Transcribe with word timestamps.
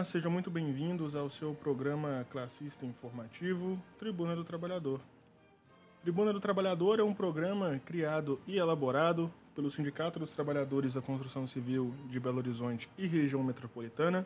Olá, 0.00 0.04
sejam 0.06 0.30
muito 0.30 0.50
bem-vindos 0.50 1.14
ao 1.14 1.28
seu 1.28 1.54
programa 1.54 2.26
classista 2.30 2.86
informativo 2.86 3.78
Tribuna 3.98 4.34
do 4.34 4.42
Trabalhador. 4.42 4.98
Tribuna 6.00 6.32
do 6.32 6.40
Trabalhador 6.40 6.98
é 6.98 7.02
um 7.02 7.12
programa 7.12 7.78
criado 7.84 8.40
e 8.46 8.56
elaborado 8.56 9.30
pelo 9.54 9.70
Sindicato 9.70 10.18
dos 10.18 10.30
Trabalhadores 10.30 10.94
da 10.94 11.02
Construção 11.02 11.46
Civil 11.46 11.94
de 12.08 12.18
Belo 12.18 12.38
Horizonte 12.38 12.88
e 12.96 13.06
região 13.06 13.42
metropolitana 13.42 14.24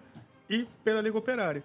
e 0.49 0.65
pela 0.85 1.01
Liga 1.01 1.19
Operária. 1.19 1.65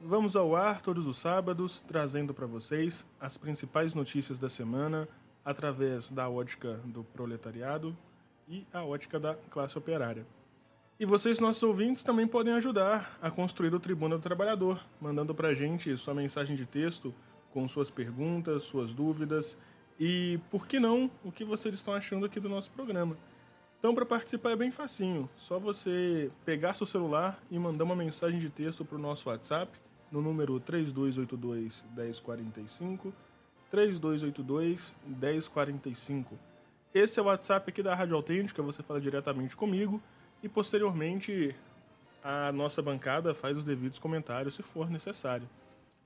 Vamos 0.00 0.36
ao 0.36 0.56
ar 0.56 0.80
todos 0.80 1.06
os 1.06 1.18
sábados, 1.18 1.82
trazendo 1.82 2.32
para 2.32 2.46
vocês 2.46 3.06
as 3.20 3.36
principais 3.36 3.92
notícias 3.92 4.38
da 4.38 4.48
semana 4.48 5.06
através 5.44 6.10
da 6.10 6.30
ótica 6.30 6.80
do 6.82 7.04
proletariado 7.04 7.94
e 8.48 8.66
a 8.72 8.82
ótica 8.82 9.20
da 9.20 9.34
classe 9.34 9.76
operária. 9.76 10.24
E 10.98 11.04
vocês, 11.04 11.40
nossos 11.40 11.64
ouvintes, 11.64 12.04
também 12.04 12.24
podem 12.24 12.54
ajudar 12.54 13.18
a 13.20 13.28
construir 13.28 13.74
o 13.74 13.80
Tribuna 13.80 14.16
do 14.16 14.22
Trabalhador, 14.22 14.80
mandando 15.00 15.34
para 15.34 15.48
a 15.48 15.54
gente 15.54 15.96
sua 15.96 16.14
mensagem 16.14 16.54
de 16.54 16.64
texto 16.64 17.12
com 17.52 17.66
suas 17.66 17.90
perguntas, 17.90 18.62
suas 18.62 18.92
dúvidas 18.92 19.58
e, 19.98 20.38
por 20.52 20.68
que 20.68 20.78
não, 20.78 21.10
o 21.24 21.32
que 21.32 21.44
vocês 21.44 21.74
estão 21.74 21.94
achando 21.94 22.24
aqui 22.24 22.38
do 22.38 22.48
nosso 22.48 22.70
programa. 22.70 23.16
Então, 23.76 23.92
para 23.92 24.06
participar 24.06 24.52
é 24.52 24.56
bem 24.56 24.70
facinho, 24.70 25.28
só 25.36 25.58
você 25.58 26.30
pegar 26.44 26.74
seu 26.74 26.86
celular 26.86 27.42
e 27.50 27.58
mandar 27.58 27.82
uma 27.82 27.96
mensagem 27.96 28.38
de 28.38 28.48
texto 28.48 28.84
para 28.84 28.96
o 28.96 29.00
nosso 29.00 29.28
WhatsApp 29.28 29.76
no 30.12 30.22
número 30.22 30.60
3282 30.60 31.84
1045 31.96 33.12
3282 33.68 34.96
1045. 35.04 36.38
Esse 36.94 37.18
é 37.18 37.22
o 37.22 37.26
WhatsApp 37.26 37.68
aqui 37.68 37.82
da 37.82 37.96
Rádio 37.96 38.14
Autêntica, 38.14 38.62
você 38.62 38.80
fala 38.80 39.00
diretamente 39.00 39.56
comigo 39.56 40.00
e 40.44 40.48
posteriormente 40.48 41.56
a 42.22 42.52
nossa 42.52 42.82
bancada 42.82 43.34
faz 43.34 43.56
os 43.56 43.64
devidos 43.64 43.98
comentários 43.98 44.54
se 44.54 44.62
for 44.62 44.90
necessário. 44.90 45.48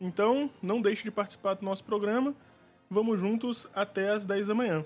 Então, 0.00 0.49
não 0.62 0.81
deixe 0.81 1.03
de 1.03 1.10
participar 1.10 1.54
do 1.54 1.65
nosso 1.65 1.82
programa. 1.82 2.32
Vamos 2.88 3.19
juntos 3.19 3.66
até 3.75 4.10
às 4.10 4.25
10 4.25 4.47
da 4.47 4.54
manhã. 4.54 4.84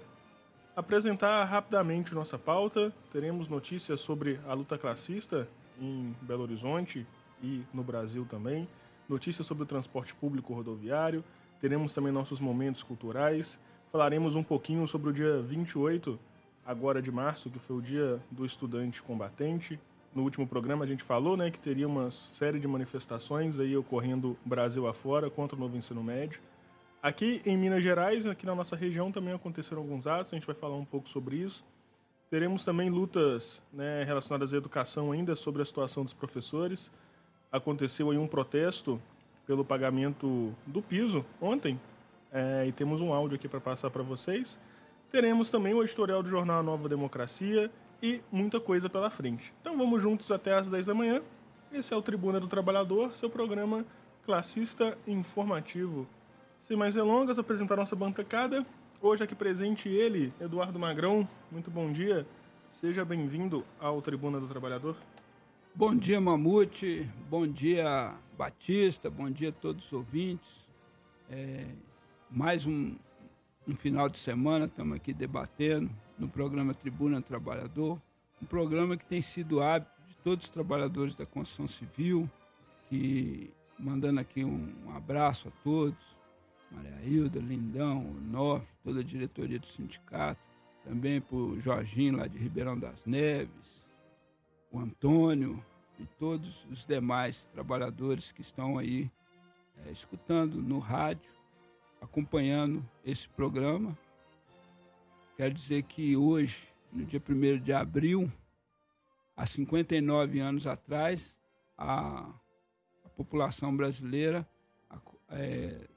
Apresentar 0.74 1.44
rapidamente 1.44 2.14
nossa 2.14 2.38
pauta, 2.38 2.90
teremos 3.12 3.46
notícias 3.46 4.00
sobre 4.00 4.40
a 4.48 4.54
luta 4.54 4.78
classista 4.78 5.46
em 5.78 6.16
Belo 6.22 6.44
Horizonte 6.44 7.06
e 7.42 7.62
no 7.74 7.82
Brasil 7.82 8.24
também, 8.24 8.66
notícias 9.06 9.46
sobre 9.46 9.64
o 9.64 9.66
transporte 9.66 10.14
público 10.14 10.54
rodoviário, 10.54 11.22
teremos 11.60 11.92
também 11.92 12.10
nossos 12.10 12.40
momentos 12.40 12.82
culturais, 12.82 13.58
falaremos 13.90 14.34
um 14.34 14.42
pouquinho 14.42 14.88
sobre 14.88 15.10
o 15.10 15.12
dia 15.12 15.42
28, 15.42 16.19
agora 16.64 17.02
de 17.02 17.10
março, 17.10 17.50
que 17.50 17.58
foi 17.58 17.76
o 17.76 17.82
dia 17.82 18.20
do 18.30 18.44
estudante 18.44 19.02
combatente. 19.02 19.78
No 20.14 20.22
último 20.22 20.46
programa 20.46 20.84
a 20.84 20.88
gente 20.88 21.02
falou 21.02 21.36
né, 21.36 21.50
que 21.50 21.58
teria 21.58 21.88
uma 21.88 22.10
série 22.10 22.58
de 22.58 22.68
manifestações 22.68 23.58
aí 23.58 23.76
ocorrendo 23.76 24.36
Brasil 24.44 24.86
afora 24.86 25.30
contra 25.30 25.56
o 25.56 25.60
novo 25.60 25.76
ensino 25.76 26.02
médio. 26.02 26.40
Aqui 27.02 27.42
em 27.44 27.56
Minas 27.56 27.82
Gerais, 27.82 28.26
aqui 28.26 28.46
na 28.46 28.54
nossa 28.54 28.76
região, 28.76 29.10
também 29.10 29.34
aconteceram 29.34 29.82
alguns 29.82 30.06
atos, 30.06 30.32
a 30.32 30.36
gente 30.36 30.46
vai 30.46 30.54
falar 30.54 30.76
um 30.76 30.84
pouco 30.84 31.08
sobre 31.08 31.36
isso. 31.36 31.64
Teremos 32.30 32.64
também 32.64 32.88
lutas 32.88 33.62
né, 33.72 34.04
relacionadas 34.04 34.54
à 34.54 34.56
educação 34.56 35.12
ainda 35.12 35.34
sobre 35.34 35.62
a 35.62 35.64
situação 35.64 36.04
dos 36.04 36.12
professores. 36.12 36.90
Aconteceu 37.50 38.10
aí 38.10 38.18
um 38.18 38.28
protesto 38.28 39.00
pelo 39.46 39.64
pagamento 39.64 40.54
do 40.66 40.80
piso 40.80 41.24
ontem, 41.40 41.78
é, 42.30 42.64
e 42.66 42.72
temos 42.72 43.00
um 43.00 43.12
áudio 43.12 43.34
aqui 43.34 43.46
para 43.46 43.60
passar 43.60 43.90
para 43.90 44.02
vocês. 44.02 44.58
Teremos 45.12 45.50
também 45.50 45.74
o 45.74 45.82
editorial 45.82 46.22
do 46.22 46.30
jornal 46.30 46.62
Nova 46.62 46.88
Democracia 46.88 47.70
e 48.02 48.22
muita 48.32 48.58
coisa 48.58 48.88
pela 48.88 49.10
frente. 49.10 49.52
Então 49.60 49.76
vamos 49.76 50.00
juntos 50.00 50.32
até 50.32 50.54
às 50.54 50.70
10 50.70 50.86
da 50.86 50.94
manhã. 50.94 51.20
Esse 51.70 51.92
é 51.92 51.96
o 51.96 52.00
Tribuna 52.00 52.40
do 52.40 52.48
Trabalhador, 52.48 53.14
seu 53.14 53.28
programa 53.28 53.84
classista 54.24 54.96
informativo 55.06 56.08
sem 56.62 56.78
mais 56.78 56.94
delongas, 56.94 57.38
apresentar 57.38 57.76
nossa 57.76 57.94
bancada. 57.94 58.64
Hoje 59.02 59.22
aqui 59.22 59.34
presente 59.34 59.90
ele, 59.90 60.32
Eduardo 60.40 60.78
Magrão. 60.78 61.28
Muito 61.50 61.70
bom 61.70 61.92
dia. 61.92 62.26
Seja 62.70 63.04
bem-vindo 63.04 63.66
ao 63.78 64.00
Tribuna 64.00 64.40
do 64.40 64.48
Trabalhador. 64.48 64.96
Bom 65.74 65.94
dia, 65.94 66.18
Mamute. 66.22 67.06
Bom 67.28 67.46
dia, 67.46 68.14
Batista. 68.38 69.10
Bom 69.10 69.30
dia 69.30 69.50
a 69.50 69.52
todos 69.52 69.84
os 69.84 69.92
ouvintes. 69.92 70.66
É, 71.28 71.66
mais 72.30 72.66
um, 72.66 72.96
um 73.66 73.76
final 73.76 74.08
de 74.08 74.18
semana, 74.18 74.66
estamos 74.66 74.96
aqui 74.96 75.12
debatendo 75.12 75.90
no 76.18 76.28
programa 76.28 76.74
Tribuna 76.74 77.20
do 77.20 77.26
Trabalhador. 77.26 78.00
Um 78.42 78.46
programa 78.46 78.96
que 78.96 79.04
tem 79.04 79.22
sido 79.22 79.62
hábito 79.62 79.92
de 80.08 80.16
todos 80.16 80.46
os 80.46 80.50
trabalhadores 80.50 81.14
da 81.14 81.24
construção 81.24 81.68
civil, 81.68 82.28
que 82.88 83.52
mandando 83.78 84.20
aqui 84.20 84.44
um, 84.44 84.74
um 84.84 84.96
abraço 84.96 85.48
a 85.48 85.50
todos, 85.62 86.00
Maria 86.70 87.00
Hilda, 87.04 87.38
Lindão, 87.38 88.04
o 88.04 88.20
Nof, 88.20 88.66
toda 88.82 89.00
a 89.00 89.04
diretoria 89.04 89.58
do 89.58 89.66
sindicato, 89.66 90.40
também 90.84 91.20
para 91.20 91.36
o 91.36 91.60
Jorginho 91.60 92.16
lá 92.16 92.26
de 92.26 92.38
Ribeirão 92.38 92.76
das 92.76 93.04
Neves, 93.06 93.82
o 94.72 94.78
Antônio 94.78 95.64
e 96.00 96.06
todos 96.18 96.66
os 96.68 96.84
demais 96.84 97.44
trabalhadores 97.52 98.32
que 98.32 98.40
estão 98.40 98.76
aí 98.76 99.10
é, 99.86 99.92
escutando 99.92 100.60
no 100.60 100.80
rádio, 100.80 101.30
acompanhando 102.02 102.84
esse 103.04 103.28
programa. 103.28 103.96
Quero 105.36 105.54
dizer 105.54 105.84
que 105.84 106.16
hoje, 106.16 106.68
no 106.92 107.04
dia 107.06 107.22
1 107.26 107.58
de 107.62 107.72
abril, 107.72 108.30
há 109.36 109.46
59 109.46 110.40
anos 110.40 110.66
atrás, 110.66 111.38
a, 111.78 112.28
a 113.04 113.08
população 113.16 113.75
brasileira 113.75 114.46
é, 115.31 115.88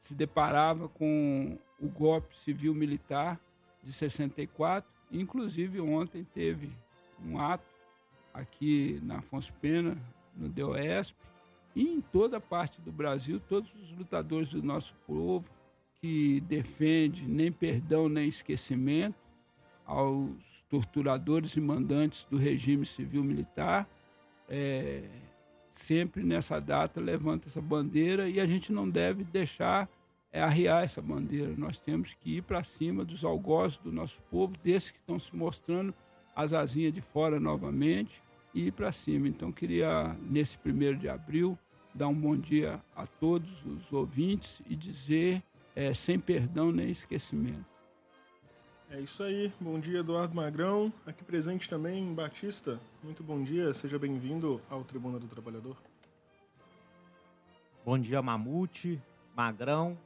se 0.00 0.14
deparava 0.14 0.88
com 0.88 1.58
o 1.80 1.88
golpe 1.88 2.36
civil-militar 2.36 3.40
de 3.82 3.92
64. 3.92 4.90
Inclusive, 5.10 5.80
ontem 5.80 6.24
teve 6.24 6.70
um 7.24 7.38
ato 7.38 7.64
aqui 8.32 9.00
na 9.02 9.18
Afonso 9.18 9.52
Pena, 9.54 9.96
no 10.36 10.48
DOESP, 10.48 11.16
e 11.74 11.82
em 11.82 12.00
toda 12.00 12.40
parte 12.40 12.80
do 12.80 12.92
Brasil, 12.92 13.40
todos 13.48 13.72
os 13.74 13.90
lutadores 13.92 14.50
do 14.50 14.62
nosso 14.62 14.94
povo 15.06 15.44
que 16.00 16.40
defende 16.42 17.26
nem 17.26 17.50
perdão 17.50 18.08
nem 18.08 18.28
esquecimento 18.28 19.16
aos 19.84 20.64
torturadores 20.68 21.56
e 21.56 21.60
mandantes 21.60 22.24
do 22.30 22.36
regime 22.36 22.86
civil-militar, 22.86 23.88
é, 24.48 25.08
sempre 25.70 26.22
nessa 26.22 26.60
data 26.60 27.00
levanta 27.00 27.48
essa 27.48 27.60
bandeira 27.60 28.28
e 28.28 28.40
a 28.40 28.46
gente 28.46 28.72
não 28.72 28.88
deve 28.88 29.24
deixar 29.24 29.88
é, 30.32 30.42
arriar 30.42 30.84
essa 30.84 31.02
bandeira. 31.02 31.54
Nós 31.56 31.78
temos 31.78 32.14
que 32.14 32.38
ir 32.38 32.42
para 32.42 32.62
cima 32.62 33.04
dos 33.04 33.24
algozes 33.24 33.78
do 33.78 33.92
nosso 33.92 34.22
povo, 34.22 34.54
desses 34.62 34.90
que 34.90 34.98
estão 34.98 35.18
se 35.18 35.34
mostrando 35.34 35.94
as 36.34 36.52
asinhas 36.52 36.92
de 36.92 37.00
fora 37.00 37.38
novamente, 37.38 38.22
e 38.54 38.68
ir 38.68 38.72
para 38.72 38.92
cima. 38.92 39.28
Então, 39.28 39.50
queria, 39.50 40.16
nesse 40.22 40.56
primeiro 40.56 40.96
de 40.96 41.08
abril, 41.08 41.58
dar 41.94 42.08
um 42.08 42.14
bom 42.14 42.36
dia 42.36 42.82
a 42.96 43.06
todos 43.06 43.64
os 43.64 43.92
ouvintes 43.92 44.60
e 44.68 44.74
dizer 44.74 45.42
é, 45.76 45.94
sem 45.94 46.18
perdão 46.18 46.72
nem 46.72 46.90
esquecimento. 46.90 47.64
É 48.90 49.00
isso 49.00 49.22
aí. 49.22 49.52
Bom 49.60 49.78
dia, 49.78 50.00
Eduardo 50.00 50.34
Magrão. 50.34 50.92
Aqui 51.06 51.24
presente 51.24 51.68
também, 51.68 52.12
Batista. 52.12 52.80
Muito 53.02 53.22
bom 53.22 53.42
dia. 53.42 53.72
Seja 53.72 53.98
bem-vindo 53.98 54.60
ao 54.68 54.84
Tribuna 54.84 55.18
do 55.18 55.26
Trabalhador. 55.26 55.76
Bom 57.84 57.98
dia, 57.98 58.22
Mamute, 58.22 59.00
Magrão, 59.36 59.98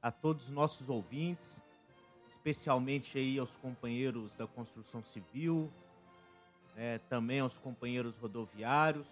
a 0.00 0.12
todos 0.12 0.44
os 0.44 0.50
nossos 0.50 0.88
ouvintes, 0.88 1.62
especialmente 2.28 3.18
aí 3.18 3.38
aos 3.38 3.56
companheiros 3.56 4.36
da 4.36 4.46
construção 4.46 5.02
civil, 5.02 5.70
né, 6.76 6.98
também 7.08 7.40
aos 7.40 7.58
companheiros 7.58 8.16
rodoviários, 8.16 9.08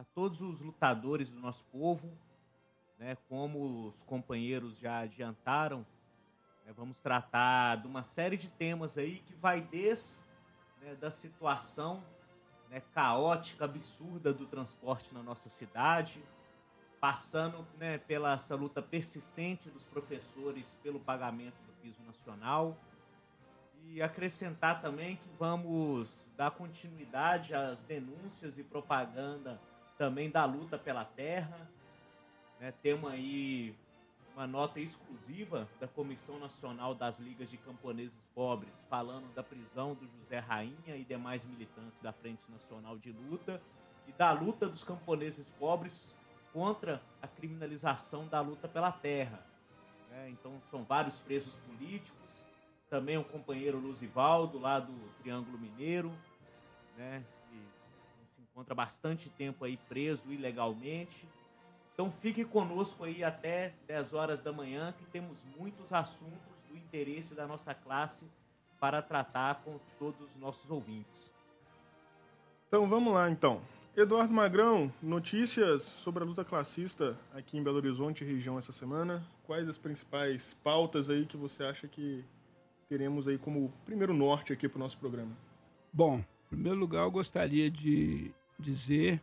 a 0.00 0.04
todos 0.14 0.40
os 0.40 0.62
lutadores 0.62 1.28
do 1.28 1.38
nosso 1.38 1.62
povo, 1.66 2.10
né, 2.98 3.18
como 3.28 3.88
os 3.88 4.00
companheiros 4.02 4.78
já 4.78 5.00
adiantaram, 5.00 5.84
né, 6.64 6.72
vamos 6.74 6.96
tratar 6.96 7.76
de 7.76 7.86
uma 7.86 8.02
série 8.02 8.38
de 8.38 8.48
temas 8.48 8.96
aí 8.96 9.18
que 9.26 9.34
vai 9.34 9.60
desde 9.60 10.08
né, 10.80 10.94
da 10.94 11.10
situação 11.10 12.02
né, 12.70 12.82
caótica, 12.94 13.66
absurda 13.66 14.32
do 14.32 14.46
transporte 14.46 15.12
na 15.12 15.22
nossa 15.22 15.50
cidade, 15.50 16.24
passando 16.98 17.66
né, 17.76 17.98
pela 17.98 18.32
essa 18.32 18.54
luta 18.54 18.80
persistente 18.80 19.68
dos 19.68 19.84
professores 19.84 20.64
pelo 20.82 20.98
pagamento 20.98 21.60
do 21.66 21.72
piso 21.82 22.02
nacional. 22.06 22.74
E 23.84 24.00
acrescentar 24.00 24.80
também 24.80 25.16
que 25.16 25.28
vamos 25.38 26.08
dar 26.38 26.52
continuidade 26.52 27.54
às 27.54 27.78
denúncias 27.80 28.56
e 28.56 28.62
propaganda 28.62 29.60
também 30.00 30.30
da 30.30 30.46
luta 30.46 30.78
pela 30.78 31.04
terra. 31.04 31.68
Né, 32.58 32.72
temos 32.82 33.12
aí 33.12 33.74
uma 34.34 34.46
nota 34.46 34.80
exclusiva 34.80 35.68
da 35.78 35.86
Comissão 35.86 36.38
Nacional 36.38 36.94
das 36.94 37.18
Ligas 37.18 37.50
de 37.50 37.58
Camponeses 37.58 38.18
Pobres, 38.34 38.72
falando 38.88 39.30
da 39.34 39.42
prisão 39.42 39.92
do 39.92 40.08
José 40.08 40.38
Rainha 40.38 40.96
e 40.96 41.04
demais 41.04 41.44
militantes 41.44 42.00
da 42.00 42.14
Frente 42.14 42.40
Nacional 42.48 42.96
de 42.96 43.12
Luta. 43.12 43.60
e 44.08 44.12
da 44.12 44.32
luta 44.32 44.66
dos 44.66 44.82
camponeses 44.82 45.50
pobres 45.50 46.16
contra 46.52 47.00
a 47.22 47.28
criminalização 47.28 48.26
da 48.26 48.40
luta 48.40 48.66
pela 48.66 48.90
terra. 48.90 49.44
Né? 50.08 50.30
Então, 50.30 50.60
são 50.70 50.82
vários 50.82 51.16
presos 51.20 51.54
políticos, 51.58 52.18
também 52.88 53.18
o 53.18 53.24
companheiro 53.24 53.78
Luzivaldo, 53.78 54.58
lá 54.58 54.80
do 54.80 54.94
Triângulo 55.20 55.58
Mineiro, 55.58 56.10
né? 56.96 57.22
Encontra 58.60 58.74
bastante 58.74 59.30
tempo 59.30 59.64
aí 59.64 59.78
preso 59.88 60.30
ilegalmente. 60.30 61.26
Então, 61.94 62.10
fique 62.10 62.44
conosco 62.44 63.04
aí 63.04 63.24
até 63.24 63.72
10 63.86 64.14
horas 64.14 64.42
da 64.42 64.52
manhã, 64.52 64.94
que 64.98 65.04
temos 65.06 65.38
muitos 65.58 65.92
assuntos 65.92 66.38
do 66.68 66.76
interesse 66.76 67.34
da 67.34 67.46
nossa 67.46 67.74
classe 67.74 68.24
para 68.78 69.00
tratar 69.02 69.62
com 69.64 69.78
todos 69.98 70.20
os 70.20 70.36
nossos 70.36 70.70
ouvintes. 70.70 71.30
Então 72.68 72.88
vamos 72.88 73.12
lá 73.12 73.28
então. 73.28 73.60
Eduardo 73.96 74.32
Magrão, 74.32 74.92
notícias 75.02 75.82
sobre 75.82 76.22
a 76.22 76.26
luta 76.26 76.44
classista 76.44 77.18
aqui 77.34 77.58
em 77.58 77.62
Belo 77.62 77.78
Horizonte 77.78 78.24
região 78.24 78.58
essa 78.58 78.72
semana. 78.72 79.22
Quais 79.44 79.68
as 79.68 79.76
principais 79.76 80.54
pautas 80.62 81.10
aí 81.10 81.26
que 81.26 81.36
você 81.36 81.64
acha 81.64 81.88
que 81.88 82.24
teremos 82.88 83.26
aí 83.26 83.36
como 83.36 83.72
primeiro 83.84 84.14
norte 84.14 84.52
aqui 84.52 84.68
para 84.68 84.76
o 84.76 84.80
nosso 84.80 84.96
programa? 84.96 85.36
Bom, 85.92 86.18
em 86.18 86.48
primeiro 86.48 86.78
lugar 86.78 87.02
eu 87.02 87.10
gostaria 87.10 87.70
de 87.70 88.32
dizer 88.60 89.22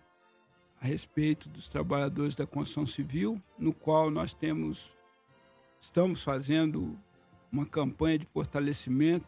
a 0.81 0.85
respeito 0.85 1.49
dos 1.49 1.67
trabalhadores 1.67 2.35
da 2.35 2.45
construção 2.45 2.85
civil, 2.85 3.41
no 3.57 3.73
qual 3.73 4.09
nós 4.11 4.33
temos 4.33 4.95
estamos 5.79 6.23
fazendo 6.23 6.97
uma 7.51 7.65
campanha 7.65 8.19
de 8.19 8.25
fortalecimento 8.25 9.25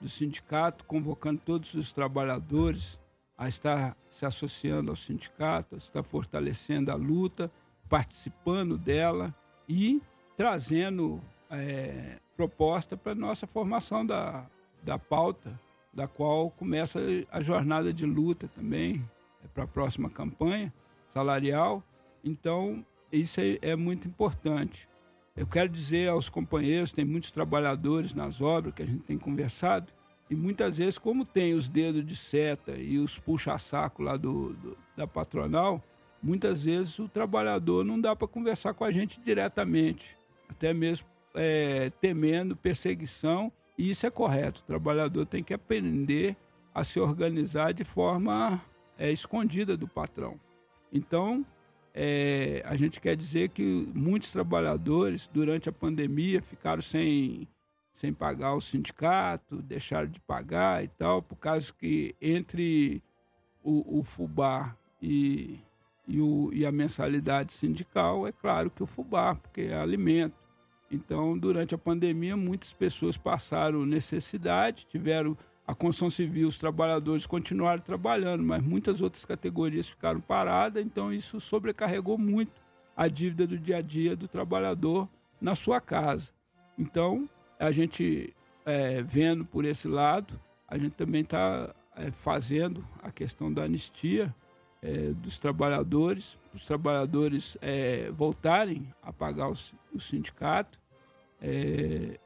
do 0.00 0.08
sindicato, 0.08 0.84
convocando 0.84 1.40
todos 1.44 1.74
os 1.74 1.92
trabalhadores 1.92 3.00
a 3.36 3.48
estar 3.48 3.96
se 4.08 4.26
associando 4.26 4.90
ao 4.90 4.96
sindicato, 4.96 5.74
a 5.74 5.78
estar 5.78 6.02
fortalecendo 6.02 6.90
a 6.90 6.94
luta, 6.94 7.50
participando 7.88 8.76
dela 8.76 9.34
e 9.68 10.02
trazendo 10.36 11.20
é, 11.50 12.18
proposta 12.36 12.96
para 12.96 13.14
nossa 13.14 13.46
formação 13.46 14.04
da, 14.04 14.48
da 14.82 14.98
pauta, 14.98 15.58
da 15.92 16.06
qual 16.06 16.50
começa 16.50 17.00
a 17.30 17.40
jornada 17.40 17.92
de 17.92 18.04
luta 18.04 18.48
também 18.48 19.04
para 19.52 19.64
a 19.64 19.66
próxima 19.66 20.08
campanha 20.08 20.72
salarial. 21.08 21.82
Então, 22.22 22.84
isso 23.12 23.40
é, 23.40 23.58
é 23.60 23.76
muito 23.76 24.08
importante. 24.08 24.88
Eu 25.36 25.46
quero 25.46 25.68
dizer 25.68 26.08
aos 26.08 26.28
companheiros, 26.28 26.92
tem 26.92 27.04
muitos 27.04 27.30
trabalhadores 27.30 28.14
nas 28.14 28.40
obras 28.40 28.72
que 28.74 28.82
a 28.82 28.86
gente 28.86 29.00
tem 29.00 29.18
conversado, 29.18 29.92
e 30.30 30.34
muitas 30.34 30.78
vezes, 30.78 30.96
como 30.96 31.24
tem 31.24 31.54
os 31.54 31.68
dedos 31.68 32.04
de 32.04 32.16
seta 32.16 32.72
e 32.72 32.98
os 32.98 33.18
puxa-saco 33.18 34.02
lá 34.02 34.16
do, 34.16 34.54
do, 34.54 34.76
da 34.96 35.06
patronal, 35.06 35.82
muitas 36.22 36.64
vezes 36.64 36.98
o 36.98 37.08
trabalhador 37.08 37.84
não 37.84 38.00
dá 38.00 38.16
para 38.16 38.26
conversar 38.26 38.72
com 38.74 38.84
a 38.84 38.90
gente 38.90 39.20
diretamente, 39.20 40.16
até 40.48 40.72
mesmo 40.72 41.06
é, 41.34 41.90
temendo 42.00 42.56
perseguição, 42.56 43.52
e 43.76 43.90
isso 43.90 44.06
é 44.06 44.10
correto. 44.10 44.62
O 44.62 44.64
trabalhador 44.64 45.26
tem 45.26 45.42
que 45.42 45.52
aprender 45.52 46.36
a 46.74 46.82
se 46.84 46.98
organizar 46.98 47.72
de 47.72 47.84
forma 47.84 48.62
é, 48.98 49.10
escondida 49.10 49.76
do 49.76 49.88
patrão. 49.88 50.38
Então, 50.92 51.44
é, 51.92 52.62
a 52.64 52.76
gente 52.76 53.00
quer 53.00 53.16
dizer 53.16 53.50
que 53.50 53.88
muitos 53.94 54.30
trabalhadores, 54.30 55.28
durante 55.32 55.68
a 55.68 55.72
pandemia, 55.72 56.42
ficaram 56.42 56.82
sem 56.82 57.48
sem 57.94 58.12
pagar 58.12 58.54
o 58.54 58.60
sindicato, 58.60 59.62
deixaram 59.62 60.08
de 60.10 60.20
pagar 60.20 60.82
e 60.82 60.88
tal, 60.88 61.22
por 61.22 61.36
causa 61.36 61.72
que 61.72 62.12
entre 62.20 63.00
o, 63.62 64.00
o 64.00 64.04
e, 65.00 65.60
e, 66.08 66.20
o, 66.20 66.50
e 66.52 66.66
a 66.66 66.72
mensalidade 66.72 67.52
sindical, 67.52 68.26
é 68.26 68.32
claro 68.32 68.68
que 68.68 68.82
o 68.82 68.86
FUBAR, 68.86 69.36
porque 69.36 69.62
é 69.62 69.74
alimento. 69.76 70.34
Então, 70.90 71.38
durante 71.38 71.72
a 71.72 71.78
pandemia, 71.78 72.36
muitas 72.36 72.72
pessoas 72.72 73.16
passaram 73.16 73.86
necessidade, 73.86 74.86
tiveram 74.86 75.38
a 75.66 75.74
construção 75.74 76.10
civil, 76.10 76.48
os 76.48 76.58
trabalhadores 76.58 77.26
continuaram 77.26 77.80
trabalhando, 77.80 78.42
mas 78.42 78.62
muitas 78.62 79.00
outras 79.00 79.24
categorias 79.24 79.88
ficaram 79.88 80.20
paradas, 80.20 80.84
então 80.84 81.12
isso 81.12 81.40
sobrecarregou 81.40 82.18
muito 82.18 82.52
a 82.96 83.08
dívida 83.08 83.46
do 83.46 83.58
dia 83.58 83.78
a 83.78 83.80
dia 83.80 84.14
do 84.14 84.28
trabalhador 84.28 85.08
na 85.40 85.54
sua 85.54 85.80
casa. 85.80 86.30
Então, 86.78 87.28
a 87.58 87.70
gente 87.70 88.34
é, 88.64 89.02
vendo 89.02 89.44
por 89.44 89.64
esse 89.64 89.88
lado, 89.88 90.38
a 90.68 90.76
gente 90.76 90.92
também 90.92 91.22
está 91.22 91.74
é, 91.96 92.10
fazendo 92.10 92.86
a 93.02 93.10
questão 93.10 93.52
da 93.52 93.62
anistia 93.62 94.34
é, 94.82 95.12
dos 95.12 95.38
trabalhadores, 95.38 96.38
os 96.52 96.66
trabalhadores 96.66 97.56
é, 97.62 98.10
voltarem 98.10 98.92
a 99.02 99.12
pagar 99.12 99.50
o, 99.50 99.54
o 99.94 100.00
sindicato. 100.00 100.78
É, 101.40 102.18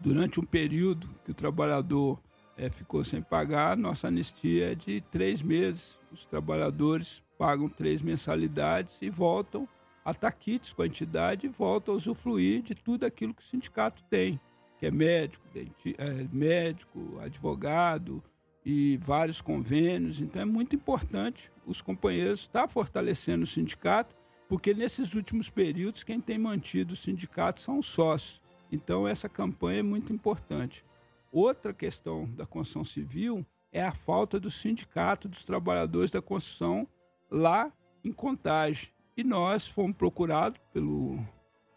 durante 0.00 0.40
um 0.40 0.44
período 0.44 1.08
que 1.24 1.30
o 1.30 1.34
trabalhador 1.34 2.20
é, 2.56 2.68
ficou 2.70 3.04
sem 3.04 3.22
pagar, 3.22 3.76
nossa 3.76 4.08
anistia 4.08 4.72
é 4.72 4.74
de 4.74 5.00
três 5.10 5.42
meses. 5.42 5.98
Os 6.12 6.24
trabalhadores 6.26 7.22
pagam 7.38 7.68
três 7.68 8.02
mensalidades 8.02 9.00
e 9.00 9.08
voltam 9.08 9.68
a 10.04 10.12
taquites 10.12 10.72
com 10.72 10.82
a 10.82 10.86
entidade 10.86 11.46
e 11.46 11.50
volta 11.50 11.90
a 11.90 11.94
usufruir 11.94 12.62
de 12.62 12.74
tudo 12.74 13.04
aquilo 13.04 13.34
que 13.34 13.42
o 13.42 13.46
sindicato 13.46 14.02
tem, 14.04 14.40
que 14.78 14.86
é 14.86 14.90
médico, 14.90 15.46
denti, 15.52 15.94
é, 15.98 16.26
médico, 16.32 17.18
advogado 17.20 18.22
e 18.64 18.98
vários 19.02 19.40
convênios. 19.40 20.20
Então 20.20 20.42
é 20.42 20.44
muito 20.44 20.74
importante 20.74 21.50
os 21.66 21.80
companheiros 21.80 22.40
estar 22.40 22.68
fortalecendo 22.68 23.44
o 23.44 23.46
sindicato, 23.46 24.14
porque 24.48 24.74
nesses 24.74 25.14
últimos 25.14 25.48
períodos 25.48 26.02
quem 26.02 26.20
tem 26.20 26.38
mantido 26.38 26.94
o 26.94 26.96
sindicato 26.96 27.60
são 27.60 27.78
os 27.78 27.86
sócios. 27.86 28.39
Então 28.70 29.06
essa 29.06 29.28
campanha 29.28 29.80
é 29.80 29.82
muito 29.82 30.12
importante. 30.12 30.84
Outra 31.32 31.72
questão 31.72 32.26
da 32.30 32.44
construção 32.44 32.84
civil 32.84 33.46
é 33.72 33.82
a 33.82 33.92
falta 33.92 34.38
do 34.40 34.50
sindicato 34.50 35.28
dos 35.28 35.44
trabalhadores 35.44 36.10
da 36.10 36.20
construção 36.20 36.86
lá 37.30 37.72
em 38.04 38.12
Contagem. 38.12 38.88
E 39.16 39.22
nós 39.22 39.68
fomos 39.68 39.96
procurados 39.96 40.60
pelo, 40.72 41.18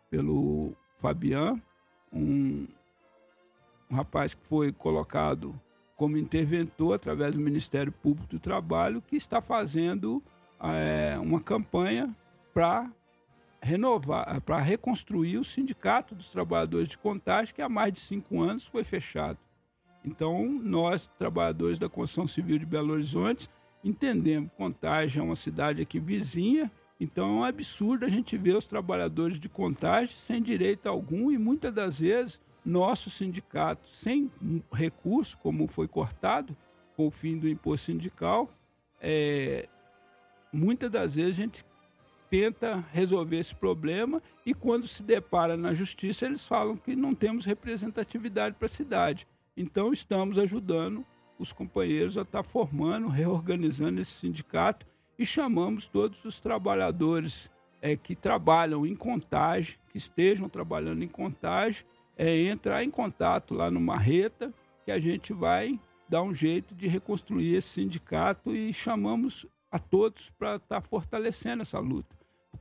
pelo 0.10 0.74
Fabian, 0.96 1.62
um, 2.12 2.68
um 3.90 3.96
rapaz 3.96 4.34
que 4.34 4.46
foi 4.46 4.72
colocado 4.72 5.60
como 5.96 6.18
interventor 6.18 6.96
através 6.96 7.36
do 7.36 7.42
Ministério 7.42 7.92
Público 7.92 8.30
do 8.30 8.40
Trabalho, 8.40 9.02
que 9.02 9.16
está 9.16 9.42
fazendo 9.42 10.24
é, 10.60 11.18
uma 11.20 11.42
campanha 11.42 12.16
para 12.54 12.90
renovar, 13.64 14.42
para 14.42 14.60
reconstruir 14.60 15.38
o 15.38 15.44
Sindicato 15.44 16.14
dos 16.14 16.30
Trabalhadores 16.30 16.90
de 16.90 16.98
Contagem, 16.98 17.56
que 17.56 17.62
há 17.62 17.70
mais 17.70 17.94
de 17.94 18.00
cinco 18.02 18.42
anos 18.42 18.68
foi 18.68 18.84
fechado. 18.84 19.40
Então, 20.04 20.46
nós, 20.62 21.10
trabalhadores 21.18 21.80
da 21.80 21.88
Construção 21.88 22.28
Civil 22.28 22.60
de 22.60 22.66
Belo 22.66 22.92
Horizonte, 22.92 23.50
entendemos 23.82 24.50
que 24.52 24.58
Contagem 24.58 25.22
é 25.22 25.24
uma 25.24 25.36
cidade 25.36 25.82
aqui 25.82 25.98
vizinha, 25.98 26.70
então 27.00 27.30
é 27.30 27.32
um 27.32 27.44
absurdo 27.44 28.06
a 28.06 28.10
gente 28.10 28.38
ver 28.38 28.58
os 28.58 28.66
trabalhadores 28.66 29.40
de 29.40 29.48
contagem 29.48 30.16
sem 30.16 30.42
direito 30.42 30.88
algum 30.88 31.32
e 31.32 31.38
muitas 31.38 31.74
das 31.74 32.00
vezes 32.00 32.42
nosso 32.66 33.10
sindicato 33.10 33.90
sem 33.90 34.32
recurso, 34.72 35.38
como 35.38 35.68
foi 35.68 35.88
cortado 35.88 36.56
com 36.96 37.08
o 37.08 37.12
fim 37.12 37.38
do 37.38 37.48
imposto 37.48 37.88
sindical, 37.88 38.50
é, 39.02 39.68
muitas 40.52 40.90
das 40.90 41.16
vezes 41.16 41.32
a 41.32 41.42
gente 41.44 41.66
tenta 42.34 42.84
resolver 42.92 43.38
esse 43.38 43.54
problema 43.54 44.20
e 44.44 44.56
quando 44.56 44.88
se 44.88 45.04
depara 45.04 45.56
na 45.56 45.72
justiça 45.72 46.26
eles 46.26 46.48
falam 46.48 46.76
que 46.76 46.96
não 46.96 47.14
temos 47.14 47.46
representatividade 47.46 48.56
para 48.56 48.66
a 48.66 48.70
cidade. 48.70 49.28
Então 49.56 49.94
estamos 49.94 50.40
ajudando 50.40 51.06
os 51.38 51.54
companheiros 51.54 52.18
a 52.18 52.24
estar 52.24 52.42
formando, 52.42 53.08
reorganizando 53.08 54.02
esse 54.02 54.14
sindicato 54.14 54.84
e 55.16 55.24
chamamos 55.28 55.88
todos 55.88 56.26
os 56.26 56.40
trabalhadores 56.40 57.52
é, 57.80 57.96
que 57.96 58.16
trabalham 58.16 58.84
em 58.84 58.96
contagem, 58.96 59.76
que 59.92 60.00
estejam 60.00 60.50
trabalhando 60.50 61.04
em 61.04 61.08
contagem, 61.08 61.86
é, 62.18 62.46
entrar 62.46 62.84
em 62.84 62.90
contato 62.90 63.54
lá 63.54 63.70
no 63.70 63.80
Marreta, 63.80 64.52
que 64.84 64.92
a 64.92 65.00
gente 65.00 65.34
vai 65.34 65.80
dar 66.10 66.24
um 66.24 66.34
jeito 66.34 66.74
de 66.74 66.88
reconstruir 66.88 67.54
esse 67.54 67.70
sindicato 67.70 68.56
e 68.56 68.74
chamamos 68.74 69.46
a 69.72 69.78
todos 69.78 70.32
para 70.32 70.56
estar 70.56 70.82
tá 70.82 70.88
fortalecendo 70.88 71.62
essa 71.62 71.78
luta. 71.78 72.13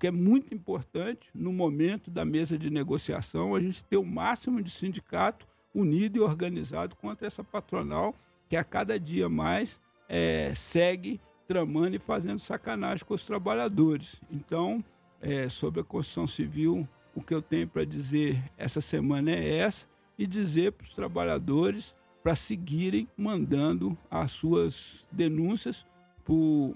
Porque 0.02 0.09
é 0.09 0.11
muito 0.11 0.52
importante, 0.52 1.30
no 1.32 1.52
momento 1.52 2.11
da 2.11 2.25
mesa 2.25 2.59
de 2.59 2.68
negociação, 2.71 3.54
a 3.54 3.61
gente 3.61 3.85
ter 3.85 3.97
o 3.97 4.04
máximo 4.04 4.61
de 4.61 4.68
sindicato 4.68 5.47
unido 5.73 6.16
e 6.16 6.21
organizado 6.21 6.97
contra 6.97 7.25
essa 7.25 7.44
patronal 7.44 8.12
que 8.49 8.56
a 8.56 8.64
cada 8.64 8.99
dia 8.99 9.28
mais 9.28 9.80
é, 10.09 10.52
segue 10.56 11.21
tramando 11.47 11.94
e 11.94 12.00
fazendo 12.00 12.40
sacanagem 12.40 13.04
com 13.06 13.14
os 13.14 13.25
trabalhadores. 13.25 14.21
Então, 14.28 14.85
é, 15.21 15.49
sobre 15.49 15.82
a 15.82 15.85
construção 15.85 16.26
civil, 16.26 16.88
o 17.14 17.23
que 17.23 17.32
eu 17.32 17.40
tenho 17.40 17.68
para 17.68 17.85
dizer 17.85 18.42
essa 18.59 18.80
semana 18.80 19.30
é 19.30 19.59
essa 19.59 19.87
e 20.18 20.26
dizer 20.26 20.73
para 20.73 20.85
os 20.85 20.94
trabalhadores 20.94 21.94
para 22.25 22.35
seguirem 22.35 23.06
mandando 23.16 23.97
as 24.11 24.32
suas 24.32 25.06
denúncias 25.12 25.87
por 26.25 26.75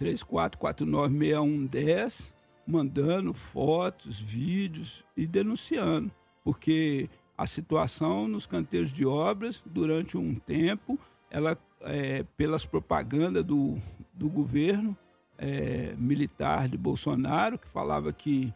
34496110, 0.00 2.32
mandando 2.66 3.34
fotos, 3.34 4.18
vídeos 4.18 5.04
e 5.16 5.24
denunciando, 5.26 6.10
porque 6.42 7.10
a 7.36 7.46
situação 7.46 8.26
nos 8.26 8.46
canteiros 8.46 8.90
de 8.92 9.04
obras, 9.04 9.62
durante 9.66 10.16
um 10.16 10.34
tempo, 10.34 10.98
ela, 11.30 11.58
é, 11.82 12.24
pelas 12.36 12.64
propagandas 12.64 13.44
do, 13.44 13.76
do 14.12 14.28
governo 14.28 14.96
é, 15.38 15.94
militar 15.98 16.68
de 16.68 16.78
Bolsonaro, 16.78 17.58
que 17.58 17.68
falava 17.68 18.12
que 18.12 18.52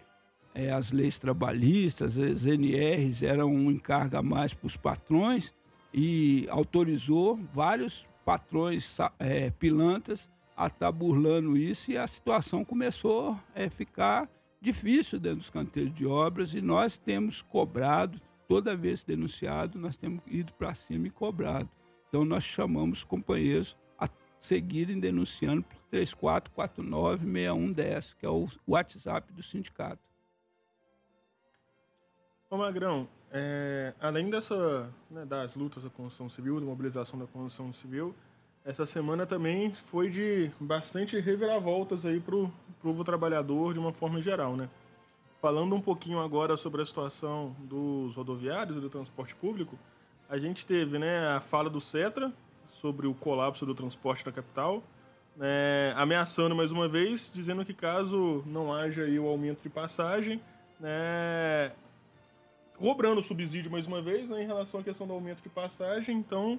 é, 0.55 0.71
as 0.71 0.93
leis 0.93 1.19
trabalhistas, 1.19 2.19
as 2.19 2.47
NRs, 2.47 3.23
eram 3.23 3.53
um 3.53 3.71
encargo 3.71 4.17
a 4.17 4.23
mais 4.23 4.55
para 4.55 4.67
os 4.67 4.77
patrões, 4.77 5.53
e 5.93 6.47
autorizou 6.51 7.39
vários 7.53 8.09
patrões 8.25 8.97
é, 9.19 9.51
pilantras 9.51 10.31
a 10.56 10.66
estar 10.66 10.87
tá 10.87 10.92
burlando 10.92 11.56
isso 11.56 11.90
e 11.90 11.99
a 11.99 12.06
situação 12.06 12.64
começou 12.64 13.32
a 13.54 13.62
é, 13.62 13.68
ficar 13.68 14.28
difícil 14.61 15.18
dentro 15.20 15.38
dos 15.38 15.50
canteiros 15.50 15.92
de 15.92 16.06
obras 16.06 16.54
e 16.54 16.61
nós 16.61 16.96
temos 16.96 17.42
cobrado, 17.42 18.20
toda 18.49 18.76
vez 18.76 19.04
denunciado, 19.04 19.78
nós 19.78 19.96
temos 19.96 20.23
ido 20.26 20.52
para 20.54 20.75
cima 20.75 21.06
e 21.06 21.11
cobrado. 21.11 21.68
Então 22.08 22.25
nós 22.25 22.44
chamamos 22.44 23.04
companheiros 23.04 23.76
a 23.99 24.08
seguirem 24.38 24.99
denunciando 24.99 25.62
por 25.62 25.76
3449-6110, 25.92 28.14
que 28.16 28.25
é 28.25 28.28
o 28.28 28.49
WhatsApp 28.66 29.30
do 29.32 29.42
sindicato. 29.42 30.02
Ô 32.50 32.56
Magrão, 32.56 33.08
é, 33.32 33.92
além 34.00 34.30
dessa, 34.30 34.88
né, 35.11 35.26
das 35.26 35.56
lutas 35.56 35.82
da 35.82 35.90
construção 35.90 36.28
civil, 36.28 36.61
da 36.61 36.66
mobilização 36.66 37.18
da 37.18 37.26
construção 37.26 37.73
civil, 37.73 38.14
essa 38.64 38.87
semana 38.87 39.26
também 39.26 39.73
foi 39.75 40.09
de 40.09 40.50
bastante 40.59 41.21
reviravoltas 41.21 42.06
aí 42.06 42.18
para 42.18 42.35
o 42.35 42.50
povo 42.83 43.04
trabalhador 43.04 43.75
de 43.75 43.78
uma 43.78 43.92
forma 43.92 44.23
geral, 44.23 44.56
né? 44.56 44.71
Falando 45.40 45.75
um 45.75 45.80
pouquinho 45.80 46.18
agora 46.18 46.56
sobre 46.56 46.80
a 46.80 46.87
situação 46.87 47.54
dos 47.59 48.14
rodoviários 48.14 48.78
e 48.78 48.80
do 48.80 48.88
transporte 48.88 49.37
público, 49.37 49.78
a 50.30 50.38
gente 50.38 50.64
teve 50.64 50.99
né, 50.99 51.28
a 51.28 51.40
fala 51.40 51.68
do 51.68 51.78
Cetra 51.78 52.33
sobre 52.71 53.06
o 53.06 53.12
colapso 53.12 53.66
do 53.66 53.75
transporte 53.75 54.25
na 54.25 54.33
capital, 54.33 54.83
né, 55.37 55.92
ameaçando 55.97 56.54
mais 56.54 56.73
uma 56.73 56.88
vez, 56.88 57.30
dizendo 57.33 57.62
que 57.66 57.75
caso 57.75 58.42
não 58.47 58.73
haja 58.73 59.02
aí 59.02 59.18
o 59.18 59.28
aumento 59.28 59.62
de 59.62 59.68
passagem, 59.68 60.40
né, 60.80 61.73
cobrando 62.78 63.23
subsídio 63.23 63.71
mais 63.71 63.87
uma 63.87 64.00
vez 64.00 64.30
né, 64.30 64.42
em 64.42 64.47
relação 64.47 64.80
à 64.80 64.83
questão 64.83 65.06
do 65.06 65.12
aumento 65.12 65.42
de 65.42 65.50
passagem, 65.50 66.16
então 66.16 66.59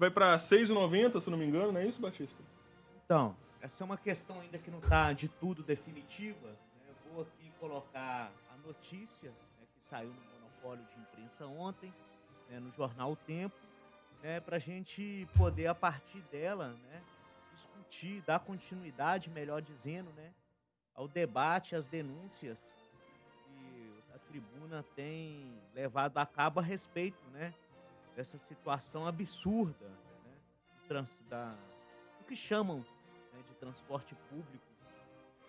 vai 0.00 0.10
para 0.10 0.34
6,90, 0.38 1.20
se 1.20 1.28
não 1.28 1.36
me 1.36 1.44
engano, 1.44 1.72
não 1.72 1.80
é 1.80 1.86
isso, 1.86 2.00
Batista? 2.00 2.42
Então, 3.04 3.36
essa 3.60 3.84
é 3.84 3.84
uma 3.84 3.98
questão 3.98 4.40
ainda 4.40 4.56
que 4.56 4.70
não 4.70 4.78
está 4.78 5.12
de 5.12 5.28
tudo 5.28 5.62
definitiva. 5.62 6.48
Né? 6.48 6.56
Eu 6.88 7.12
vou 7.12 7.22
aqui 7.22 7.52
colocar 7.60 8.32
a 8.50 8.66
notícia 8.66 9.28
né, 9.28 9.66
que 9.74 9.84
saiu 9.84 10.08
no 10.08 10.40
monopólio 10.40 10.82
de 10.86 11.00
imprensa 11.02 11.44
ontem, 11.44 11.92
né, 12.48 12.58
no 12.58 12.72
jornal 12.72 13.12
o 13.12 13.16
Tempo, 13.16 13.54
né, 14.22 14.40
para 14.40 14.56
a 14.56 14.58
gente 14.58 15.28
poder, 15.36 15.66
a 15.66 15.74
partir 15.74 16.22
dela, 16.32 16.68
né, 16.68 17.02
discutir, 17.52 18.22
dar 18.22 18.40
continuidade, 18.40 19.28
melhor 19.28 19.60
dizendo, 19.60 20.10
né, 20.12 20.32
ao 20.94 21.06
debate, 21.06 21.76
às 21.76 21.86
denúncias 21.86 22.72
que 23.44 24.02
a 24.14 24.18
tribuna 24.18 24.82
tem 24.96 25.60
levado 25.74 26.16
a 26.16 26.24
cabo 26.24 26.58
a 26.58 26.62
respeito 26.62 27.22
né, 27.32 27.52
dessa 28.14 28.38
situação 28.38 29.06
absurda 29.06 29.86
né, 29.86 30.32
do, 30.74 30.88
trans, 30.88 31.16
da, 31.28 31.54
do 32.18 32.24
que 32.26 32.36
chamam 32.36 32.78
né, 33.32 33.42
de 33.48 33.54
transporte 33.54 34.14
público 34.28 34.64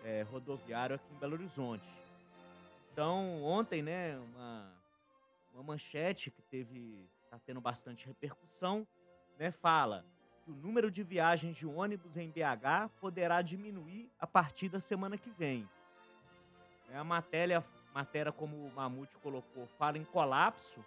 é, 0.04 0.22
rodoviário 0.22 0.96
aqui 0.96 1.14
em 1.14 1.18
Belo 1.18 1.34
Horizonte. 1.34 1.88
Então, 2.92 3.42
ontem, 3.42 3.82
né, 3.82 4.18
uma, 4.18 4.72
uma 5.54 5.62
manchete 5.62 6.30
que 6.30 6.42
teve, 6.42 7.08
está 7.24 7.38
tendo 7.38 7.60
bastante 7.60 8.06
repercussão, 8.06 8.86
né, 9.38 9.50
fala 9.50 10.04
que 10.44 10.50
o 10.50 10.54
número 10.54 10.90
de 10.90 11.02
viagens 11.02 11.56
de 11.56 11.66
ônibus 11.66 12.16
em 12.16 12.28
BH 12.28 12.90
poderá 13.00 13.40
diminuir 13.42 14.10
a 14.18 14.26
partir 14.26 14.68
da 14.68 14.80
semana 14.80 15.16
que 15.16 15.30
vem. 15.30 15.68
É 16.90 16.96
a 16.98 17.04
matéria, 17.04 17.64
matéria 17.94 18.32
como 18.32 18.66
o 18.66 18.72
Mamute 18.72 19.16
colocou, 19.18 19.66
fala 19.78 19.96
em 19.96 20.04
colapso, 20.04 20.84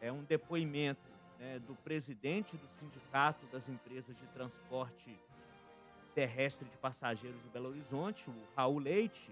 é 0.00 0.12
um 0.12 0.22
depoimento 0.22 1.10
né, 1.38 1.58
do 1.60 1.74
presidente 1.76 2.56
do 2.56 2.66
Sindicato 2.78 3.46
das 3.46 3.68
Empresas 3.68 4.16
de 4.16 4.26
Transporte 4.28 5.16
Terrestre 6.14 6.68
de 6.68 6.76
Passageiros 6.76 7.40
de 7.42 7.48
Belo 7.48 7.68
Horizonte, 7.68 8.28
o 8.28 8.34
Raul 8.56 8.78
Leite, 8.78 9.30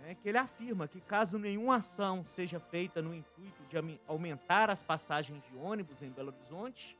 né, 0.00 0.14
que 0.14 0.28
ele 0.28 0.38
afirma 0.38 0.86
que 0.86 1.00
caso 1.00 1.38
nenhuma 1.38 1.76
ação 1.76 2.22
seja 2.22 2.60
feita 2.60 3.00
no 3.00 3.14
intuito 3.14 3.62
de 3.64 3.98
aumentar 4.06 4.70
as 4.70 4.82
passagens 4.82 5.42
de 5.44 5.56
ônibus 5.56 6.02
em 6.02 6.10
Belo 6.10 6.34
Horizonte 6.36 6.96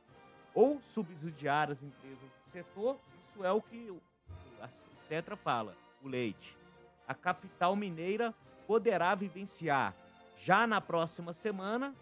ou 0.53 0.81
subsidiar 0.81 1.69
as 1.69 1.83
empresas 1.83 2.19
do 2.19 2.51
setor, 2.51 2.99
isso 3.29 3.45
é 3.45 3.51
o 3.51 3.61
que 3.61 3.95
a 4.59 4.67
Cetra 5.07 5.35
fala, 5.35 5.75
o 6.01 6.07
Leite. 6.07 6.57
A 7.07 7.13
capital 7.13 7.75
mineira 7.75 8.33
poderá 8.65 9.13
vivenciar 9.13 9.93
já 10.39 10.65
na 10.65 10.81
próxima 10.81 11.33
semana 11.33 11.93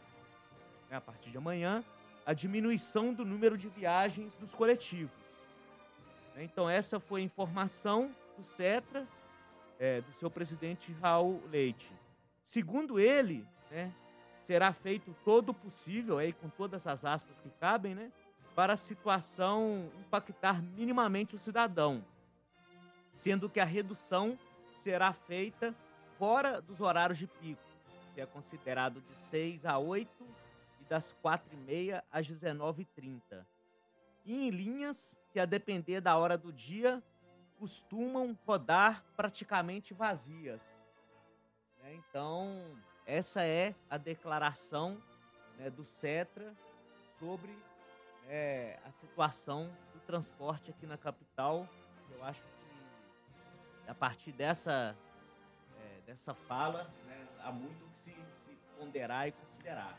né, 0.89 0.97
a 0.97 1.01
partir 1.01 1.29
de 1.29 1.37
amanhã, 1.37 1.83
a 2.25 2.33
diminuição 2.33 3.13
do 3.13 3.23
número 3.23 3.57
de 3.57 3.67
viagens 3.69 4.33
dos 4.35 4.53
coletivos. 4.55 5.13
Então, 6.37 6.69
essa 6.69 6.99
foi 6.99 7.21
a 7.21 7.23
informação 7.23 8.11
do 8.37 8.43
CETRA, 8.43 9.07
é, 9.79 10.01
do 10.01 10.11
seu 10.13 10.29
presidente 10.29 10.91
Raul 11.01 11.41
Leite. 11.49 11.89
Segundo 12.43 12.99
ele, 12.99 13.45
né, 13.71 13.93
será 14.45 14.73
feito 14.73 15.15
todo 15.23 15.49
o 15.49 15.53
possível, 15.53 16.17
aí, 16.17 16.33
com 16.33 16.49
todas 16.49 16.85
as 16.85 17.05
aspas 17.05 17.39
que 17.39 17.49
cabem, 17.51 17.95
né, 17.95 18.11
para 18.53 18.73
a 18.73 18.77
situação 18.77 19.89
impactar 19.99 20.61
minimamente 20.61 21.35
o 21.35 21.39
cidadão, 21.39 22.03
sendo 23.19 23.49
que 23.49 23.59
a 23.59 23.65
redução 23.65 24.37
será 24.81 25.11
feita 25.13 25.73
fora 26.17 26.61
dos 26.61 26.79
horários 26.79 27.17
de 27.17 27.27
pico, 27.27 27.61
que 28.13 28.21
é 28.21 28.25
considerado 28.25 29.01
de 29.01 29.15
6 29.29 29.65
a 29.65 29.77
8 29.77 30.09
das 30.89 31.15
4h30 31.23 32.03
às 32.11 32.27
19h30. 32.27 33.45
E 34.25 34.47
em 34.47 34.49
linhas 34.49 35.17
que, 35.31 35.39
a 35.39 35.45
depender 35.45 36.01
da 36.01 36.17
hora 36.17 36.37
do 36.37 36.51
dia, 36.51 37.01
costumam 37.59 38.37
rodar 38.45 39.03
praticamente 39.15 39.93
vazias. 39.93 40.61
Né? 41.81 41.95
Então, 41.95 42.61
essa 43.05 43.43
é 43.43 43.75
a 43.89 43.97
declaração 43.97 45.01
né, 45.57 45.69
do 45.69 45.83
CETRA 45.83 46.53
sobre 47.19 47.55
é, 48.27 48.79
a 48.83 48.91
situação 48.91 49.69
do 49.93 49.99
transporte 50.01 50.71
aqui 50.71 50.85
na 50.85 50.97
capital. 50.97 51.67
Eu 52.11 52.23
acho 52.23 52.41
que 52.41 53.89
a 53.89 53.93
partir 53.93 54.31
dessa, 54.31 54.95
é, 55.79 56.01
dessa 56.07 56.33
fala 56.33 56.83
né, 57.05 57.27
há 57.39 57.51
muito 57.51 57.85
que 57.91 57.99
se, 57.99 58.11
se 58.11 58.57
ponderar 58.77 59.27
e 59.27 59.31
considerar. 59.31 59.97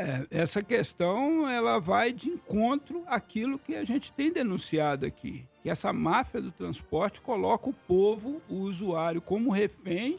É, 0.00 0.28
essa 0.30 0.62
questão 0.62 1.50
ela 1.50 1.80
vai 1.80 2.12
de 2.12 2.28
encontro 2.28 3.02
àquilo 3.08 3.58
que 3.58 3.74
a 3.74 3.82
gente 3.82 4.12
tem 4.12 4.32
denunciado 4.32 5.04
aqui, 5.04 5.44
que 5.60 5.68
essa 5.68 5.92
máfia 5.92 6.40
do 6.40 6.52
transporte 6.52 7.20
coloca 7.20 7.68
o 7.68 7.72
povo, 7.72 8.40
o 8.48 8.58
usuário, 8.60 9.20
como 9.20 9.50
refém 9.50 10.14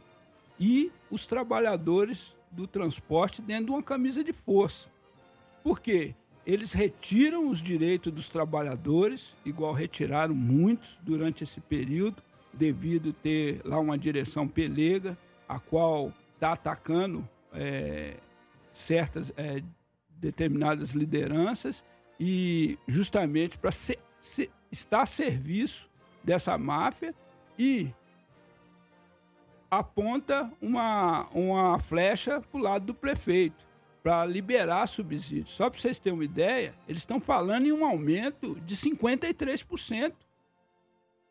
e 0.59 0.91
os 1.09 1.25
trabalhadores 1.25 2.35
do 2.51 2.67
transporte 2.67 3.41
dentro 3.41 3.67
de 3.67 3.71
uma 3.71 3.81
camisa 3.81 4.21
de 4.21 4.33
força. 4.33 4.89
Por 5.63 5.79
quê? 5.79 6.13
Eles 6.45 6.73
retiram 6.73 7.47
os 7.47 7.61
direitos 7.61 8.11
dos 8.11 8.29
trabalhadores, 8.29 9.37
igual 9.45 9.71
retiraram 9.71 10.35
muitos 10.35 10.99
durante 11.01 11.45
esse 11.45 11.61
período, 11.61 12.21
devido 12.51 13.13
ter 13.13 13.61
lá 13.63 13.79
uma 13.79 13.97
direção 13.97 14.45
pelega, 14.45 15.17
a 15.47 15.57
qual 15.57 16.11
está 16.35 16.51
atacando 16.51 17.25
é, 17.53 18.17
certas 18.79 19.31
é, 19.35 19.61
determinadas 20.09 20.91
lideranças 20.91 21.83
e 22.19 22.77
justamente 22.87 23.57
para 23.57 23.71
estar 24.71 25.01
a 25.01 25.05
serviço 25.05 25.89
dessa 26.23 26.57
máfia 26.57 27.13
e 27.57 27.93
aponta 29.69 30.51
uma, 30.61 31.27
uma 31.29 31.79
flecha 31.79 32.41
para 32.41 32.59
o 32.59 32.63
lado 32.63 32.85
do 32.85 32.93
prefeito 32.93 33.67
para 34.01 34.25
liberar 34.25 34.87
subsídios. 34.87 35.51
Só 35.51 35.69
para 35.69 35.79
vocês 35.79 35.99
terem 35.99 36.17
uma 36.17 36.25
ideia, 36.25 36.73
eles 36.87 37.01
estão 37.01 37.19
falando 37.19 37.67
em 37.67 37.71
um 37.71 37.85
aumento 37.85 38.59
de 38.61 38.75
53%. 38.75 40.13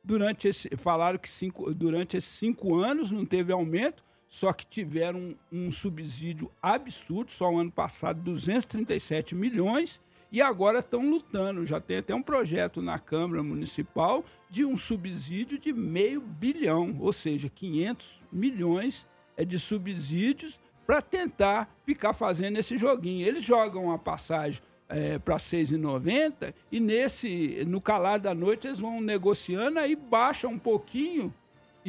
Durante 0.04 0.48
esse, 0.48 0.68
falaram 0.76 1.18
que 1.18 1.28
cinco, 1.28 1.74
durante 1.74 2.16
esses 2.16 2.30
cinco 2.30 2.76
anos 2.76 3.10
não 3.10 3.26
teve 3.26 3.52
aumento, 3.52 4.04
só 4.28 4.52
que 4.52 4.66
tiveram 4.66 5.34
um, 5.50 5.72
subsídio 5.72 6.50
absurdo, 6.60 7.32
só 7.32 7.50
o 7.50 7.58
ano 7.58 7.72
passado, 7.72 8.20
237 8.20 9.34
milhões, 9.34 10.00
e 10.30 10.42
agora 10.42 10.80
estão 10.80 11.08
lutando. 11.08 11.64
Já 11.64 11.80
tem 11.80 11.98
até 11.98 12.14
um 12.14 12.22
projeto 12.22 12.82
na 12.82 12.98
Câmara 12.98 13.42
Municipal 13.42 14.24
de 14.50 14.64
um 14.64 14.76
subsídio 14.76 15.58
de 15.58 15.72
meio 15.72 16.20
bilhão, 16.20 16.96
ou 17.00 17.12
seja, 17.12 17.48
500 17.48 18.26
milhões 18.30 19.06
é 19.36 19.44
de 19.44 19.58
subsídios 19.58 20.60
para 20.86 21.00
tentar 21.00 21.74
ficar 21.84 22.12
fazendo 22.12 22.58
esse 22.58 22.76
joguinho. 22.76 23.26
Eles 23.26 23.44
jogam 23.44 23.90
a 23.90 23.98
passagem 23.98 24.60
é, 24.88 25.18
para 25.18 25.34
R$ 25.34 25.40
6,90 25.40 26.54
e 26.72 26.80
nesse, 26.80 27.64
no 27.66 27.80
calar 27.80 28.18
da 28.18 28.34
noite 28.34 28.66
eles 28.66 28.78
vão 28.78 29.00
negociando, 29.00 29.78
aí 29.78 29.94
baixa 29.94 30.48
um 30.48 30.58
pouquinho 30.58 31.32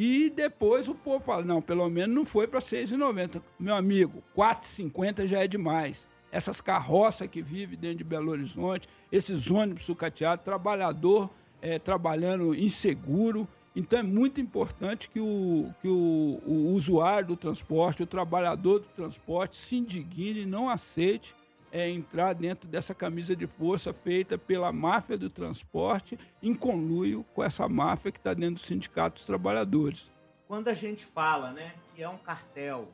e 0.02 0.30
depois 0.30 0.88
o 0.88 0.94
povo 0.94 1.22
fala, 1.22 1.44
não, 1.44 1.60
pelo 1.60 1.86
menos 1.90 2.16
não 2.16 2.24
foi 2.24 2.46
para 2.46 2.58
R$ 2.58 2.64
6,90. 2.64 3.42
Meu 3.58 3.74
amigo, 3.74 4.22
R$ 4.34 4.44
4,50 4.44 5.26
já 5.26 5.44
é 5.44 5.46
demais. 5.46 6.08
Essas 6.32 6.58
carroças 6.58 7.28
que 7.28 7.42
vivem 7.42 7.78
dentro 7.78 7.98
de 7.98 8.04
Belo 8.04 8.30
Horizonte, 8.30 8.88
esses 9.12 9.50
ônibus 9.50 9.84
sucateados, 9.84 10.42
trabalhador 10.42 11.28
é, 11.60 11.78
trabalhando 11.78 12.54
inseguro. 12.54 13.46
Então 13.76 13.98
é 13.98 14.02
muito 14.02 14.40
importante 14.40 15.06
que, 15.10 15.20
o, 15.20 15.68
que 15.82 15.88
o, 15.88 16.40
o 16.46 16.72
usuário 16.72 17.28
do 17.28 17.36
transporte, 17.36 18.02
o 18.02 18.06
trabalhador 18.06 18.78
do 18.78 18.86
transporte 18.96 19.54
se 19.54 19.76
indigne 19.76 20.46
não 20.46 20.70
aceite 20.70 21.34
é, 21.72 21.88
entrar 21.88 22.34
dentro 22.34 22.68
dessa 22.68 22.94
camisa 22.94 23.34
de 23.36 23.46
força 23.46 23.92
feita 23.92 24.36
pela 24.36 24.72
máfia 24.72 25.16
do 25.16 25.30
transporte 25.30 26.18
em 26.42 26.54
conluio 26.54 27.24
com 27.34 27.42
essa 27.42 27.68
máfia 27.68 28.10
que 28.10 28.18
está 28.18 28.34
dentro 28.34 28.54
do 28.54 28.60
sindicato 28.60 29.16
dos 29.16 29.26
trabalhadores. 29.26 30.10
Quando 30.48 30.68
a 30.68 30.74
gente 30.74 31.04
fala 31.04 31.52
né, 31.52 31.74
que 31.94 32.02
é 32.02 32.08
um 32.08 32.18
cartel, 32.18 32.88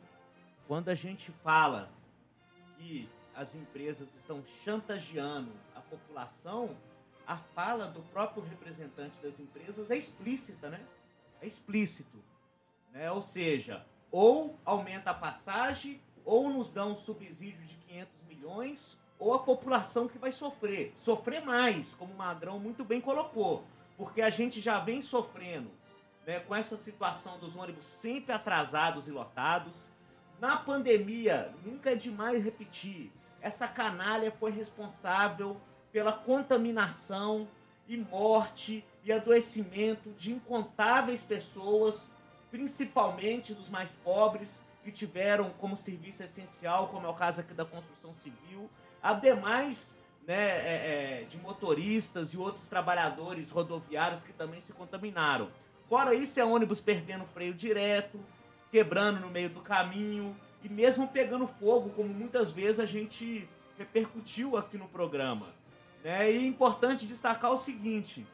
quando 0.68 0.88
a 0.88 0.94
gente 0.94 1.30
fala 1.42 1.90
que 2.76 3.08
as 3.34 3.54
empresas 3.54 4.08
estão 4.18 4.42
chantageando 4.64 5.50
a 5.74 5.80
população, 5.80 6.76
a 7.26 7.36
fala 7.36 7.86
do 7.86 8.00
próprio 8.02 8.42
representante 8.42 9.16
das 9.22 9.40
empresas 9.40 9.90
é 9.90 9.96
explícita, 9.96 10.70
né? 10.70 10.80
É 11.40 11.46
explícito. 11.46 12.22
Né? 12.92 13.10
Ou 13.10 13.20
seja, 13.20 13.84
ou 14.10 14.58
aumenta 14.64 15.10
a 15.10 15.14
passagem, 15.14 16.00
ou 16.24 16.50
nos 16.50 16.72
dá 16.72 16.86
um 16.86 16.94
subsídio 16.94 17.64
de 17.66 17.76
500 17.88 18.25
milhões, 18.46 18.96
ou 19.18 19.34
a 19.34 19.38
população 19.38 20.06
que 20.06 20.18
vai 20.18 20.30
sofrer. 20.30 20.94
Sofrer 20.98 21.44
mais, 21.44 21.94
como 21.94 22.12
o 22.12 22.16
Magrão 22.16 22.58
muito 22.58 22.84
bem 22.84 23.00
colocou. 23.00 23.64
Porque 23.96 24.22
a 24.22 24.30
gente 24.30 24.60
já 24.60 24.78
vem 24.78 25.02
sofrendo 25.02 25.70
né, 26.26 26.40
com 26.40 26.54
essa 26.54 26.76
situação 26.76 27.38
dos 27.38 27.56
ônibus 27.56 27.84
sempre 27.84 28.32
atrasados 28.32 29.08
e 29.08 29.10
lotados. 29.10 29.90
Na 30.38 30.56
pandemia, 30.56 31.52
nunca 31.64 31.90
é 31.90 31.94
demais 31.94 32.44
repetir, 32.44 33.10
essa 33.40 33.66
canalha 33.66 34.30
foi 34.30 34.50
responsável 34.50 35.56
pela 35.90 36.12
contaminação 36.12 37.48
e 37.88 37.96
morte 37.96 38.84
e 39.02 39.12
adoecimento 39.12 40.10
de 40.10 40.32
incontáveis 40.32 41.22
pessoas, 41.22 42.10
principalmente 42.50 43.54
dos 43.54 43.70
mais 43.70 43.92
pobres, 43.92 44.62
que 44.86 44.92
tiveram 44.92 45.50
como 45.50 45.76
serviço 45.76 46.22
essencial, 46.22 46.86
como 46.86 47.08
é 47.08 47.10
o 47.10 47.14
caso 47.14 47.40
aqui 47.40 47.52
da 47.52 47.64
construção 47.64 48.14
civil, 48.14 48.70
ademais 49.02 49.92
né, 50.24 50.34
é, 50.34 51.22
é, 51.22 51.24
de 51.24 51.36
motoristas 51.38 52.32
e 52.32 52.38
outros 52.38 52.68
trabalhadores 52.68 53.50
rodoviários 53.50 54.22
que 54.22 54.32
também 54.32 54.60
se 54.60 54.72
contaminaram. 54.72 55.50
Fora 55.88 56.14
isso, 56.14 56.38
é 56.38 56.44
ônibus 56.44 56.80
perdendo 56.80 57.24
freio 57.26 57.52
direto, 57.52 58.20
quebrando 58.70 59.18
no 59.18 59.28
meio 59.28 59.50
do 59.50 59.60
caminho 59.60 60.36
e 60.62 60.68
mesmo 60.68 61.08
pegando 61.08 61.48
fogo, 61.48 61.90
como 61.90 62.08
muitas 62.08 62.52
vezes 62.52 62.78
a 62.78 62.86
gente 62.86 63.48
repercutiu 63.76 64.56
aqui 64.56 64.78
no 64.78 64.86
programa. 64.86 65.48
Né? 66.04 66.30
E 66.30 66.36
é 66.36 66.46
importante 66.46 67.06
destacar 67.06 67.50
o 67.50 67.56
seguinte: 67.56 68.24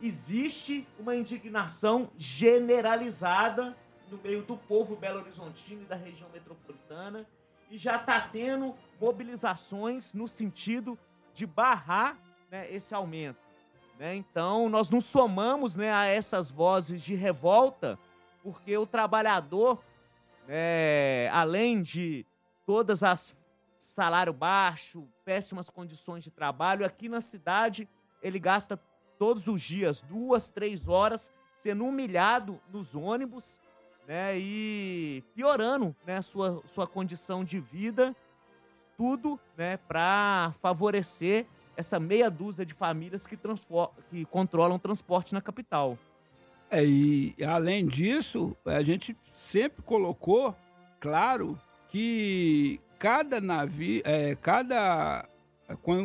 existe 0.00 0.84
uma 0.98 1.14
indignação 1.14 2.10
generalizada 2.18 3.76
no 4.12 4.18
meio 4.22 4.42
do 4.42 4.56
povo 4.56 4.94
belo-horizontino 4.94 5.82
e 5.82 5.86
da 5.86 5.96
região 5.96 6.28
metropolitana 6.30 7.26
e 7.70 7.78
já 7.78 7.96
está 7.96 8.20
tendo 8.20 8.74
mobilizações 9.00 10.12
no 10.12 10.28
sentido 10.28 10.98
de 11.32 11.46
barrar 11.46 12.18
né, 12.50 12.70
esse 12.70 12.94
aumento. 12.94 13.40
Né? 13.98 14.14
Então, 14.14 14.68
nós 14.68 14.90
nos 14.90 15.06
somamos 15.06 15.74
né, 15.74 15.90
a 15.90 16.04
essas 16.04 16.50
vozes 16.50 17.02
de 17.02 17.14
revolta, 17.14 17.98
porque 18.42 18.76
o 18.76 18.86
trabalhador, 18.86 19.82
né, 20.46 21.28
além 21.30 21.82
de 21.82 22.26
todas 22.66 23.02
as 23.02 23.34
salário 23.80 24.32
baixo, 24.32 25.08
péssimas 25.24 25.68
condições 25.68 26.22
de 26.22 26.30
trabalho. 26.30 26.86
Aqui 26.86 27.08
na 27.08 27.20
cidade, 27.20 27.88
ele 28.22 28.38
gasta 28.38 28.78
todos 29.18 29.48
os 29.48 29.60
dias 29.60 30.02
duas, 30.02 30.50
três 30.50 30.88
horas 30.88 31.32
sendo 31.62 31.84
humilhado 31.84 32.60
nos 32.70 32.94
ônibus, 32.94 33.44
né? 34.06 34.38
E 34.38 35.22
piorando, 35.34 35.94
né? 36.06 36.22
Sua, 36.22 36.62
sua 36.66 36.86
condição 36.86 37.44
de 37.44 37.58
vida, 37.58 38.14
tudo, 38.96 39.38
né? 39.56 39.76
Para 39.76 40.54
favorecer 40.60 41.46
essa 41.76 41.98
meia 41.98 42.30
dúzia 42.30 42.66
de 42.66 42.74
famílias 42.74 43.26
que, 43.26 43.38
que 44.10 44.24
controlam 44.26 44.78
transporte 44.78 45.32
na 45.32 45.40
capital. 45.40 45.98
É, 46.70 46.84
e 46.84 47.34
além 47.46 47.86
disso, 47.86 48.56
a 48.64 48.82
gente 48.82 49.16
sempre 49.34 49.82
colocou 49.82 50.56
claro 50.98 51.58
que 51.88 52.80
cada 52.98 53.40
navio, 53.40 54.00
é, 54.04 54.34
cada. 54.36 55.28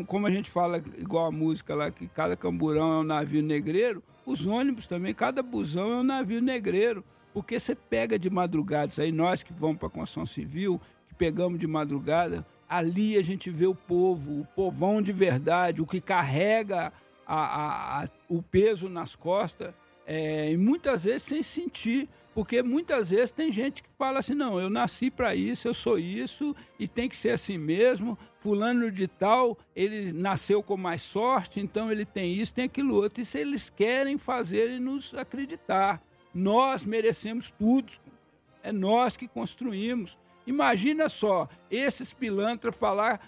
Como 0.07 0.25
a 0.25 0.31
gente 0.31 0.49
fala, 0.49 0.77
igual 0.97 1.25
a 1.25 1.31
música 1.31 1.75
lá, 1.75 1.91
que 1.91 2.07
cada 2.07 2.36
camburão 2.36 2.93
é 2.93 2.99
um 2.99 3.03
navio 3.03 3.43
negreiro, 3.43 4.01
os 4.25 4.45
ônibus 4.45 4.88
também, 4.88 5.13
cada 5.13 5.43
busão 5.43 5.91
é 5.91 5.95
um 5.97 6.03
navio 6.03 6.41
negreiro. 6.41 7.03
Porque 7.38 7.60
você 7.60 7.76
pega 7.76 8.17
de 8.17 8.32
madrugada, 8.32 8.88
isso 8.88 9.00
aí 9.00 9.12
nós 9.12 9.43
que 9.43 9.54
vamos 9.54 9.78
para 9.78 9.89
a 9.89 9.91
construção 9.91 10.26
civil, 10.26 10.82
que 11.08 11.13
pegamos 11.13 11.60
de 11.60 11.67
madrugada, 11.67 12.43
ali 12.67 13.15
a 13.15 13.21
gente 13.21 13.52
vê 13.52 13.67
o 13.67 13.76
povo, 13.76 14.41
o 14.41 14.45
povão 14.56 15.04
de 15.04 15.13
verdade, 15.13 15.80
o 15.80 15.86
que 15.86 16.02
carrega 16.02 16.91
a, 17.28 17.36
a, 17.36 18.04
a, 18.04 18.08
o 18.28 18.41
peso 18.41 18.89
nas 18.89 19.15
costas, 19.15 19.71
é, 20.08 20.52
e 20.52 20.58
muitas 20.58 21.04
vezes 21.04 21.21
sem 21.21 21.43
sentir. 21.43 22.10
Porque 22.34 22.63
muitas 22.63 23.12
vezes 23.12 23.32
tem 23.32 23.52
gente 23.52 23.84
que 23.84 23.89
fala 24.00 24.17
assim: 24.17 24.34
não, 24.34 24.60
eu 24.60 24.67
nasci 24.67 25.12
para 25.12 25.36
isso, 25.36 25.67
eu 25.67 25.76
sou 25.76 26.00
isso 26.00 26.56
e 26.80 26.88
tem 26.88 27.08
que 27.08 27.15
ser 27.15 27.30
assim 27.30 27.60
mesmo. 27.60 28.17
Fulano 28.39 28.91
de 28.91 29.08
tal, 29.08 29.56
ele 29.76 30.12
nasceu 30.12 30.63
com 30.63 30.76
mais 30.76 31.04
sorte, 31.04 31.60
então 31.60 31.91
ele 31.91 32.04
tem 32.04 32.34
isso, 32.34 32.52
tem 32.52 32.65
aquilo 32.65 32.95
outro. 32.95 33.21
Isso 33.21 33.38
eles 33.38 33.69
querem 33.69 34.17
fazer 34.17 34.71
e 34.71 34.80
nos 34.80 35.13
acreditar. 35.13 36.02
Nós 36.33 36.85
merecemos 36.85 37.51
tudo. 37.51 37.93
É 38.63 38.71
nós 38.71 39.15
que 39.15 39.27
construímos. 39.27 40.17
Imagina 40.45 41.09
só, 41.09 41.47
esses 41.69 42.13
pilantras 42.13 42.75
falar 42.75 43.19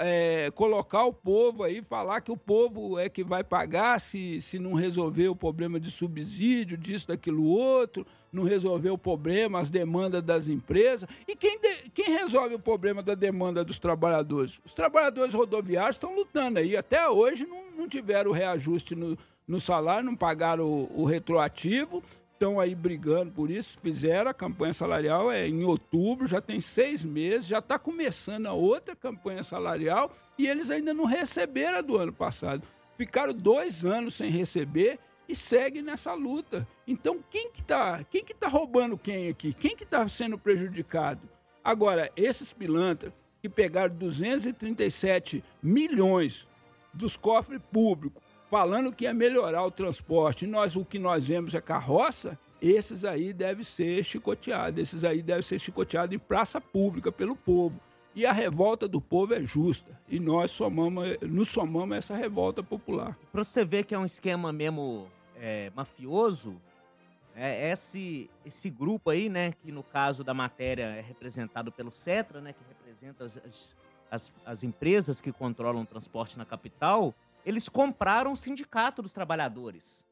é, 0.00 0.50
colocar 0.54 1.04
o 1.04 1.12
povo 1.12 1.62
aí, 1.62 1.82
falar 1.82 2.20
que 2.20 2.32
o 2.32 2.36
povo 2.36 2.98
é 2.98 3.08
que 3.08 3.22
vai 3.22 3.44
pagar 3.44 4.00
se, 4.00 4.40
se 4.40 4.58
não 4.58 4.74
resolver 4.74 5.28
o 5.28 5.36
problema 5.36 5.78
de 5.78 5.90
subsídio, 5.90 6.76
disso, 6.78 7.08
daquilo 7.08 7.44
outro, 7.44 8.06
não 8.32 8.44
resolver 8.44 8.90
o 8.90 8.98
problema, 8.98 9.60
as 9.60 9.68
demandas 9.68 10.22
das 10.22 10.48
empresas. 10.48 11.08
E 11.28 11.36
quem, 11.36 11.60
de, 11.60 11.90
quem 11.90 12.16
resolve 12.16 12.54
o 12.54 12.58
problema 12.58 13.02
da 13.02 13.14
demanda 13.14 13.64
dos 13.64 13.78
trabalhadores? 13.78 14.60
Os 14.64 14.74
trabalhadores 14.74 15.34
rodoviários 15.34 15.96
estão 15.96 16.14
lutando 16.14 16.58
aí. 16.58 16.76
Até 16.76 17.08
hoje 17.08 17.46
não, 17.46 17.70
não 17.76 17.88
tiveram 17.88 18.32
reajuste 18.32 18.94
no, 18.94 19.18
no 19.46 19.60
salário, 19.60 20.06
não 20.06 20.16
pagaram 20.16 20.64
o, 20.64 21.02
o 21.02 21.04
retroativo 21.04 22.02
estão 22.34 22.60
aí 22.60 22.74
brigando 22.74 23.32
por 23.32 23.50
isso, 23.50 23.78
fizeram 23.80 24.30
a 24.30 24.34
campanha 24.34 24.74
salarial 24.74 25.30
é 25.30 25.48
em 25.48 25.64
outubro, 25.64 26.26
já 26.26 26.40
tem 26.40 26.60
seis 26.60 27.02
meses, 27.02 27.46
já 27.46 27.60
está 27.60 27.78
começando 27.78 28.46
a 28.46 28.52
outra 28.52 28.94
campanha 28.94 29.42
salarial 29.42 30.12
e 30.36 30.46
eles 30.46 30.70
ainda 30.70 30.92
não 30.92 31.04
receberam 31.04 31.78
a 31.78 31.80
do 31.80 31.96
ano 31.96 32.12
passado. 32.12 32.62
Ficaram 32.96 33.32
dois 33.32 33.84
anos 33.84 34.14
sem 34.14 34.30
receber 34.30 34.98
e 35.28 35.34
segue 35.34 35.80
nessa 35.80 36.12
luta. 36.12 36.66
Então 36.86 37.22
quem 37.30 37.50
que 37.50 37.60
está 37.60 38.04
quem 38.04 38.24
que 38.24 38.34
tá 38.34 38.48
roubando 38.48 38.98
quem 38.98 39.28
aqui? 39.28 39.52
Quem 39.54 39.76
que 39.76 39.84
está 39.84 40.06
sendo 40.08 40.36
prejudicado? 40.36 41.22
Agora, 41.62 42.10
esses 42.16 42.52
pilantras 42.52 43.12
que 43.40 43.48
pegaram 43.48 43.94
237 43.94 45.42
milhões 45.62 46.46
dos 46.92 47.16
cofres 47.16 47.60
públicos 47.72 48.23
falando 48.50 48.92
que 48.92 49.04
ia 49.04 49.14
melhorar 49.14 49.64
o 49.64 49.70
transporte, 49.70 50.46
nós 50.46 50.76
o 50.76 50.84
que 50.84 50.98
nós 50.98 51.26
vemos 51.26 51.54
é 51.54 51.60
carroça, 51.60 52.38
esses 52.60 53.04
aí 53.04 53.32
devem 53.32 53.64
ser 53.64 54.02
chicoteados, 54.04 54.80
esses 54.80 55.04
aí 55.04 55.22
devem 55.22 55.42
ser 55.42 55.58
chicoteados 55.58 56.14
em 56.14 56.18
praça 56.18 56.60
pública 56.60 57.12
pelo 57.12 57.36
povo. 57.36 57.80
E 58.14 58.24
a 58.24 58.32
revolta 58.32 58.86
do 58.86 59.00
povo 59.00 59.34
é 59.34 59.42
justa. 59.42 60.00
E 60.08 60.20
nós 60.20 60.52
somamos, 60.52 61.18
nos 61.20 61.48
somamos 61.48 61.92
a 61.92 61.98
essa 61.98 62.16
revolta 62.16 62.62
popular. 62.62 63.18
Para 63.32 63.42
você 63.42 63.64
ver 63.64 63.84
que 63.84 63.94
é 63.94 63.98
um 63.98 64.06
esquema 64.06 64.52
mesmo 64.52 65.08
é, 65.36 65.70
mafioso, 65.74 66.56
é, 67.34 67.72
esse, 67.72 68.30
esse 68.46 68.70
grupo 68.70 69.10
aí, 69.10 69.28
né, 69.28 69.52
que 69.52 69.72
no 69.72 69.82
caso 69.82 70.22
da 70.22 70.32
matéria 70.32 70.84
é 70.84 71.00
representado 71.00 71.72
pelo 71.72 71.90
CETRA, 71.90 72.40
né, 72.40 72.52
que 72.52 72.60
representa 72.68 73.24
as, 73.24 73.76
as, 74.10 74.32
as 74.46 74.62
empresas 74.62 75.20
que 75.20 75.32
controlam 75.32 75.82
o 75.82 75.86
transporte 75.86 76.38
na 76.38 76.44
capital, 76.44 77.12
eles 77.44 77.68
compraram 77.68 78.32
o 78.32 78.36
sindicato 78.36 79.02
dos 79.02 79.12
trabalhadores. 79.12 80.04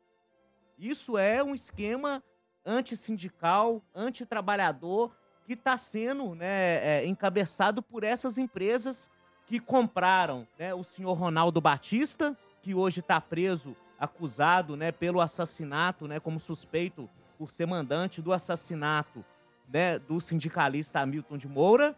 Isso 0.79 1.16
é 1.16 1.42
um 1.42 1.55
esquema 1.55 2.23
antissindical, 2.64 3.83
antitrabalhador, 3.95 5.12
que 5.45 5.55
está 5.55 5.77
sendo 5.77 6.35
né, 6.35 7.03
é, 7.03 7.07
encabeçado 7.07 7.83
por 7.83 8.05
essas 8.05 8.38
empresas 8.38 9.11
que 9.47 9.59
compraram 9.59 10.47
né, 10.59 10.73
o 10.73 10.85
senhor 10.85 11.14
Ronaldo 11.14 11.61
Batista, 11.61 12.37
que 12.62 12.75
hoje 12.75 13.01
está 13.01 13.21
preso, 13.21 13.77
acusado 13.99 14.77
né, 14.77 14.90
pelo 14.92 15.21
assassinato, 15.21 16.09
né, 16.09 16.21
como 16.21 16.38
suspeito 16.38 17.09
por 17.38 17.51
ser 17.51 17.66
mandante 17.66 18.23
do 18.23 18.33
assassinato 18.33 19.25
né, 19.68 19.99
do 19.99 20.21
sindicalista 20.21 21.01
Hamilton 21.01 21.38
de 21.38 21.49
Moura, 21.49 21.97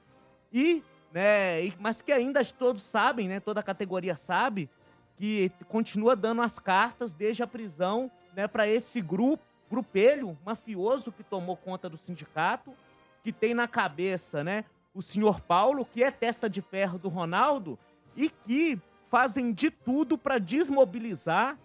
e, 0.53 0.83
né, 1.13 1.73
mas 1.79 2.01
que 2.01 2.13
ainda 2.13 2.45
todos 2.45 2.83
sabem, 2.83 3.29
né, 3.29 3.41
toda 3.41 3.61
a 3.61 3.63
categoria 3.63 4.17
sabe, 4.17 4.71
que 5.17 5.51
continua 5.69 6.17
dando 6.17 6.43
as 6.43 6.59
cartas 6.59 7.15
desde 7.15 7.43
a 7.43 7.47
prisão 7.47 8.11
né, 8.35 8.49
para 8.49 8.67
esse 8.67 9.01
grupo, 9.01 9.43
grupelho 9.71 10.37
mafioso 10.45 11.13
que 11.13 11.23
tomou 11.23 11.57
conta 11.57 11.89
do 11.89 11.97
sindicato, 11.97 12.73
que 13.23 13.33
tem 13.33 13.55
na 13.55 13.67
cabeça 13.67 14.45
né, 14.45 14.65
o 14.95 15.03
senhor 15.03 15.41
Paulo, 15.41 15.85
que 15.85 16.03
é 16.03 16.11
testa 16.11 16.49
de 16.49 16.61
ferro 16.61 16.99
do 16.99 17.09
Ronaldo, 17.09 17.79
e 18.17 18.29
que 18.29 18.79
fazem 19.11 19.53
de 19.53 19.71
tudo 19.71 20.17
para 20.17 20.39
desmobilizar 20.39 21.59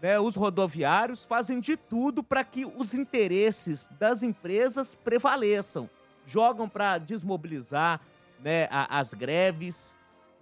né, 0.00 0.18
os 0.18 0.34
rodoviários, 0.34 1.24
fazem 1.24 1.60
de 1.60 1.76
tudo 1.76 2.22
para 2.22 2.44
que 2.44 2.64
os 2.64 2.94
interesses 2.94 3.88
das 3.98 4.22
empresas 4.22 4.94
prevaleçam. 4.94 5.88
Jogam 6.26 6.68
para 6.68 6.98
desmobilizar 6.98 8.00
né, 8.40 8.68
a, 8.70 8.98
as 8.98 9.14
greves, 9.14 9.94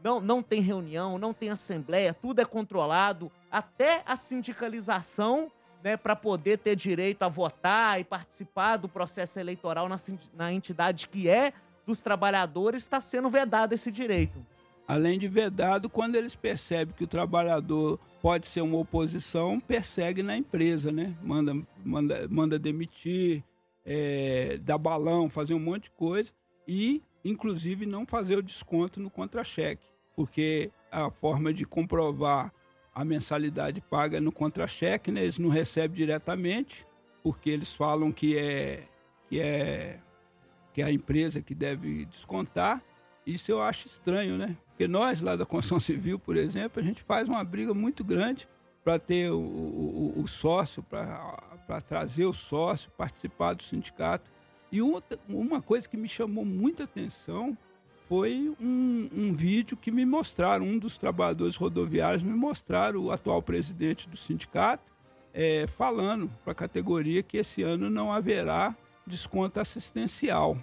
não, 0.02 0.20
não 0.20 0.42
tem 0.42 0.60
reunião, 0.60 1.18
não 1.18 1.32
tem 1.32 1.50
assembleia, 1.50 2.12
tudo 2.12 2.40
é 2.40 2.44
controlado, 2.44 3.30
até 3.50 4.02
a 4.04 4.16
sindicalização, 4.16 5.50
né, 5.82 5.96
para 5.96 6.16
poder 6.16 6.58
ter 6.58 6.76
direito 6.76 7.22
a 7.22 7.28
votar 7.28 8.00
e 8.00 8.04
participar 8.04 8.76
do 8.76 8.88
processo 8.88 9.38
eleitoral 9.38 9.88
na, 9.88 9.98
na 10.34 10.52
entidade 10.52 11.08
que 11.08 11.28
é 11.28 11.52
dos 11.86 12.02
trabalhadores, 12.02 12.82
está 12.82 13.00
sendo 13.00 13.28
vedado 13.28 13.72
esse 13.72 13.90
direito. 13.90 14.44
Além 14.86 15.18
de 15.18 15.28
vedado, 15.28 15.88
quando 15.88 16.16
eles 16.16 16.36
percebem 16.36 16.94
que 16.94 17.04
o 17.04 17.08
trabalhador 17.08 17.98
pode 18.20 18.46
ser 18.46 18.60
uma 18.60 18.78
oposição, 18.78 19.58
persegue 19.58 20.22
na 20.22 20.36
empresa, 20.36 20.92
né? 20.92 21.16
Manda, 21.22 21.56
manda, 21.84 22.28
manda 22.28 22.58
demitir, 22.58 23.42
é, 23.84 24.58
dar 24.62 24.78
balão, 24.78 25.30
fazer 25.30 25.54
um 25.54 25.60
monte 25.60 25.84
de 25.84 25.92
coisa 25.92 26.32
e, 26.66 27.02
inclusive, 27.24 27.86
não 27.86 28.06
fazer 28.06 28.38
o 28.38 28.42
desconto 28.42 29.00
no 29.00 29.10
contra-cheque 29.10 29.91
porque 30.14 30.70
a 30.90 31.10
forma 31.10 31.52
de 31.52 31.64
comprovar 31.64 32.52
a 32.94 33.04
mensalidade 33.04 33.80
paga 33.80 34.20
no 34.20 34.30
contra-cheque, 34.30 35.10
né, 35.10 35.22
eles 35.22 35.38
não 35.38 35.48
recebem 35.48 35.96
diretamente, 35.96 36.86
porque 37.22 37.48
eles 37.48 37.74
falam 37.74 38.12
que 38.12 38.36
é, 38.36 38.86
que 39.28 39.40
é 39.40 40.00
que 40.72 40.80
é 40.80 40.84
a 40.86 40.92
empresa 40.92 41.42
que 41.42 41.54
deve 41.54 42.06
descontar. 42.06 42.82
Isso 43.26 43.52
eu 43.52 43.62
acho 43.62 43.86
estranho, 43.86 44.36
né? 44.36 44.56
Porque 44.68 44.88
nós 44.88 45.20
lá 45.20 45.36
da 45.36 45.44
construção 45.44 45.78
civil, 45.80 46.18
por 46.18 46.36
exemplo, 46.36 46.82
a 46.82 46.84
gente 46.84 47.02
faz 47.02 47.28
uma 47.28 47.44
briga 47.44 47.74
muito 47.74 48.02
grande 48.02 48.48
para 48.82 48.98
ter 48.98 49.30
o, 49.30 49.38
o, 49.38 50.20
o 50.22 50.26
sócio, 50.26 50.82
para 50.82 51.80
trazer 51.86 52.24
o 52.24 52.32
sócio, 52.32 52.90
participar 52.96 53.54
do 53.54 53.62
sindicato. 53.62 54.30
E 54.72 54.80
uma, 54.80 55.02
uma 55.28 55.62
coisa 55.62 55.88
que 55.88 55.96
me 55.96 56.08
chamou 56.08 56.44
muita 56.44 56.84
atenção 56.84 57.56
foi 58.12 58.54
um, 58.60 59.08
um, 59.10 59.32
vídeo 59.32 59.74
que 59.74 59.90
me 59.90 60.04
mostraram, 60.04 60.66
um 60.66 60.78
dos 60.78 60.98
trabalhadores 60.98 61.56
rodoviários 61.56 62.22
me 62.22 62.34
mostraram 62.34 63.00
o 63.00 63.10
atual 63.10 63.40
presidente 63.40 64.06
do 64.06 64.18
sindicato 64.18 64.84
é, 65.32 65.66
falando 65.66 66.30
para 66.44 66.52
a 66.52 66.54
categoria 66.54 67.22
que 67.22 67.38
esse 67.38 67.62
ano 67.62 67.88
não 67.88 68.12
haverá 68.12 68.76
desconto 69.06 69.58
assistencial. 69.58 70.58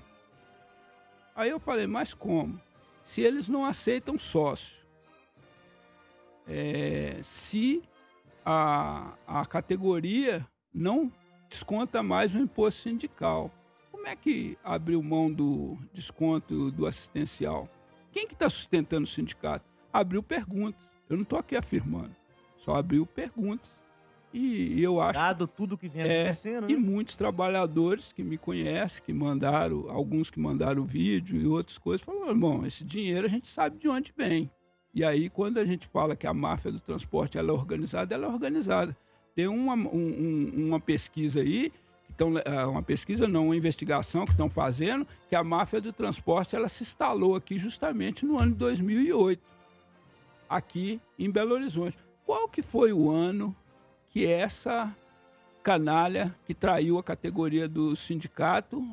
Aí 1.36 1.50
eu 1.50 1.60
falei, 1.60 1.88
mas 1.88 2.14
como? 2.14 2.62
Se 3.04 3.22
eles 3.22 3.50
não 3.50 3.66
aceitam 3.66 4.20
sócio, 4.20 4.86
é, 6.48 7.20
se 7.24 7.82
a, 8.46 9.16
a 9.26 9.44
categoria 9.44 10.46
não 10.72 11.12
desconta 11.50 12.04
mais 12.04 12.32
o 12.36 12.38
imposto 12.38 12.84
sindical, 12.84 13.52
como 14.00 14.08
é 14.08 14.16
que 14.16 14.58
abriu 14.64 15.04
mão 15.04 15.30
do 15.30 15.78
desconto 15.94 16.72
do 16.72 16.88
assistencial? 16.88 17.68
Quem 18.14 18.26
que 18.26 18.34
está 18.34 18.50
sustentando 18.50 19.04
o 19.04 19.08
sindicato? 19.08 19.66
Abriu 19.92 20.24
perguntas. 20.24 20.82
Eu 21.10 21.18
não 21.18 21.24
estou 21.24 21.38
aqui 21.38 21.58
afirmando. 21.58 22.16
Só 22.56 22.76
abriu 22.76 23.06
perguntas. 23.06 23.70
E 24.34 24.82
eu 24.82 25.02
acho. 25.02 25.20
Dado 25.20 25.48
tudo 25.48 25.78
que 25.78 25.90
vem 25.90 26.04
é, 26.04 26.22
acontecendo. 26.22 26.62
Né? 26.62 26.68
E 26.72 26.78
muitos 26.78 27.18
trabalhadores 27.18 28.14
que 28.14 28.24
me 28.24 28.38
conhecem, 28.38 29.04
que 29.04 29.12
mandaram, 29.12 29.90
alguns 29.90 30.30
que 30.30 30.40
mandaram 30.40 30.86
vídeo 30.86 31.38
e 31.38 31.46
outras 31.46 31.78
coisas, 31.78 32.02
falaram: 32.06 32.40
bom, 32.40 32.66
esse 32.66 32.86
dinheiro 32.86 33.28
a 33.28 33.30
gente 33.30 33.50
sabe 33.50 33.78
de 33.80 33.90
onde 33.90 34.14
vem. 34.16 34.50
E 34.94 35.04
aí, 35.04 35.30
quando 35.30 35.58
a 35.58 35.66
gente 35.66 35.88
fala 35.88 36.16
que 36.16 36.26
a 36.26 36.34
máfia 36.34 36.72
do 36.72 36.80
transporte 36.80 37.38
ela 37.38 37.50
é 37.50 37.54
organizada, 37.54 38.16
ela 38.16 38.28
é 38.28 38.30
organizada. 38.30 38.96
Tem 39.36 39.48
uma, 39.48 39.74
um, 39.74 40.52
uma 40.56 40.80
pesquisa 40.80 41.42
aí 41.42 41.72
estão 42.20 42.38
é, 42.38 42.66
uma 42.66 42.84
pesquisa 42.84 43.28
não, 43.28 43.46
uma 43.46 43.56
investigação 43.56 44.26
que 44.26 44.32
estão 44.32 44.50
fazendo 44.50 45.08
que 45.30 45.36
a 45.36 45.44
máfia 45.44 45.80
do 45.80 45.94
transporte 45.94 46.56
ela 46.56 46.68
se 46.68 46.84
instalou 46.84 47.36
aqui 47.36 47.58
justamente 47.58 48.26
no 48.26 48.38
ano 48.38 48.52
de 48.52 48.58
2008, 48.58 49.42
aqui 50.50 51.00
em 51.18 51.32
Belo 51.32 51.54
Horizonte. 51.54 51.98
Qual 52.26 52.50
que 52.50 52.62
foi 52.62 52.92
o 52.92 53.10
ano 53.10 53.56
que 54.10 54.28
essa 54.28 54.94
canalha 55.64 56.36
que 56.46 56.54
traiu 56.54 56.98
a 56.98 57.04
categoria 57.04 57.68
do 57.68 57.96
sindicato 57.96 58.84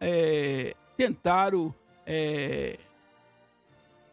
é, 0.00 0.74
tentaram 0.96 1.74
é, 2.06 2.78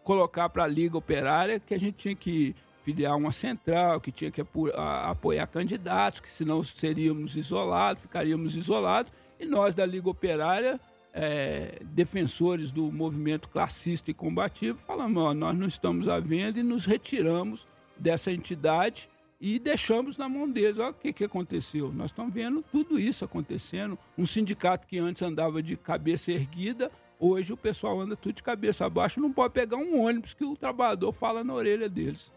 colocar 0.04 0.50
para 0.50 0.64
a 0.64 0.68
Liga 0.68 0.98
Operária 0.98 1.60
que 1.60 1.74
a 1.74 1.80
gente 1.80 1.98
tinha 1.98 2.16
que 2.16 2.56
filiar 2.84 3.16
uma 3.16 3.32
central, 3.32 4.00
que 4.00 4.12
tinha 4.12 4.32
que 4.32 4.42
apoiar 4.42 5.48
candidatos, 5.48 6.20
que 6.20 6.30
senão 6.30 6.64
seríamos 6.64 7.36
isolados, 7.36 8.02
ficaríamos 8.02 8.56
isolados. 8.56 9.12
E 9.40 9.46
nós 9.46 9.74
da 9.76 9.86
Liga 9.86 10.10
Operária, 10.10 10.80
é, 11.14 11.80
defensores 11.84 12.72
do 12.72 12.92
movimento 12.92 13.50
classista 13.50 14.12
e 14.12 14.14
combativo, 14.14 14.80
falamos: 14.80 15.22
ó, 15.22 15.34
nós 15.34 15.58
não 15.58 15.68
estamos 15.68 16.08
à 16.08 16.20
venda 16.20 16.60
e 16.60 16.64
nos 16.64 16.86
retiramos 16.86 17.68
dessa 17.98 18.32
entidade 18.32 19.10
e 19.40 19.58
deixamos 19.58 20.18
na 20.18 20.28
mão 20.28 20.50
deles. 20.50 20.78
Olha 20.78 20.92
o 20.92 20.94
que, 20.94 21.14
que 21.14 21.24
aconteceu. 21.24 21.92
Nós 21.92 22.12
estamos 22.12 22.34
vendo 22.34 22.64
tudo 22.72 23.00
isso 23.00 23.24
acontecendo. 23.24 23.98
Um 24.18 24.26
sindicato 24.26 24.86
que 24.86 24.98
antes 25.00 25.22
andava 25.22 25.64
de 25.64 25.78
cabeça 25.78 26.32
erguida, 26.32 26.92
hoje 27.20 27.54
o 27.54 27.58
pessoal 27.58 28.00
anda 28.00 28.16
tudo 28.16 28.36
de 28.36 28.44
cabeça 28.44 28.86
abaixo, 28.86 29.20
não 29.20 29.32
pode 29.32 29.54
pegar 29.54 29.78
um 29.78 30.02
ônibus 30.02 30.34
que 30.34 30.44
o 30.44 30.58
trabalhador 30.58 31.14
fala 31.14 31.44
na 31.44 31.54
orelha 31.54 31.88
deles. 31.88 32.32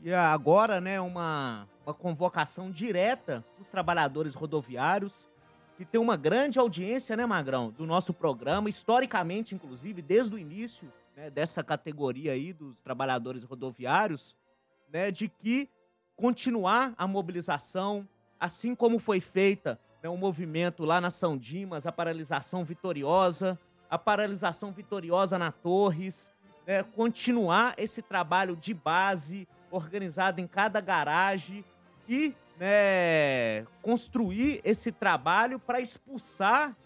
E 0.00 0.14
agora, 0.14 0.80
né, 0.80 1.00
uma, 1.00 1.68
uma 1.84 1.92
convocação 1.92 2.70
direta 2.70 3.44
dos 3.58 3.68
trabalhadores 3.68 4.34
rodoviários, 4.34 5.28
que 5.76 5.84
tem 5.84 6.00
uma 6.00 6.16
grande 6.16 6.58
audiência, 6.58 7.16
né, 7.16 7.26
Magrão, 7.26 7.70
do 7.70 7.84
nosso 7.84 8.14
programa, 8.14 8.68
historicamente, 8.68 9.54
inclusive, 9.54 10.00
desde 10.00 10.34
o 10.34 10.38
início 10.38 10.92
né, 11.16 11.30
dessa 11.30 11.64
categoria 11.64 12.32
aí 12.32 12.52
dos 12.52 12.80
trabalhadores 12.80 13.42
rodoviários, 13.42 14.36
né, 14.92 15.10
de 15.10 15.28
que 15.28 15.68
continuar 16.16 16.94
a 16.96 17.06
mobilização, 17.06 18.08
assim 18.38 18.74
como 18.74 19.00
foi 19.00 19.20
feita 19.20 19.80
né, 20.02 20.08
um 20.08 20.16
movimento 20.16 20.84
lá 20.84 21.00
na 21.00 21.10
São 21.10 21.36
Dimas, 21.36 21.86
a 21.86 21.92
paralisação 21.92 22.64
vitoriosa, 22.64 23.58
a 23.90 23.98
paralisação 23.98 24.70
vitoriosa 24.72 25.38
na 25.38 25.50
Torres, 25.50 26.32
né, 26.66 26.82
continuar 26.82 27.74
esse 27.76 28.00
trabalho 28.00 28.54
de 28.54 28.72
base, 28.72 29.48
organizado 29.70 30.40
em 30.40 30.46
cada 30.46 30.80
garagem 30.80 31.64
e 32.08 32.34
né, 32.58 33.66
construir 33.82 34.60
esse 34.64 34.90
trabalho 34.90 35.58
para 35.58 35.80
expulsar 35.80 36.76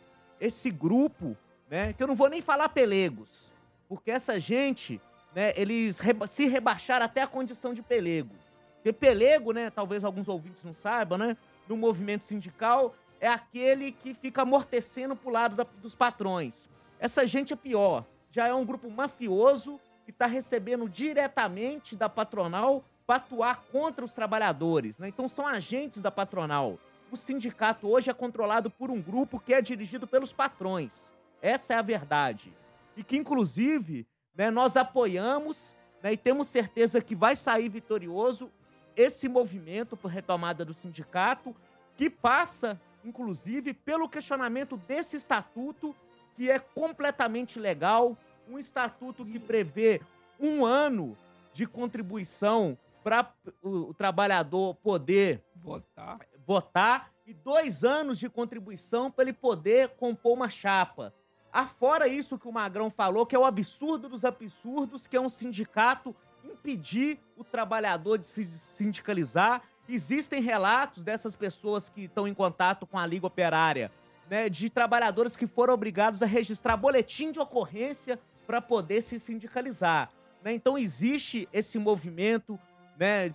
esse 0.40 0.70
grupo, 0.70 1.36
né, 1.70 1.92
que 1.92 2.02
eu 2.02 2.06
não 2.06 2.14
vou 2.14 2.28
nem 2.28 2.42
falar 2.42 2.68
pelegos, 2.68 3.50
porque 3.88 4.10
essa 4.10 4.38
gente, 4.38 5.00
né, 5.34 5.52
eles 5.56 5.98
reba 6.00 6.26
se 6.26 6.46
rebaixaram 6.46 7.06
até 7.06 7.22
a 7.22 7.26
condição 7.26 7.72
de 7.72 7.82
pelego. 7.82 8.34
Porque 8.76 8.92
pelego, 8.92 9.52
né, 9.52 9.70
talvez 9.70 10.04
alguns 10.04 10.28
ouvintes 10.28 10.64
não 10.64 10.74
saibam, 10.74 11.16
né, 11.16 11.36
no 11.68 11.76
movimento 11.76 12.24
sindical 12.24 12.94
é 13.20 13.28
aquele 13.28 13.92
que 13.92 14.14
fica 14.14 14.42
amortecendo 14.42 15.14
pro 15.14 15.30
lado 15.30 15.54
da, 15.54 15.64
dos 15.80 15.94
patrões. 15.94 16.68
Essa 16.98 17.24
gente 17.24 17.52
é 17.52 17.56
pior, 17.56 18.04
já 18.32 18.48
é 18.48 18.54
um 18.54 18.64
grupo 18.64 18.90
mafioso 18.90 19.80
que 20.12 20.16
está 20.16 20.26
recebendo 20.26 20.88
diretamente 20.88 21.96
da 21.96 22.06
patronal 22.08 22.84
para 23.06 23.16
atuar 23.16 23.62
contra 23.72 24.04
os 24.04 24.12
trabalhadores. 24.12 24.98
Né? 24.98 25.08
Então 25.08 25.26
são 25.26 25.46
agentes 25.46 26.02
da 26.02 26.10
patronal. 26.10 26.78
O 27.10 27.16
sindicato 27.16 27.88
hoje 27.88 28.10
é 28.10 28.14
controlado 28.14 28.70
por 28.70 28.90
um 28.90 29.00
grupo 29.00 29.40
que 29.40 29.54
é 29.54 29.62
dirigido 29.62 30.06
pelos 30.06 30.32
patrões. 30.32 31.10
Essa 31.40 31.74
é 31.74 31.76
a 31.78 31.82
verdade. 31.82 32.52
E 32.94 33.02
que, 33.02 33.16
inclusive, 33.16 34.06
né, 34.34 34.50
nós 34.50 34.76
apoiamos 34.76 35.74
né, 36.02 36.12
e 36.12 36.16
temos 36.16 36.48
certeza 36.48 37.00
que 37.00 37.14
vai 37.14 37.34
sair 37.34 37.68
vitorioso 37.68 38.50
esse 38.94 39.28
movimento 39.28 39.96
por 39.96 40.08
retomada 40.08 40.62
do 40.62 40.74
sindicato, 40.74 41.56
que 41.96 42.10
passa, 42.10 42.78
inclusive, 43.02 43.72
pelo 43.72 44.08
questionamento 44.08 44.76
desse 44.76 45.16
estatuto, 45.16 45.94
que 46.36 46.50
é 46.50 46.58
completamente 46.58 47.58
legal, 47.58 48.16
um 48.48 48.58
estatuto 48.58 49.24
que 49.24 49.38
prevê 49.38 50.00
um 50.38 50.64
ano 50.64 51.16
de 51.52 51.66
contribuição 51.66 52.76
para 53.02 53.32
o, 53.62 53.92
trabalhador 53.94 54.74
poder 54.76 55.42
votar. 55.56 56.20
votar 56.46 57.12
e 57.26 57.32
dois 57.32 57.84
anos 57.84 58.18
de 58.18 58.28
contribuição 58.28 59.10
para 59.10 59.24
ele 59.24 59.32
poder 59.32 59.90
compor 59.90 60.32
uma 60.32 60.48
chapa. 60.48 61.14
Afora 61.52 62.08
isso 62.08 62.38
que 62.38 62.48
o 62.48 62.52
Magrão 62.52 62.90
falou, 62.90 63.26
que 63.26 63.36
é 63.36 63.38
o 63.38 63.44
absurdo 63.44 64.08
dos 64.08 64.24
absurdos, 64.24 65.06
que 65.06 65.16
é 65.16 65.20
um 65.20 65.28
sindicato 65.28 66.14
impedir 66.42 67.20
o 67.36 67.44
trabalhador 67.44 68.18
de 68.18 68.26
se 68.26 68.46
sindicalizar. 68.46 69.62
Existem 69.88 70.40
relatos 70.40 71.04
dessas 71.04 71.36
pessoas 71.36 71.88
que 71.88 72.04
estão 72.04 72.26
em 72.26 72.34
contato 72.34 72.86
com 72.86 72.98
a 72.98 73.06
Liga 73.06 73.26
Operária, 73.26 73.92
né, 74.30 74.48
de 74.48 74.70
trabalhadores 74.70 75.36
que 75.36 75.46
foram 75.46 75.74
obrigados 75.74 76.22
a 76.22 76.26
registrar 76.26 76.76
boletim 76.76 77.30
de 77.30 77.38
ocorrência 77.38 78.18
para 78.52 78.60
poder 78.60 79.00
se 79.00 79.18
sindicalizar. 79.18 80.10
Né? 80.44 80.52
Então 80.52 80.76
existe 80.76 81.48
esse 81.54 81.78
movimento 81.78 82.60
né, 82.98 83.34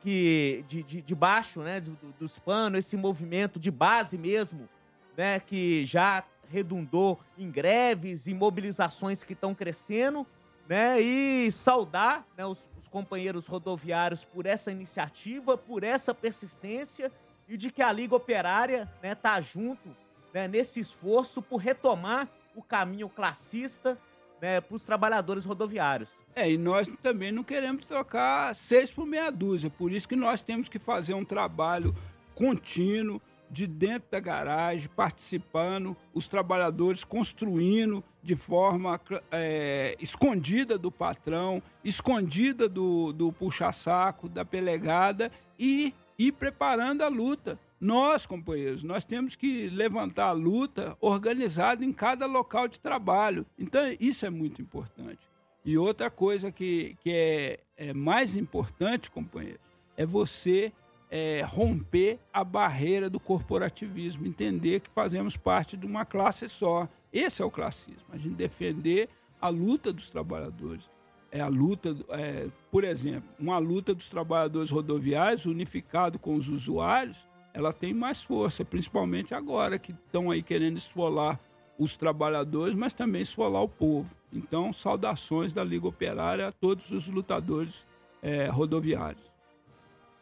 que, 0.00 0.64
de, 0.66 0.82
de, 0.82 1.02
de 1.02 1.14
baixo, 1.14 1.60
né, 1.60 1.80
do, 1.80 1.96
dos 2.18 2.36
panos, 2.40 2.80
esse 2.80 2.96
movimento 2.96 3.60
de 3.60 3.70
base 3.70 4.18
mesmo, 4.18 4.68
né, 5.16 5.38
que 5.38 5.84
já 5.84 6.24
redundou 6.48 7.20
em 7.38 7.48
greves 7.48 8.26
e 8.26 8.34
mobilizações 8.34 9.22
que 9.22 9.34
estão 9.34 9.54
crescendo, 9.54 10.26
né? 10.68 11.00
E 11.00 11.50
saudar 11.52 12.26
né, 12.36 12.44
os, 12.44 12.58
os, 12.76 12.88
companheiros 12.88 13.46
rodoviários 13.46 14.24
por 14.24 14.46
essa 14.46 14.72
iniciativa, 14.72 15.56
por 15.56 15.84
essa 15.84 16.12
persistência 16.12 17.12
e 17.48 17.56
de 17.56 17.70
que 17.70 17.82
a 17.82 17.92
Liga 17.92 18.16
Operária 18.16 18.92
né, 19.00 19.14
tá 19.14 19.40
junto 19.40 19.94
né, 20.34 20.48
nesse 20.48 20.80
esforço 20.80 21.40
por 21.40 21.58
retomar 21.58 22.28
o 22.56 22.62
caminho 22.62 23.08
classista 23.08 23.96
né, 24.40 24.60
para 24.60 24.74
os 24.74 24.82
trabalhadores 24.82 25.44
rodoviários. 25.44 26.08
É, 26.34 26.50
e 26.50 26.58
nós 26.58 26.88
também 27.02 27.32
não 27.32 27.42
queremos 27.42 27.86
trocar 27.86 28.54
seis 28.54 28.92
por 28.92 29.06
meia 29.06 29.30
dúzia, 29.30 29.70
por 29.70 29.90
isso 29.90 30.08
que 30.08 30.16
nós 30.16 30.42
temos 30.42 30.68
que 30.68 30.78
fazer 30.78 31.14
um 31.14 31.24
trabalho 31.24 31.94
contínuo, 32.34 33.20
de 33.50 33.66
dentro 33.66 34.08
da 34.10 34.20
garagem, 34.20 34.88
participando, 34.94 35.96
os 36.12 36.28
trabalhadores 36.28 37.04
construindo 37.04 38.02
de 38.22 38.34
forma 38.34 39.00
é, 39.30 39.96
escondida 40.00 40.76
do 40.76 40.90
patrão, 40.90 41.62
escondida 41.84 42.68
do, 42.68 43.12
do 43.12 43.32
puxa-saco, 43.32 44.28
da 44.28 44.44
pelegada 44.44 45.30
e 45.58 45.94
ir 46.18 46.32
preparando 46.32 47.02
a 47.02 47.08
luta. 47.08 47.58
Nós, 47.80 48.24
companheiros, 48.24 48.82
nós 48.82 49.04
temos 49.04 49.36
que 49.36 49.68
levantar 49.68 50.28
a 50.28 50.32
luta 50.32 50.96
organizada 51.00 51.84
em 51.84 51.92
cada 51.92 52.26
local 52.26 52.66
de 52.68 52.80
trabalho. 52.80 53.44
Então, 53.58 53.82
isso 54.00 54.24
é 54.24 54.30
muito 54.30 54.62
importante. 54.62 55.28
E 55.64 55.76
outra 55.76 56.10
coisa 56.10 56.50
que, 56.50 56.96
que 57.02 57.10
é, 57.10 57.58
é 57.76 57.92
mais 57.92 58.36
importante, 58.36 59.10
companheiros, 59.10 59.60
é 59.96 60.06
você 60.06 60.72
é, 61.10 61.42
romper 61.46 62.18
a 62.32 62.42
barreira 62.42 63.10
do 63.10 63.20
corporativismo, 63.20 64.26
entender 64.26 64.80
que 64.80 64.90
fazemos 64.90 65.36
parte 65.36 65.76
de 65.76 65.86
uma 65.86 66.04
classe 66.04 66.48
só. 66.48 66.88
Esse 67.12 67.42
é 67.42 67.44
o 67.44 67.50
classismo, 67.50 68.06
a 68.10 68.16
gente 68.16 68.34
defender 68.34 69.08
a 69.40 69.48
luta 69.48 69.92
dos 69.92 70.08
trabalhadores. 70.08 70.90
É 71.30 71.40
a 71.40 71.48
luta, 71.48 71.96
é, 72.10 72.48
por 72.70 72.84
exemplo, 72.84 73.28
uma 73.38 73.58
luta 73.58 73.94
dos 73.94 74.08
trabalhadores 74.08 74.70
rodoviários 74.70 75.46
unificado 75.46 76.18
com 76.18 76.36
os 76.36 76.48
usuários, 76.48 77.26
ela 77.56 77.72
tem 77.72 77.94
mais 77.94 78.22
força, 78.22 78.66
principalmente 78.66 79.34
agora 79.34 79.78
que 79.78 79.92
estão 79.92 80.30
aí 80.30 80.42
querendo 80.42 80.76
esfolar 80.76 81.40
os 81.78 81.96
trabalhadores, 81.96 82.74
mas 82.74 82.92
também 82.92 83.22
esfolar 83.22 83.62
o 83.62 83.68
povo. 83.68 84.14
Então, 84.30 84.74
saudações 84.74 85.54
da 85.54 85.64
Liga 85.64 85.88
Operária 85.88 86.48
a 86.48 86.52
todos 86.52 86.90
os 86.90 87.08
lutadores 87.08 87.86
é, 88.22 88.46
rodoviários. 88.48 89.32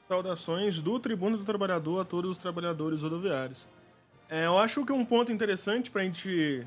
Saudações 0.06 0.80
do 0.80 1.00
Tribuno 1.00 1.36
do 1.36 1.44
Trabalhador 1.44 2.02
a 2.02 2.04
todos 2.04 2.30
os 2.30 2.36
trabalhadores 2.36 3.02
rodoviários. 3.02 3.66
É, 4.28 4.46
eu 4.46 4.56
acho 4.56 4.86
que 4.86 4.92
um 4.92 5.04
ponto 5.04 5.32
interessante 5.32 5.90
para 5.90 6.02
a 6.02 6.04
gente 6.04 6.64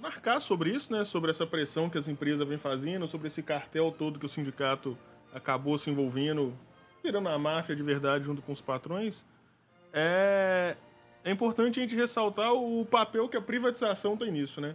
marcar 0.00 0.40
sobre 0.40 0.70
isso, 0.70 0.90
né, 0.90 1.04
sobre 1.04 1.30
essa 1.30 1.46
pressão 1.46 1.90
que 1.90 1.98
as 1.98 2.08
empresas 2.08 2.48
vêm 2.48 2.56
fazendo, 2.56 3.06
sobre 3.06 3.28
esse 3.28 3.42
cartel 3.42 3.92
todo 3.92 4.18
que 4.18 4.24
o 4.24 4.28
sindicato 4.28 4.96
acabou 5.34 5.76
se 5.76 5.90
envolvendo, 5.90 6.56
virando 7.04 7.28
a 7.28 7.38
máfia 7.38 7.76
de 7.76 7.82
verdade 7.82 8.24
junto 8.24 8.40
com 8.40 8.52
os 8.52 8.62
patrões, 8.62 9.26
é, 9.92 10.76
é 11.24 11.30
importante 11.30 11.78
a 11.78 11.82
gente 11.82 11.94
ressaltar 11.94 12.52
o 12.52 12.84
papel 12.86 13.28
que 13.28 13.36
a 13.36 13.40
privatização 13.40 14.16
tem 14.16 14.30
nisso, 14.30 14.60
né? 14.60 14.74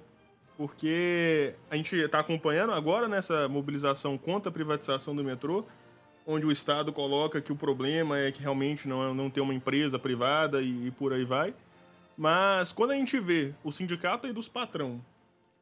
Porque 0.56 1.53
a 1.69 1.75
gente 1.75 1.95
está 1.95 2.19
acompanhando 2.19 2.73
agora 2.73 3.08
nessa 3.08 3.47
mobilização 3.47 4.17
contra 4.17 4.49
a 4.49 4.53
privatização 4.53 5.15
do 5.15 5.23
metrô, 5.23 5.65
onde 6.25 6.45
o 6.45 6.51
Estado 6.51 6.91
coloca 6.91 7.41
que 7.41 7.51
o 7.51 7.56
problema 7.56 8.17
é 8.17 8.32
que 8.32 8.41
realmente 8.41 8.88
não, 8.88 9.13
não 9.13 9.30
tem 9.30 9.41
uma 9.41 9.53
empresa 9.53 9.99
privada 9.99 10.62
e, 10.62 10.88
e 10.88 10.91
por 10.91 11.13
aí 11.13 11.23
vai. 11.23 11.53
Mas 12.17 12.71
quando 12.71 12.91
a 12.91 12.95
gente 12.95 13.19
vê 13.19 13.53
o 13.63 13.71
sindicato 13.71 14.25
aí 14.25 14.34
dos 14.34 14.49
patrão 14.49 14.99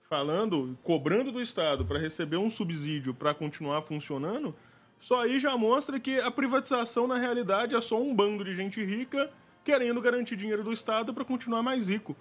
falando, 0.10 0.78
cobrando 0.84 1.32
do 1.32 1.42
Estado 1.42 1.84
para 1.84 2.00
receber 2.00 2.38
um 2.38 2.50
subsídio 2.50 3.14
para 3.14 3.34
continuar 3.34 3.82
funcionando, 3.82 4.56
só 5.00 5.22
aí 5.22 5.40
já 5.40 5.58
mostra 5.58 6.00
que 6.00 6.20
a 6.20 6.32
privatização 6.32 7.06
na 7.08 7.18
realidade 7.18 7.76
é 7.76 7.82
só 7.82 8.02
um 8.02 8.16
bando 8.16 8.44
de 8.44 8.56
gente 8.56 8.84
rica 8.84 9.30
querendo 9.66 10.00
garantir 10.00 10.38
dinheiro 10.38 10.64
do 10.64 10.72
Estado 10.72 11.14
para 11.14 11.26
continuar 11.26 11.62
mais 11.62 11.90
rico 11.90 12.16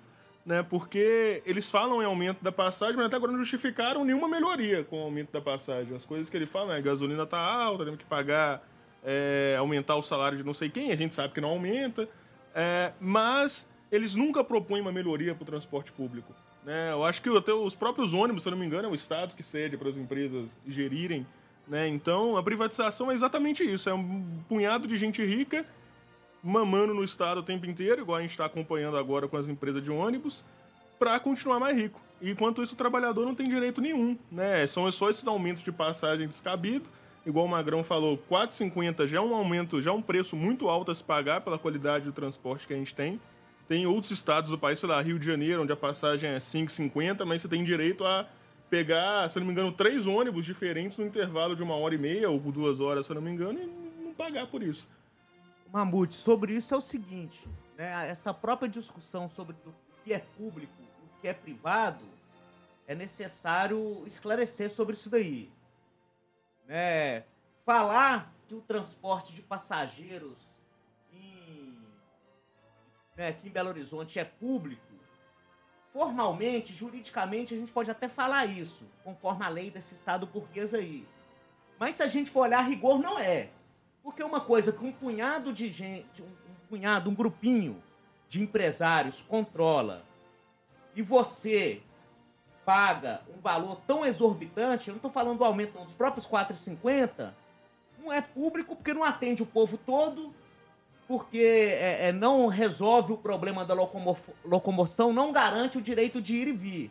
né? 0.44 0.62
Porque 0.62 1.42
eles 1.46 1.70
falam 1.70 2.02
em 2.02 2.04
aumento 2.04 2.42
da 2.42 2.52
passagem, 2.52 2.96
mas 2.96 3.06
até 3.06 3.16
agora 3.16 3.32
não 3.32 3.38
justificaram 3.38 4.04
nenhuma 4.04 4.28
melhoria 4.28 4.84
com 4.84 5.00
o 5.00 5.04
aumento 5.04 5.32
da 5.32 5.40
passagem. 5.40 5.94
As 5.96 6.04
coisas 6.04 6.28
que 6.28 6.36
ele 6.36 6.46
fala? 6.46 6.76
A 6.76 6.80
gasolina 6.80 7.24
tá 7.26 7.38
alta, 7.38 7.84
temos 7.84 7.98
que 7.98 8.04
pagar, 8.04 8.62
é, 9.02 9.56
aumentar 9.58 9.96
o 9.96 10.02
salário 10.02 10.36
de 10.36 10.44
não 10.44 10.54
sei 10.54 10.68
quem, 10.68 10.92
a 10.92 10.96
gente 10.96 11.14
sabe 11.14 11.32
que 11.32 11.40
não 11.40 11.50
aumenta. 11.50 12.08
É, 12.54 12.92
mas 13.00 13.66
eles 13.90 14.14
nunca 14.14 14.44
propõem 14.44 14.80
uma 14.80 14.92
melhoria 14.92 15.34
para 15.34 15.42
o 15.42 15.46
transporte 15.46 15.90
público. 15.92 16.34
Né? 16.64 16.92
Eu 16.92 17.04
acho 17.04 17.22
que 17.22 17.34
até 17.36 17.52
os 17.52 17.74
próprios 17.74 18.12
ônibus, 18.12 18.42
se 18.42 18.48
eu 18.48 18.52
não 18.52 18.58
me 18.58 18.66
engano, 18.66 18.88
é 18.88 18.90
o 18.90 18.94
Estado 18.94 19.34
que 19.34 19.42
cede 19.42 19.76
para 19.76 19.88
as 19.88 19.96
empresas 19.96 20.56
gerirem. 20.66 21.26
Né? 21.66 21.88
Então, 21.88 22.36
a 22.36 22.42
privatização 22.42 23.10
é 23.10 23.14
exatamente 23.14 23.64
isso. 23.64 23.88
É 23.88 23.94
um 23.94 24.42
punhado 24.46 24.86
de 24.86 24.96
gente 24.96 25.24
rica 25.24 25.64
mamando 26.44 26.92
no 26.92 27.02
Estado 27.02 27.40
o 27.40 27.42
tempo 27.42 27.64
inteiro, 27.64 28.02
igual 28.02 28.18
a 28.18 28.20
gente 28.20 28.32
está 28.32 28.44
acompanhando 28.44 28.98
agora 28.98 29.26
com 29.26 29.36
as 29.36 29.48
empresas 29.48 29.82
de 29.82 29.90
ônibus, 29.90 30.44
para 30.98 31.18
continuar 31.18 31.58
mais 31.58 31.74
rico. 31.74 32.00
E 32.20 32.30
enquanto 32.30 32.62
isso, 32.62 32.74
o 32.74 32.76
trabalhador 32.76 33.24
não 33.24 33.34
tem 33.34 33.48
direito 33.48 33.80
nenhum, 33.80 34.16
né? 34.30 34.66
São 34.66 34.90
só 34.92 35.08
esses 35.08 35.26
aumentos 35.26 35.64
de 35.64 35.72
passagem 35.72 36.28
descabido. 36.28 36.90
Igual 37.26 37.46
o 37.46 37.48
Magrão 37.48 37.82
falou, 37.82 38.18
4,50 38.30 39.06
já 39.06 39.18
é 39.18 39.20
um 39.20 39.34
aumento, 39.34 39.80
já 39.80 39.90
é 39.90 39.94
um 39.94 40.02
preço 40.02 40.36
muito 40.36 40.68
alto 40.68 40.90
a 40.90 40.94
se 40.94 41.02
pagar 41.02 41.40
pela 41.40 41.58
qualidade 41.58 42.04
do 42.04 42.12
transporte 42.12 42.66
que 42.66 42.74
a 42.74 42.76
gente 42.76 42.94
tem. 42.94 43.18
Tem 43.66 43.86
outros 43.86 44.10
estados 44.10 44.50
do 44.50 44.58
país, 44.58 44.78
sei 44.78 44.88
lá, 44.88 45.00
Rio 45.00 45.18
de 45.18 45.24
Janeiro, 45.24 45.62
onde 45.62 45.72
a 45.72 45.76
passagem 45.76 46.28
é 46.28 46.36
5,50, 46.36 47.24
mas 47.24 47.40
você 47.40 47.48
tem 47.48 47.64
direito 47.64 48.04
a 48.04 48.28
pegar, 48.68 49.28
se 49.30 49.38
não 49.38 49.46
me 49.46 49.52
engano, 49.52 49.72
três 49.72 50.06
ônibus 50.06 50.44
diferentes 50.44 50.98
no 50.98 51.06
intervalo 51.06 51.56
de 51.56 51.62
uma 51.62 51.74
hora 51.74 51.94
e 51.94 51.98
meia 51.98 52.28
ou 52.28 52.38
duas 52.38 52.80
horas, 52.80 53.06
se 53.06 53.14
não 53.14 53.22
me 53.22 53.30
engano, 53.30 53.58
e 53.58 54.04
não 54.04 54.12
pagar 54.12 54.46
por 54.46 54.62
isso. 54.62 54.86
Mamute, 55.74 56.14
sobre 56.14 56.54
isso 56.54 56.72
é 56.72 56.76
o 56.76 56.80
seguinte, 56.80 57.48
né? 57.76 58.08
Essa 58.08 58.32
própria 58.32 58.68
discussão 58.68 59.28
sobre 59.28 59.56
o 59.66 59.74
que 60.04 60.12
é 60.12 60.20
público, 60.20 60.72
o 60.80 61.20
que 61.20 61.26
é 61.26 61.34
privado, 61.34 62.04
é 62.86 62.94
necessário 62.94 64.04
esclarecer 64.06 64.70
sobre 64.70 64.94
isso 64.94 65.10
daí. 65.10 65.50
Né? 66.68 67.24
Falar 67.66 68.32
que 68.46 68.54
o 68.54 68.60
transporte 68.60 69.32
de 69.32 69.42
passageiros 69.42 70.36
em, 71.12 71.76
né, 73.16 73.30
aqui 73.30 73.48
em 73.48 73.50
Belo 73.50 73.70
Horizonte 73.70 74.16
é 74.16 74.24
público, 74.24 74.94
formalmente, 75.92 76.72
juridicamente, 76.72 77.52
a 77.52 77.56
gente 77.56 77.72
pode 77.72 77.90
até 77.90 78.06
falar 78.08 78.46
isso, 78.46 78.86
conforme 79.02 79.44
a 79.44 79.48
lei 79.48 79.72
desse 79.72 79.96
estado 79.96 80.24
burguês 80.24 80.72
aí. 80.72 81.04
Mas 81.80 81.96
se 81.96 82.04
a 82.04 82.06
gente 82.06 82.30
for 82.30 82.42
olhar, 82.42 82.60
rigor 82.60 83.00
não 83.00 83.18
é. 83.18 83.50
Porque 84.04 84.22
uma 84.22 84.42
coisa 84.42 84.70
que 84.70 84.84
um 84.84 84.92
punhado 84.92 85.50
de 85.50 85.70
gente, 85.70 86.20
um, 86.20 86.26
um 86.26 86.68
punhado, 86.68 87.08
um 87.08 87.14
grupinho 87.14 87.82
de 88.28 88.42
empresários 88.42 89.22
controla 89.22 90.04
e 90.94 91.00
você 91.00 91.80
paga 92.66 93.22
um 93.34 93.40
valor 93.40 93.80
tão 93.86 94.04
exorbitante, 94.04 94.88
eu 94.88 94.92
não 94.92 94.98
estou 94.98 95.10
falando 95.10 95.38
do 95.38 95.44
aumento 95.44 95.82
dos 95.82 95.94
próprios 95.94 96.26
4,50, 96.26 97.32
não 97.98 98.12
é 98.12 98.20
público 98.20 98.76
porque 98.76 98.92
não 98.92 99.02
atende 99.02 99.42
o 99.42 99.46
povo 99.46 99.78
todo, 99.78 100.34
porque 101.08 101.38
é, 101.38 102.08
é, 102.08 102.12
não 102.12 102.46
resolve 102.46 103.12
o 103.12 103.16
problema 103.16 103.64
da 103.64 103.72
locomo 103.72 104.16
locomoção, 104.44 105.12
não 105.12 105.32
garante 105.32 105.78
o 105.78 105.82
direito 105.82 106.20
de 106.20 106.34
ir 106.34 106.48
e 106.48 106.52
vir. 106.52 106.90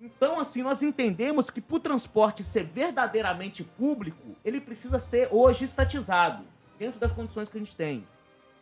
Então, 0.00 0.38
assim, 0.38 0.62
nós 0.62 0.82
entendemos 0.82 1.48
que 1.48 1.60
para 1.60 1.76
o 1.76 1.80
transporte 1.80 2.44
ser 2.44 2.64
verdadeiramente 2.64 3.64
público, 3.64 4.36
ele 4.44 4.60
precisa 4.60 4.98
ser 4.98 5.28
hoje 5.32 5.64
estatizado, 5.64 6.44
dentro 6.78 7.00
das 7.00 7.12
condições 7.12 7.48
que 7.48 7.56
a 7.56 7.60
gente 7.60 7.74
tem. 7.74 8.06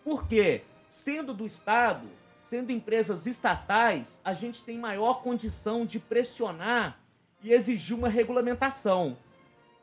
Por 0.04 0.28
quê? 0.28 0.62
Sendo 0.88 1.34
do 1.34 1.44
Estado, 1.44 2.06
sendo 2.48 2.70
empresas 2.70 3.26
estatais, 3.26 4.20
a 4.24 4.32
gente 4.32 4.62
tem 4.62 4.78
maior 4.78 5.22
condição 5.22 5.84
de 5.84 5.98
pressionar 5.98 7.00
e 7.42 7.52
exigir 7.52 7.96
uma 7.96 8.08
regulamentação. 8.08 9.16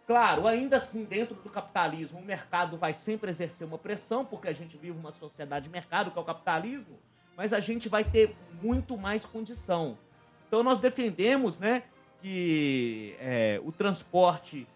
Claro, 0.07 0.47
ainda 0.47 0.77
assim, 0.77 1.03
dentro 1.03 1.35
do 1.35 1.49
capitalismo, 1.49 2.19
o 2.19 2.25
mercado 2.25 2.77
vai 2.77 2.93
sempre 2.93 3.29
exercer 3.29 3.67
uma 3.67 3.77
pressão, 3.77 4.25
porque 4.25 4.47
a 4.47 4.53
gente 4.53 4.77
vive 4.77 4.97
uma 4.97 5.11
sociedade 5.11 5.65
de 5.65 5.71
mercado, 5.71 6.11
que 6.11 6.17
é 6.17 6.21
o 6.21 6.25
capitalismo, 6.25 6.97
mas 7.35 7.51
a 7.51 7.59
gente 7.59 7.89
vai 7.89 8.03
ter 8.05 8.35
muito 8.61 8.97
mais 8.97 9.25
condição. 9.25 9.97
Então, 10.51 10.63
nós 10.63 10.81
defendemos 10.81 11.61
né, 11.61 11.83
que 12.21 13.15
é, 13.21 13.61
o 13.63 13.71
transporte 13.71 14.67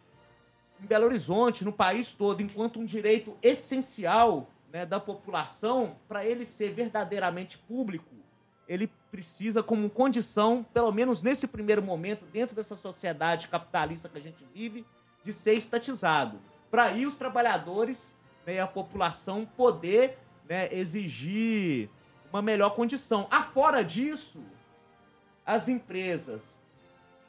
em 0.81 0.85
Belo 0.85 1.03
Horizonte, 1.03 1.65
no 1.65 1.73
país 1.73 2.15
todo, 2.15 2.41
enquanto 2.41 2.79
um 2.79 2.85
direito 2.85 3.35
essencial 3.41 4.49
né, 4.71 4.85
da 4.85 5.01
população, 5.01 5.97
para 6.07 6.25
ele 6.25 6.45
ser 6.45 6.71
verdadeiramente 6.71 7.57
público, 7.57 8.15
ele 8.69 8.89
precisa, 9.11 9.61
como 9.61 9.89
condição, 9.89 10.65
pelo 10.73 10.93
menos 10.93 11.21
nesse 11.21 11.45
primeiro 11.45 11.81
momento, 11.81 12.23
dentro 12.31 12.55
dessa 12.55 12.77
sociedade 12.77 13.49
capitalista 13.49 14.07
que 14.07 14.17
a 14.17 14.21
gente 14.21 14.45
vive, 14.53 14.85
de 15.25 15.33
ser 15.33 15.55
estatizado. 15.55 16.39
Para 16.71 16.83
aí 16.83 17.05
os 17.05 17.17
trabalhadores 17.17 18.15
né, 18.45 18.55
e 18.55 18.59
a 18.59 18.65
população 18.65 19.45
poder 19.45 20.17
né, 20.47 20.73
exigir 20.73 21.89
uma 22.31 22.41
melhor 22.41 22.69
condição. 22.69 23.27
Afora 23.29 23.83
disso, 23.83 24.41
as 25.45 25.67
empresas 25.67 26.41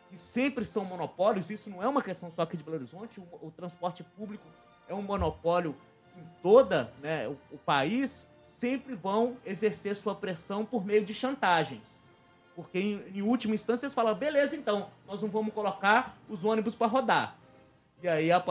que 0.08 0.18
sempre 0.18 0.64
são 0.64 0.84
monopólios, 0.84 1.50
isso 1.50 1.68
não 1.68 1.82
é 1.82 1.88
uma 1.88 2.02
questão 2.02 2.30
só 2.30 2.42
aqui 2.42 2.56
de 2.56 2.62
Belo 2.62 2.76
Horizonte, 2.76 3.20
o, 3.20 3.46
o 3.46 3.50
transporte 3.50 4.02
público 4.02 4.46
é 4.88 4.94
um 4.94 5.02
monopólio 5.02 5.74
em 6.16 6.24
toda 6.42 6.92
né, 7.02 7.28
o, 7.28 7.36
o 7.52 7.58
país, 7.58 8.28
sempre 8.58 8.94
vão 8.94 9.36
exercer 9.44 9.94
sua 9.96 10.14
pressão 10.14 10.64
por 10.64 10.84
meio 10.84 11.04
de 11.04 11.12
chantagens. 11.12 11.96
Porque, 12.54 12.78
em, 12.78 13.02
em 13.14 13.22
última 13.22 13.54
instância, 13.54 13.84
eles 13.84 13.92
falam: 13.92 14.14
beleza, 14.14 14.56
então, 14.56 14.88
nós 15.06 15.20
não 15.20 15.28
vamos 15.28 15.52
colocar 15.52 16.16
os 16.28 16.42
ônibus 16.44 16.74
para 16.74 16.86
rodar. 16.86 17.36
E 18.02 18.08
aí 18.08 18.30
a, 18.30 18.42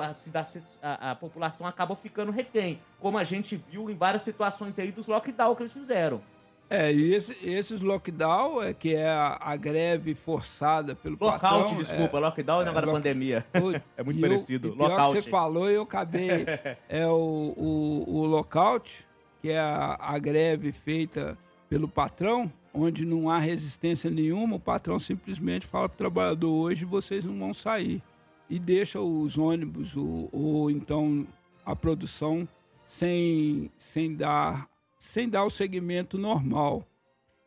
a, 0.82 1.12
a, 1.12 1.15
população 1.15 1.67
acaba 1.67 1.95
ficando 1.95 2.32
refém, 2.32 2.80
como 2.99 3.17
a 3.17 3.23
gente 3.23 3.56
viu 3.56 3.89
em 3.89 3.95
várias 3.95 4.23
situações 4.23 4.78
aí 4.80 4.91
dos 4.91 5.08
lockdown 5.08 5.56
que 5.56 5.63
eles 5.63 5.73
fizeram. 5.73 6.21
É, 6.69 6.91
e 6.91 7.13
esse, 7.13 7.38
esses 7.47 7.80
lockdown, 7.80 8.63
é, 8.63 8.73
que 8.73 8.95
é 8.95 9.08
a, 9.08 9.38
a 9.39 9.56
greve 9.56 10.15
forçada 10.15 10.95
pelo 10.95 11.15
Lockout, 11.19 11.41
patrão... 11.41 11.78
desculpa, 11.78 12.17
é, 12.17 12.19
lockdown 12.19 12.62
é, 12.62 12.69
agora 12.69 12.86
lock, 12.86 12.97
pandemia. 12.97 13.45
O, 13.54 13.71
é 13.97 14.04
muito 14.04 14.19
parecido. 14.19 14.71
O, 14.71 14.75
pior 14.75 15.04
que 15.04 15.10
você 15.10 15.21
falou, 15.21 15.69
eu 15.69 15.84
acabei... 15.84 16.45
é 16.89 17.06
o, 17.08 17.54
o, 17.56 18.15
o 18.17 18.25
lockout, 18.25 19.06
que 19.41 19.51
é 19.51 19.60
a, 19.60 19.97
a 19.99 20.17
greve 20.17 20.71
feita 20.71 21.38
pelo 21.69 21.88
patrão, 21.88 22.51
onde 22.73 23.06
não 23.06 23.30
há 23.30 23.39
resistência 23.39 24.10
nenhuma, 24.10 24.58
o 24.58 24.60
patrão 24.60 24.99
simplesmente 24.99 25.65
fala 25.65 25.88
para 25.88 25.95
o 25.95 25.97
trabalhador, 25.97 26.51
hoje 26.51 26.86
vocês 26.86 27.23
não 27.23 27.38
vão 27.38 27.54
sair. 27.54 28.01
E 28.49 28.60
deixa 28.60 28.99
os 28.99 29.38
ônibus 29.38 29.95
ou, 29.95 30.30
ou 30.32 30.69
então 30.69 31.25
a 31.65 31.75
produção 31.75 32.47
sem, 32.86 33.71
sem, 33.78 34.15
dar, 34.15 34.67
sem 35.06 35.30
dar 35.30 35.46
o 35.46 35.50
segmento 35.50 36.18
normal. 36.18 36.86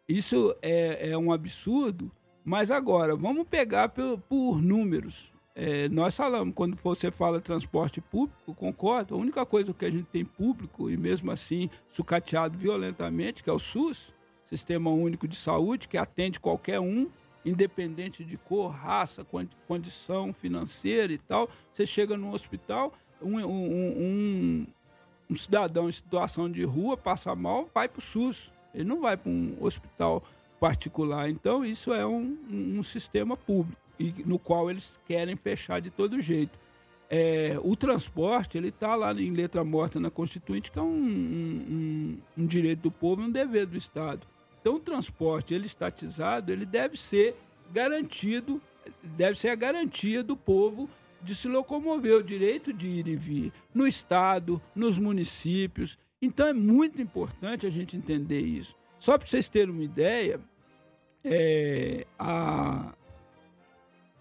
Isso 0.09 0.57
é, 0.63 1.11
é 1.11 1.19
um 1.19 1.33
absurdo, 1.33 2.11
mas 2.45 2.71
agora, 2.71 3.15
vamos 3.15 3.47
pegar 3.47 3.91
por, 3.91 4.19
por 4.21 4.63
números. 4.63 5.33
É, 5.55 5.89
nós 5.89 6.17
falamos, 6.17 6.55
quando 6.55 6.77
você 6.77 7.11
fala 7.11 7.41
transporte 7.41 8.01
público, 8.01 8.55
concordo, 8.55 9.15
a 9.15 9.19
única 9.19 9.45
coisa 9.45 9.75
que 9.75 9.85
a 9.85 9.91
gente 9.91 10.07
tem 10.07 10.25
público, 10.25 10.89
e 10.89 10.97
mesmo 10.97 11.31
assim 11.31 11.69
sucateado 11.91 12.57
violentamente, 12.57 13.43
que 13.43 13.51
é 13.51 13.53
o 13.53 13.59
SUS, 13.59 14.15
Sistema 14.45 14.89
Único 14.91 15.29
de 15.29 15.37
Saúde, 15.37 15.89
que 15.89 15.99
atende 15.99 16.41
qualquer 16.41 16.81
um, 16.81 17.11
independente 17.45 18.25
de 18.25 18.39
cor, 18.39 18.71
raça, 18.71 19.27
condição 19.67 20.33
financeira 20.33 21.13
e 21.13 21.19
tal. 21.19 21.51
Você 21.73 21.85
chega 21.85 22.17
no 22.17 22.33
hospital, 22.33 22.95
um, 23.21 23.39
um, 23.45 24.67
um, 25.31 25.37
cidadão 25.37 25.89
em 25.89 25.93
situação 25.93 26.51
de 26.51 26.65
rua 26.65 26.97
passa 26.97 27.35
mal, 27.35 27.69
vai 27.75 27.89
para 27.89 27.99
o 27.99 28.03
SUS. 28.03 28.53
Ele 28.75 28.85
não 28.85 29.01
vai 29.01 29.17
para 29.17 29.31
um 29.31 29.57
hospital 29.61 30.23
particular. 30.61 31.29
Então, 31.29 31.65
isso 31.65 31.93
é 31.93 32.07
um, 32.07 32.37
um 32.51 32.83
sistema 32.83 33.37
público 33.37 33.81
e 33.99 34.15
no 34.25 34.39
qual 34.39 34.71
eles 34.71 34.99
querem 35.07 35.37
fechar 35.37 35.81
de 35.81 35.91
todo 35.91 36.21
jeito. 36.21 36.59
É, 37.11 37.59
o 37.63 37.75
transporte 37.75 38.59
ele 38.59 38.69
está 38.69 38.95
lá 38.95 39.13
em 39.15 39.33
letra 39.33 39.65
morta 39.65 39.99
na 39.99 40.11
Constituinte, 40.11 40.71
que 40.71 40.79
é 40.79 40.83
um, 40.83 40.87
um, 40.87 42.19
um, 42.37 42.47
direito 42.47 42.83
do 42.83 42.91
povo 42.91 43.23
e 43.23 43.25
um 43.25 43.31
dever 43.31 43.67
do 43.67 43.77
Estado. 43.77 44.27
Então, 44.61 44.75
o 44.75 44.81
transporte 44.81 45.55
ele 45.55 45.65
estatizado 45.67 46.53
ele 46.53 46.67
deve 46.67 46.99
ser 46.99 47.35
garantido, 47.73 48.61
deve 49.03 49.39
ser 49.39 49.49
a 49.49 49.55
garantia 49.55 50.23
do 50.23 50.37
povo 50.37 50.89
de 51.23 51.35
se 51.35 51.49
locomover, 51.49 52.17
o 52.17 52.23
direito 52.23 52.73
de 52.73 52.87
ir 52.87 53.09
e 53.09 53.17
vir 53.17 53.53
no 53.75 53.87
Estado, 53.87 54.61
nos 54.75 54.99
municípios. 54.99 55.99
Então, 56.21 56.47
é 56.47 56.53
muito 56.53 57.01
importante 57.01 57.67
a 57.67 57.71
gente 57.71 57.97
entender 57.97 58.41
isso. 58.41 58.77
Só 58.99 59.17
para 59.17 59.27
vocês 59.27 59.49
terem 59.49 59.73
uma 59.73 59.85
ideia, 59.85 60.41
é, 61.25 62.07
a, 62.19 62.93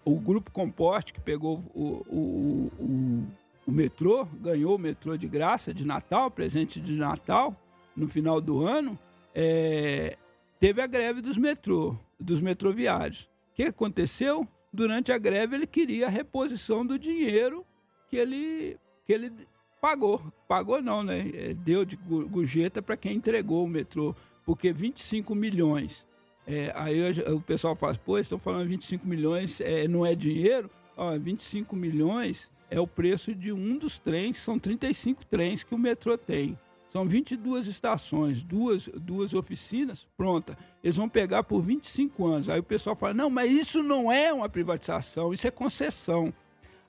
o 0.04 0.18
Grupo 0.18 0.50
Composte, 0.50 1.12
que 1.12 1.20
pegou 1.20 1.62
o, 1.74 2.04
o, 2.08 2.72
o, 2.78 3.26
o, 3.66 3.72
metrô, 3.72 4.24
ganhou 4.40 4.76
o 4.76 4.78
metrô 4.78 5.16
de 5.16 5.28
graça 5.28 5.74
de 5.74 5.84
Natal, 5.84 6.30
presente 6.30 6.80
de 6.80 6.94
Natal, 6.94 7.54
no 7.96 8.08
final 8.08 8.40
do 8.40 8.64
ano, 8.64 8.98
é, 9.34 10.16
teve 10.60 10.80
a 10.80 10.86
greve 10.86 11.20
dos 11.20 11.36
metrô, 11.36 11.98
dos 12.18 12.40
metroviários. 12.40 13.28
O 13.52 13.54
que 13.54 13.64
aconteceu? 13.64 14.46
Durante 14.72 15.12
a 15.12 15.18
greve, 15.18 15.56
ele 15.56 15.66
queria 15.66 16.06
a 16.06 16.10
reposição 16.10 16.84
do 16.84 16.98
dinheiro 16.98 17.64
que 18.08 18.16
ele, 18.16 18.76
que 19.06 19.12
ele 19.12 19.32
pagou. 19.80 20.22
Pagou 20.46 20.82
não, 20.82 21.02
né? 21.02 21.30
É, 21.34 21.54
deu 21.54 21.84
de 21.84 21.96
gorjeta 21.96 22.82
para 22.82 22.96
quem 22.96 23.16
entregou 23.16 23.64
o 23.64 23.68
metrô, 23.68 24.14
porque 24.44 24.72
25 24.72 25.34
milhões 25.34 26.06
é, 26.48 26.72
aí 26.74 26.98
o 27.30 27.42
pessoal 27.42 27.76
fala, 27.76 27.94
pô, 27.94 28.18
estão 28.18 28.38
falando 28.38 28.66
25 28.68 29.06
milhões, 29.06 29.60
é, 29.60 29.86
não 29.86 30.06
é 30.06 30.14
dinheiro? 30.14 30.70
Ó, 30.96 31.16
25 31.18 31.76
milhões 31.76 32.50
é 32.70 32.80
o 32.80 32.86
preço 32.86 33.34
de 33.34 33.52
um 33.52 33.76
dos 33.76 33.98
trens, 33.98 34.38
são 34.38 34.58
35 34.58 35.26
trens 35.26 35.62
que 35.62 35.74
o 35.74 35.78
metrô 35.78 36.16
tem. 36.16 36.58
São 36.88 37.06
22 37.06 37.66
estações, 37.66 38.42
duas, 38.42 38.88
duas 38.88 39.34
oficinas, 39.34 40.08
pronta. 40.16 40.56
Eles 40.82 40.96
vão 40.96 41.08
pegar 41.08 41.42
por 41.42 41.62
25 41.62 42.26
anos. 42.26 42.48
Aí 42.48 42.60
o 42.60 42.64
pessoal 42.64 42.96
fala: 42.96 43.12
não, 43.12 43.28
mas 43.28 43.50
isso 43.50 43.82
não 43.82 44.10
é 44.10 44.32
uma 44.32 44.48
privatização, 44.48 45.32
isso 45.32 45.46
é 45.46 45.50
concessão. 45.50 46.32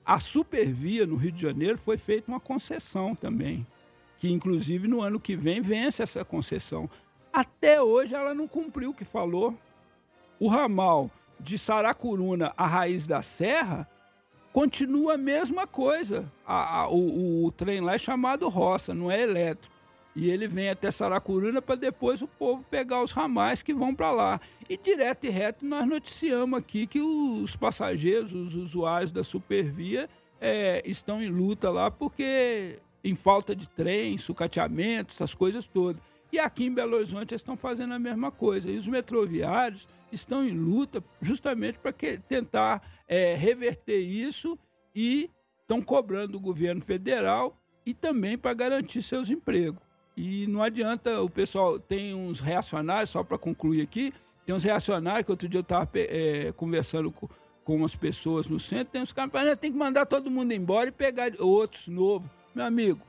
A 0.04 0.18
Supervia 0.18 1.06
no 1.06 1.16
Rio 1.16 1.32
de 1.32 1.42
Janeiro 1.42 1.78
foi 1.78 1.98
feita 1.98 2.30
uma 2.30 2.40
concessão 2.40 3.14
também, 3.14 3.66
que 4.18 4.30
inclusive 4.30 4.88
no 4.88 5.02
ano 5.02 5.20
que 5.20 5.36
vem 5.36 5.60
vence 5.60 6.02
essa 6.02 6.24
concessão. 6.24 6.88
Até 7.32 7.80
hoje 7.80 8.14
ela 8.14 8.34
não 8.34 8.48
cumpriu 8.48 8.90
o 8.90 8.94
que 8.94 9.04
falou. 9.04 9.56
O 10.38 10.48
ramal 10.48 11.10
de 11.38 11.58
Saracuruna 11.58 12.52
à 12.56 12.66
raiz 12.66 13.06
da 13.06 13.22
serra 13.22 13.88
continua 14.52 15.14
a 15.14 15.18
mesma 15.18 15.66
coisa. 15.66 16.30
A, 16.46 16.80
a, 16.80 16.88
o, 16.88 17.44
o, 17.44 17.52
trem 17.52 17.80
lá 17.80 17.94
é 17.94 17.98
chamado 17.98 18.48
roça, 18.48 18.94
não 18.94 19.10
é 19.10 19.22
elétrico. 19.22 19.69
E 20.14 20.28
ele 20.28 20.48
vem 20.48 20.68
até 20.70 20.90
Saracuruna 20.90 21.62
para 21.62 21.76
depois 21.76 22.20
o 22.20 22.26
povo 22.26 22.64
pegar 22.68 23.02
os 23.02 23.12
ramais 23.12 23.62
que 23.62 23.72
vão 23.72 23.94
para 23.94 24.10
lá. 24.10 24.40
E 24.68 24.76
direto 24.76 25.24
e 25.24 25.30
reto 25.30 25.64
nós 25.64 25.86
noticiamos 25.86 26.58
aqui 26.58 26.86
que 26.86 27.00
os 27.00 27.54
passageiros, 27.56 28.32
os 28.34 28.54
usuários 28.54 29.12
da 29.12 29.22
Supervia 29.22 30.08
é, 30.40 30.82
estão 30.84 31.22
em 31.22 31.28
luta 31.28 31.70
lá 31.70 31.90
porque 31.90 32.80
em 33.04 33.14
falta 33.14 33.54
de 33.54 33.68
trem, 33.68 34.18
sucateamento, 34.18 35.14
essas 35.14 35.34
coisas 35.34 35.66
todas. 35.66 36.02
E 36.32 36.38
aqui 36.38 36.66
em 36.66 36.74
Belo 36.74 36.96
Horizonte 36.96 37.32
eles 37.32 37.40
estão 37.40 37.56
fazendo 37.56 37.94
a 37.94 37.98
mesma 37.98 38.30
coisa. 38.30 38.70
E 38.70 38.78
os 38.78 38.86
metroviários 38.86 39.88
estão 40.12 40.44
em 40.44 40.52
luta 40.52 41.02
justamente 41.20 41.78
para 41.78 41.92
tentar 41.92 42.82
é, 43.06 43.34
reverter 43.34 43.98
isso 43.98 44.58
e 44.94 45.30
estão 45.60 45.80
cobrando 45.80 46.32
do 46.32 46.40
governo 46.40 46.80
federal 46.80 47.56
e 47.86 47.94
também 47.94 48.36
para 48.36 48.54
garantir 48.54 49.02
seus 49.02 49.30
empregos. 49.30 49.89
E 50.22 50.46
não 50.46 50.62
adianta, 50.62 51.22
o 51.22 51.30
pessoal 51.30 51.78
tem 51.80 52.14
uns 52.14 52.40
reacionários, 52.40 53.08
só 53.08 53.24
para 53.24 53.38
concluir 53.38 53.80
aqui, 53.80 54.12
tem 54.44 54.54
uns 54.54 54.62
reacionários 54.62 55.24
que 55.24 55.30
outro 55.30 55.48
dia 55.48 55.60
eu 55.60 55.62
estava 55.62 55.88
é, 55.94 56.52
conversando 56.52 57.10
com, 57.10 57.26
com 57.64 57.76
umas 57.76 57.96
pessoas 57.96 58.46
no 58.46 58.60
centro, 58.60 58.92
tem 58.92 59.00
uns 59.00 59.14
caras 59.14 59.32
que 59.32 59.56
tem 59.56 59.72
que 59.72 59.78
mandar 59.78 60.04
todo 60.04 60.30
mundo 60.30 60.52
embora 60.52 60.90
e 60.90 60.92
pegar 60.92 61.32
outros 61.40 61.88
novos. 61.88 62.28
Meu 62.54 62.66
amigo, 62.66 63.00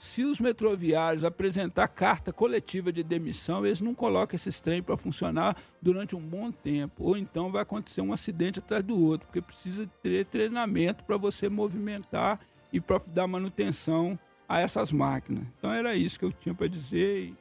Se 0.00 0.24
os 0.24 0.40
metroviários 0.40 1.24
apresentar 1.24 1.86
carta 1.86 2.32
coletiva 2.32 2.90
de 2.90 3.02
demissão, 3.02 3.66
eles 3.66 3.82
não 3.82 3.94
colocam 3.94 4.34
esses 4.34 4.58
trem 4.58 4.82
para 4.82 4.96
funcionar 4.96 5.54
durante 5.82 6.16
um 6.16 6.20
bom 6.20 6.50
tempo. 6.50 7.04
Ou 7.04 7.18
então 7.18 7.52
vai 7.52 7.60
acontecer 7.60 8.00
um 8.00 8.10
acidente 8.10 8.60
atrás 8.60 8.82
do 8.82 8.98
outro, 8.98 9.26
porque 9.26 9.42
precisa 9.42 9.86
ter 10.02 10.24
treinamento 10.24 11.04
para 11.04 11.18
você 11.18 11.50
movimentar 11.50 12.40
e 12.72 12.80
para 12.80 12.98
dar 13.08 13.26
manutenção 13.26 14.18
a 14.50 14.58
essas 14.58 14.90
máquinas. 14.90 15.44
Então 15.56 15.72
era 15.72 15.94
isso 15.94 16.18
que 16.18 16.24
eu 16.24 16.32
tinha 16.32 16.52
para 16.52 16.66
dizer. 16.66 17.18
E 17.18 17.36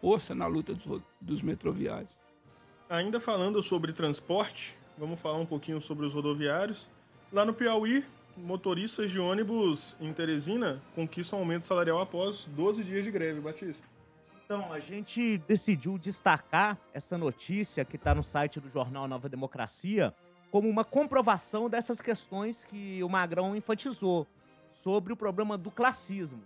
força 0.00 0.34
na 0.34 0.48
luta 0.48 0.74
dos, 0.74 1.00
dos 1.20 1.42
metroviários. 1.42 2.10
Ainda 2.90 3.20
falando 3.20 3.62
sobre 3.62 3.92
transporte, 3.92 4.76
vamos 4.98 5.20
falar 5.20 5.38
um 5.38 5.46
pouquinho 5.46 5.80
sobre 5.80 6.04
os 6.04 6.12
rodoviários. 6.12 6.90
Lá 7.32 7.44
no 7.44 7.54
Piauí, 7.54 8.04
motoristas 8.36 9.12
de 9.12 9.20
ônibus 9.20 9.96
em 10.00 10.12
Teresina 10.12 10.82
conquistam 10.96 11.38
aumento 11.38 11.66
salarial 11.66 12.00
após 12.00 12.46
12 12.46 12.82
dias 12.82 13.04
de 13.04 13.12
greve, 13.12 13.40
Batista. 13.40 13.86
Então, 14.44 14.72
a 14.72 14.80
gente 14.80 15.38
decidiu 15.46 15.96
destacar 15.98 16.76
essa 16.92 17.16
notícia 17.16 17.84
que 17.84 17.94
está 17.94 18.12
no 18.12 18.24
site 18.24 18.58
do 18.58 18.68
jornal 18.68 19.06
Nova 19.06 19.28
Democracia 19.28 20.12
como 20.50 20.68
uma 20.68 20.84
comprovação 20.84 21.70
dessas 21.70 22.00
questões 22.00 22.64
que 22.64 23.02
o 23.04 23.08
Magrão 23.08 23.54
enfatizou 23.54 24.26
sobre 24.82 25.12
o 25.12 25.16
problema 25.16 25.56
do 25.56 25.70
classismo, 25.70 26.42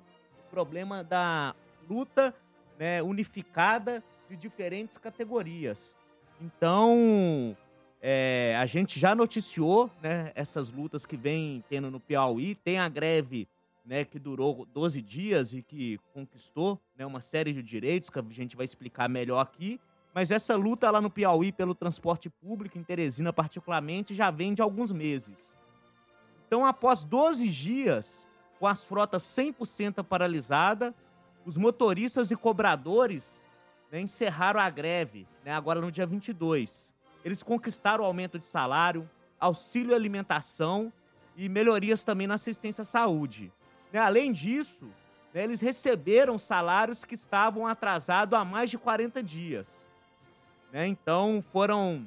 o 0.46 0.50
problema 0.50 1.02
da 1.02 1.54
luta 1.88 2.34
né, 2.78 3.02
unificada 3.02 4.02
de 4.28 4.36
diferentes 4.36 4.98
categorias. 4.98 5.94
Então, 6.40 7.56
é, 8.00 8.56
a 8.58 8.66
gente 8.66 9.00
já 9.00 9.14
noticiou 9.14 9.90
né, 10.02 10.32
essas 10.34 10.70
lutas 10.70 11.06
que 11.06 11.16
vem 11.16 11.64
tendo 11.68 11.90
no 11.90 11.98
Piauí. 11.98 12.54
Tem 12.54 12.78
a 12.78 12.88
greve 12.88 13.48
né, 13.84 14.04
que 14.04 14.18
durou 14.18 14.66
12 14.72 15.00
dias 15.00 15.52
e 15.52 15.62
que 15.62 15.98
conquistou 16.12 16.80
né, 16.96 17.06
uma 17.06 17.20
série 17.20 17.52
de 17.52 17.62
direitos 17.62 18.10
que 18.10 18.18
a 18.18 18.22
gente 18.30 18.56
vai 18.56 18.64
explicar 18.64 19.08
melhor 19.08 19.40
aqui. 19.40 19.80
Mas 20.12 20.30
essa 20.30 20.56
luta 20.56 20.90
lá 20.90 21.00
no 21.00 21.10
Piauí 21.10 21.52
pelo 21.52 21.74
transporte 21.74 22.28
público, 22.28 22.78
em 22.78 22.82
Teresina 22.82 23.32
particularmente, 23.32 24.14
já 24.14 24.30
vem 24.30 24.54
de 24.54 24.62
alguns 24.62 24.90
meses. 24.90 25.54
Então, 26.46 26.64
após 26.64 27.04
12 27.04 27.48
dias, 27.48 28.25
com 28.58 28.66
as 28.66 28.84
frotas 28.84 29.22
100% 29.22 30.02
paralisadas, 30.04 30.92
os 31.44 31.56
motoristas 31.56 32.30
e 32.30 32.36
cobradores 32.36 33.22
né, 33.90 34.00
encerraram 34.00 34.60
a 34.60 34.68
greve, 34.68 35.26
né, 35.44 35.52
agora 35.52 35.80
no 35.80 35.92
dia 35.92 36.06
22. 36.06 36.92
Eles 37.24 37.42
conquistaram 37.42 38.04
aumento 38.04 38.38
de 38.38 38.46
salário, 38.46 39.08
auxílio 39.38 39.94
alimentação 39.94 40.92
e 41.36 41.48
melhorias 41.48 42.04
também 42.04 42.26
na 42.26 42.34
assistência 42.34 42.82
à 42.82 42.84
saúde. 42.84 43.52
Né? 43.92 44.00
Além 44.00 44.32
disso, 44.32 44.88
né, 45.32 45.44
eles 45.44 45.60
receberam 45.60 46.38
salários 46.38 47.04
que 47.04 47.14
estavam 47.14 47.66
atrasados 47.66 48.38
há 48.38 48.44
mais 48.44 48.70
de 48.70 48.78
40 48.78 49.22
dias. 49.22 49.66
Né? 50.72 50.86
Então 50.86 51.44
foram 51.52 52.06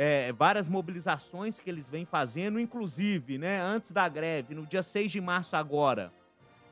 é, 0.00 0.32
várias 0.32 0.68
mobilizações 0.68 1.58
que 1.58 1.68
eles 1.68 1.88
vêm 1.88 2.04
fazendo, 2.04 2.60
inclusive, 2.60 3.36
né, 3.36 3.60
antes 3.60 3.90
da 3.90 4.08
greve, 4.08 4.54
no 4.54 4.64
dia 4.64 4.80
6 4.80 5.10
de 5.10 5.20
março 5.20 5.56
agora, 5.56 6.12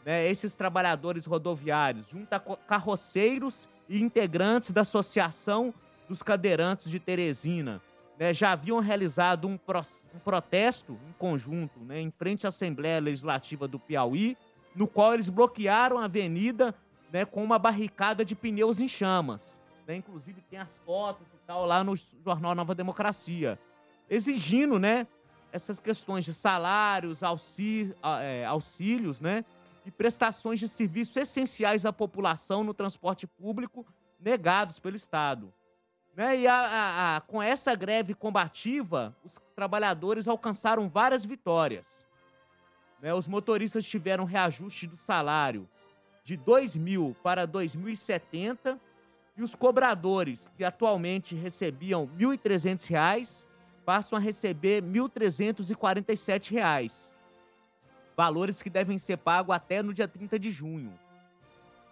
né, 0.05 0.31
esses 0.31 0.57
trabalhadores 0.57 1.27
rodoviários, 1.27 2.09
junto 2.09 2.33
a 2.33 2.39
carroceiros 2.39 3.68
e 3.89 4.01
integrantes 4.01 4.70
da 4.70 4.83
Associação 4.83 5.74
dos 6.09 6.22
cadeirantes 6.22 6.89
de 6.89 7.01
Teresina. 7.01 7.83
Né, 8.16 8.33
já 8.33 8.53
haviam 8.53 8.79
realizado 8.79 9.49
um, 9.49 9.59
pro, 9.59 9.83
um 10.14 10.20
protesto 10.20 10.97
em 11.09 11.12
conjunto 11.18 11.81
né, 11.81 12.01
em 12.01 12.12
frente 12.12 12.47
à 12.47 12.51
Assembleia 12.51 13.01
Legislativa 13.01 13.66
do 13.66 13.81
Piauí, 13.81 14.39
no 14.72 14.87
qual 14.87 15.14
eles 15.14 15.29
bloquearam 15.29 15.99
a 15.99 16.05
avenida 16.05 16.72
né, 17.12 17.24
com 17.24 17.43
uma 17.43 17.59
barricada 17.59 18.24
de 18.24 18.37
pneus 18.37 18.79
em 18.79 18.87
chamas. 18.87 19.61
Né, 19.85 19.97
inclusive 19.97 20.41
tem 20.49 20.61
as 20.61 20.70
fotos 20.87 21.27
tal 21.47 21.64
lá 21.64 21.84
no 21.84 21.94
jornal 22.24 22.55
Nova 22.55 22.74
Democracia, 22.74 23.59
exigindo 24.11 24.78
né, 24.78 25.07
essas 25.53 25.78
questões 25.78 26.24
de 26.24 26.34
salários, 26.34 27.20
é, 28.20 28.44
auxílios 28.44 29.20
né, 29.20 29.44
e 29.84 29.90
prestações 29.90 30.59
de 30.59 30.66
serviços 30.66 31.16
essenciais 31.16 31.86
à 31.86 31.92
população 31.92 32.64
no 32.64 32.74
transporte 32.74 33.26
público 33.26 33.86
negados 34.18 34.80
pelo 34.80 34.97
Estado. 34.97 35.53
Né? 36.16 36.40
E 36.40 36.49
a, 36.49 36.55
a, 36.55 37.16
a, 37.16 37.20
com 37.20 37.40
essa 37.40 37.74
greve 37.76 38.12
combativa, 38.12 39.14
os 39.22 39.40
trabalhadores 39.55 40.26
alcançaram 40.26 40.88
várias 40.88 41.24
vitórias. 41.24 42.05
Né? 43.01 43.14
Os 43.14 43.28
motoristas 43.28 43.84
tiveram 43.84 44.24
reajuste 44.24 44.86
do 44.88 44.97
salário 44.97 45.68
de 46.24 46.36
2 46.36 46.74
mil 46.74 47.14
para 47.22 47.47
2.070 47.47 48.80
e 49.37 49.43
os 49.43 49.55
cobradores, 49.55 50.51
que 50.57 50.64
atualmente 50.64 51.34
recebiam 51.34 52.09
R$ 52.16 52.39
1.300, 52.39 53.45
passam 53.84 54.16
a 54.16 54.20
receber 54.20 54.82
R$ 54.82 54.89
1.347. 54.89 56.91
Valores 58.16 58.62
que 58.62 58.70
devem 58.70 58.97
ser 58.97 59.18
pagos 59.18 59.55
até 59.55 59.82
no 59.82 59.93
dia 59.93 60.09
30 60.09 60.39
de 60.39 60.51
junho. 60.51 60.99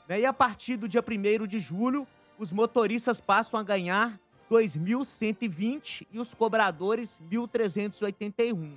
Né? 0.08 0.20
E 0.20 0.26
a 0.26 0.32
partir 0.32 0.76
do 0.76 0.88
dia 0.88 1.04
1 1.06 1.46
de 1.46 1.58
julho, 1.58 2.06
os 2.38 2.50
motoristas 2.50 3.20
passam 3.20 3.60
a 3.60 3.62
ganhar 3.62 4.18
2.120 4.50 6.06
e 6.10 6.18
os 6.18 6.32
cobradores 6.32 7.20
1.381. 7.30 8.72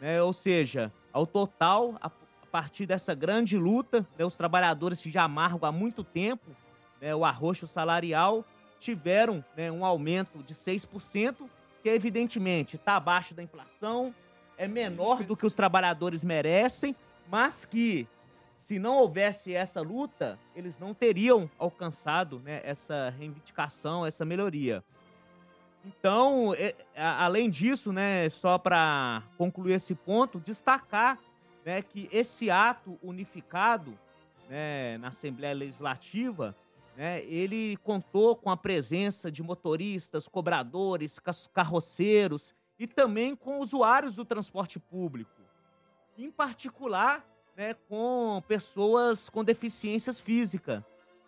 Né? 0.00 0.22
Ou 0.22 0.32
seja, 0.32 0.90
ao 1.12 1.26
total, 1.26 1.96
a, 2.00 2.06
a 2.06 2.46
partir 2.50 2.86
dessa 2.86 3.14
grande 3.14 3.58
luta, 3.58 4.08
né, 4.18 4.24
os 4.24 4.36
trabalhadores 4.36 5.02
que 5.02 5.10
já 5.10 5.24
amargam 5.24 5.68
há 5.68 5.72
muito 5.72 6.02
tempo 6.02 6.56
né, 7.00 7.14
o 7.14 7.24
arroxo 7.24 7.66
salarial 7.66 8.44
tiveram 8.80 9.44
né, 9.56 9.70
um 9.70 9.84
aumento 9.84 10.42
de 10.42 10.54
6%, 10.54 11.48
que 11.82 11.88
evidentemente 11.88 12.76
está 12.76 12.96
abaixo 12.96 13.34
da 13.34 13.42
inflação, 13.42 14.14
é 14.56 14.66
menor 14.66 15.24
do 15.24 15.36
que 15.36 15.46
os 15.46 15.54
trabalhadores 15.54 16.24
merecem, 16.24 16.94
mas 17.28 17.64
que 17.64 18.06
se 18.56 18.78
não 18.78 18.96
houvesse 18.96 19.54
essa 19.54 19.80
luta, 19.80 20.38
eles 20.54 20.78
não 20.78 20.92
teriam 20.92 21.50
alcançado 21.58 22.38
né, 22.40 22.60
essa 22.64 23.10
reivindicação, 23.16 24.04
essa 24.04 24.24
melhoria. 24.24 24.84
Então, 25.86 26.52
é, 26.54 26.74
além 26.94 27.48
disso, 27.48 27.92
né, 27.92 28.28
só 28.28 28.58
para 28.58 29.22
concluir 29.38 29.74
esse 29.74 29.94
ponto, 29.94 30.38
destacar 30.38 31.18
né, 31.64 31.80
que 31.80 32.08
esse 32.12 32.50
ato 32.50 32.98
unificado 33.02 33.98
né, 34.50 34.98
na 34.98 35.08
Assembleia 35.08 35.54
Legislativa, 35.54 36.54
né, 36.98 37.24
ele 37.26 37.76
contou 37.76 38.34
com 38.34 38.50
a 38.50 38.56
presença 38.56 39.30
de 39.30 39.40
motoristas, 39.40 40.26
cobradores, 40.26 41.20
carroceiros 41.54 42.52
e 42.76 42.88
também 42.88 43.36
com 43.36 43.60
usuários 43.60 44.16
do 44.16 44.24
transporte 44.24 44.80
público. 44.80 45.40
Em 46.18 46.28
particular, 46.28 47.24
né, 47.56 47.74
com 47.88 48.42
pessoas 48.48 49.30
com 49.30 49.44
deficiências 49.44 50.18
físicas, 50.18 50.82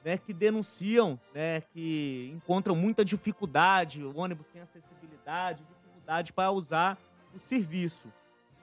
né, 0.05 0.18
que 0.18 0.33
denunciam 0.33 1.21
né, 1.33 1.61
que 1.61 2.33
encontram 2.35 2.75
muita 2.75 3.05
dificuldade, 3.05 4.03
o 4.03 4.18
ônibus 4.18 4.49
sem 4.53 4.61
acessibilidade, 4.61 5.62
dificuldade 5.62 6.33
para 6.33 6.51
usar 6.51 6.99
o 7.33 7.39
serviço. 7.39 8.12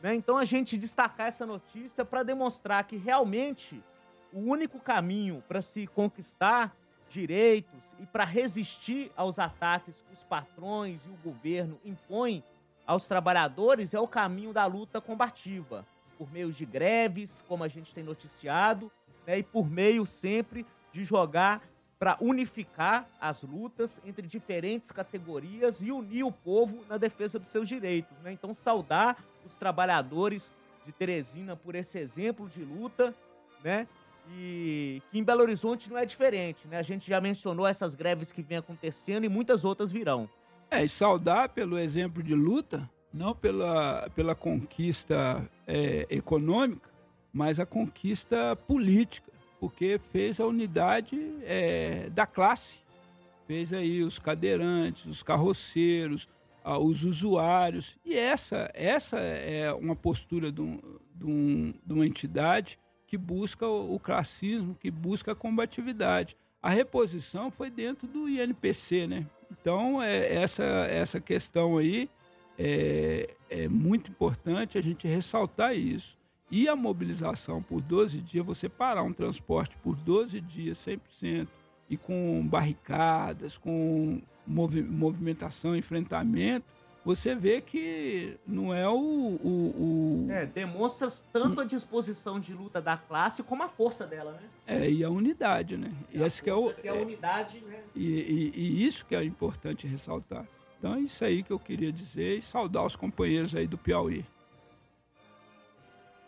Né? 0.01 0.13
Então 0.13 0.37
a 0.37 0.43
gente 0.43 0.77
destacar 0.77 1.27
essa 1.27 1.45
notícia 1.45 2.03
para 2.03 2.21
demonstrar 2.21 2.83
que 2.83 2.97
realmente 2.97 3.81
o 4.33 4.39
único 4.39 4.77
caminho 4.77 5.41
para 5.47 5.61
se 5.61 5.87
conquistar 5.87 6.75
direitos 7.09 7.81
e 7.99 8.05
para 8.05 8.23
resistir 8.23 9.11
aos 9.15 9.39
ataques 9.39 10.03
que 10.07 10.13
os 10.13 10.23
patrões 10.23 10.99
e 11.05 11.09
o 11.09 11.17
governo 11.23 11.79
impõem 11.83 12.43
aos 12.85 13.07
trabalhadores 13.07 13.93
é 13.93 13.99
o 13.99 14.07
caminho 14.07 14.53
da 14.53 14.65
luta 14.65 15.01
combativa 15.01 15.85
por 16.17 16.31
meio 16.31 16.51
de 16.51 16.65
greves, 16.65 17.43
como 17.47 17.63
a 17.63 17.67
gente 17.67 17.93
tem 17.93 18.03
noticiado, 18.03 18.91
né, 19.25 19.39
e 19.39 19.43
por 19.43 19.69
meio 19.69 20.05
sempre 20.05 20.65
de 20.91 21.03
jogar 21.03 21.61
para 21.99 22.17
unificar 22.21 23.07
as 23.19 23.43
lutas 23.43 24.01
entre 24.05 24.27
diferentes 24.27 24.91
categorias 24.91 25.81
e 25.81 25.91
unir 25.91 26.23
o 26.23 26.31
povo 26.31 26.83
na 26.87 26.97
defesa 26.97 27.39
dos 27.39 27.49
seus 27.49 27.67
direitos. 27.67 28.15
Né? 28.19 28.31
Então, 28.31 28.53
saudar 28.53 29.17
os 29.45 29.57
trabalhadores 29.57 30.49
de 30.85 30.91
Teresina 30.91 31.55
por 31.55 31.75
esse 31.75 31.97
exemplo 31.97 32.47
de 32.49 32.63
luta, 32.63 33.13
né? 33.63 33.87
E 34.29 35.01
que 35.09 35.17
em 35.17 35.23
Belo 35.23 35.41
Horizonte 35.41 35.89
não 35.89 35.97
é 35.97 36.05
diferente, 36.05 36.67
né? 36.67 36.77
A 36.77 36.83
gente 36.83 37.07
já 37.07 37.21
mencionou 37.21 37.65
essas 37.65 37.95
greves 37.95 38.31
que 38.31 38.41
vêm 38.41 38.57
acontecendo 38.57 39.23
e 39.23 39.29
muitas 39.29 39.63
outras 39.63 39.91
virão. 39.91 40.29
É, 40.69 40.83
e 40.83 40.89
saudar 40.89 41.49
pelo 41.49 41.77
exemplo 41.79 42.21
de 42.21 42.35
luta, 42.35 42.89
não 43.13 43.33
pela, 43.33 44.09
pela 44.15 44.35
conquista 44.35 45.49
é, 45.65 46.05
econômica, 46.09 46.89
mas 47.31 47.59
a 47.59 47.65
conquista 47.65 48.55
política, 48.55 49.31
porque 49.59 49.99
fez 50.11 50.39
a 50.39 50.45
unidade 50.45 51.17
é, 51.43 52.09
da 52.09 52.25
classe. 52.25 52.81
Fez 53.45 53.71
aí 53.71 54.03
os 54.03 54.19
cadeirantes, 54.19 55.05
os 55.05 55.23
carroceiros, 55.23 56.27
os 56.65 57.05
usuários. 57.05 57.97
E 58.03 58.13
essa, 58.13 58.69
essa 58.73 59.17
é 59.19 59.71
uma 59.73 59.95
postura 59.95 60.51
de, 60.51 60.61
um, 60.61 60.81
de, 61.15 61.25
um, 61.25 61.73
de 61.85 61.93
uma 61.93 62.05
entidade 62.05 62.77
que 63.07 63.17
busca 63.17 63.65
o 63.65 63.97
classismo, 63.97 64.75
que 64.75 64.91
busca 64.91 65.31
a 65.31 65.35
combatividade. 65.35 66.35
A 66.61 66.69
reposição 66.69 67.49
foi 67.49 67.69
dentro 67.69 68.05
do 68.05 68.27
INPC, 68.27 69.07
né? 69.07 69.25
Então, 69.49 70.03
é, 70.03 70.35
essa, 70.35 70.63
essa 70.63 71.21
questão 71.21 71.77
aí 71.77 72.09
é, 72.59 73.33
é 73.49 73.67
muito 73.69 74.11
importante 74.11 74.77
a 74.77 74.81
gente 74.81 75.07
ressaltar 75.07 75.73
isso. 75.73 76.17
E 76.51 76.67
a 76.67 76.75
mobilização 76.75 77.61
por 77.61 77.81
12 77.81 78.21
dias, 78.21 78.45
você 78.45 78.67
parar 78.67 79.03
um 79.03 79.13
transporte 79.13 79.77
por 79.77 79.95
12 79.95 80.41
dias, 80.41 80.77
100%, 80.77 81.47
e 81.89 81.95
com 81.95 82.45
barricadas, 82.45 83.57
com 83.57 84.21
movi 84.45 84.81
movimentação, 84.81 85.75
enfrentamento, 85.75 86.65
você 87.07 87.33
vê 87.33 87.61
que 87.61 88.37
não 88.45 88.73
é 88.73 88.85
o. 88.85 88.93
o, 88.93 90.25
o... 90.25 90.27
É, 90.29 90.45
demonstra 90.45 91.07
tanto 91.31 91.61
a 91.61 91.63
disposição 91.63 92.37
de 92.37 92.53
luta 92.53 92.81
da 92.81 92.97
classe 92.97 93.41
como 93.41 93.63
a 93.63 93.69
força 93.69 94.05
dela, 94.05 94.33
né? 94.33 94.41
É, 94.67 94.91
e 94.91 95.05
a 95.05 95.09
unidade, 95.09 95.77
né? 95.77 95.89
E 96.11 96.17
que 96.41 96.49
é 96.49 96.53
o. 96.53 96.73
Que 96.73 96.89
é 96.89 96.91
a 96.91 96.95
unidade, 96.95 97.61
né? 97.61 97.81
E, 97.95 98.03
e, 98.03 98.59
e, 98.59 98.85
isso 98.85 99.05
que 99.05 99.15
é 99.15 99.23
importante 99.23 99.87
ressaltar. 99.87 100.45
Então 100.77 100.95
é 100.95 100.99
isso 100.99 101.23
aí 101.23 101.43
que 101.43 101.51
eu 101.51 101.57
queria 101.57 101.93
dizer 101.93 102.39
e 102.39 102.41
saudar 102.41 102.85
os 102.85 102.97
companheiros 102.97 103.55
aí 103.55 103.67
do 103.67 103.77
Piauí. 103.77 104.25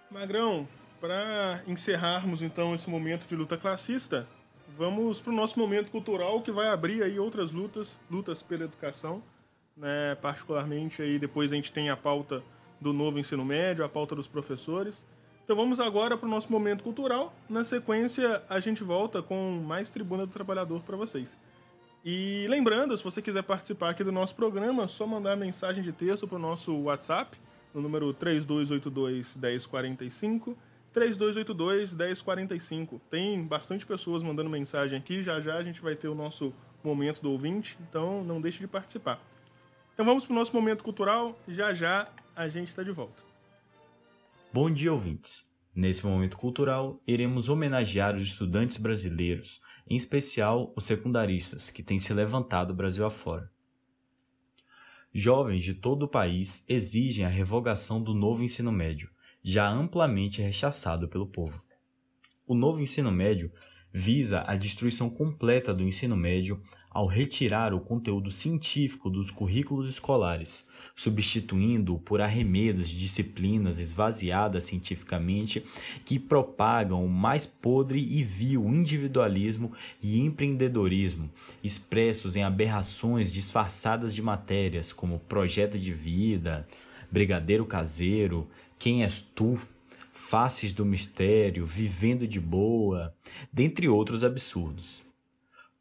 Magrão, 0.09 0.65
para 1.01 1.61
encerrarmos 1.67 2.41
então 2.41 2.73
esse 2.73 2.89
momento 2.89 3.27
de 3.27 3.35
luta 3.35 3.57
classista, 3.57 4.25
vamos 4.77 5.19
para 5.19 5.33
o 5.33 5.35
nosso 5.35 5.59
momento 5.59 5.91
cultural 5.91 6.41
que 6.41 6.53
vai 6.53 6.69
abrir 6.69 7.03
aí 7.03 7.19
outras 7.19 7.51
lutas, 7.51 7.99
lutas 8.09 8.41
pela 8.41 8.63
educação, 8.63 9.21
né? 9.79 10.15
Particularmente 10.21 11.01
aí 11.01 11.17
depois 11.17 11.51
a 11.51 11.55
gente 11.55 11.71
tem 11.71 11.89
a 11.89 11.97
pauta 11.97 12.43
do 12.79 12.93
novo 12.93 13.17
ensino 13.17 13.43
médio, 13.43 13.83
a 13.83 13.89
pauta 13.89 14.15
dos 14.15 14.27
professores. 14.27 15.05
Então 15.43 15.55
vamos 15.55 15.79
agora 15.79 16.15
para 16.15 16.27
o 16.27 16.29
nosso 16.29 16.51
momento 16.51 16.83
cultural. 16.83 17.33
Na 17.49 17.63
sequência 17.63 18.43
a 18.47 18.59
gente 18.59 18.83
volta 18.83 19.23
com 19.23 19.63
mais 19.65 19.89
Tribuna 19.89 20.25
do 20.25 20.31
Trabalhador 20.31 20.81
para 20.81 20.95
vocês. 20.95 21.37
E 22.05 22.45
lembrando, 22.47 22.95
se 22.95 23.03
você 23.03 23.21
quiser 23.21 23.43
participar 23.43 23.89
aqui 23.89 24.03
do 24.03 24.11
nosso 24.11 24.35
programa, 24.35 24.83
é 24.83 24.87
só 24.87 25.07
mandar 25.07 25.35
mensagem 25.35 25.83
de 25.83 25.91
texto 25.91 26.27
para 26.27 26.37
o 26.37 26.39
nosso 26.39 26.73
WhatsApp, 26.83 27.37
no 27.73 27.81
número 27.81 28.13
3282 28.13 29.35
1045 29.35 30.57
3282 30.93 31.95
1045. 31.95 33.01
Tem 33.09 33.43
bastante 33.43 33.85
pessoas 33.85 34.23
mandando 34.23 34.49
mensagem 34.49 34.97
aqui, 34.97 35.21
já 35.21 35.41
já 35.41 35.55
a 35.55 35.63
gente 35.63 35.81
vai 35.81 35.95
ter 35.95 36.07
o 36.07 36.15
nosso 36.15 36.53
momento 36.83 37.21
do 37.21 37.31
ouvinte, 37.31 37.77
então 37.89 38.23
não 38.23 38.39
deixe 38.39 38.59
de 38.59 38.67
participar. 38.67 39.19
Então 39.99 40.05
vamos 40.05 40.25
para 40.25 40.31
o 40.31 40.35
nosso 40.37 40.55
momento 40.55 40.81
cultural, 40.81 41.37
já 41.45 41.73
já 41.73 42.07
a 42.33 42.47
gente 42.47 42.69
está 42.69 42.81
de 42.81 42.89
volta. 42.89 43.21
Bom 44.53 44.71
dia, 44.71 44.93
ouvintes. 44.93 45.45
Nesse 45.75 46.05
momento 46.05 46.37
cultural, 46.37 47.03
iremos 47.05 47.49
homenagear 47.49 48.15
os 48.15 48.23
estudantes 48.23 48.77
brasileiros, 48.77 49.59
em 49.85 49.97
especial 49.97 50.71
os 50.73 50.85
secundaristas, 50.85 51.69
que 51.69 51.83
têm 51.83 51.99
se 51.99 52.13
levantado 52.13 52.73
Brasil 52.73 53.05
afora. 53.05 53.51
Jovens 55.13 55.65
de 55.65 55.73
todo 55.73 56.03
o 56.03 56.07
país 56.07 56.63
exigem 56.69 57.25
a 57.25 57.29
revogação 57.29 58.01
do 58.01 58.13
novo 58.13 58.41
ensino 58.41 58.71
médio, 58.71 59.09
já 59.43 59.69
amplamente 59.69 60.41
rechaçado 60.41 61.09
pelo 61.09 61.27
povo. 61.27 61.61
O 62.47 62.55
novo 62.55 62.79
ensino 62.79 63.11
médio 63.11 63.51
visa 63.93 64.43
a 64.45 64.55
destruição 64.55 65.09
completa 65.09 65.73
do 65.73 65.83
ensino 65.83 66.15
médio 66.15 66.61
ao 66.89 67.05
retirar 67.05 67.73
o 67.73 67.79
conteúdo 67.79 68.31
científico 68.31 69.09
dos 69.09 69.29
currículos 69.29 69.89
escolares, 69.89 70.67
substituindo-o 70.95 71.99
por 71.99 72.19
arremedos 72.19 72.89
de 72.89 72.97
disciplinas 72.97 73.77
esvaziadas 73.77 74.63
cientificamente 74.63 75.63
que 76.03 76.17
propagam 76.17 77.05
o 77.05 77.09
mais 77.09 77.45
podre 77.45 77.99
e 77.99 78.23
vil 78.23 78.67
individualismo 78.67 79.71
e 80.01 80.19
empreendedorismo, 80.19 81.29
expressos 81.63 82.35
em 82.35 82.43
aberrações 82.43 83.31
disfarçadas 83.31 84.13
de 84.15 84.21
matérias 84.21 84.91
como 84.91 85.19
projeto 85.19 85.77
de 85.77 85.93
vida, 85.93 86.67
brigadeiro 87.11 87.65
caseiro, 87.65 88.47
quem 88.79 89.03
és 89.03 89.21
tu? 89.21 89.59
Faces 90.29 90.71
do 90.73 90.85
mistério, 90.85 91.65
vivendo 91.65 92.27
de 92.27 92.39
boa, 92.39 93.11
dentre 93.51 93.89
outros 93.89 94.23
absurdos. 94.23 95.03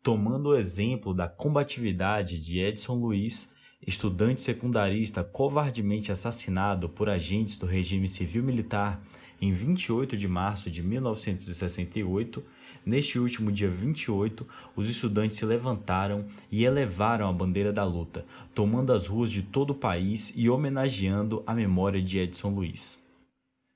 Tomando 0.02 0.48
o 0.48 0.56
exemplo 0.56 1.12
da 1.12 1.28
combatividade 1.28 2.40
de 2.40 2.58
Edson 2.58 2.94
Luiz, 2.94 3.54
estudante 3.86 4.40
secundarista 4.40 5.22
covardemente 5.22 6.10
assassinado 6.10 6.88
por 6.88 7.10
agentes 7.10 7.58
do 7.58 7.66
regime 7.66 8.08
civil-militar 8.08 9.02
em 9.38 9.52
28 9.52 10.16
de 10.16 10.26
março 10.26 10.70
de 10.70 10.82
1968, 10.82 12.42
neste 12.86 13.18
último 13.18 13.52
dia 13.52 13.68
28, 13.68 14.48
os 14.74 14.88
estudantes 14.88 15.36
se 15.36 15.44
levantaram 15.44 16.24
e 16.50 16.64
elevaram 16.64 17.28
a 17.28 17.32
bandeira 17.34 17.70
da 17.70 17.84
luta, 17.84 18.24
tomando 18.54 18.94
as 18.94 19.06
ruas 19.06 19.30
de 19.30 19.42
todo 19.42 19.74
o 19.74 19.78
país 19.78 20.32
e 20.34 20.48
homenageando 20.48 21.42
a 21.46 21.52
memória 21.52 22.00
de 22.00 22.18
Edson 22.18 22.48
Luiz. 22.48 23.06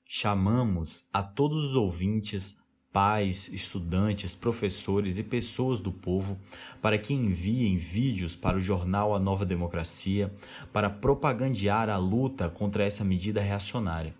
Chamamos 0.05 1.07
a 1.11 1.23
todos 1.23 1.63
os 1.63 1.75
ouvintes, 1.75 2.61
pais, 2.91 3.47
estudantes, 3.47 4.35
professores 4.35 5.17
e 5.17 5.23
pessoas 5.23 5.79
do 5.79 5.91
povo 5.91 6.37
para 6.79 6.97
que 6.99 7.13
enviem 7.13 7.75
vídeos 7.77 8.35
para 8.35 8.57
o 8.57 8.61
jornal 8.61 9.15
A 9.15 9.19
Nova 9.19 9.45
Democracia 9.45 10.31
para 10.71 10.91
propagandear 10.91 11.89
a 11.89 11.97
luta 11.97 12.47
contra 12.49 12.83
essa 12.83 13.03
medida 13.03 13.41
reacionária. 13.41 14.13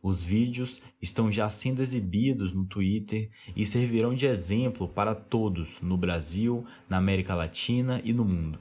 Os 0.00 0.22
vídeos 0.22 0.82
estão 1.00 1.32
já 1.32 1.48
sendo 1.48 1.82
exibidos 1.82 2.52
no 2.52 2.66
Twitter 2.66 3.30
e 3.56 3.64
servirão 3.64 4.14
de 4.14 4.26
exemplo 4.26 4.86
para 4.86 5.14
todos 5.14 5.80
no 5.80 5.96
Brasil, 5.96 6.64
na 6.88 6.98
América 6.98 7.34
Latina 7.34 8.00
e 8.04 8.12
no 8.12 8.24
mundo. 8.24 8.58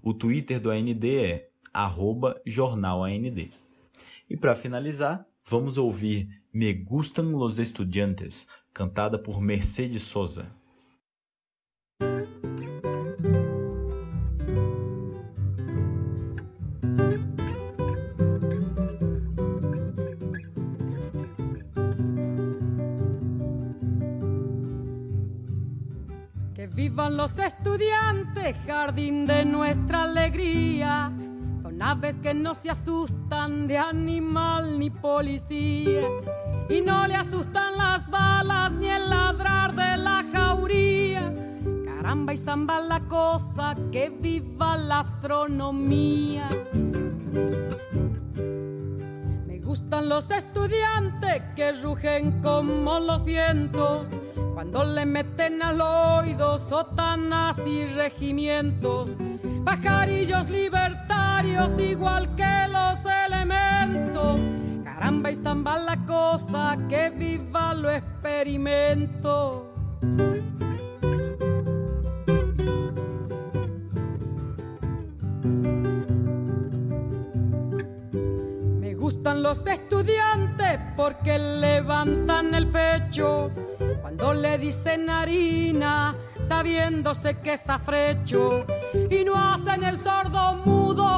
O 0.00 0.14
Twitter 0.14 0.60
do 0.60 0.70
AND 0.70 1.04
é 1.04 1.48
@jornalAND. 2.46 3.50
E 4.30 4.36
para 4.36 4.54
finalizar, 4.54 5.26
Vamos 5.48 5.78
ouvir 5.78 6.26
Me 6.52 6.72
Gustan 6.72 7.30
los 7.30 7.60
Estudiantes, 7.60 8.48
cantada 8.72 9.22
por 9.22 9.40
Mercedes 9.40 10.02
Sosa. 10.02 10.52
Que 26.56 26.66
vivan 26.66 27.16
los 27.16 27.38
estudiantes, 27.38 28.56
jardín 28.66 29.26
de 29.26 29.44
nuestra 29.44 30.02
alegría 30.02 31.12
son 31.76 31.82
aves 31.82 32.16
que 32.18 32.32
no 32.32 32.54
se 32.54 32.70
asustan 32.70 33.66
de 33.66 33.76
animal 33.76 34.78
ni 34.78 34.90
policía. 34.90 36.02
Y 36.68 36.80
no 36.80 37.06
le 37.06 37.14
asustan 37.14 37.76
las 37.76 38.08
balas 38.08 38.72
ni 38.72 38.88
el 38.88 39.10
ladrar 39.10 39.74
de 39.74 39.96
la 39.98 40.24
jauría. 40.32 41.32
Caramba 41.84 42.32
y 42.32 42.36
zamba 42.36 42.80
la 42.80 43.00
cosa, 43.00 43.76
que 43.92 44.08
viva 44.08 44.76
la 44.76 45.00
astronomía. 45.00 46.48
Me 49.46 49.60
gustan 49.60 50.08
los 50.08 50.30
estudiantes 50.30 51.42
que 51.54 51.72
rugen 51.72 52.40
como 52.42 52.98
los 53.00 53.24
vientos 53.24 54.08
cuando 54.54 54.84
le 54.84 55.04
meten 55.04 55.62
al 55.62 55.80
oído 55.80 56.58
sotanas 56.58 57.58
y 57.66 57.84
regimientos 57.84 59.10
pajarillos 59.66 60.48
igual 61.78 62.34
que 62.34 62.68
los 62.68 63.04
elementos. 63.04 64.40
Caramba 64.84 65.30
y 65.30 65.34
zamba 65.34 65.78
la 65.78 65.96
cosa, 66.06 66.78
que 66.88 67.10
viva 67.10 67.74
lo 67.74 67.90
experimento. 67.90 69.74
Me 78.80 78.94
gustan 78.94 79.42
los 79.42 79.66
estudiantes 79.66 80.78
porque 80.96 81.38
levantan 81.38 82.54
el 82.54 82.68
pecho 82.68 83.50
cuando 84.00 84.32
le 84.32 84.56
dicen 84.58 85.10
harina 85.10 86.14
sabiéndose 86.40 87.40
que 87.40 87.54
es 87.54 87.68
afrecho 87.68 88.64
y 89.10 89.24
no 89.24 89.34
hacen 89.36 89.84
el 89.84 89.98
sordo 89.98 90.54
mudo 90.64 91.15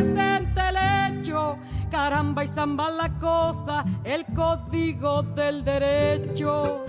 presente 0.00 0.60
el 0.68 1.18
hecho. 1.18 1.58
Caramba 1.90 2.44
y 2.44 2.46
zamba 2.46 2.90
la 2.90 3.18
cosa, 3.18 3.84
el 4.04 4.24
código 4.34 5.22
del 5.22 5.64
derecho. 5.64 6.84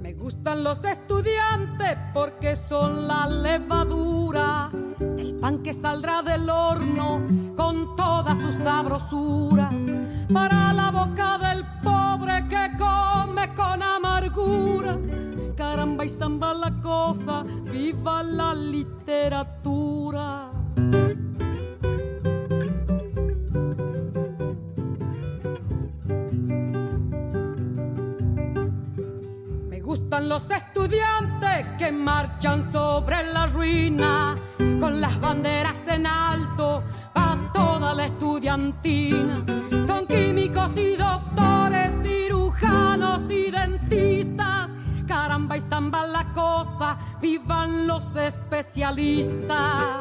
Me 0.00 0.14
gustan 0.14 0.64
los 0.64 0.84
estudiantes 0.84 1.98
porque 2.14 2.56
son 2.56 3.06
la 3.06 3.26
levadura 3.26 4.70
del 4.98 5.34
pan 5.34 5.62
que 5.62 5.74
saldrá 5.74 6.22
del 6.22 6.48
horno 6.48 7.26
con 7.56 7.96
toda 7.96 8.34
su 8.34 8.52
sabrosura 8.52 9.70
para 10.32 10.72
la 10.72 10.90
boca 10.90 11.38
del 11.38 11.66
pobre 11.82 12.46
que 12.48 12.70
come 12.78 13.54
con 13.54 13.82
amargura. 13.82 14.96
Caramba 15.60 16.06
y 16.06 16.08
samba 16.08 16.54
la 16.54 16.70
cosa, 16.80 17.44
viva 17.70 18.22
la 18.22 18.54
literatura. 18.54 20.50
Me 29.68 29.80
gustan 29.82 30.30
los 30.30 30.50
estudiantes 30.50 31.66
que 31.76 31.92
marchan 31.92 32.62
sobre 32.72 33.30
la 33.30 33.46
ruina 33.46 34.36
con 34.56 34.98
las 34.98 35.20
banderas 35.20 35.86
en 35.88 36.06
alto 36.06 36.82
a 37.14 37.36
toda 37.52 37.92
la 37.92 38.06
estudiantina. 38.06 39.44
Son 39.86 40.06
químicos 40.06 40.74
y 40.78 40.96
doctores, 40.96 41.92
cirujanos 42.02 43.30
y 43.30 43.50
dentistas. 43.50 44.59
Y 45.52 45.60
zamba 45.60 46.06
la 46.06 46.32
cosa, 46.32 46.96
vivan 47.20 47.88
los 47.88 48.14
especialistas. 48.14 50.00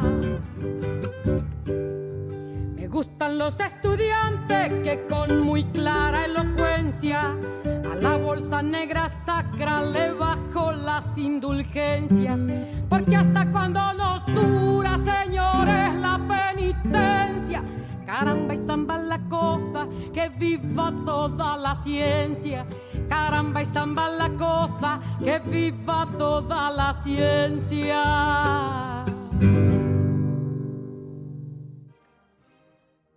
Me 2.75 2.87
gustan 2.87 3.39
los 3.39 3.59
estudiantes 3.59 4.71
que 4.83 5.07
con 5.09 5.41
muy 5.41 5.63
clara 5.63 6.25
elocuencia 6.25 7.35
a 7.65 7.95
la 7.95 8.17
bolsa 8.17 8.61
negra 8.61 9.09
sacra 9.09 9.81
le 9.81 10.11
bajo 10.11 10.71
las 10.71 11.17
indulgencias. 11.17 12.39
Porque 12.87 13.15
hasta 13.15 13.49
cuando 13.49 13.93
nos 13.93 14.23
dura, 14.27 14.97
señores, 14.97 15.95
la 15.95 16.19
penitencia. 16.27 17.63
Caramba 18.10 18.55
y 18.55 18.57
zamba 18.57 18.97
la 18.97 19.20
cosa, 19.30 19.88
que 20.12 20.30
viva 20.30 20.91
toda 21.05 21.55
la 21.55 21.76
ciencia. 21.76 22.66
Caramba 23.07 23.62
y 23.62 23.66
zamba 23.66 24.10
la 24.10 24.30
cosa, 24.32 24.99
que 25.24 25.38
viva 25.38 26.07
toda 26.18 26.72
la 26.72 26.91
ciencia. 26.91 28.03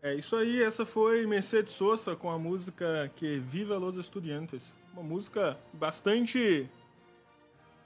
É 0.03 0.15
isso 0.15 0.37
aí, 0.37 0.63
essa 0.63 0.85
foi 0.85 1.27
Mercedes 1.27 1.73
Sosa 1.73 2.15
com 2.15 2.31
a 2.31 2.39
música 2.39 3.11
Que 3.17 3.39
Viva 3.39 3.79
los 3.79 3.97
Estudiantes. 3.97 4.77
Uma 4.93 5.03
música 5.03 5.59
bastante 5.73 6.69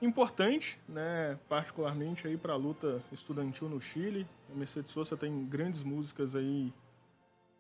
importante, 0.03 0.77
né, 0.89 1.39
particularmente 1.49 2.27
aí 2.27 2.37
para 2.37 2.55
a 2.55 2.57
luta 2.57 3.01
estudantil 3.13 3.69
no 3.69 3.81
Chile. 3.81 4.27
A 4.53 4.59
Mercedes 4.59 4.91
Sosa 4.91 5.17
tem 5.17 5.45
grandes 5.45 5.85
músicas 5.85 6.35
aí 6.35 6.73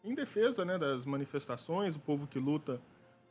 em 0.07 0.15
defesa, 0.15 0.65
né, 0.65 0.79
das 0.79 1.05
manifestações, 1.05 1.97
o 1.97 2.01
povo 2.01 2.27
que 2.27 2.39
luta 2.39 2.81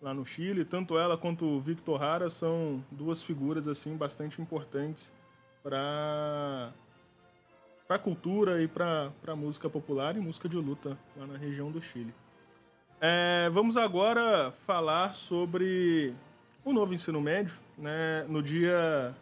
lá 0.01 0.13
no 0.13 0.25
Chile. 0.25 0.65
Tanto 0.65 0.97
ela 0.97 1.17
quanto 1.17 1.45
o 1.45 1.59
Victor 1.59 2.03
Hara 2.03 2.29
são 2.29 2.83
duas 2.91 3.23
figuras 3.23 3.67
assim 3.67 3.95
bastante 3.95 4.41
importantes 4.41 5.11
para 5.63 6.71
para 7.87 7.97
a 7.97 7.99
cultura 7.99 8.63
e 8.63 8.67
para 8.67 9.11
a 9.27 9.35
música 9.35 9.69
popular 9.69 10.17
e 10.17 10.19
música 10.19 10.49
de 10.49 10.57
luta 10.57 10.97
lá 11.15 11.27
na 11.27 11.37
região 11.37 11.71
do 11.71 11.79
Chile. 11.79 12.11
É, 12.99 13.47
vamos 13.51 13.77
agora 13.77 14.51
falar 14.65 15.13
sobre 15.13 16.11
o 16.63 16.73
novo 16.73 16.95
ensino 16.95 17.21
médio. 17.21 17.55
Né? 17.77 18.25
No 18.27 18.41
dia 18.41 19.15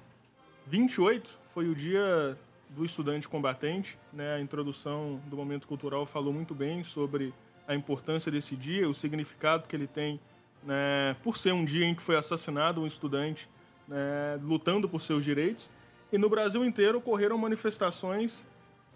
28 0.68 1.38
foi 1.48 1.68
o 1.68 1.76
dia 1.76 2.38
do 2.70 2.86
estudante 2.86 3.28
combatente. 3.28 4.00
Né? 4.14 4.36
A 4.36 4.40
introdução 4.40 5.20
do 5.26 5.36
Momento 5.36 5.68
Cultural 5.68 6.06
falou 6.06 6.32
muito 6.32 6.56
bem 6.56 6.86
sobre 6.86 7.34
a 7.68 7.76
importância 7.76 8.32
desse 8.32 8.56
dia, 8.56 8.88
o 8.88 8.94
significado 8.94 9.68
que 9.68 9.76
ele 9.76 9.88
tem 9.88 10.20
né? 10.64 11.16
por 11.22 11.38
ser 11.38 11.54
um 11.54 11.64
dia 11.64 11.86
em 11.86 11.96
que 11.96 12.02
foi 12.02 12.16
assassinado 12.16 12.82
um 12.82 12.88
estudante 12.88 13.50
né? 13.88 14.40
lutando 14.44 14.88
por 14.88 15.02
seus 15.02 15.24
direitos. 15.24 15.70
E 16.12 16.18
no 16.18 16.30
Brasil 16.30 16.64
inteiro 16.64 17.00
ocorreram 17.00 17.38
manifestações 17.38 18.46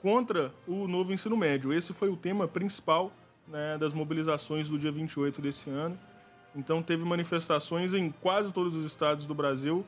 contra 0.01 0.53
o 0.67 0.87
novo 0.87 1.11
ensino 1.11 1.35
médio. 1.35 1.73
Esse 1.73 1.93
foi 1.93 2.09
o 2.09 2.15
tema 2.15 2.47
principal 2.47 3.11
né, 3.47 3.77
das 3.77 3.93
mobilizações 3.93 4.69
do 4.69 4.77
dia 4.77 4.91
28 4.91 5.41
desse 5.41 5.69
ano. 5.69 5.97
Então 6.55 6.81
teve 6.81 7.03
manifestações 7.03 7.93
em 7.93 8.11
quase 8.11 8.53
todos 8.53 8.75
os 8.75 8.85
estados 8.85 9.25
do 9.25 9.33
Brasil. 9.33 9.85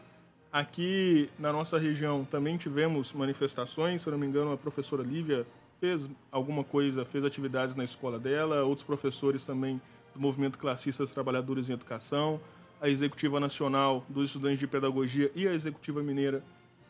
Aqui 0.51 1.30
na 1.38 1.53
nossa 1.53 1.77
região 1.77 2.25
também 2.25 2.57
tivemos 2.57 3.13
manifestações, 3.13 4.01
se 4.01 4.09
não 4.09 4.17
me 4.17 4.25
engano, 4.25 4.51
a 4.51 4.57
professora 4.57 5.03
Lívia 5.03 5.45
fez 5.80 6.09
alguma 6.32 6.63
coisa, 6.63 7.05
fez 7.05 7.23
atividades 7.23 7.75
na 7.75 7.84
escola 7.84 8.19
dela, 8.19 8.63
outros 8.63 8.86
professores 8.86 9.45
também 9.45 9.82
do 10.13 10.19
Movimento 10.19 10.57
Classistas 10.57 11.11
Trabalhadores 11.11 11.69
em 11.69 11.73
Educação, 11.73 12.39
a 12.82 12.89
Executiva 12.89 13.39
Nacional 13.39 14.03
dos 14.09 14.30
Estudantes 14.30 14.59
de 14.59 14.67
Pedagogia 14.67 15.32
e 15.36 15.47
a 15.47 15.53
Executiva 15.53 16.01
Mineira 16.01 16.43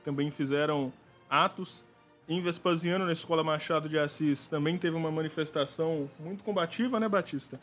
também 0.04 0.32
fizeram 0.32 0.92
atos 1.30 1.84
em 2.28 2.42
Vespasiano, 2.42 3.06
na 3.06 3.12
Escola 3.12 3.44
Machado 3.44 3.90
de 3.90 3.98
Assis, 3.98 4.48
também 4.48 4.78
teve 4.78 4.96
uma 4.96 5.10
manifestação 5.10 6.08
muito 6.20 6.44
combativa, 6.44 7.00
né, 7.00 7.10
Batista? 7.10 7.60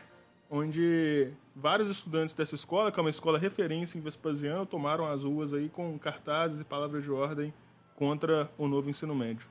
Onde 0.51 1.31
vários 1.55 1.89
estudantes 1.89 2.35
dessa 2.35 2.57
escola, 2.57 2.91
que 2.91 2.99
é 2.99 3.03
uma 3.03 3.11
escola 3.11 3.39
referência 3.39 3.97
em 3.97 4.01
Vespasiano, 4.01 4.67
tomaram 4.67 5.07
as 5.07 5.23
ruas 5.23 5.55
aí 5.55 5.69
com 5.69 5.97
cartazes 5.99 6.61
e 6.61 6.65
palavras 6.65 7.05
de 7.05 7.11
ordem 7.13 7.55
contra 7.95 8.51
o 8.59 8.67
novo 8.67 8.91
ensino 8.91 9.15
médio. 9.15 9.49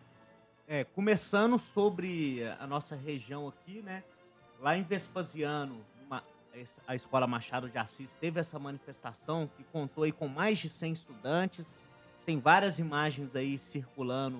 É, 0.67 0.83
começando 0.83 1.59
sobre 1.59 2.43
a 2.59 2.65
nossa 2.65 2.95
região 2.95 3.47
aqui, 3.47 3.83
né? 3.83 4.03
Lá 4.59 4.75
em 4.75 4.81
Vespasiano, 4.81 5.79
uma, 6.03 6.23
a 6.87 6.95
Escola 6.95 7.27
Machado 7.27 7.69
de 7.69 7.77
Assis 7.77 8.09
teve 8.19 8.39
essa 8.39 8.57
manifestação 8.57 9.47
que 9.55 9.63
contou 9.65 10.05
aí 10.05 10.11
com 10.11 10.27
mais 10.27 10.57
de 10.57 10.69
100 10.69 10.93
estudantes. 10.93 11.67
Tem 12.25 12.39
várias 12.39 12.79
imagens 12.79 13.35
aí 13.35 13.59
circulando 13.59 14.39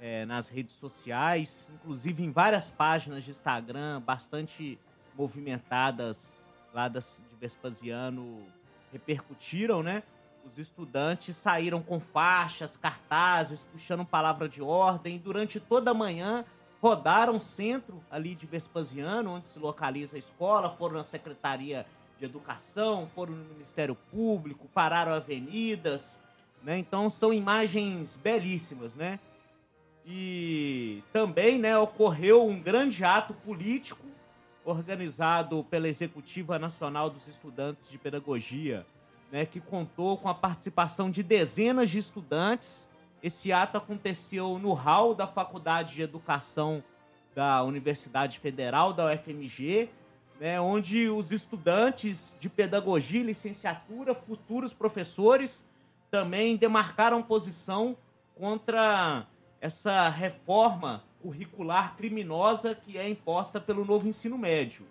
é, 0.00 0.26
nas 0.26 0.48
redes 0.48 0.74
sociais, 0.74 1.68
inclusive 1.72 2.24
em 2.24 2.32
várias 2.32 2.68
páginas 2.68 3.22
de 3.22 3.30
Instagram 3.30 4.00
bastante 4.00 4.76
movimentadas 5.14 6.34
lá 6.74 6.88
das, 6.88 7.22
de 7.30 7.36
Vespasiano 7.36 8.44
repercutiram, 8.90 9.80
né? 9.80 10.02
Os 10.44 10.58
estudantes 10.58 11.36
saíram 11.36 11.80
com 11.82 12.00
faixas, 12.00 12.76
cartazes, 12.76 13.64
puxando 13.72 14.04
palavra 14.04 14.48
de 14.48 14.60
ordem. 14.60 15.18
Durante 15.18 15.60
toda 15.60 15.92
a 15.92 15.94
manhã 15.94 16.44
rodaram 16.80 17.36
o 17.36 17.40
centro 17.40 18.02
ali 18.10 18.34
de 18.34 18.44
Vespasiano, 18.44 19.30
onde 19.30 19.46
se 19.48 19.58
localiza 19.58 20.16
a 20.16 20.18
escola, 20.18 20.70
foram 20.70 20.96
na 20.96 21.04
Secretaria 21.04 21.86
de 22.18 22.24
Educação, 22.24 23.06
foram 23.14 23.34
no 23.34 23.44
Ministério 23.54 23.96
Público, 24.10 24.68
pararam 24.74 25.12
avenidas, 25.12 26.18
né? 26.62 26.78
Então 26.78 27.08
são 27.08 27.32
imagens 27.32 28.16
belíssimas, 28.16 28.94
né? 28.94 29.20
E 30.04 31.02
também 31.12 31.58
né, 31.58 31.78
ocorreu 31.78 32.44
um 32.44 32.60
grande 32.60 33.04
ato 33.04 33.32
político 33.32 34.04
organizado 34.64 35.64
pela 35.64 35.88
Executiva 35.88 36.58
Nacional 36.58 37.10
dos 37.10 37.26
Estudantes 37.28 37.88
de 37.88 37.98
Pedagogia, 37.98 38.84
né, 39.32 39.46
que 39.46 39.58
contou 39.58 40.18
com 40.18 40.28
a 40.28 40.34
participação 40.34 41.10
de 41.10 41.22
dezenas 41.22 41.88
de 41.88 41.98
estudantes. 41.98 42.86
Esse 43.22 43.50
ato 43.50 43.78
aconteceu 43.78 44.58
no 44.58 44.74
hall 44.74 45.14
da 45.14 45.26
Faculdade 45.26 45.94
de 45.94 46.02
Educação 46.02 46.84
da 47.34 47.64
Universidade 47.64 48.38
Federal, 48.38 48.92
da 48.92 49.10
UFMG, 49.10 49.88
né, 50.38 50.60
onde 50.60 51.08
os 51.08 51.32
estudantes 51.32 52.36
de 52.38 52.50
pedagogia 52.50 53.20
e 53.20 53.24
licenciatura, 53.24 54.14
futuros 54.14 54.74
professores, 54.74 55.66
também 56.10 56.58
demarcaram 56.58 57.22
posição 57.22 57.96
contra 58.36 59.26
essa 59.62 60.10
reforma 60.10 61.04
curricular 61.22 61.96
criminosa 61.96 62.74
que 62.74 62.98
é 62.98 63.08
imposta 63.08 63.58
pelo 63.58 63.84
novo 63.84 64.06
ensino 64.06 64.36
médio. 64.36 64.84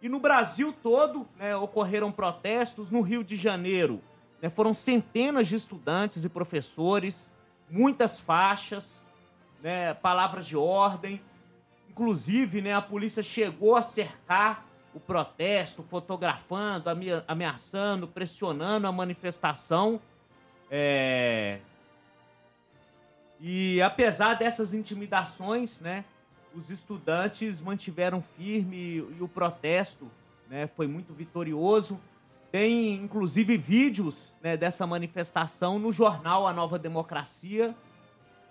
E 0.00 0.08
no 0.08 0.20
Brasil 0.20 0.74
todo 0.82 1.26
né, 1.36 1.56
ocorreram 1.56 2.12
protestos. 2.12 2.90
No 2.90 3.00
Rio 3.00 3.24
de 3.24 3.36
Janeiro 3.36 4.00
né, 4.40 4.48
foram 4.48 4.74
centenas 4.74 5.48
de 5.48 5.56
estudantes 5.56 6.24
e 6.24 6.28
professores, 6.28 7.32
muitas 7.70 8.20
faixas, 8.20 9.04
né, 9.62 9.94
palavras 9.94 10.46
de 10.46 10.56
ordem. 10.56 11.20
Inclusive, 11.88 12.60
né, 12.60 12.74
a 12.74 12.82
polícia 12.82 13.22
chegou 13.22 13.74
a 13.74 13.82
cercar 13.82 14.66
o 14.94 15.00
protesto, 15.00 15.82
fotografando, 15.82 16.88
ameaçando, 17.26 18.06
pressionando 18.06 18.86
a 18.86 18.92
manifestação. 18.92 20.00
É, 20.70 21.58
e 23.40 23.82
apesar 23.82 24.34
dessas 24.34 24.72
intimidações, 24.72 25.78
né, 25.80 26.04
os 26.56 26.70
estudantes 26.70 27.60
mantiveram 27.60 28.22
firme 28.22 28.76
e, 29.18 29.22
o 29.22 29.28
protesto 29.28 30.10
né, 30.48 30.66
foi 30.66 30.86
muito 30.86 31.12
vitorioso. 31.12 32.00
Tem, 32.50 32.94
inclusive, 32.94 33.56
vídeos 33.56 34.32
né, 34.42 34.56
dessa 34.56 34.86
manifestação 34.86 35.78
no 35.78 35.92
jornal 35.92 36.46
A 36.46 36.52
Nova 36.52 36.78
Democracia 36.78 37.74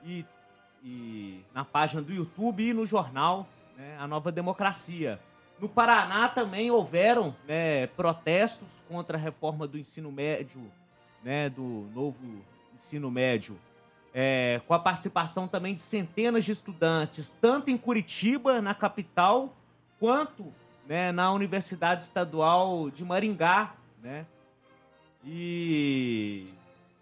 e, 0.04 0.24
e 0.84 1.42
na 1.54 1.66
página 1.66 2.02
do 2.02 2.14
YouTube 2.14 2.70
e 2.70 2.74
no 2.74 2.86
jornal 2.86 3.48
né, 3.76 3.98
A 4.00 4.08
Nova 4.08 4.32
Democracia. 4.32 5.20
No 5.60 5.68
Paraná 5.68 6.28
também 6.28 6.70
houveram 6.70 7.36
né, 7.48 7.88
protestos 7.88 8.84
contra 8.88 9.18
a 9.18 9.22
reforma 9.22 9.66
do 9.66 9.80
ensino 9.80 10.12
médio, 10.12 10.62
né, 11.24 11.50
do 11.50 11.90
novo 11.94 12.18
ensino 12.76 13.10
médio, 13.10 13.58
é, 14.18 14.62
com 14.66 14.74
a 14.74 14.80
participação 14.80 15.46
também 15.46 15.76
de 15.76 15.82
centenas 15.82 16.46
de 16.46 16.54
estudantes, 16.54 17.38
tanto 17.42 17.70
em 17.70 17.78
Curitiba, 17.78 18.62
na 18.62 18.74
capital, 18.74 19.54
quanto 20.00 20.54
né, 20.88 21.12
na 21.12 21.34
Universidade 21.34 22.04
Estadual 22.04 22.90
de 22.90 23.04
Maringá, 23.04 23.76
né? 24.02 24.26
E 25.22 26.48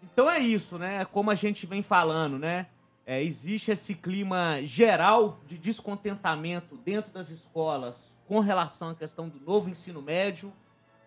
então 0.02 0.28
é 0.28 0.40
isso, 0.40 0.76
né? 0.76 1.04
Como 1.04 1.30
a 1.30 1.36
gente 1.36 1.66
vem 1.66 1.82
falando, 1.82 2.36
né? 2.36 2.66
É, 3.06 3.22
existe 3.22 3.70
esse 3.70 3.94
clima 3.94 4.60
geral 4.64 5.38
de 5.46 5.56
descontentamento 5.56 6.76
dentro 6.78 7.12
das 7.12 7.30
escolas 7.30 8.12
com 8.26 8.40
relação 8.40 8.88
à 8.88 8.94
questão 8.94 9.28
do 9.28 9.38
novo 9.38 9.68
ensino 9.68 10.02
médio, 10.02 10.52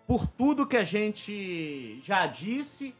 por 0.05 0.25
tudo 0.25 0.67
que 0.67 0.77
a 0.77 0.83
gente 0.85 1.99
já 2.01 2.25
disse, 2.27 2.95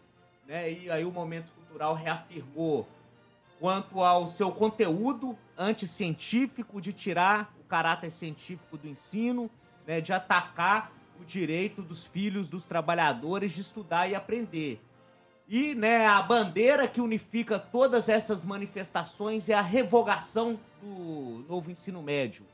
né? 0.45 0.70
E 0.70 0.91
aí 0.91 1.05
o 1.05 1.12
momento 1.12 1.49
cultural 1.55 1.93
reafirmou 1.93 2.86
quanto 3.60 4.01
ao 4.01 4.28
seu 4.28 4.51
conteúdo 4.51 5.38
anticientífico 5.58 6.80
de 6.80 6.93
tirar 6.93 7.53
o 7.60 7.64
caráter 7.64 8.12
científico 8.12 8.78
do 8.78 8.88
ensino, 8.88 9.49
né, 9.86 9.99
de 9.99 10.14
atacar 10.14 10.91
o 11.20 11.26
direito 11.26 11.82
dos 11.82 12.05
filhos 12.05 12.49
dos 12.49 12.68
trabalhadores 12.68 13.51
de 13.51 13.62
estudar 13.62 14.08
e 14.08 14.16
aprender. 14.16 14.82
E 15.47 15.74
né, 15.74 16.05
a 16.05 16.22
bandeira 16.22 16.88
que 16.88 16.99
unifica 16.99 17.58
todas 17.58 18.10
essas 18.10 18.43
manifestações 18.43 19.47
é 19.49 19.53
a 19.53 19.62
revogação 19.62 20.60
do 20.82 21.45
novo 21.47 21.72
ensino 21.72 22.03
médio. 22.03 22.45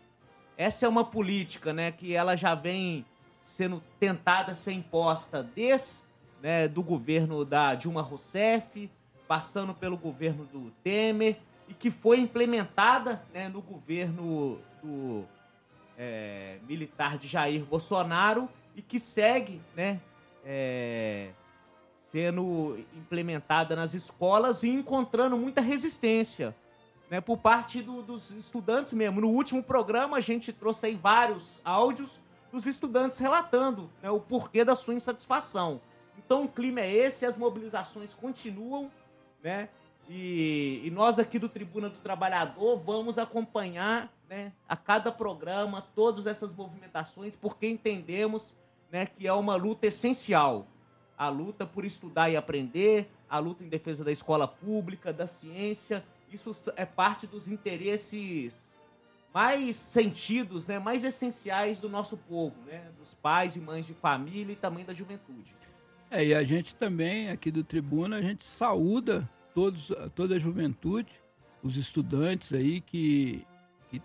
Essa 0.55 0.85
é 0.85 0.89
uma 0.89 1.03
política 1.03 1.73
né, 1.73 1.91
que 1.91 2.13
ela 2.13 2.35
já 2.35 2.53
vem 2.53 3.05
sendo 3.41 3.83
tentada 3.99 4.53
ser 4.53 4.73
imposta 4.73 5.43
desde 5.43 6.03
né, 6.41 6.67
do 6.67 6.83
governo 6.83 7.43
da 7.43 7.73
Dilma 7.73 8.01
Rousseff, 8.01 8.89
passando 9.27 9.73
pelo 9.73 9.97
governo 9.97 10.45
do 10.45 10.71
Temer, 10.83 11.37
e 11.67 11.73
que 11.73 11.89
foi 11.89 12.19
implementada 12.19 13.23
né, 13.33 13.47
no 13.49 13.61
governo 13.61 14.59
do 14.81 15.23
é, 15.97 16.57
militar 16.67 17.17
de 17.17 17.27
Jair 17.27 17.63
Bolsonaro 17.63 18.49
e 18.75 18.81
que 18.81 18.99
segue 18.99 19.61
né, 19.75 20.01
é, 20.43 21.29
sendo 22.11 22.77
implementada 22.95 23.75
nas 23.75 23.93
escolas 23.93 24.63
e 24.63 24.69
encontrando 24.69 25.37
muita 25.37 25.61
resistência 25.61 26.55
né, 27.09 27.21
por 27.21 27.37
parte 27.37 27.81
do, 27.81 28.01
dos 28.01 28.31
estudantes 28.31 28.93
mesmo. 28.93 29.21
No 29.21 29.29
último 29.29 29.63
programa, 29.63 30.17
a 30.17 30.21
gente 30.21 30.51
trouxe 30.51 30.87
aí 30.87 30.95
vários 30.95 31.61
áudios 31.63 32.21
dos 32.51 32.65
estudantes 32.65 33.17
relatando 33.17 33.89
né, 34.01 34.09
o 34.09 34.19
porquê 34.19 34.63
da 34.63 34.75
sua 34.75 34.93
insatisfação. 34.93 35.81
Então, 36.17 36.43
o 36.43 36.47
clima 36.47 36.81
é 36.81 36.91
esse, 36.91 37.25
as 37.25 37.37
mobilizações 37.37 38.13
continuam, 38.13 38.91
né? 39.43 39.69
E, 40.09 40.81
e, 40.83 40.91
nós 40.91 41.17
aqui 41.17 41.39
do 41.39 41.47
Tribuna 41.47 41.89
do 41.89 41.97
Trabalhador 41.97 42.77
vamos 42.77 43.17
acompanhar 43.17 44.11
né, 44.29 44.51
a 44.67 44.75
cada 44.75 45.11
programa 45.11 45.81
todas 45.95 46.27
essas 46.27 46.53
movimentações, 46.53 47.35
porque 47.35 47.67
entendemos 47.67 48.53
né, 48.91 49.05
que 49.05 49.25
é 49.25 49.33
uma 49.33 49.55
luta 49.55 49.87
essencial. 49.87 50.67
A 51.17 51.29
luta 51.29 51.65
por 51.65 51.85
estudar 51.85 52.29
e 52.29 52.35
aprender, 52.35 53.09
a 53.29 53.39
luta 53.39 53.63
em 53.63 53.69
defesa 53.69 54.03
da 54.03 54.11
escola 54.11 54.47
pública, 54.47 55.13
da 55.13 55.25
ciência, 55.25 56.03
isso 56.31 56.53
é 56.75 56.85
parte 56.85 57.27
dos 57.27 57.47
interesses 57.47 58.53
mais 59.33 59.75
sentidos, 59.75 60.67
né, 60.67 60.79
mais 60.79 61.03
essenciais 61.03 61.79
do 61.79 61.87
nosso 61.89 62.17
povo, 62.17 62.55
né, 62.65 62.91
dos 62.99 63.13
pais 63.15 63.55
e 63.55 63.59
mães 63.59 63.85
de 63.85 63.93
família 63.93 64.53
e 64.53 64.55
também 64.55 64.83
da 64.83 64.93
juventude. 64.93 65.55
É, 66.13 66.23
e 66.23 66.35
a 66.35 66.43
gente 66.43 66.75
também, 66.75 67.31
aqui 67.31 67.49
do 67.49 67.63
Tribuna, 67.63 68.17
a 68.17 68.21
gente 68.21 68.45
saúda 68.45 69.27
todos, 69.55 69.91
toda 70.13 70.35
a 70.35 70.39
juventude, 70.39 71.11
os 71.63 71.75
estudantes 71.75 72.53
aí 72.53 72.81
que, 72.81 73.43
que 73.89 73.99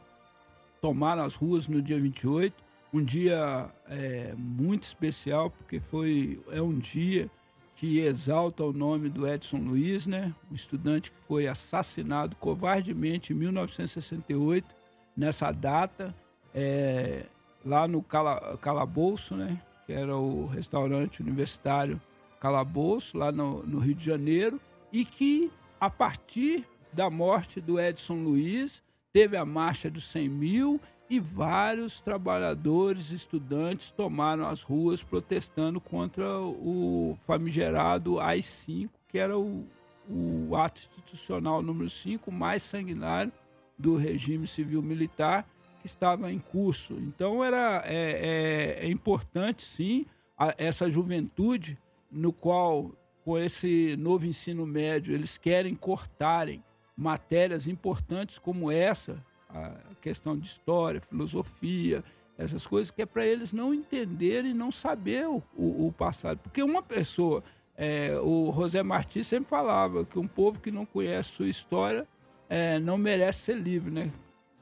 tomaram 0.80 1.22
as 1.22 1.34
ruas 1.34 1.68
no 1.68 1.82
dia 1.82 2.00
28, 2.00 2.64
um 2.94 3.04
dia 3.04 3.70
é, 3.86 4.34
muito 4.38 4.84
especial, 4.84 5.50
porque 5.50 5.80
foi, 5.80 6.42
é 6.50 6.62
um 6.62 6.78
dia 6.78 7.30
que 7.76 7.98
exalta 7.98 8.64
o 8.64 8.72
nome 8.72 9.10
do 9.10 9.28
Edson 9.28 9.58
Luiz, 9.58 10.06
né? 10.06 10.34
um 10.50 10.54
estudante 10.54 11.10
que 11.10 11.18
foi 11.28 11.46
assassinado 11.46 12.34
covardemente 12.36 13.34
em 13.34 13.36
1968, 13.36 14.66
nessa 15.14 15.52
data, 15.52 16.14
é, 16.54 17.26
lá 17.62 17.86
no 17.86 18.02
Cala, 18.02 18.56
Calabouço, 18.56 19.36
né? 19.36 19.60
Que 19.88 19.94
era 19.94 20.14
o 20.14 20.44
restaurante 20.44 21.22
universitário 21.22 21.98
Calabouço, 22.38 23.16
lá 23.16 23.32
no, 23.32 23.62
no 23.62 23.78
Rio 23.78 23.94
de 23.94 24.04
Janeiro, 24.04 24.60
e 24.92 25.02
que, 25.02 25.50
a 25.80 25.88
partir 25.88 26.68
da 26.92 27.08
morte 27.08 27.58
do 27.58 27.80
Edson 27.80 28.16
Luiz, 28.16 28.82
teve 29.14 29.34
a 29.34 29.46
marcha 29.46 29.90
dos 29.90 30.04
100 30.08 30.28
mil 30.28 30.80
e 31.08 31.18
vários 31.18 32.02
trabalhadores, 32.02 33.12
estudantes 33.12 33.90
tomaram 33.90 34.46
as 34.46 34.60
ruas 34.60 35.02
protestando 35.02 35.80
contra 35.80 36.38
o 36.38 37.16
famigerado 37.26 38.20
AI-5, 38.20 38.90
que 39.08 39.16
era 39.16 39.38
o, 39.38 39.66
o 40.06 40.54
ato 40.54 40.82
institucional 40.82 41.62
número 41.62 41.88
5 41.88 42.30
mais 42.30 42.62
sanguinário 42.62 43.32
do 43.78 43.96
regime 43.96 44.46
civil-militar 44.46 45.46
estava 45.88 46.32
em 46.32 46.38
curso. 46.38 46.94
Então 46.94 47.44
era 47.44 47.82
é, 47.84 48.78
é, 48.80 48.86
é 48.86 48.90
importante 48.90 49.62
sim 49.62 50.06
a, 50.36 50.54
essa 50.58 50.90
juventude 50.90 51.78
no 52.10 52.32
qual 52.32 52.92
com 53.24 53.38
esse 53.38 53.96
novo 53.96 54.24
ensino 54.24 54.64
médio 54.66 55.14
eles 55.14 55.36
querem 55.36 55.74
cortarem 55.74 56.62
matérias 56.96 57.66
importantes 57.66 58.38
como 58.38 58.70
essa 58.70 59.22
a 59.50 59.72
questão 60.00 60.36
de 60.36 60.46
história, 60.46 61.00
filosofia, 61.00 62.04
essas 62.36 62.66
coisas, 62.66 62.90
que 62.90 63.02
é 63.02 63.06
para 63.06 63.26
eles 63.26 63.52
não 63.52 63.74
entenderem, 63.74 64.54
não 64.54 64.70
saber 64.70 65.26
o, 65.26 65.42
o, 65.56 65.92
passado. 65.96 66.38
Porque 66.38 66.62
uma 66.62 66.82
pessoa, 66.82 67.42
é, 67.76 68.16
o 68.22 68.52
José 68.52 68.82
Martins 68.82 69.26
sempre 69.26 69.48
falava 69.48 70.04
que 70.04 70.18
um 70.18 70.28
povo 70.28 70.60
que 70.60 70.70
não 70.70 70.86
conhece 70.86 71.30
sua 71.30 71.48
história 71.48 72.06
é, 72.48 72.78
não 72.78 72.96
merece 72.96 73.40
ser 73.40 73.56
livre, 73.56 73.90
né? 73.90 74.10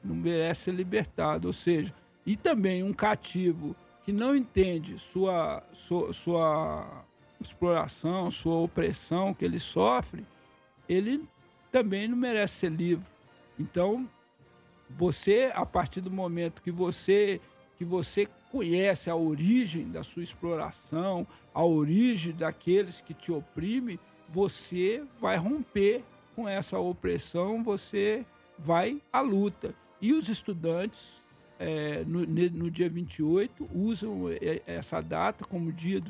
Não 0.07 0.15
merece 0.15 0.63
ser 0.63 0.71
libertado. 0.71 1.47
Ou 1.47 1.53
seja, 1.53 1.93
e 2.25 2.35
também 2.35 2.83
um 2.83 2.93
cativo 2.93 3.75
que 4.03 4.11
não 4.11 4.35
entende 4.35 4.97
sua, 4.97 5.63
sua, 5.73 6.13
sua 6.13 7.05
exploração, 7.39 8.31
sua 8.31 8.55
opressão 8.55 9.33
que 9.33 9.45
ele 9.45 9.59
sofre, 9.59 10.25
ele 10.87 11.27
também 11.71 12.07
não 12.07 12.17
merece 12.17 12.55
ser 12.55 12.71
livre. 12.71 13.05
Então, 13.59 14.07
você, 14.89 15.51
a 15.53 15.65
partir 15.65 16.01
do 16.01 16.11
momento 16.11 16.61
que 16.61 16.71
você 16.71 17.41
que 17.77 17.85
você 17.85 18.27
conhece 18.51 19.07
a 19.07 19.15
origem 19.15 19.87
da 19.91 20.01
sua 20.03 20.23
exploração, 20.23 21.27
a 21.53 21.63
origem 21.63 22.33
daqueles 22.33 23.01
que 23.01 23.13
te 23.13 23.31
oprimem, 23.31 23.99
você 24.27 25.03
vai 25.21 25.37
romper 25.37 26.03
com 26.35 26.49
essa 26.49 26.79
opressão, 26.79 27.63
você 27.63 28.25
vai 28.57 28.99
à 29.13 29.21
luta. 29.21 29.75
E 30.01 30.13
os 30.13 30.29
estudantes, 30.29 31.07
é, 31.59 32.03
no, 32.05 32.25
no, 32.25 32.69
dia 32.69 32.89
28, 32.89 33.67
usam 33.73 34.25
essa 34.65 35.01
data 35.01 35.43
como 35.43 35.71
dia, 35.71 36.01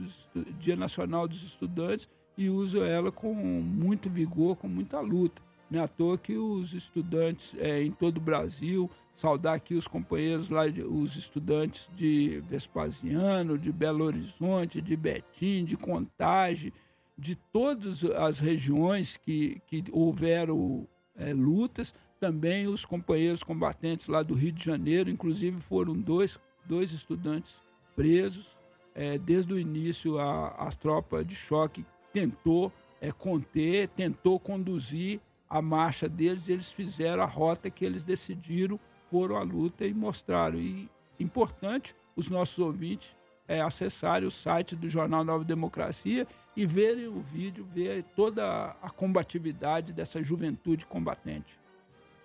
dia 0.59 0.75
Nacional 0.75 1.27
dos 1.27 1.41
Estudantes 1.41 2.09
e 2.38 2.49
usam 2.49 2.83
ela 2.83 3.11
com 3.11 3.33
muito 3.33 4.09
vigor, 4.09 4.57
com 4.57 4.67
muita 4.67 4.99
luta. 4.99 5.41
Não 5.69 5.81
é 5.81 5.83
à 5.83 5.88
toa 5.88 6.17
que 6.17 6.38
os 6.38 6.73
estudantes 6.73 7.55
é, 7.57 7.81
em 7.81 7.91
todo 7.91 8.17
o 8.17 8.21
Brasil, 8.21 8.89
saudar 9.15 9.55
aqui 9.55 9.73
os 9.73 9.88
companheiros 9.88 10.49
lá, 10.49 10.63
os 10.89 11.15
estudantes 11.15 11.89
de 11.95 12.41
Vespasiano, 12.47 13.57
de 13.57 13.71
Belo 13.71 14.05
Horizonte, 14.05 14.81
de 14.81 14.95
Betim, 14.95 15.65
de 15.65 15.75
Contagem, 15.75 16.71
de 17.17 17.35
todas 17.35 18.03
as 18.03 18.39
regiões 18.39 19.17
que, 19.17 19.61
que 19.65 19.83
houveram 19.91 20.88
é, 21.17 21.33
lutas, 21.33 21.93
também 22.20 22.68
os 22.68 22.86
companheiros 22.86 23.43
combatentes 23.43 24.07
lá 24.07 24.24
do 24.24 24.34
Rio 24.34 24.51
de 24.51 24.63
Janeiro, 24.63 25.09
inclusive 25.09 25.59
foram 25.61 25.95
dois, 25.95 26.39
dois 26.65 26.91
estudantes 26.91 27.55
presos. 27.95 28.57
É, 28.93 29.18
desde 29.18 29.53
o 29.53 29.59
início, 29.59 30.20
a, 30.20 30.47
a 30.47 30.72
tropa 30.72 31.24
de 31.24 31.36
choque 31.36 31.86
tentou 32.11 32.72
é, 32.99 33.11
conter, 33.11 33.88
tentou 33.89 34.39
conduzir 34.39 35.20
a 35.49 35.61
marcha 35.61 36.09
deles, 36.09 36.49
eles 36.49 36.72
fizeram 36.72 37.24
a 37.24 37.26
rota 37.26 37.70
que 37.70 37.86
eles 37.86 38.03
decidiram, 38.03 38.80
foram 39.09 39.38
à 39.38 39.43
luta 39.43 39.86
e 39.86 39.93
mostraram. 39.93 40.59
E 40.59 40.89
importante 41.20 41.95
os 42.15 42.30
nossos 42.30 42.59
ouvintes 42.59 43.15
é, 43.47 43.61
acessarem 43.61 44.28
o 44.28 44.32
site 44.32 44.76
do 44.76 44.89
Jornal 44.89 45.24
Nova 45.24 45.43
Democracia 45.43 46.28
e 46.55 46.65
verem 46.65 47.07
o 47.07 47.22
vídeo, 47.22 47.65
ver 47.72 48.03
toda 48.15 48.76
a 48.82 48.89
combatividade 48.89 49.93
dessa 49.93 50.22
juventude 50.24 50.86
combatente. 50.86 51.57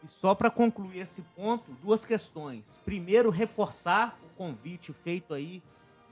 E 0.03 0.09
só 0.09 0.35
para 0.35 0.51
concluir 0.51 1.01
esse 1.01 1.23
ponto, 1.37 1.73
duas 1.83 2.05
questões. 2.05 2.65
Primeiro, 2.85 3.31
reforçar 3.31 4.19
o 4.25 4.37
convite 4.37 4.93
feito 4.93 5.33
aí 5.33 5.63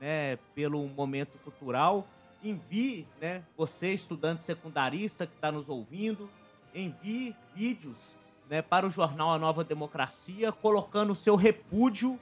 né, 0.00 0.36
pelo 0.54 0.86
Momento 0.88 1.38
Cultural. 1.38 2.06
Envie, 2.42 3.06
né, 3.20 3.42
você, 3.56 3.92
estudante 3.92 4.44
secundarista 4.44 5.26
que 5.26 5.34
está 5.34 5.52
nos 5.52 5.68
ouvindo, 5.68 6.30
envie 6.74 7.34
vídeos 7.54 8.16
né, 8.48 8.62
para 8.62 8.86
o 8.86 8.90
jornal 8.90 9.32
A 9.32 9.38
Nova 9.38 9.62
Democracia, 9.62 10.52
colocando 10.52 11.12
o 11.12 11.16
seu 11.16 11.36
repúdio 11.36 12.18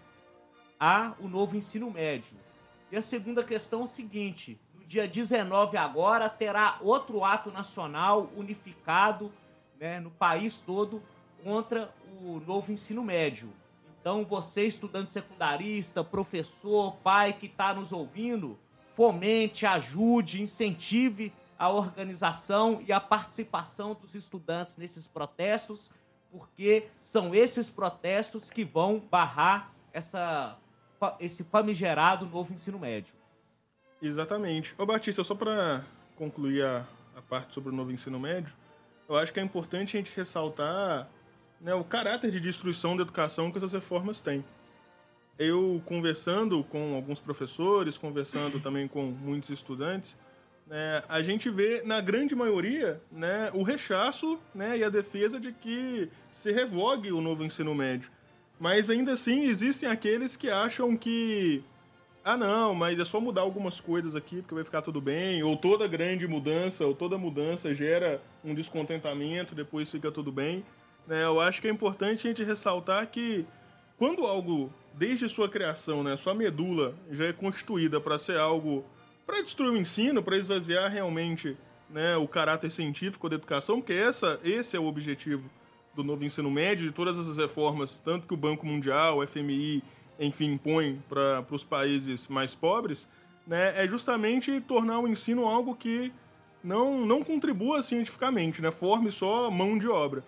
ao 0.79 1.17
novo 1.23 1.57
ensino 1.57 1.91
médio. 1.91 2.37
E 2.91 2.97
a 2.97 3.03
segunda 3.03 3.45
questão 3.45 3.83
é 3.83 3.85
o 3.85 3.89
seguinte: 3.89 4.59
no 4.75 4.85
dia 4.87 5.07
19 5.07 5.77
agora 5.77 6.29
terá 6.29 6.79
outro 6.81 7.25
ato 7.25 7.51
nacional 7.51 8.31
unificado 8.37 9.33
né, 9.79 10.01
no 10.01 10.11
país 10.11 10.61
todo 10.61 11.03
contra 11.43 11.93
o 12.23 12.41
novo 12.47 12.73
ensino 12.73 13.03
médio. 13.03 13.49
Então, 14.01 14.25
você, 14.25 14.67
estudante 14.67 15.13
secundarista, 15.13 16.03
professor, 16.05 16.97
pai 17.03 17.33
que 17.33 17.47
está 17.47 17.75
nos 17.75 17.93
ouvindo, 17.93 18.59
fomente, 18.95 19.67
ajude, 19.67 20.43
incentive 20.43 21.33
a 21.59 21.69
organização 21.69 22.83
e 22.87 22.93
a 22.93 23.01
participação 23.01 23.95
dos 24.01 24.15
estudantes 24.15 24.77
nesses 24.77 25.09
protestos, 25.09 25.91
porque 26.31 26.87
são 27.03 27.35
esses 27.35 27.69
protestos 27.69 28.49
que 28.49 28.65
vão 28.65 29.01
barrar 29.11 29.73
essa, 29.93 30.57
esse 31.19 31.43
famigerado 31.43 32.27
novo 32.27 32.53
ensino 32.53 32.79
médio. 32.79 33.13
Exatamente. 34.01 34.75
Ô 34.79 34.87
Batista, 34.87 35.25
só 35.25 35.35
para 35.35 35.85
concluir 36.15 36.65
a, 36.65 36.87
a 37.17 37.23
parte 37.23 37.53
sobre 37.55 37.71
o 37.71 37.73
novo 37.73 37.91
ensino 37.91 38.21
médio, 38.21 38.55
eu 39.09 39.17
acho 39.17 39.33
que 39.33 39.41
é 39.41 39.43
importante 39.43 39.97
a 39.97 40.01
gente 40.01 40.15
ressaltar 40.15 41.09
né, 41.61 41.75
o 41.75 41.85
caráter 41.85 42.31
de 42.31 42.41
destruição 42.41 42.97
da 42.97 43.03
educação 43.03 43.51
que 43.51 43.59
essas 43.59 43.73
reformas 43.73 44.21
têm. 44.21 44.45
Eu 45.39 45.83
conversando 45.87 46.63
com 46.65 46.95
alguns 46.95 47.21
professores, 47.21 47.97
conversando 47.97 48.59
também 48.61 48.89
com 48.89 49.05
muitos 49.05 49.51
estudantes, 49.51 50.17
né, 50.67 51.03
a 51.09 51.23
gente 51.23 51.49
vê 51.49 51.83
na 51.83 52.01
grande 52.01 52.35
maioria 52.35 53.01
né, 53.11 53.51
o 53.55 53.63
rechaço 53.63 54.39
né, 54.55 54.79
e 54.79 54.85
a 54.85 54.89
defesa 54.89 55.41
de 55.41 55.53
que 55.53 56.11
se 56.31 56.53
revogue 56.53 57.11
o 57.11 57.21
novo 57.21 57.45
ensino 57.45 57.75
médio. 57.75 58.11
Mas 58.61 58.91
ainda 58.91 59.13
assim 59.13 59.45
existem 59.45 59.89
aqueles 59.89 60.37
que 60.37 60.51
acham 60.51 60.97
que 60.97 61.63
ah 62.25 62.37
não, 62.37 62.75
mas 62.75 62.99
é 62.99 63.05
só 63.07 63.19
mudar 63.19 63.41
algumas 63.41 63.81
coisas 63.81 64.15
aqui 64.15 64.43
porque 64.43 64.55
vai 64.55 64.63
ficar 64.63 64.83
tudo 64.83 65.01
bem, 65.01 65.43
ou 65.43 65.57
toda 65.57 65.87
grande 65.87 66.27
mudança, 66.27 66.85
ou 66.85 66.95
toda 66.95 67.17
mudança 67.17 67.73
gera 67.73 68.21
um 68.45 68.55
descontentamento, 68.55 69.55
depois 69.55 69.91
fica 69.91 70.13
tudo 70.13 70.31
bem. 70.31 70.63
Né? 71.09 71.25
Eu 71.25 71.41
acho 71.41 71.61
que 71.61 71.67
é 71.67 71.71
importante 71.71 72.27
a 72.27 72.31
gente 72.31 72.45
ressaltar 72.45 73.07
que 73.09 73.47
quando 73.97 74.27
algo, 74.27 74.71
desde 74.93 75.29
sua 75.29 75.49
criação, 75.49 76.05
né, 76.05 76.17
sua 76.17 76.35
medula 76.35 76.95
já 77.11 77.25
é 77.25 77.33
constituída 77.33 77.99
para 78.01 78.19
ser 78.19 78.39
algo 78.39 78.85
para 79.27 79.43
destruir 79.43 79.73
o 79.73 79.77
ensino, 79.77 80.23
para 80.23 80.37
esvaziar 80.37 80.91
realmente 80.91 81.57
né, 81.91 82.17
o 82.17 82.29
caráter 82.29 82.71
científico 82.71 83.29
da 83.29 83.37
educação, 83.37 83.81
porque 83.81 83.93
essa, 83.93 84.39
esse 84.45 84.77
é 84.77 84.81
o 84.81 84.87
objetivo 84.87 85.51
do 85.95 86.05
novo 86.05 86.25
ensino 86.25 86.51
médio, 86.51 86.87
de 86.87 86.93
todas 86.93 87.19
essas 87.19 87.37
reformas, 87.37 87.99
tanto 87.99 88.27
que 88.27 88.35
o 88.35 88.37
Banco 88.37 88.67
Mundial, 88.67 89.19
o 89.19 89.27
FMI, 89.27 89.83
enfim, 90.19 90.53
impõe 90.53 91.03
para 91.09 91.45
os 91.51 91.65
países 91.65 92.29
mais 92.29 92.55
pobres, 92.55 93.09
né, 93.47 93.83
é 93.83 93.89
justamente 93.89 94.61
tornar 94.61 94.99
o 95.01 95.09
ensino 95.09 95.47
algo 95.47 95.75
que 95.75 96.13
não, 96.63 97.05
não 97.05 97.23
contribua 97.23 97.83
cientificamente, 97.83 98.63
né, 98.63 98.71
forme 98.71 99.11
só 99.11 99.51
mão 99.51 99.77
de 99.77 99.89
obra. 99.89 100.23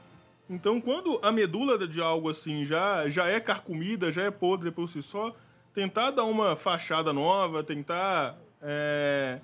Então, 0.51 0.80
quando 0.80 1.20
a 1.22 1.30
medula 1.30 1.86
de 1.86 2.01
algo 2.03 2.28
assim 2.28 2.64
já, 2.64 3.09
já 3.09 3.28
é 3.28 3.38
carcomida, 3.38 4.11
já 4.11 4.24
é 4.24 4.32
podre 4.32 4.72
por 4.72 4.88
si 4.88 5.01
só, 5.01 5.32
tentar 5.72 6.11
dar 6.11 6.24
uma 6.24 6.57
fachada 6.57 7.12
nova, 7.12 7.62
tentar 7.62 8.36
é, 8.61 9.38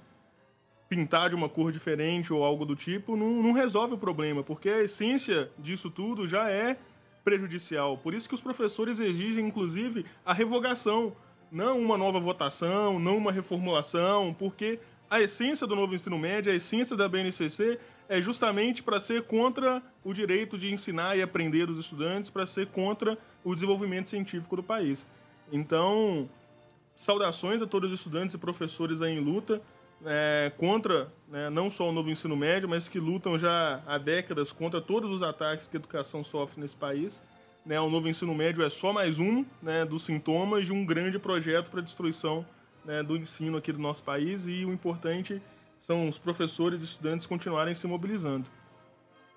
pintar 0.88 1.28
de 1.28 1.36
uma 1.36 1.48
cor 1.48 1.70
diferente 1.70 2.32
ou 2.32 2.44
algo 2.44 2.66
do 2.66 2.74
tipo, 2.74 3.16
não, 3.16 3.40
não 3.40 3.52
resolve 3.52 3.94
o 3.94 3.98
problema, 3.98 4.42
porque 4.42 4.68
a 4.68 4.82
essência 4.82 5.48
disso 5.57 5.90
tudo 5.90 6.26
já 6.26 6.50
é 6.50 6.76
prejudicial. 7.24 7.96
Por 7.98 8.12
isso 8.12 8.28
que 8.28 8.34
os 8.34 8.40
professores 8.40 8.98
exigem, 8.98 9.46
inclusive, 9.46 10.04
a 10.24 10.32
revogação, 10.32 11.12
não 11.52 11.78
uma 11.78 11.96
nova 11.96 12.18
votação, 12.18 12.98
não 12.98 13.16
uma 13.16 13.30
reformulação, 13.30 14.34
porque 14.36 14.80
a 15.09 15.20
essência 15.20 15.68
do 15.68 15.76
novo 15.76 15.94
ensino 15.94 16.18
médio, 16.18 16.50
a 16.50 16.57
essência 16.57 16.96
da 16.96 17.09
BNCC 17.09 17.78
é 18.09 18.20
justamente 18.20 18.82
para 18.82 19.00
ser 19.00 19.22
contra 19.24 19.82
o 20.04 20.12
direito 20.12 20.57
de 20.57 20.72
ensinar 20.72 21.16
e 21.16 21.22
aprender 21.22 21.66
dos 21.66 21.78
estudantes, 21.78 22.30
para 22.30 22.46
ser 22.46 22.68
contra 22.68 23.18
o 23.44 23.54
desenvolvimento 23.54 24.09
científico 24.09 24.57
do 24.57 24.62
país. 24.62 25.09
Então, 25.52 26.28
saudações 26.94 27.62
a 27.62 27.66
todos 27.66 27.90
os 27.90 27.98
estudantes 27.98 28.34
e 28.34 28.38
professores 28.38 29.02
aí 29.02 29.12
em 29.12 29.20
luta 29.20 29.61
é, 30.04 30.52
contra 30.57 31.12
né, 31.28 31.48
não 31.50 31.70
só 31.70 31.88
o 31.88 31.92
novo 31.92 32.11
ensino 32.11 32.36
médio, 32.36 32.68
mas 32.68 32.88
que 32.88 32.98
lutam 32.98 33.38
já 33.38 33.82
há 33.86 33.98
décadas 33.98 34.52
contra 34.52 34.80
todos 34.80 35.11
os 35.11 35.22
ataques 35.22 35.66
que 35.66 35.76
a 35.76 35.80
educação 35.80 36.22
sofre 36.22 36.61
nesse 36.61 36.76
país. 36.76 37.22
Né, 37.64 37.80
o 37.80 37.90
novo 37.90 38.09
ensino 38.09 38.34
médio 38.34 38.64
é 38.64 38.70
só 38.70 38.92
mais 38.92 39.18
um 39.18 39.44
né, 39.61 39.84
dos 39.84 40.04
sintomas 40.04 40.66
de 40.66 40.72
um 40.72 40.84
grande 40.84 41.18
projeto 41.18 41.70
para 41.70 41.80
a 41.80 41.82
destruição 41.82 42.46
né, 42.84 43.02
do 43.02 43.16
ensino 43.16 43.57
aqui 43.57 43.72
do 43.72 43.80
nosso 43.80 44.04
país 44.04 44.46
e 44.46 44.64
o 44.64 44.72
importante 44.72 45.42
são 45.79 46.09
os 46.09 46.18
professores 46.18 46.83
e 46.83 46.85
estudantes 46.85 47.27
continuarem 47.27 47.74
se 47.74 47.87
mobilizando. 47.87 48.49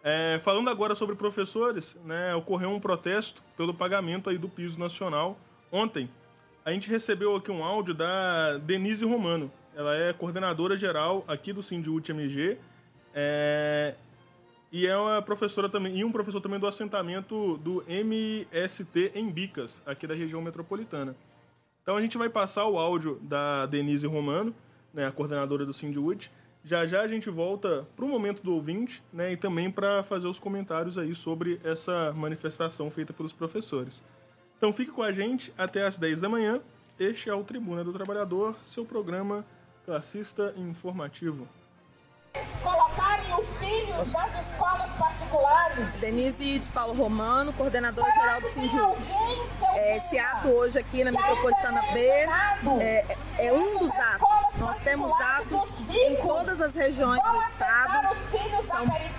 É, 0.04 0.40
falando 0.42 0.70
agora 0.70 0.96
sobre 0.96 1.16
professores, 1.16 1.98
né, 2.06 2.34
ocorreu 2.34 2.70
um 2.70 2.80
protesto 2.80 3.44
pelo 3.58 3.74
pagamento 3.74 4.30
aí 4.30 4.38
do 4.38 4.48
piso 4.48 4.80
nacional. 4.80 5.38
Ontem, 5.72 6.10
a 6.64 6.72
gente 6.72 6.90
recebeu 6.90 7.36
aqui 7.36 7.52
um 7.52 7.64
áudio 7.64 7.94
da 7.94 8.58
Denise 8.58 9.04
Romano. 9.06 9.52
Ela 9.76 9.96
é 9.96 10.14
coordenadora 10.14 10.78
geral 10.78 11.24
aqui 11.28 11.52
do 11.52 11.62
Sindiúte 11.62 12.12
MG 12.12 12.58
é, 13.14 13.96
e 14.72 14.86
é 14.86 14.96
uma 14.96 15.22
professora 15.22 15.68
também 15.68 15.98
e 15.98 16.04
um 16.04 16.12
professor 16.12 16.40
também 16.40 16.60
do 16.60 16.68
assentamento 16.68 17.58
do 17.58 17.84
MST 17.88 19.12
em 19.16 19.30
Bicas, 19.30 19.82
aqui 19.86 20.06
da 20.06 20.14
região 20.14 20.42
metropolitana. 20.42 21.16
Então 21.82 21.96
a 21.96 22.02
gente 22.02 22.18
vai 22.18 22.30
passar 22.30 22.66
o 22.68 22.78
áudio 22.78 23.20
da 23.22 23.66
Denise 23.66 24.06
Romano 24.06 24.54
né, 24.94 25.06
a 25.06 25.12
coordenadora 25.12 25.66
do 25.66 25.74
Cindywood. 25.74 26.32
Já 26.64 26.86
já 26.86 27.02
a 27.02 27.08
gente 27.08 27.30
volta 27.30 27.88
para 27.96 28.06
o 28.06 28.08
momento 28.08 28.44
do 28.44 28.54
ouvinte 28.54 29.02
né, 29.14 29.32
e 29.34 29.38
também 29.38 29.72
para 29.72 30.04
fazer 30.04 30.28
os 30.28 30.40
comentários 30.40 30.98
aí 30.98 31.16
sobre 31.16 31.60
essa 31.64 32.12
manifestação 32.14 32.90
feita 32.92 33.14
pelos 33.14 33.32
professores. 33.32 34.04
Então 34.58 34.74
fique 34.74 34.92
com 34.92 35.02
a 35.02 35.12
gente 35.12 35.54
até 35.58 35.86
às 35.86 35.98
10 35.98 36.22
da 36.22 36.30
manhã. 36.30 36.62
Este 37.00 37.30
é 37.30 37.34
o 37.34 37.44
Tribuna 37.44 37.84
do 37.84 37.94
Trabalhador, 37.94 38.58
seu 38.62 38.86
programa 38.86 39.46
classista 39.86 40.54
informativo 40.58 41.48
colocarem 42.62 43.34
os 43.36 43.58
filhos 43.58 44.12
das 44.12 44.46
escolas 44.46 44.90
particulares. 44.98 45.94
Denise 45.96 46.60
de 46.60 46.70
Paulo 46.70 46.94
Romano, 46.94 47.54
coordenadora 47.54 48.12
geral 48.12 48.42
do 48.42 48.48
Sindiúte. 48.48 49.14
É, 49.74 49.98
esse 49.98 50.20
ato 50.20 50.50
hoje 50.50 50.80
aqui 50.80 51.04
na 51.04 51.12
Metropolitana 51.12 51.82
B 51.94 52.00
é, 52.80 53.18
é, 53.38 53.54
um 53.54 53.78
dos 53.80 53.92
atos. 53.92 54.58
Nós 54.58 54.80
temos 54.80 55.12
atos 55.12 55.86
em 55.90 56.16
todas 56.18 56.62
as 56.62 56.74
regiões 56.76 57.22
do 57.22 57.38
estado. 57.38 58.16
São, 58.66 58.84
é, 58.84 59.10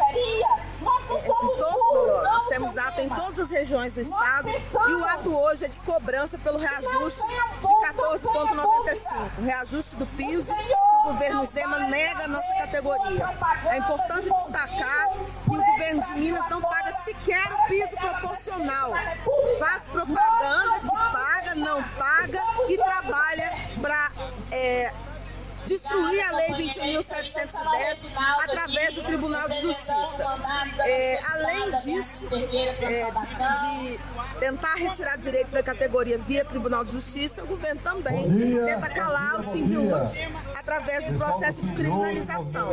todo, 1.58 2.22
nós 2.22 2.46
temos 2.48 2.78
ato 2.78 3.00
em 3.00 3.08
todas 3.08 3.38
as 3.38 3.50
regiões 3.50 3.94
do 3.94 4.00
estado 4.00 4.48
e 4.48 4.94
o 4.94 5.04
ato 5.04 5.34
hoje 5.34 5.64
é 5.64 5.68
de 5.68 5.80
cobrança 5.80 6.38
pelo 6.38 6.58
reajuste 6.58 7.26
de 7.26 7.66
14,95, 7.94 9.44
reajuste 9.44 9.96
do 9.96 10.06
piso 10.06 10.52
o 11.00 11.12
governo 11.12 11.46
Zema 11.46 11.78
nega 11.80 12.24
a 12.24 12.28
nossa 12.28 12.52
categoria. 12.54 13.30
É 13.70 13.78
importante 13.78 14.30
destacar 14.30 15.12
que 15.44 15.50
o 15.50 15.64
governo 15.64 16.02
de 16.02 16.14
Minas 16.14 16.48
não 16.50 16.60
paga 16.60 16.92
sequer 17.04 17.52
o 17.52 17.66
piso 17.66 17.96
proporcional. 17.96 18.92
Faz 19.58 19.88
propaganda 19.88 20.80
que 20.80 20.90
paga, 20.90 21.54
não 21.56 21.82
paga 21.82 22.42
e 22.68 22.76
trabalha 22.76 23.52
para 23.80 24.10
é, 24.52 24.92
destruir 25.64 26.22
a 26.22 26.36
Lei 26.36 26.48
21.710 26.68 28.10
através 28.44 28.94
do 28.94 29.02
Tribunal 29.02 29.48
de 29.48 29.60
Justiça. 29.60 29.94
É, 30.80 31.18
além 31.32 31.70
disso, 31.72 32.28
é, 32.30 33.10
de, 33.10 33.96
de, 33.96 34.38
tentar 34.38 34.74
retirar 34.74 35.16
direitos 35.16 35.52
da 35.52 35.62
categoria 35.62 36.18
via 36.18 36.44
Tribunal 36.44 36.84
de 36.84 36.92
Justiça, 36.92 37.42
o 37.42 37.46
governo 37.46 37.80
também 37.82 38.26
tenta 38.66 38.90
calar 38.90 39.40
o 39.40 39.42
Sindiúte 39.42 40.28
através 40.70 41.04
do 41.04 41.18
processo 41.18 41.62
de 41.62 41.72
criminalização. 41.72 42.70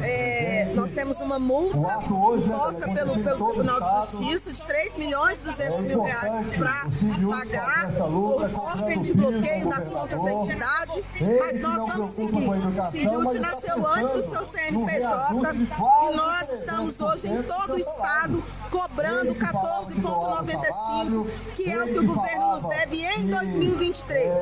É, 0.00 0.72
nós 0.74 0.92
temos 0.92 1.18
uma 1.18 1.40
multa 1.40 1.76
imposta 1.76 2.92
pelo, 2.92 3.22
pelo 3.22 3.46
Tribunal 3.48 3.80
de 3.80 3.90
Justiça 3.96 4.52
de 4.52 4.64
3 4.64 4.96
milhões 4.96 5.38
e 5.40 5.42
200 5.42 5.84
mil 5.84 6.02
reais 6.02 6.56
para 6.56 6.86
pagar 7.30 7.92
por 7.92 8.54
ordem 8.54 9.00
de 9.00 9.14
bloqueio 9.14 9.68
das 9.68 9.86
contas 9.86 10.22
da 10.22 10.32
entidade, 10.32 11.04
mas 11.40 11.60
nós 11.60 11.76
vamos 11.92 12.10
seguir. 12.14 12.48
O 12.48 12.86
Sindhut 12.90 13.38
nasceu 13.40 13.86
antes 13.86 14.12
do 14.12 14.22
seu 14.22 14.44
CNPJ 14.44 15.34
e 15.52 16.16
nós 16.16 16.48
estamos 16.48 17.00
hoje 17.00 17.28
em 17.28 17.42
todo 17.42 17.74
o 17.74 17.78
estado 17.78 18.42
cobrando 18.72 19.34
14,95, 19.34 21.26
que 21.54 21.70
é 21.70 21.78
o 21.78 21.84
que 21.84 21.98
o 21.98 22.06
governo 22.06 22.54
nos 22.54 22.64
deve 22.64 23.04
em 23.04 23.26
2023. 23.26 24.38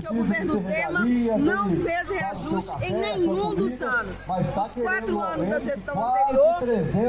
Que 0.00 0.08
o 0.08 0.14
governo 0.14 0.56
Zema 0.58 1.04
não 1.36 1.70
fez 1.82 2.08
reajuste 2.08 2.76
em 2.84 2.94
nenhum 2.94 3.52
dos 3.52 3.82
anos. 3.82 4.28
Os 4.28 4.74
quatro 4.80 5.20
anos 5.20 5.48
da 5.48 5.58
gestão 5.58 6.06
anterior, 6.06 6.62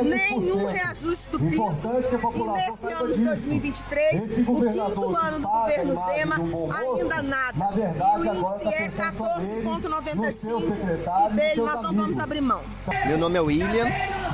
nenhum 0.04 0.66
reajuste 0.66 1.30
do 1.30 1.40
piso. 1.40 1.88
E 2.34 2.44
nesse 2.54 2.92
ano 2.94 3.14
de 3.14 3.22
2023, 3.22 4.24
o 4.48 4.62
quinto 4.62 5.16
ano 5.16 5.40
do 5.40 5.48
governo 5.48 5.94
Zema, 6.08 6.38
ainda 6.80 7.22
nada. 7.22 7.70
E 7.76 7.82
o 8.18 8.26
índice 8.26 8.74
é 8.74 8.90
14,95 8.90 11.30
e 11.30 11.34
dele 11.36 11.62
nós 11.62 11.80
não 11.84 11.94
vamos 11.94 12.18
abrir 12.18 12.42
mão. 12.42 12.64
Meu 13.06 13.20
nome 13.20 13.38
é 13.38 13.42
William, 13.42 13.86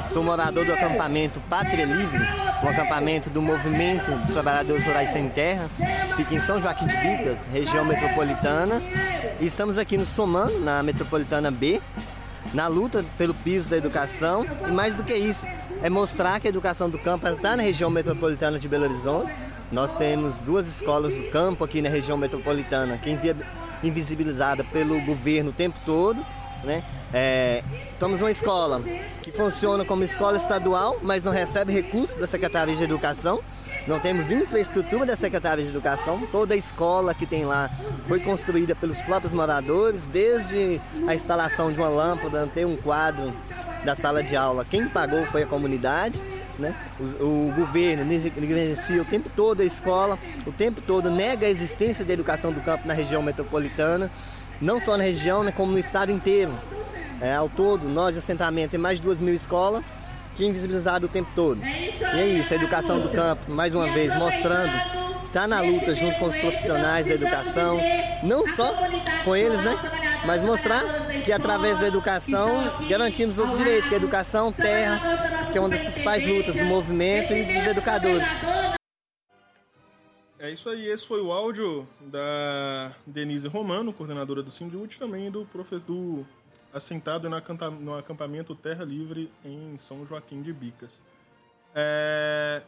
sou 0.05 0.23
morador 0.23 0.65
do 0.65 0.73
acampamento 0.73 1.39
Pátria 1.49 1.85
Livre, 1.85 2.19
um 2.63 2.69
acampamento 2.69 3.29
do 3.29 3.41
Movimento 3.41 4.11
dos 4.11 4.29
Trabalhadores 4.29 4.85
Rurais 4.85 5.09
Sem 5.09 5.29
Terra, 5.29 5.69
que 5.77 6.15
fica 6.15 6.35
em 6.35 6.39
São 6.39 6.59
Joaquim 6.59 6.87
de 6.87 6.95
Bicas, 6.95 7.45
região 7.51 7.85
metropolitana. 7.85 8.81
E 9.39 9.45
estamos 9.45 9.77
aqui 9.77 9.97
no 9.97 10.05
Soman, 10.05 10.49
na 10.59 10.83
Metropolitana 10.83 11.49
B, 11.49 11.81
na 12.53 12.67
luta 12.67 13.03
pelo 13.17 13.33
piso 13.33 13.69
da 13.69 13.77
educação. 13.77 14.45
E 14.67 14.71
mais 14.71 14.95
do 14.95 15.03
que 15.03 15.13
isso, 15.13 15.45
é 15.81 15.89
mostrar 15.89 16.39
que 16.39 16.47
a 16.47 16.49
educação 16.49 16.89
do 16.89 16.99
campo 16.99 17.27
está 17.27 17.55
na 17.55 17.63
região 17.63 17.89
metropolitana 17.89 18.59
de 18.59 18.67
Belo 18.67 18.83
Horizonte. 18.83 19.33
Nós 19.71 19.93
temos 19.93 20.39
duas 20.39 20.67
escolas 20.67 21.15
do 21.15 21.23
campo 21.29 21.63
aqui 21.63 21.81
na 21.81 21.89
região 21.89 22.17
metropolitana, 22.17 22.97
que 22.97 23.09
é 23.09 23.35
invisibilizada 23.83 24.63
pelo 24.63 24.99
governo 25.01 25.49
o 25.49 25.53
tempo 25.53 25.79
todo. 25.85 26.23
Né? 26.63 26.83
É, 27.13 27.63
estamos 28.01 28.19
uma 28.19 28.31
escola 28.31 28.81
que 29.21 29.31
funciona 29.31 29.85
como 29.85 30.03
escola 30.03 30.35
estadual, 30.35 30.97
mas 31.03 31.23
não 31.23 31.31
recebe 31.31 31.71
recursos 31.71 32.15
da 32.15 32.25
Secretaria 32.25 32.75
de 32.75 32.81
Educação. 32.81 33.39
Não 33.87 33.99
temos 33.99 34.31
infraestrutura 34.31 35.05
da 35.05 35.15
Secretaria 35.15 35.63
de 35.63 35.69
Educação. 35.69 36.19
Toda 36.31 36.55
a 36.55 36.57
escola 36.57 37.13
que 37.13 37.27
tem 37.27 37.45
lá 37.45 37.69
foi 38.07 38.19
construída 38.19 38.73
pelos 38.73 38.99
próprios 39.03 39.33
moradores, 39.33 40.07
desde 40.07 40.81
a 41.07 41.13
instalação 41.13 41.71
de 41.71 41.77
uma 41.77 41.89
lâmpada, 41.89 42.49
ter 42.51 42.65
um 42.65 42.75
quadro 42.75 43.31
da 43.85 43.93
sala 43.93 44.23
de 44.23 44.35
aula. 44.35 44.65
Quem 44.65 44.89
pagou 44.89 45.23
foi 45.27 45.43
a 45.43 45.45
comunidade. 45.45 46.19
Né? 46.57 46.75
O, 46.99 47.49
o 47.49 47.53
governo 47.55 48.03
negligencia 48.03 48.99
o 48.99 49.05
tempo 49.05 49.29
todo 49.35 49.61
a 49.61 49.63
escola, 49.63 50.17
o 50.47 50.51
tempo 50.51 50.81
todo 50.81 51.11
nega 51.11 51.45
a 51.45 51.49
existência 51.51 52.03
da 52.03 52.13
educação 52.13 52.51
do 52.51 52.61
campo 52.61 52.87
na 52.87 52.95
região 52.95 53.21
metropolitana, 53.21 54.09
não 54.59 54.81
só 54.81 54.97
na 54.97 55.03
região, 55.03 55.43
né, 55.43 55.51
como 55.51 55.71
no 55.71 55.77
estado 55.77 56.11
inteiro. 56.11 56.51
É, 57.21 57.35
ao 57.35 57.47
todo, 57.47 57.87
nós 57.87 58.17
assentamento 58.17 58.71
tem 58.71 58.79
mais 58.79 58.97
de 58.97 59.03
duas 59.03 59.21
mil 59.21 59.35
escolas 59.35 59.83
que 60.35 60.43
é 60.43 60.47
invisibilizado 60.47 61.05
o 61.05 61.09
tempo 61.09 61.29
todo. 61.35 61.63
E 61.63 62.19
é 62.19 62.25
isso, 62.25 62.51
a 62.51 62.55
educação 62.55 62.99
do 62.99 63.09
campo, 63.09 63.51
mais 63.51 63.75
uma 63.75 63.87
vez, 63.91 64.15
mostrando 64.15 64.71
que 65.21 65.27
está 65.27 65.47
na 65.47 65.61
luta 65.61 65.93
junto 65.93 66.17
com 66.17 66.25
os 66.25 66.35
profissionais 66.35 67.05
da 67.05 67.13
educação, 67.13 67.79
não 68.23 68.47
só 68.47 68.73
com 69.23 69.35
eles, 69.35 69.61
né? 69.61 69.71
Mas 70.25 70.41
mostrar 70.41 70.81
que 71.23 71.31
através 71.31 71.79
da 71.79 71.87
educação 71.87 72.49
garantimos 72.89 73.37
os 73.37 73.55
direitos, 73.55 73.87
que 73.87 73.93
a 73.93 73.97
educação, 73.97 74.51
terra, 74.51 74.99
que 75.51 75.57
é 75.57 75.61
uma 75.61 75.69
das 75.69 75.81
principais 75.81 76.25
lutas 76.25 76.55
do 76.55 76.65
movimento 76.65 77.33
e 77.33 77.45
dos 77.45 77.67
educadores. 77.67 78.27
É 80.39 80.49
isso 80.49 80.69
aí, 80.69 80.87
esse 80.87 81.05
foi 81.05 81.21
o 81.21 81.31
áudio 81.31 81.87
da 81.99 82.95
Denise 83.05 83.47
Romano, 83.47 83.93
coordenadora 83.93 84.41
do 84.41 84.49
Sindut, 84.49 84.97
também 84.97 85.29
do, 85.29 85.47
do 85.85 86.25
assentado 86.73 87.29
no 87.29 87.95
acampamento 87.95 88.55
Terra 88.55 88.83
Livre 88.83 89.31
em 89.43 89.77
São 89.77 90.05
Joaquim 90.05 90.41
de 90.41 90.53
Bicas. 90.53 91.03
É 91.73 92.61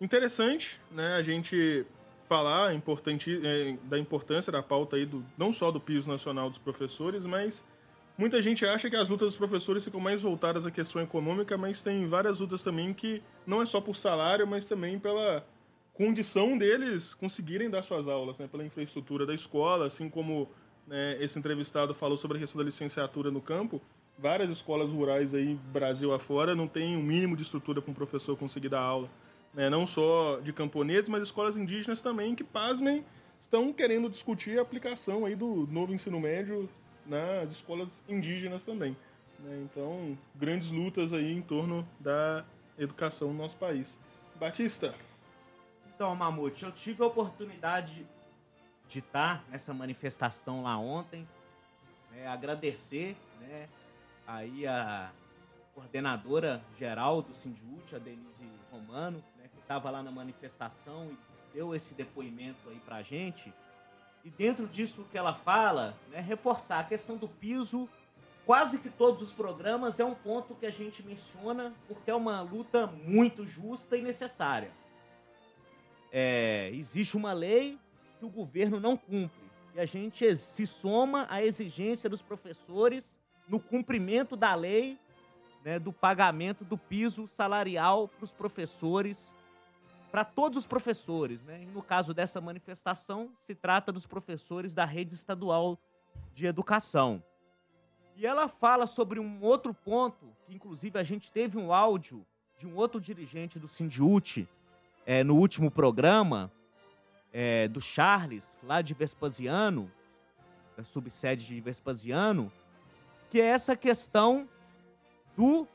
interessante, 0.00 0.80
né, 0.90 1.14
a 1.14 1.22
gente 1.22 1.84
falar 2.28 2.74
importante, 2.74 3.40
é, 3.44 3.76
da 3.84 3.98
importância 3.98 4.52
da 4.52 4.62
pauta 4.62 4.96
aí 4.96 5.06
do, 5.06 5.24
não 5.36 5.52
só 5.52 5.70
do 5.70 5.80
piso 5.80 6.08
nacional 6.08 6.50
dos 6.50 6.58
professores, 6.58 7.24
mas 7.24 7.64
muita 8.16 8.40
gente 8.42 8.66
acha 8.66 8.90
que 8.90 8.96
as 8.96 9.08
lutas 9.08 9.28
dos 9.28 9.36
professores 9.36 9.82
ficam 9.82 9.98
mais 9.98 10.20
voltadas 10.20 10.66
à 10.66 10.70
questão 10.70 11.00
econômica, 11.00 11.56
mas 11.56 11.80
tem 11.80 12.06
várias 12.06 12.38
lutas 12.38 12.62
também 12.62 12.92
que 12.92 13.22
não 13.46 13.62
é 13.62 13.66
só 13.66 13.80
por 13.80 13.96
salário, 13.96 14.46
mas 14.46 14.66
também 14.66 14.98
pela 14.98 15.44
condição 15.94 16.56
deles 16.56 17.14
conseguirem 17.14 17.70
dar 17.70 17.82
suas 17.82 18.06
aulas, 18.06 18.36
né, 18.38 18.46
pela 18.46 18.64
infraestrutura 18.64 19.24
da 19.24 19.34
escola, 19.34 19.86
assim 19.86 20.08
como 20.08 20.48
né, 20.88 21.22
esse 21.22 21.38
entrevistado 21.38 21.94
falou 21.94 22.16
sobre 22.16 22.38
a 22.38 22.40
questão 22.40 22.58
da 22.58 22.64
licenciatura 22.64 23.30
no 23.30 23.40
campo, 23.40 23.80
várias 24.18 24.50
escolas 24.50 24.90
rurais 24.90 25.34
aí, 25.34 25.54
Brasil 25.72 26.12
afora, 26.12 26.54
não 26.54 26.66
tem 26.66 26.96
o 26.96 26.98
um 26.98 27.02
mínimo 27.02 27.36
de 27.36 27.42
estrutura 27.42 27.80
para 27.80 27.90
um 27.90 27.94
professor 27.94 28.36
conseguir 28.36 28.70
dar 28.70 28.80
aula. 28.80 29.08
Né? 29.54 29.68
Não 29.70 29.86
só 29.86 30.40
de 30.40 30.52
camponeses, 30.52 31.08
mas 31.08 31.22
escolas 31.22 31.56
indígenas 31.56 32.02
também, 32.02 32.34
que, 32.34 32.42
pasmem, 32.42 33.04
estão 33.40 33.72
querendo 33.72 34.08
discutir 34.08 34.58
a 34.58 34.62
aplicação 34.62 35.24
aí 35.24 35.36
do 35.36 35.68
novo 35.70 35.94
ensino 35.94 36.18
médio 36.18 36.68
nas 37.06 37.50
escolas 37.52 38.02
indígenas 38.08 38.64
também. 38.64 38.96
Né? 39.38 39.66
Então, 39.70 40.18
grandes 40.34 40.70
lutas 40.70 41.12
aí 41.12 41.32
em 41.32 41.42
torno 41.42 41.86
da 42.00 42.44
educação 42.78 43.28
no 43.28 43.34
nosso 43.34 43.56
país. 43.56 43.98
Batista. 44.36 44.94
Então, 45.94 46.14
Mamute, 46.14 46.64
eu 46.64 46.72
tive 46.72 47.02
a 47.02 47.06
oportunidade 47.06 48.06
de 48.88 49.00
estar 49.00 49.44
nessa 49.48 49.74
manifestação 49.74 50.62
lá 50.62 50.78
ontem, 50.78 51.28
né, 52.10 52.26
agradecer 52.26 53.16
né, 53.40 53.68
aí 54.26 54.66
a 54.66 55.10
coordenadora 55.74 56.62
geral 56.78 57.22
do 57.22 57.34
Sindiúte, 57.34 57.94
a 57.94 57.98
Denise 57.98 58.44
Romano, 58.70 59.22
né, 59.36 59.48
que 59.52 59.60
estava 59.60 59.90
lá 59.90 60.02
na 60.02 60.10
manifestação 60.10 61.10
e 61.10 61.18
deu 61.54 61.74
esse 61.74 61.94
depoimento 61.94 62.68
aí 62.68 62.80
a 62.88 63.02
gente. 63.02 63.52
E 64.24 64.30
dentro 64.30 64.66
disso 64.66 65.06
que 65.10 65.16
ela 65.16 65.34
fala, 65.34 65.94
né, 66.10 66.20
reforçar 66.20 66.80
a 66.80 66.84
questão 66.84 67.16
do 67.16 67.28
piso, 67.28 67.88
quase 68.44 68.78
que 68.78 68.90
todos 68.90 69.22
os 69.22 69.32
programas 69.32 70.00
é 70.00 70.04
um 70.04 70.14
ponto 70.14 70.54
que 70.54 70.66
a 70.66 70.70
gente 70.70 71.02
menciona 71.02 71.72
porque 71.86 72.10
é 72.10 72.14
uma 72.14 72.40
luta 72.40 72.86
muito 72.86 73.46
justa 73.46 73.96
e 73.96 74.02
necessária. 74.02 74.70
É, 76.10 76.70
existe 76.72 77.16
uma 77.16 77.32
lei 77.32 77.78
que 78.18 78.24
o 78.24 78.30
governo 78.30 78.80
não 78.80 78.96
cumpre. 78.96 79.48
E 79.74 79.80
a 79.80 79.86
gente 79.86 80.36
se 80.36 80.66
soma 80.66 81.26
à 81.30 81.42
exigência 81.42 82.08
dos 82.08 82.22
professores 82.22 83.18
no 83.48 83.60
cumprimento 83.60 84.36
da 84.36 84.54
lei 84.54 84.98
né, 85.64 85.78
do 85.78 85.92
pagamento 85.92 86.64
do 86.64 86.78
piso 86.78 87.26
salarial 87.28 88.08
para 88.08 88.24
os 88.24 88.32
professores, 88.32 89.34
para 90.10 90.24
todos 90.24 90.58
os 90.58 90.66
professores. 90.66 91.42
Né? 91.42 91.62
E 91.62 91.66
no 91.66 91.82
caso 91.82 92.14
dessa 92.14 92.40
manifestação, 92.40 93.30
se 93.46 93.54
trata 93.54 93.92
dos 93.92 94.06
professores 94.06 94.74
da 94.74 94.84
rede 94.84 95.14
estadual 95.14 95.78
de 96.34 96.46
educação. 96.46 97.22
E 98.16 98.26
ela 98.26 98.48
fala 98.48 98.86
sobre 98.86 99.20
um 99.20 99.42
outro 99.42 99.72
ponto, 99.72 100.34
que 100.46 100.54
inclusive 100.54 100.98
a 100.98 101.02
gente 101.02 101.30
teve 101.30 101.56
um 101.56 101.72
áudio 101.72 102.26
de 102.58 102.66
um 102.66 102.74
outro 102.74 103.00
dirigente 103.00 103.58
do 103.58 103.68
Sindiute 103.68 104.48
é, 105.06 105.22
no 105.22 105.36
último 105.36 105.70
programa, 105.70 106.50
é, 107.32 107.68
do 107.68 107.80
Charles, 107.80 108.58
lá 108.62 108.82
de 108.82 108.94
Vespasiano, 108.94 109.90
da 110.76 110.84
subsede 110.84 111.46
de 111.46 111.60
Vespasiano, 111.60 112.52
que 113.30 113.40
é 113.40 113.44
essa 113.44 113.76
questão 113.76 114.48
do 115.36 115.66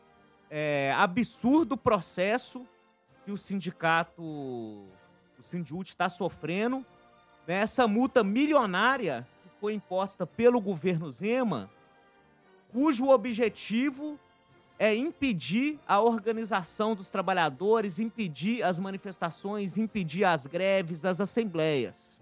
é, 0.50 0.94
absurdo 0.98 1.78
processo 1.78 2.66
que 3.26 3.32
o 3.32 3.38
sindicato, 3.38 4.22
o 4.22 5.44
Sindiúte 5.44 5.92
está 5.92 6.10
sofrendo, 6.10 6.86
né? 7.48 7.56
essa 7.56 7.88
multa 7.88 8.24
milionária 8.24 9.28
que 9.44 9.50
foi 9.60 9.74
imposta 9.74 10.26
pelo 10.26 10.60
governo 10.60 11.10
Zema, 11.10 11.70
cujo 12.72 13.10
objetivo 13.10 14.20
é 14.80 14.96
impedir 14.96 15.80
a 15.88 16.02
organização 16.02 16.96
dos 16.96 17.12
trabalhadores, 17.12 18.00
impedir 18.00 18.64
as 18.64 18.80
manifestações, 18.80 19.78
impedir 19.78 20.26
as 20.26 20.48
greves, 20.48 21.06
as 21.06 21.22
assembleias. 21.22 22.20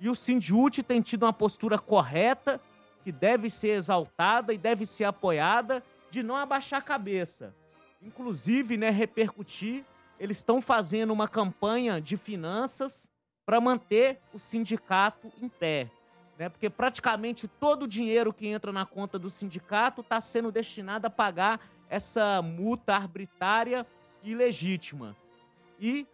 E 0.00 0.08
o 0.08 0.14
Sindiute 0.14 0.82
tem 0.82 1.00
tido 1.00 1.22
uma 1.22 1.32
postura 1.32 1.78
correta, 1.78 2.60
que 3.02 3.12
deve 3.12 3.48
ser 3.48 3.76
exaltada 3.76 4.52
e 4.52 4.58
deve 4.58 4.86
ser 4.86 5.04
apoiada, 5.04 5.82
de 6.10 6.22
não 6.22 6.36
abaixar 6.36 6.80
a 6.80 6.82
cabeça. 6.82 7.54
Inclusive, 8.02 8.76
né, 8.76 8.90
repercutir, 8.90 9.84
eles 10.18 10.38
estão 10.38 10.60
fazendo 10.60 11.12
uma 11.12 11.28
campanha 11.28 12.00
de 12.00 12.16
finanças 12.16 13.08
para 13.44 13.60
manter 13.60 14.20
o 14.32 14.38
sindicato 14.38 15.32
em 15.40 15.48
pé. 15.48 15.90
né? 16.38 16.48
Porque 16.48 16.68
praticamente 16.68 17.46
todo 17.46 17.84
o 17.84 17.88
dinheiro 17.88 18.32
que 18.32 18.46
entra 18.46 18.72
na 18.72 18.84
conta 18.84 19.18
do 19.18 19.30
sindicato 19.30 20.00
está 20.00 20.20
sendo 20.20 20.50
destinado 20.50 21.06
a 21.06 21.10
pagar 21.10 21.60
essa 21.94 22.42
multa 22.42 22.96
arbitrária 22.96 23.86
e 24.20 24.32
ilegítima. 24.32 25.14
E, 25.78 26.04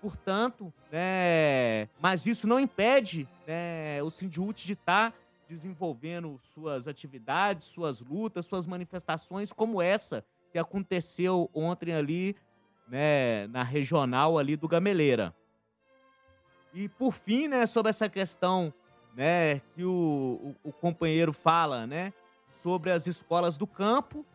portanto, 0.00 0.72
né, 0.90 1.88
mas 2.00 2.26
isso 2.26 2.48
não 2.48 2.58
impede 2.58 3.28
né, 3.46 4.02
o 4.02 4.10
Sindiúte 4.10 4.66
de 4.66 4.72
estar 4.72 5.12
tá 5.12 5.16
desenvolvendo 5.48 6.36
suas 6.40 6.88
atividades, 6.88 7.68
suas 7.68 8.00
lutas, 8.00 8.46
suas 8.46 8.66
manifestações, 8.66 9.52
como 9.52 9.80
essa 9.80 10.24
que 10.50 10.58
aconteceu 10.58 11.48
ontem 11.54 11.94
ali 11.94 12.34
né, 12.88 13.46
na 13.46 13.62
regional 13.62 14.38
ali 14.38 14.56
do 14.56 14.66
Gameleira. 14.66 15.32
E 16.74 16.88
por 16.88 17.12
fim, 17.12 17.46
né, 17.46 17.64
sobre 17.66 17.90
essa 17.90 18.08
questão 18.08 18.74
né, 19.14 19.60
que 19.76 19.84
o, 19.84 20.56
o, 20.64 20.68
o 20.70 20.72
companheiro 20.72 21.32
fala, 21.32 21.86
né, 21.86 22.12
sobre 22.60 22.90
as 22.90 23.06
escolas 23.06 23.56
do 23.56 23.68
campo, 23.68 24.26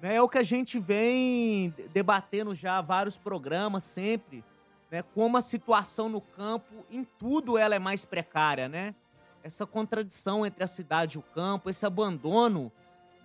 né, 0.00 0.16
é 0.16 0.22
o 0.22 0.28
que 0.28 0.38
a 0.38 0.42
gente 0.42 0.78
vem 0.78 1.74
debatendo 1.92 2.54
já 2.54 2.80
vários 2.80 3.16
programas 3.16 3.84
sempre, 3.84 4.44
né, 4.90 5.02
como 5.14 5.36
a 5.36 5.42
situação 5.42 6.08
no 6.08 6.20
campo, 6.20 6.84
em 6.90 7.04
tudo 7.04 7.58
ela 7.58 7.74
é 7.74 7.78
mais 7.78 8.04
precária, 8.04 8.68
né? 8.68 8.94
Essa 9.42 9.66
contradição 9.66 10.44
entre 10.44 10.64
a 10.64 10.66
cidade 10.66 11.16
e 11.16 11.18
o 11.18 11.22
campo, 11.22 11.70
esse 11.70 11.84
abandono, 11.84 12.72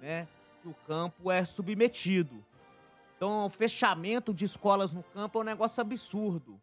né, 0.01 0.27
que 0.61 0.67
o 0.67 0.75
campo 0.87 1.31
é 1.31 1.43
submetido. 1.45 2.43
Então, 3.15 3.45
o 3.45 3.49
fechamento 3.49 4.33
de 4.33 4.45
escolas 4.45 4.91
no 4.91 5.03
campo 5.03 5.37
é 5.37 5.41
um 5.41 5.45
negócio 5.45 5.79
absurdo. 5.79 6.59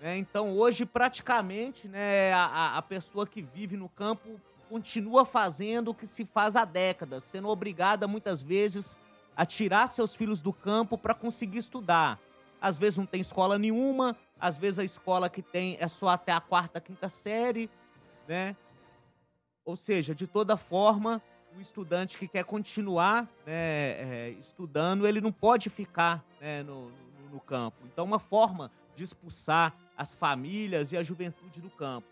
Né? 0.00 0.18
Então, 0.18 0.56
hoje, 0.56 0.84
praticamente, 0.86 1.88
né, 1.88 2.32
a, 2.32 2.76
a 2.76 2.82
pessoa 2.82 3.26
que 3.26 3.42
vive 3.42 3.76
no 3.76 3.88
campo 3.88 4.40
continua 4.68 5.24
fazendo 5.24 5.90
o 5.90 5.94
que 5.94 6.06
se 6.06 6.24
faz 6.24 6.56
há 6.56 6.64
décadas, 6.64 7.24
sendo 7.24 7.48
obrigada, 7.48 8.06
muitas 8.06 8.40
vezes, 8.40 8.98
a 9.36 9.44
tirar 9.44 9.86
seus 9.88 10.14
filhos 10.14 10.40
do 10.42 10.52
campo 10.52 10.96
para 10.96 11.14
conseguir 11.14 11.58
estudar. 11.58 12.18
Às 12.60 12.78
vezes 12.78 12.98
não 12.98 13.06
tem 13.06 13.20
escola 13.20 13.58
nenhuma, 13.58 14.16
às 14.40 14.56
vezes 14.56 14.78
a 14.78 14.84
escola 14.84 15.28
que 15.28 15.42
tem 15.42 15.76
é 15.80 15.88
só 15.88 16.08
até 16.08 16.32
a 16.32 16.40
quarta, 16.40 16.80
quinta 16.80 17.08
série, 17.08 17.68
né? 18.26 18.56
Ou 19.64 19.76
seja, 19.76 20.14
de 20.14 20.26
toda 20.26 20.56
forma, 20.56 21.22
o 21.56 21.60
estudante 21.60 22.18
que 22.18 22.28
quer 22.28 22.44
continuar 22.44 23.24
né, 23.46 23.52
é, 23.54 24.34
estudando, 24.38 25.06
ele 25.06 25.20
não 25.20 25.32
pode 25.32 25.70
ficar 25.70 26.24
né, 26.40 26.62
no, 26.62 26.90
no, 26.90 27.30
no, 27.32 27.40
campo. 27.40 27.78
Então, 27.86 28.04
uma 28.04 28.18
forma 28.18 28.70
de 28.94 29.04
expulsar 29.04 29.74
as 29.96 30.14
famílias 30.14 30.92
e 30.92 30.96
a 30.96 31.02
juventude 31.02 31.60
do 31.60 31.70
campo. 31.70 32.06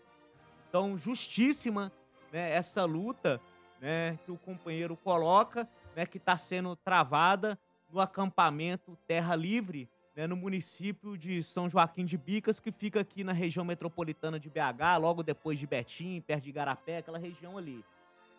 Então, 0.69 0.97
justíssima 0.97 1.91
né, 2.31 2.51
essa 2.51 2.85
luta 2.85 3.39
né, 3.79 4.17
que 4.25 4.31
o 4.31 4.37
companheiro 4.37 4.97
coloca, 4.97 5.67
né, 5.95 6.05
que 6.05 6.17
está 6.17 6.37
sendo 6.37 6.75
travada 6.75 7.57
no 7.91 7.99
acampamento 7.99 8.97
Terra 9.07 9.35
Livre, 9.35 9.89
né, 10.15 10.27
no 10.27 10.35
município 10.35 11.17
de 11.17 11.41
São 11.43 11.69
Joaquim 11.69 12.05
de 12.05 12.17
Bicas, 12.17 12.59
que 12.59 12.71
fica 12.71 13.01
aqui 13.01 13.23
na 13.23 13.33
região 13.33 13.65
metropolitana 13.65 14.39
de 14.39 14.49
BH, 14.49 14.99
logo 14.99 15.23
depois 15.23 15.57
de 15.57 15.65
Betim, 15.65 16.21
perto 16.21 16.43
de 16.43 16.49
Igarapé, 16.49 16.97
aquela 16.97 17.17
região 17.17 17.57
ali. 17.57 17.83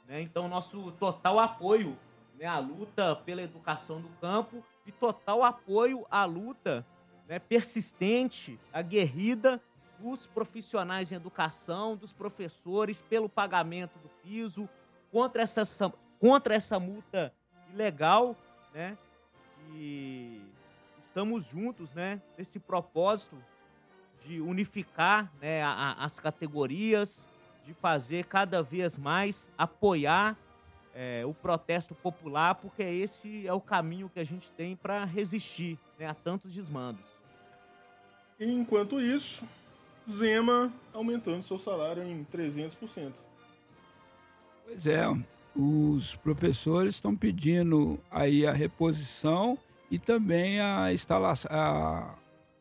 Né? 0.07 0.21
Então, 0.23 0.49
nosso 0.49 0.93
total 0.93 1.39
apoio 1.39 1.97
né, 2.39 2.47
à 2.47 2.59
luta 2.59 3.17
pela 3.17 3.43
educação 3.43 4.01
do 4.01 4.09
campo 4.21 4.63
e 4.87 4.93
total 4.93 5.43
apoio 5.43 6.07
à 6.11 6.25
luta 6.25 6.87
né, 7.29 7.39
persistente, 7.39 8.59
aguerrida 8.73 9.61
dos 9.99 10.27
profissionais 10.27 11.11
em 11.11 11.15
educação, 11.15 11.97
dos 11.97 12.13
professores, 12.13 13.01
pelo 13.03 13.29
pagamento 13.29 13.99
do 13.99 14.09
piso, 14.23 14.69
contra 15.11 15.43
essa, 15.43 15.93
contra 16.19 16.55
essa 16.55 16.79
multa 16.79 17.33
ilegal, 17.75 18.37
né? 18.72 18.97
E 19.75 20.41
estamos 21.01 21.45
juntos, 21.45 21.91
né, 21.93 22.20
nesse 22.39 22.59
propósito 22.59 23.37
de 24.25 24.41
unificar 24.41 25.31
né, 25.41 25.62
a, 25.62 25.70
a, 25.70 26.05
as 26.05 26.18
categorias, 26.18 27.29
de 27.64 27.75
fazer 27.75 28.27
cada 28.27 28.62
vez 28.62 28.97
mais 28.97 29.49
apoiar 29.57 30.37
é, 30.95 31.25
o 31.27 31.35
protesto 31.35 31.95
popular, 31.95 32.55
porque 32.55 32.83
esse 32.83 33.47
é 33.47 33.53
o 33.53 33.61
caminho 33.61 34.09
que 34.09 34.20
a 34.20 34.25
gente 34.25 34.51
tem 34.53 34.77
para 34.77 35.05
resistir 35.05 35.79
né, 35.99 36.07
a 36.07 36.14
tantos 36.14 36.53
desmandos. 36.53 37.05
Enquanto 38.39 39.01
isso, 39.01 39.47
Zema 40.11 40.72
aumentando 40.93 41.43
seu 41.43 41.59
salário 41.59 42.03
em 42.03 42.25
300%. 42.25 43.12
Pois 44.66 44.87
é, 44.87 45.05
os 45.57 46.17
professores 46.17 46.97
estão 46.97 47.15
pedindo 47.15 47.99
aí 48.11 48.47
a 48.47 48.53
reposição 48.53 49.59
e 49.91 49.99
também 49.99 50.61
a 50.61 50.93
instalação, 50.93 51.51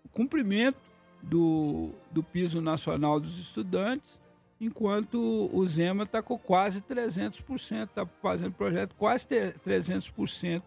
o 0.05 0.09
cumprimento 0.09 0.77
do, 1.21 1.91
do 2.11 2.21
piso 2.21 2.61
nacional 2.61 3.19
dos 3.19 3.37
estudantes 3.39 4.21
enquanto 4.65 5.49
o 5.51 5.67
Zema 5.67 6.03
está 6.03 6.21
com 6.21 6.37
quase 6.37 6.81
300%, 6.81 7.83
está 7.83 8.05
fazendo 8.21 8.53
projeto 8.53 8.95
quase 8.95 9.27
300% 9.27 10.63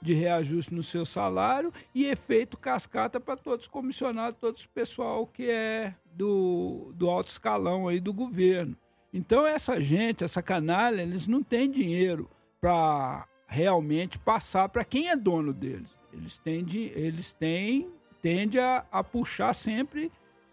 de 0.00 0.14
reajuste 0.14 0.72
no 0.72 0.82
seu 0.82 1.04
salário 1.04 1.72
e 1.94 2.06
efeito 2.06 2.56
cascata 2.56 3.20
para 3.20 3.36
todos 3.36 3.66
os 3.66 3.70
comissionados, 3.70 4.38
todo 4.40 4.56
o 4.56 4.68
pessoal 4.70 5.26
que 5.26 5.50
é 5.50 5.94
do, 6.12 6.92
do 6.94 7.10
alto 7.10 7.30
escalão 7.30 7.86
aí 7.86 8.00
do 8.00 8.12
governo. 8.12 8.76
Então 9.12 9.46
essa 9.46 9.80
gente, 9.80 10.24
essa 10.24 10.42
canalha, 10.42 11.02
eles 11.02 11.26
não 11.26 11.42
têm 11.42 11.70
dinheiro 11.70 12.30
para 12.60 13.26
realmente 13.46 14.18
passar 14.18 14.68
para 14.68 14.84
quem 14.84 15.08
é 15.08 15.16
dono 15.16 15.52
deles. 15.52 15.98
Eles 16.12 16.38
têm, 16.38 16.64
eles 16.94 17.32
têm 17.32 17.90
tende 18.22 18.58
a, 18.58 18.84
a 18.90 19.02
puxar 19.02 19.54
sempre 19.54 20.10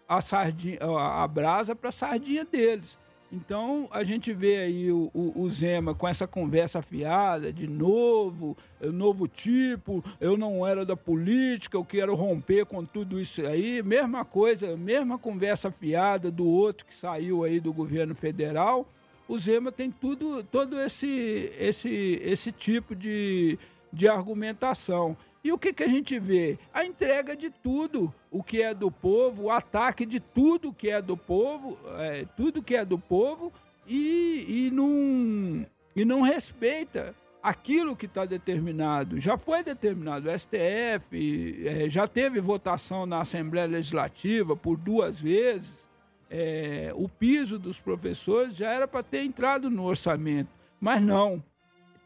a, 0.08 0.20
sardinha, 0.20 0.78
a 0.80 1.26
brasa 1.28 1.74
para 1.74 1.90
a 1.90 1.92
sardinha 1.92 2.44
deles. 2.44 2.98
Então 3.30 3.86
a 3.90 4.02
gente 4.04 4.32
vê 4.32 4.56
aí 4.56 4.90
o, 4.90 5.10
o, 5.12 5.42
o, 5.42 5.50
Zema 5.50 5.94
com 5.94 6.08
essa 6.08 6.26
conversa 6.26 6.78
afiada 6.78 7.52
de 7.52 7.66
novo, 7.66 8.56
novo 8.80 9.28
tipo, 9.28 10.02
eu 10.18 10.34
não 10.36 10.66
era 10.66 10.84
da 10.84 10.96
política, 10.96 11.76
eu 11.76 11.84
quero 11.84 12.14
romper 12.14 12.64
com 12.64 12.82
tudo 12.84 13.20
isso 13.20 13.46
aí. 13.46 13.82
Mesma 13.82 14.24
coisa, 14.24 14.74
mesma 14.78 15.18
conversa 15.18 15.68
afiada 15.68 16.30
do 16.30 16.46
outro 16.46 16.86
que 16.86 16.94
saiu 16.94 17.44
aí 17.44 17.60
do 17.60 17.72
governo 17.72 18.14
federal. 18.14 18.88
O 19.28 19.38
Zema 19.38 19.70
tem 19.70 19.90
tudo, 19.90 20.42
todo 20.42 20.80
esse, 20.80 21.52
esse, 21.58 22.18
esse 22.22 22.50
tipo 22.50 22.96
de, 22.96 23.58
de 23.92 24.08
argumentação. 24.08 25.14
E 25.48 25.52
o 25.52 25.56
que, 25.56 25.72
que 25.72 25.82
a 25.82 25.88
gente 25.88 26.20
vê? 26.20 26.58
A 26.74 26.84
entrega 26.84 27.34
de 27.34 27.48
tudo 27.48 28.14
o 28.30 28.42
que 28.42 28.60
é 28.60 28.74
do 28.74 28.90
povo, 28.90 29.44
o 29.44 29.50
ataque 29.50 30.04
de 30.04 30.20
tudo 30.20 30.74
que 30.74 30.90
é 30.90 31.00
do 31.00 31.16
povo, 31.16 31.78
é, 31.96 32.26
tudo 32.36 32.62
que 32.62 32.76
é 32.76 32.84
do 32.84 32.98
povo, 32.98 33.50
e, 33.86 34.44
e, 34.46 34.70
não, 34.70 35.66
e 35.96 36.04
não 36.04 36.20
respeita 36.20 37.14
aquilo 37.42 37.96
que 37.96 38.04
está 38.04 38.26
determinado. 38.26 39.18
Já 39.18 39.38
foi 39.38 39.62
determinado, 39.62 40.28
o 40.28 40.38
STF 40.38 41.66
é, 41.66 41.88
já 41.88 42.06
teve 42.06 42.42
votação 42.42 43.06
na 43.06 43.22
Assembleia 43.22 43.66
Legislativa 43.66 44.54
por 44.54 44.76
duas 44.76 45.18
vezes. 45.18 45.88
É, 46.28 46.92
o 46.94 47.08
piso 47.08 47.58
dos 47.58 47.80
professores 47.80 48.54
já 48.54 48.70
era 48.70 48.86
para 48.86 49.02
ter 49.02 49.22
entrado 49.22 49.70
no 49.70 49.84
orçamento, 49.84 50.50
mas 50.78 51.02
não. 51.02 51.42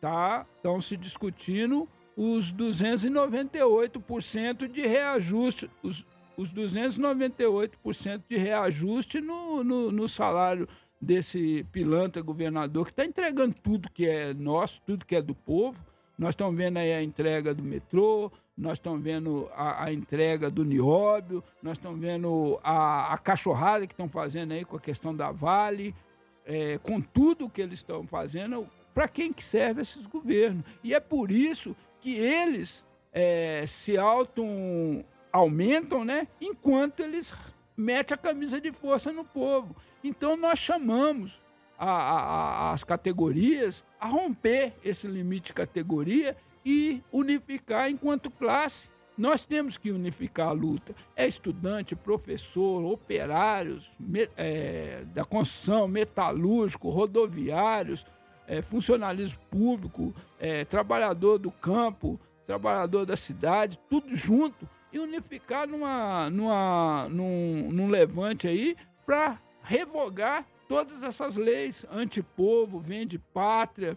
Tá, 0.00 0.46
estão 0.56 0.80
se 0.80 0.96
discutindo 0.96 1.88
os 2.16 2.52
298% 2.52 4.68
de 4.68 4.82
reajuste, 4.82 5.68
os, 5.82 6.06
os 6.36 6.52
298% 6.52 8.22
de 8.28 8.36
reajuste 8.36 9.20
no, 9.20 9.64
no, 9.64 9.90
no, 9.90 10.08
salário 10.08 10.68
desse 11.00 11.66
pilantra 11.72 12.22
governador 12.22 12.84
que 12.86 12.92
está 12.92 13.04
entregando 13.04 13.56
tudo 13.62 13.90
que 13.90 14.06
é 14.06 14.32
nosso, 14.34 14.80
tudo 14.82 15.06
que 15.06 15.16
é 15.16 15.22
do 15.22 15.34
povo. 15.34 15.84
Nós 16.18 16.30
estamos 16.30 16.56
vendo 16.56 16.76
aí 16.76 16.92
a 16.92 17.02
entrega 17.02 17.54
do 17.54 17.62
metrô, 17.62 18.30
nós 18.56 18.74
estamos 18.74 19.02
vendo 19.02 19.48
a, 19.54 19.84
a 19.84 19.92
entrega 19.92 20.50
do 20.50 20.64
nióbio, 20.64 21.42
nós 21.62 21.78
estamos 21.78 21.98
vendo 21.98 22.60
a, 22.62 23.14
a 23.14 23.18
cachorrada 23.18 23.86
que 23.86 23.94
estão 23.94 24.08
fazendo 24.08 24.52
aí 24.52 24.64
com 24.64 24.76
a 24.76 24.80
questão 24.80 25.14
da 25.14 25.32
Vale, 25.32 25.94
é, 26.44 26.78
com 26.78 27.00
tudo 27.00 27.48
que 27.48 27.62
eles 27.62 27.78
estão 27.78 28.06
fazendo, 28.06 28.68
para 28.94 29.08
quem 29.08 29.32
que 29.32 29.42
serve 29.42 29.80
esses 29.80 30.06
governos. 30.06 30.64
E 30.84 30.94
é 30.94 31.00
por 31.00 31.30
isso 31.30 31.74
que 32.02 32.16
eles 32.16 32.84
é, 33.12 33.64
se 33.66 33.96
auto 33.96 34.44
aumentam, 35.32 36.04
né? 36.04 36.28
Enquanto 36.40 37.00
eles 37.00 37.32
metem 37.76 38.14
a 38.14 38.18
camisa 38.18 38.60
de 38.60 38.72
força 38.72 39.12
no 39.12 39.24
povo. 39.24 39.74
Então 40.04 40.36
nós 40.36 40.58
chamamos 40.58 41.40
a, 41.78 41.90
a, 41.90 42.72
as 42.72 42.84
categorias 42.84 43.84
a 43.98 44.06
romper 44.08 44.74
esse 44.84 45.06
limite 45.06 45.46
de 45.46 45.52
categoria 45.54 46.36
e 46.64 47.02
unificar 47.10 47.88
enquanto 47.88 48.30
classe 48.30 48.90
nós 49.16 49.44
temos 49.44 49.76
que 49.76 49.90
unificar 49.90 50.48
a 50.48 50.52
luta. 50.52 50.94
É 51.14 51.26
estudante, 51.26 51.94
professor, 51.94 52.82
operários 52.84 53.90
me, 54.00 54.28
é, 54.36 55.04
da 55.14 55.24
construção, 55.24 55.86
metalúrgico, 55.86 56.88
rodoviários, 56.88 58.06
é, 58.46 58.62
funcionalismo 58.62 59.40
público, 59.50 60.14
é, 60.38 60.64
trabalhador 60.64 61.38
do 61.38 61.50
campo, 61.50 62.20
trabalhador 62.46 63.06
da 63.06 63.16
cidade, 63.16 63.78
tudo 63.88 64.16
junto 64.16 64.68
e 64.92 64.98
unificar 64.98 65.66
numa, 65.66 66.28
numa, 66.30 67.08
num, 67.08 67.70
num 67.72 67.88
levante 67.88 68.46
aí 68.46 68.76
para 69.06 69.40
revogar 69.62 70.46
todas 70.68 71.02
essas 71.02 71.36
leis 71.36 71.86
antipovo, 71.90 72.78
vende 72.78 73.18
pátria, 73.18 73.96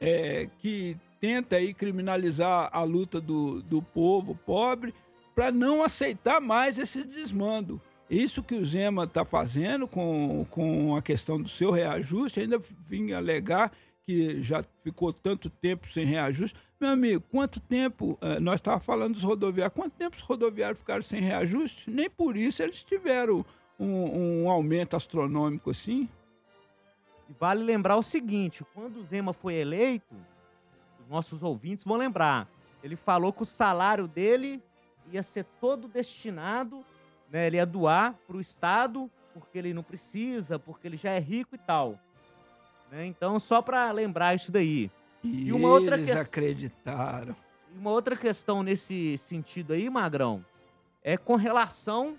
é, 0.00 0.48
que 0.58 0.96
tenta 1.20 1.56
aí 1.56 1.74
criminalizar 1.74 2.70
a 2.72 2.82
luta 2.82 3.20
do, 3.20 3.62
do 3.62 3.82
povo 3.82 4.34
pobre 4.34 4.94
para 5.34 5.52
não 5.52 5.82
aceitar 5.82 6.40
mais 6.40 6.78
esse 6.78 7.04
desmando. 7.04 7.80
Isso 8.10 8.42
que 8.42 8.56
o 8.56 8.64
Zema 8.64 9.04
está 9.04 9.24
fazendo 9.24 9.86
com, 9.86 10.44
com 10.50 10.96
a 10.96 11.00
questão 11.00 11.40
do 11.40 11.48
seu 11.48 11.70
reajuste, 11.70 12.40
ainda 12.40 12.60
vim 12.80 13.12
alegar 13.12 13.70
que 14.04 14.42
já 14.42 14.64
ficou 14.82 15.12
tanto 15.12 15.48
tempo 15.48 15.86
sem 15.86 16.04
reajuste. 16.04 16.58
Meu 16.80 16.90
amigo, 16.90 17.22
quanto 17.30 17.60
tempo, 17.60 18.18
eh, 18.20 18.40
nós 18.40 18.56
estávamos 18.56 18.84
falando 18.84 19.12
dos 19.12 19.22
rodoviários, 19.22 19.74
quanto 19.74 19.94
tempo 19.94 20.16
os 20.16 20.22
rodoviários 20.22 20.80
ficaram 20.80 21.02
sem 21.02 21.20
reajuste? 21.20 21.88
Nem 21.88 22.10
por 22.10 22.36
isso 22.36 22.60
eles 22.62 22.82
tiveram 22.82 23.44
um, 23.78 24.42
um 24.42 24.50
aumento 24.50 24.96
astronômico 24.96 25.70
assim. 25.70 26.08
Vale 27.38 27.62
lembrar 27.62 27.96
o 27.96 28.02
seguinte: 28.02 28.64
quando 28.74 28.96
o 28.96 29.04
Zema 29.04 29.32
foi 29.32 29.54
eleito, 29.54 30.16
os 30.98 31.08
nossos 31.08 31.44
ouvintes 31.44 31.84
vão 31.84 31.96
lembrar, 31.96 32.48
ele 32.82 32.96
falou 32.96 33.32
que 33.32 33.42
o 33.42 33.46
salário 33.46 34.08
dele 34.08 34.60
ia 35.12 35.22
ser 35.22 35.44
todo 35.60 35.86
destinado, 35.86 36.84
né, 37.30 37.46
ele 37.46 37.56
ia 37.56 37.66
doar 37.66 38.14
para 38.26 38.36
o 38.36 38.40
Estado, 38.40 39.10
porque 39.32 39.56
ele 39.56 39.72
não 39.72 39.82
precisa, 39.82 40.58
porque 40.58 40.86
ele 40.86 40.96
já 40.96 41.10
é 41.10 41.18
rico 41.18 41.54
e 41.54 41.58
tal. 41.58 41.98
Né? 42.90 43.06
Então, 43.06 43.38
só 43.38 43.62
para 43.62 43.90
lembrar 43.92 44.34
isso 44.34 44.50
daí. 44.50 44.90
E, 45.22 45.48
e 45.48 45.52
uma 45.52 45.68
outra 45.68 45.96
eles 45.96 46.10
que... 46.10 46.18
acreditaram. 46.18 47.36
E 47.72 47.78
uma 47.78 47.90
outra 47.90 48.16
questão 48.16 48.62
nesse 48.62 49.16
sentido 49.18 49.72
aí, 49.72 49.88
Magrão, 49.88 50.44
é 51.02 51.16
com 51.16 51.36
relação 51.36 52.16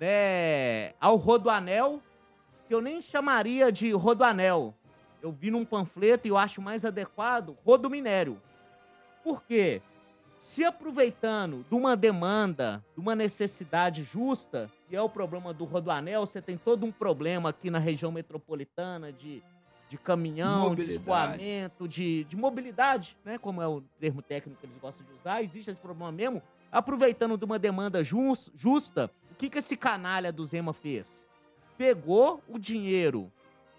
né, 0.00 0.94
ao 1.00 1.16
Rodoanel, 1.16 2.00
que 2.66 2.74
eu 2.74 2.80
nem 2.80 3.00
chamaria 3.02 3.70
de 3.70 3.92
Rodoanel. 3.92 4.74
Eu 5.20 5.32
vi 5.32 5.50
num 5.50 5.64
panfleto 5.64 6.26
e 6.26 6.30
eu 6.30 6.38
acho 6.38 6.62
mais 6.62 6.84
adequado 6.84 7.56
Rodominério. 7.64 8.40
Por 9.22 9.42
quê? 9.42 9.82
Se 10.38 10.64
aproveitando 10.64 11.64
de 11.68 11.74
uma 11.74 11.96
demanda, 11.96 12.84
de 12.94 13.00
uma 13.00 13.14
necessidade 13.14 14.04
justa, 14.04 14.70
que 14.88 14.94
é 14.94 15.02
o 15.02 15.08
problema 15.08 15.52
do 15.52 15.64
Rodoanel, 15.64 16.24
você 16.24 16.40
tem 16.40 16.56
todo 16.56 16.86
um 16.86 16.92
problema 16.92 17.50
aqui 17.50 17.70
na 17.70 17.78
região 17.78 18.12
metropolitana 18.12 19.12
de 19.12 19.42
de 19.88 19.96
caminhão, 19.96 20.68
mobilidade. 20.68 20.86
de 20.86 20.94
escoamento, 20.94 21.88
de, 21.88 22.24
de 22.24 22.36
mobilidade, 22.36 23.16
né? 23.24 23.38
Como 23.38 23.62
é 23.62 23.66
o 23.66 23.80
termo 23.98 24.20
técnico 24.20 24.60
que 24.60 24.66
eles 24.66 24.76
gostam 24.78 25.06
de 25.06 25.12
usar, 25.14 25.42
existe 25.42 25.70
esse 25.70 25.80
problema 25.80 26.12
mesmo. 26.12 26.42
Aproveitando 26.70 27.38
de 27.38 27.44
uma 27.44 27.58
demanda 27.58 28.04
just, 28.04 28.50
justa, 28.54 29.10
o 29.30 29.34
que, 29.34 29.48
que 29.48 29.58
esse 29.58 29.76
canalha 29.76 30.30
do 30.30 30.44
Zema 30.44 30.74
fez? 30.74 31.26
Pegou 31.78 32.42
o 32.46 32.58
dinheiro 32.58 33.32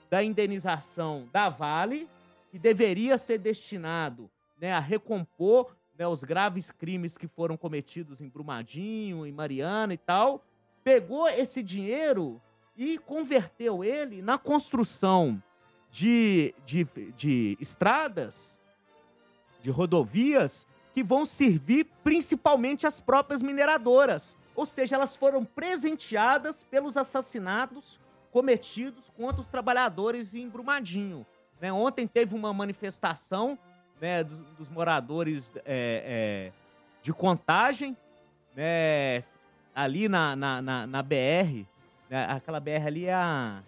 da 0.09 0.23
indenização 0.23 1.27
da 1.31 1.49
Vale, 1.49 2.09
que 2.49 2.57
deveria 2.57 3.15
ser 3.17 3.37
destinado 3.37 4.29
né, 4.59 4.73
a 4.73 4.79
recompor 4.79 5.75
né, 5.99 6.07
os 6.07 6.23
graves 6.23 6.71
crimes 6.71 7.17
que 7.17 7.27
foram 7.27 7.57
cometidos 7.57 8.21
em 8.21 8.29
Brumadinho, 8.29 9.25
em 9.25 9.33
Mariana 9.33 9.93
e 9.93 9.97
tal, 9.97 10.41
pegou 10.81 11.27
esse 11.27 11.61
dinheiro 11.61 12.41
e 12.77 12.97
converteu 12.97 13.83
ele 13.83 14.21
na 14.21 14.37
construção 14.37 15.43
de, 15.91 16.55
de, 16.65 16.87
de 17.17 17.57
estradas, 17.59 18.57
de 19.61 19.69
rodovias, 19.69 20.65
que 20.93 21.03
vão 21.03 21.25
servir 21.25 21.85
principalmente 22.01 22.87
as 22.87 23.01
próprias 23.01 23.41
mineradoras. 23.41 24.37
Ou 24.55 24.65
seja, 24.65 24.95
elas 24.95 25.17
foram 25.17 25.43
presenteadas 25.43 26.63
pelos 26.63 26.95
assassinatos 26.95 27.99
cometidos 28.31 29.09
contra 29.17 29.41
os 29.41 29.49
trabalhadores 29.49 30.33
em 30.33 30.47
Brumadinho. 30.47 31.25
Né? 31.59 31.73
Ontem 31.73 32.07
teve 32.07 32.35
uma 32.35 32.53
manifestação 32.53 33.59
né, 33.99 34.23
dos, 34.23 34.39
dos 34.57 34.69
moradores 34.69 35.43
é, 35.65 36.03
é, 36.45 36.51
de 37.03 37.13
contagem 37.13 37.95
né, 38.55 39.23
ali 39.75 40.07
na, 40.07 40.35
na, 40.35 40.61
na, 40.61 40.87
na 40.87 41.03
BR. 41.03 41.65
Né? 42.09 42.25
Aquela 42.29 42.59
BR 42.59 42.87
ali 42.87 43.05
é 43.05 43.13
a 43.13 43.61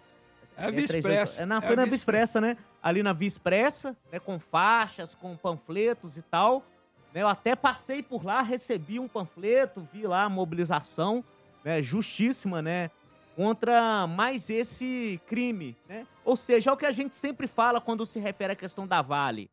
é 0.56 0.66
a 0.66 0.70
Via 0.70 0.84
Expressa. 0.84 1.42
É 1.42 1.46
na, 1.46 1.60
foi 1.60 1.72
é 1.72 1.76
na 1.76 1.84
Via 1.84 1.94
Expressa, 1.94 2.40
né? 2.40 2.56
Ali 2.82 3.02
na 3.02 3.12
Via 3.12 3.28
Expressa, 3.28 3.96
né? 4.10 4.18
com 4.18 4.38
faixas, 4.38 5.14
com 5.14 5.36
panfletos 5.36 6.16
e 6.16 6.22
tal. 6.22 6.62
Né? 7.14 7.22
Eu 7.22 7.28
até 7.28 7.56
passei 7.56 8.02
por 8.02 8.24
lá, 8.24 8.42
recebi 8.42 8.98
um 8.98 9.08
panfleto, 9.08 9.86
vi 9.92 10.06
lá 10.06 10.24
a 10.24 10.28
mobilização 10.28 11.24
né? 11.64 11.82
justíssima, 11.82 12.60
né? 12.60 12.90
Contra 13.34 14.06
mais 14.06 14.50
esse 14.50 15.18
crime, 15.26 15.74
né? 15.88 16.06
Ou 16.22 16.36
seja, 16.36 16.70
é 16.70 16.72
o 16.72 16.76
que 16.76 16.84
a 16.84 16.92
gente 16.92 17.14
sempre 17.14 17.46
fala 17.46 17.80
quando 17.80 18.04
se 18.04 18.20
refere 18.20 18.52
à 18.52 18.56
questão 18.56 18.86
da 18.86 19.00
Vale. 19.00 19.50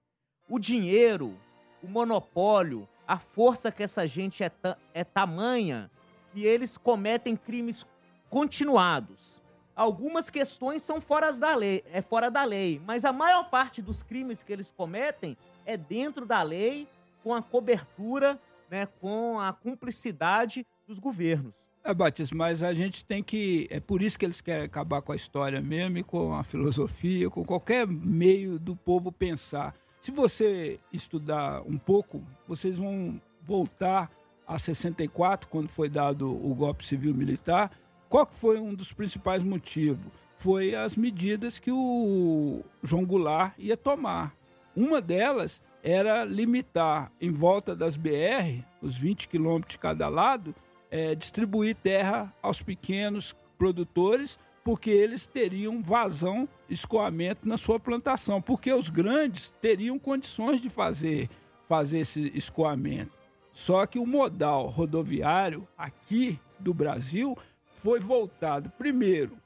O 0.49 0.59
dinheiro, 0.59 1.37
o 1.81 1.87
monopólio, 1.87 2.87
a 3.07 3.17
força 3.17 3.71
que 3.71 3.83
essa 3.83 4.07
gente 4.07 4.43
é, 4.43 4.49
ta 4.49 4.77
é 4.93 5.03
tamanha 5.03 5.89
que 6.33 6.43
eles 6.43 6.77
cometem 6.77 7.35
crimes 7.35 7.85
continuados 8.29 9.39
algumas 9.79 10.29
questões 10.29 10.83
são 10.83 10.99
fora 10.99 11.31
da 11.31 11.55
lei, 11.55 11.85
é 11.93 12.01
fora 12.01 12.29
da 12.29 12.43
lei, 12.43 12.81
mas 12.85 13.05
a 13.05 13.13
maior 13.13 13.49
parte 13.49 13.81
dos 13.81 14.03
crimes 14.03 14.43
que 14.43 14.51
eles 14.51 14.69
cometem 14.75 15.37
é 15.65 15.77
dentro 15.77 16.25
da 16.25 16.43
lei, 16.43 16.85
com 17.23 17.33
a 17.33 17.41
cobertura, 17.41 18.37
né, 18.69 18.89
com 18.99 19.39
a 19.39 19.53
cumplicidade 19.53 20.67
dos 20.85 20.99
governos. 20.99 21.53
É, 21.81 21.93
Batista, 21.93 22.35
mas 22.35 22.61
a 22.61 22.73
gente 22.73 23.05
tem 23.05 23.23
que. 23.23 23.67
É 23.71 23.79
por 23.79 24.01
isso 24.01 24.19
que 24.19 24.25
eles 24.25 24.41
querem 24.41 24.65
acabar 24.65 25.01
com 25.01 25.13
a 25.13 25.15
história 25.15 25.61
mesmo 25.61 25.97
e 25.97 26.03
com 26.03 26.33
a 26.33 26.43
filosofia, 26.43 27.29
com 27.29 27.45
qualquer 27.45 27.87
meio 27.87 28.59
do 28.59 28.75
povo 28.75 29.13
pensar. 29.13 29.73
Se 29.99 30.11
você 30.11 30.79
estudar 30.93 31.61
um 31.63 31.77
pouco, 31.77 32.23
vocês 32.47 32.77
vão 32.77 33.21
voltar 33.43 34.09
a 34.47 34.57
64, 34.57 35.49
quando 35.49 35.69
foi 35.69 35.89
dado 35.89 36.27
o 36.27 36.55
golpe 36.55 36.85
civil 36.85 37.13
militar, 37.13 37.71
qual 38.07 38.27
foi 38.31 38.59
um 38.59 38.73
dos 38.73 38.93
principais 38.93 39.43
motivos? 39.43 40.11
Foi 40.37 40.73
as 40.73 40.95
medidas 40.95 41.59
que 41.59 41.71
o 41.71 42.63
João 42.81 43.05
Goulart 43.05 43.53
ia 43.57 43.75
tomar. 43.75 44.33
Uma 44.75 45.01
delas 45.01 45.61
era 45.83 46.23
limitar 46.23 47.11
em 47.19 47.31
volta 47.31 47.75
das 47.75 47.97
BR, 47.97 48.63
os 48.81 48.97
20 48.97 49.27
quilômetros 49.27 49.73
de 49.73 49.79
cada 49.79 50.07
lado, 50.07 50.55
é, 50.89 51.13
distribuir 51.13 51.75
terra 51.75 52.33
aos 52.41 52.61
pequenos 52.61 53.35
produtores, 53.57 54.39
porque 54.63 54.89
eles 54.89 55.25
teriam 55.25 55.81
vazão, 55.81 56.47
escoamento 56.69 57.47
na 57.47 57.57
sua 57.57 57.79
plantação, 57.79 58.41
porque 58.41 58.71
os 58.73 58.89
grandes 58.89 59.53
teriam 59.61 59.97
condições 59.97 60.61
de 60.61 60.69
fazer, 60.69 61.29
fazer 61.67 61.99
esse 61.99 62.31
escoamento. 62.35 63.17
Só 63.51 63.85
que 63.85 63.99
o 63.99 64.05
modal 64.05 64.67
rodoviário 64.67 65.67
aqui 65.77 66.39
do 66.59 66.73
Brasil 66.73 67.37
foi 67.81 67.99
voltado 67.99 68.69
primeiro 68.77 69.37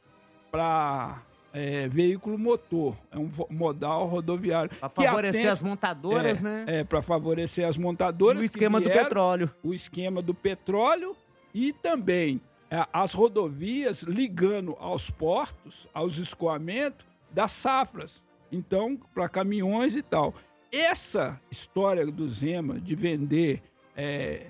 para 0.52 1.23
é, 1.53 1.88
veículo 1.88 2.38
motor, 2.38 2.98
é 3.11 3.18
um 3.18 3.30
modal 3.49 4.07
rodoviário. 4.07 4.72
Para 4.80 4.90
favorecer 4.90 5.41
atende, 5.41 5.48
as 5.48 5.61
montadoras, 5.61 6.40
é, 6.40 6.41
né? 6.41 6.65
É, 6.68 6.84
para 6.84 7.02
favorecer 7.02 7.68
as 7.68 7.77
montadoras. 7.77 8.41
O 8.41 8.45
esquema 8.45 8.80
vieram, 8.80 8.95
do 8.95 9.03
petróleo. 9.03 9.52
O 9.64 9.73
esquema 9.73 10.22
do 10.22 10.34
petróleo 10.34 11.15
e 11.53 11.72
também 11.72 12.40
é, 12.40 12.53
as 12.91 13.14
rodovias 13.14 14.02
ligando 14.04 14.76
aos 14.80 15.10
portos, 15.10 15.88
aos 15.94 16.18
escoamentos 16.18 17.06
das 17.32 17.52
safras. 17.52 18.24
Então, 18.52 18.98
para 19.14 19.30
caminhões 19.30 19.95
e 19.95 20.02
tal. 20.02 20.34
Essa 20.72 21.40
história 21.52 22.06
do 22.06 22.28
Zema 22.28 22.80
de 22.80 22.95
vender 22.95 23.62
é, 23.95 24.48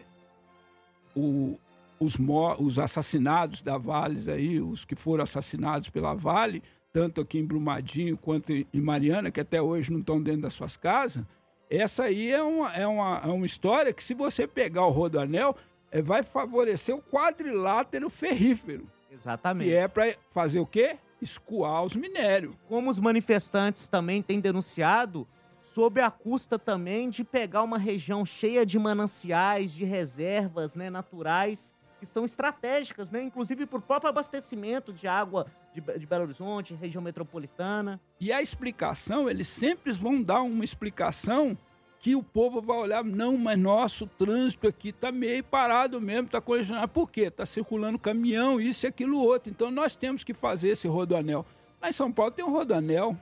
o, 1.16 1.58
os, 2.00 2.18
os 2.60 2.80
assassinados 2.80 3.62
da 3.62 3.78
Vale 3.78 4.32
aí, 4.32 4.62
os 4.62 4.86
que 4.86 4.96
foram 4.96 5.24
assassinados 5.24 5.90
pela 5.90 6.14
Vale, 6.14 6.64
tanto 6.92 7.22
aqui 7.22 7.40
em 7.40 7.46
Brumadinho 7.46 8.18
quanto 8.18 8.52
em 8.54 8.82
Mariana, 8.82 9.32
que 9.32 9.40
até 9.40 9.62
hoje 9.62 9.92
não 9.92 10.00
estão 10.00 10.22
dentro 10.22 10.42
das 10.42 10.54
suas 10.54 10.78
casas, 10.78 11.26
essa 11.70 12.04
aí 12.04 12.32
é 12.32 12.42
uma, 12.44 12.72
é 12.74 12.86
uma, 12.86 13.22
é 13.24 13.28
uma 13.28 13.46
história 13.46 13.92
que, 13.92 14.04
se 14.04 14.14
você 14.14 14.46
pegar 14.46 14.86
o 14.86 14.92
Rodoanel, 14.92 15.56
é, 15.56 15.58
vai 16.02 16.24
favorecer 16.24 16.96
o 16.96 17.02
quadrilátero 17.02 18.10
ferrífero. 18.10 18.88
Exatamente. 19.12 19.70
Que 19.70 19.76
é 19.76 19.88
para 19.88 20.16
fazer 20.32 20.60
o 20.60 20.66
quê? 20.66 20.98
Escoar 21.22 21.84
os 21.84 21.96
minérios. 21.96 22.56
Como 22.68 22.90
os 22.90 23.00
manifestantes 23.00 23.88
também 23.88 24.22
têm 24.22 24.40
denunciado 24.40 25.28
sob 25.74 26.00
a 26.02 26.12
custa 26.12 26.60
também 26.60 27.10
de 27.10 27.24
pegar 27.24 27.64
uma 27.64 27.78
região 27.78 28.26
cheia 28.26 28.66
de 28.66 28.78
mananciais, 28.78 29.72
de 29.72 29.84
reservas 29.84 30.76
né, 30.76 30.90
naturais, 30.90 31.74
que 32.00 32.06
são 32.06 32.26
estratégicas, 32.26 33.10
né, 33.10 33.24
inclusive 33.24 33.66
para 33.66 33.80
o 33.80 33.82
próprio 33.82 34.10
abastecimento 34.10 34.94
de 34.94 35.08
água 35.08 35.48
de, 35.74 35.82
de, 35.98 36.06
Belo 36.06 36.26
Horizonte, 36.26 36.76
região 36.76 37.02
metropolitana. 37.02 38.00
E 38.20 38.32
a 38.32 38.42
explicação, 38.42 39.30
eles 39.30 39.48
sempre 39.48 39.92
vão 39.92 40.22
dar 40.22 40.42
uma 40.42 40.64
explicação 40.64 41.58
que 42.04 42.16
o 42.18 42.22
povo 42.22 42.62
vai 42.62 42.76
olhar, 42.76 43.02
não, 43.02 43.38
mas 43.38 43.58
nosso 43.58 44.06
trânsito 44.06 44.68
aqui 44.68 44.90
está 44.90 45.10
meio 45.10 45.42
parado 45.42 46.02
mesmo, 46.02 46.26
está 46.26 46.42
congestionado. 46.42 46.90
Por 46.90 47.10
quê? 47.10 47.22
Está 47.22 47.46
circulando 47.46 47.98
caminhão, 47.98 48.60
isso 48.60 48.86
e 48.86 48.88
aquilo 48.90 49.24
outro. 49.24 49.50
Então 49.50 49.72
nós 49.72 49.96
temos 49.96 50.22
que 50.22 50.34
fazer 50.34 50.68
esse 50.72 50.86
rodoanel. 50.86 51.46
Lá 51.82 51.88
em 51.88 51.94
São 51.94 52.12
Paulo 52.12 52.30
tem 52.32 52.44
um 52.44 52.52
rodoanel. 52.52 53.16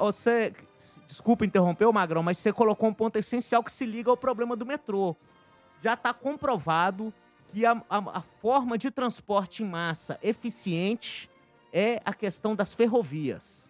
Você, 0.00 0.52
desculpa 1.06 1.46
interromper, 1.46 1.90
Magrão, 1.90 2.22
mas 2.22 2.36
você 2.36 2.52
colocou 2.52 2.90
um 2.90 2.92
ponto 2.92 3.16
essencial 3.16 3.64
que 3.64 3.72
se 3.72 3.86
liga 3.86 4.10
ao 4.10 4.18
problema 4.18 4.54
do 4.54 4.66
metrô. 4.66 5.16
Já 5.82 5.94
está 5.94 6.12
comprovado 6.12 7.10
que 7.54 7.64
a, 7.64 7.72
a, 7.88 8.18
a, 8.18 8.20
forma 8.20 8.76
de 8.76 8.90
transporte 8.90 9.62
em 9.62 9.66
massa 9.66 10.18
eficiente 10.22 11.30
é 11.72 12.02
a 12.04 12.12
questão 12.12 12.54
das 12.54 12.74
ferrovias. 12.74 13.66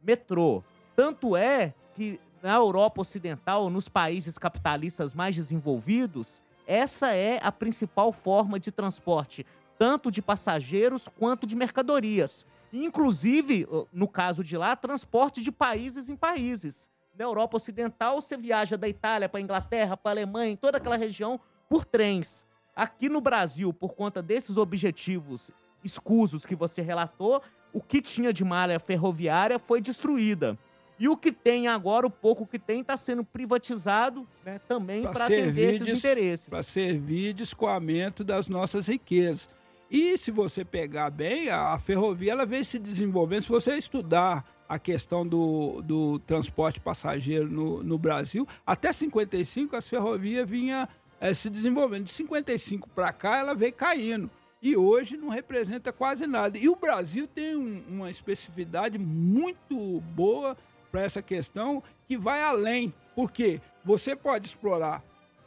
Metrô. 0.00 0.62
Tanto 0.94 1.36
é 1.36 1.74
que 1.96 2.20
na 2.42 2.54
Europa 2.54 3.00
Ocidental, 3.02 3.70
nos 3.70 3.88
países 3.88 4.36
capitalistas 4.36 5.14
mais 5.14 5.36
desenvolvidos, 5.36 6.42
essa 6.66 7.14
é 7.14 7.38
a 7.40 7.52
principal 7.52 8.12
forma 8.12 8.58
de 8.58 8.72
transporte, 8.72 9.46
tanto 9.78 10.10
de 10.10 10.20
passageiros 10.20 11.08
quanto 11.08 11.46
de 11.46 11.54
mercadorias. 11.54 12.44
Inclusive, 12.72 13.66
no 13.92 14.08
caso 14.08 14.42
de 14.42 14.56
lá, 14.56 14.74
transporte 14.74 15.40
de 15.40 15.52
países 15.52 16.08
em 16.08 16.16
países. 16.16 16.90
Na 17.16 17.24
Europa 17.24 17.58
Ocidental, 17.58 18.20
você 18.20 18.36
viaja 18.36 18.76
da 18.76 18.88
Itália 18.88 19.28
para 19.28 19.38
a 19.38 19.42
Inglaterra, 19.42 19.96
para 19.96 20.10
a 20.10 20.14
Alemanha, 20.14 20.52
em 20.52 20.56
toda 20.56 20.78
aquela 20.78 20.96
região, 20.96 21.38
por 21.68 21.84
trens. 21.84 22.46
Aqui 22.74 23.08
no 23.08 23.20
Brasil, 23.20 23.72
por 23.72 23.94
conta 23.94 24.22
desses 24.22 24.56
objetivos 24.56 25.50
escusos 25.84 26.46
que 26.46 26.54
você 26.54 26.80
relatou, 26.80 27.42
o 27.72 27.80
que 27.80 28.00
tinha 28.00 28.32
de 28.32 28.44
malha 28.44 28.80
ferroviária 28.80 29.58
foi 29.58 29.80
destruída. 29.80 30.58
E 31.02 31.08
o 31.08 31.16
que 31.16 31.32
tem 31.32 31.66
agora, 31.66 32.06
o 32.06 32.10
pouco 32.10 32.46
que 32.46 32.60
tem, 32.60 32.80
está 32.80 32.96
sendo 32.96 33.24
privatizado 33.24 34.24
né, 34.44 34.60
também 34.68 35.02
para 35.02 35.24
atender 35.24 35.74
esses 35.74 35.98
interesses. 35.98 36.48
Para 36.48 36.62
servir 36.62 37.32
de 37.32 37.42
escoamento 37.42 38.22
das 38.22 38.46
nossas 38.46 38.86
riquezas. 38.86 39.50
E 39.90 40.16
se 40.16 40.30
você 40.30 40.64
pegar 40.64 41.10
bem, 41.10 41.50
a, 41.50 41.76
ferrovia 41.76 42.30
ela 42.30 42.46
vem 42.46 42.62
se 42.62 42.78
desenvolvendo. 42.78 43.42
Se 43.42 43.48
você 43.48 43.76
estudar 43.76 44.48
a 44.68 44.78
questão 44.78 45.26
do, 45.26 45.82
do 45.82 46.20
transporte 46.20 46.80
passageiro 46.80 47.50
no, 47.50 47.82
no 47.82 47.98
Brasil, 47.98 48.46
até 48.64 48.92
55 48.92 49.74
as 49.74 49.88
ferrovias 49.88 50.48
vinha 50.48 50.88
é, 51.20 51.34
se 51.34 51.50
desenvolvendo. 51.50 52.04
De 52.04 52.12
55 52.12 52.88
para 52.90 53.12
cá 53.12 53.38
ela 53.38 53.56
veio 53.56 53.72
caindo. 53.72 54.30
E 54.62 54.76
hoje 54.76 55.16
não 55.16 55.30
representa 55.30 55.92
quase 55.92 56.28
nada. 56.28 56.56
E 56.56 56.68
o 56.68 56.76
Brasil 56.76 57.26
tem 57.26 57.56
um, 57.56 57.82
uma 57.88 58.08
especificidade 58.08 59.00
muito 59.00 60.00
boa 60.14 60.56
para 60.92 61.02
essa 61.02 61.22
questão 61.22 61.82
que 62.06 62.16
vai 62.16 62.42
além. 62.42 62.94
Porque 63.16 63.60
você 63.84 64.14
pode 64.14 64.46
explorar 64.46 65.02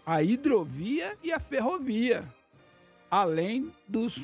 a 0.05 0.22
hidrovia 0.22 1.17
e 1.23 1.31
a 1.31 1.39
ferrovia 1.39 2.27
além 3.09 3.72
dos, 3.88 4.19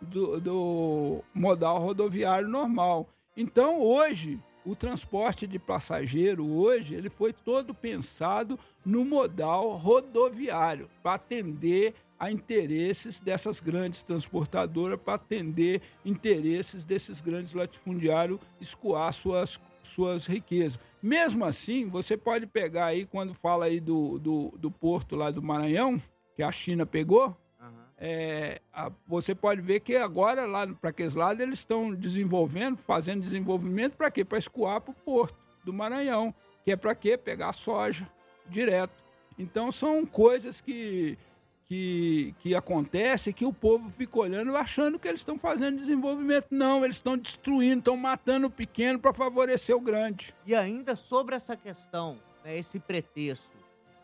do, 0.00 0.40
do 0.40 1.24
modal 1.34 1.78
rodoviário 1.78 2.48
normal. 2.48 3.08
Então, 3.36 3.80
hoje, 3.82 4.40
o 4.64 4.74
transporte 4.74 5.46
de 5.46 5.58
passageiro 5.58 6.46
hoje 6.46 6.94
ele 6.94 7.10
foi 7.10 7.32
todo 7.32 7.74
pensado 7.74 8.58
no 8.84 9.04
modal 9.04 9.76
rodoviário 9.76 10.88
para 11.02 11.14
atender 11.14 11.94
a 12.18 12.30
interesses 12.30 13.18
dessas 13.18 13.60
grandes 13.60 14.02
transportadoras, 14.02 15.00
para 15.00 15.14
atender 15.14 15.80
interesses 16.04 16.84
desses 16.84 17.20
grandes 17.22 17.54
latifundiários 17.54 18.38
escoar 18.60 19.10
suas, 19.14 19.58
suas 19.82 20.26
riquezas. 20.26 20.78
Mesmo 21.02 21.44
assim, 21.44 21.88
você 21.88 22.16
pode 22.16 22.46
pegar 22.46 22.86
aí, 22.86 23.06
quando 23.06 23.34
fala 23.34 23.66
aí 23.66 23.80
do, 23.80 24.18
do, 24.18 24.54
do 24.58 24.70
porto 24.70 25.16
lá 25.16 25.30
do 25.30 25.42
Maranhão, 25.42 26.00
que 26.36 26.42
a 26.42 26.52
China 26.52 26.84
pegou, 26.84 27.36
é, 28.02 28.62
a, 28.72 28.90
você 29.06 29.34
pode 29.34 29.60
ver 29.60 29.80
que 29.80 29.94
agora, 29.94 30.46
lá 30.46 30.66
para 30.66 30.88
aqueles 30.88 31.14
lados, 31.14 31.42
eles 31.42 31.58
estão 31.58 31.94
desenvolvendo, 31.94 32.78
fazendo 32.78 33.20
desenvolvimento 33.20 33.94
para 33.94 34.10
quê? 34.10 34.24
Para 34.24 34.38
escoar 34.38 34.80
para 34.80 34.92
o 34.92 34.94
porto 34.94 35.36
do 35.62 35.72
Maranhão, 35.72 36.34
que 36.64 36.72
é 36.72 36.76
para 36.76 36.94
quê? 36.94 37.18
Pegar 37.18 37.52
soja 37.52 38.10
direto. 38.48 39.04
Então 39.38 39.70
são 39.70 40.06
coisas 40.06 40.62
que, 40.62 41.18
que, 41.70 42.34
que 42.40 42.52
acontecem 42.52 43.32
que 43.32 43.44
o 43.44 43.52
povo 43.52 43.88
fica 43.90 44.18
olhando 44.18 44.56
achando 44.56 44.98
que 44.98 45.06
eles 45.06 45.20
estão 45.20 45.38
fazendo 45.38 45.78
desenvolvimento. 45.78 46.48
Não, 46.50 46.84
eles 46.84 46.96
estão 46.96 47.16
destruindo, 47.16 47.78
estão 47.78 47.96
matando 47.96 48.48
o 48.48 48.50
pequeno 48.50 48.98
para 48.98 49.14
favorecer 49.14 49.76
o 49.76 49.80
grande. 49.80 50.34
E 50.44 50.52
ainda 50.52 50.96
sobre 50.96 51.36
essa 51.36 51.56
questão, 51.56 52.18
né, 52.44 52.58
esse 52.58 52.80
pretexto 52.80 53.56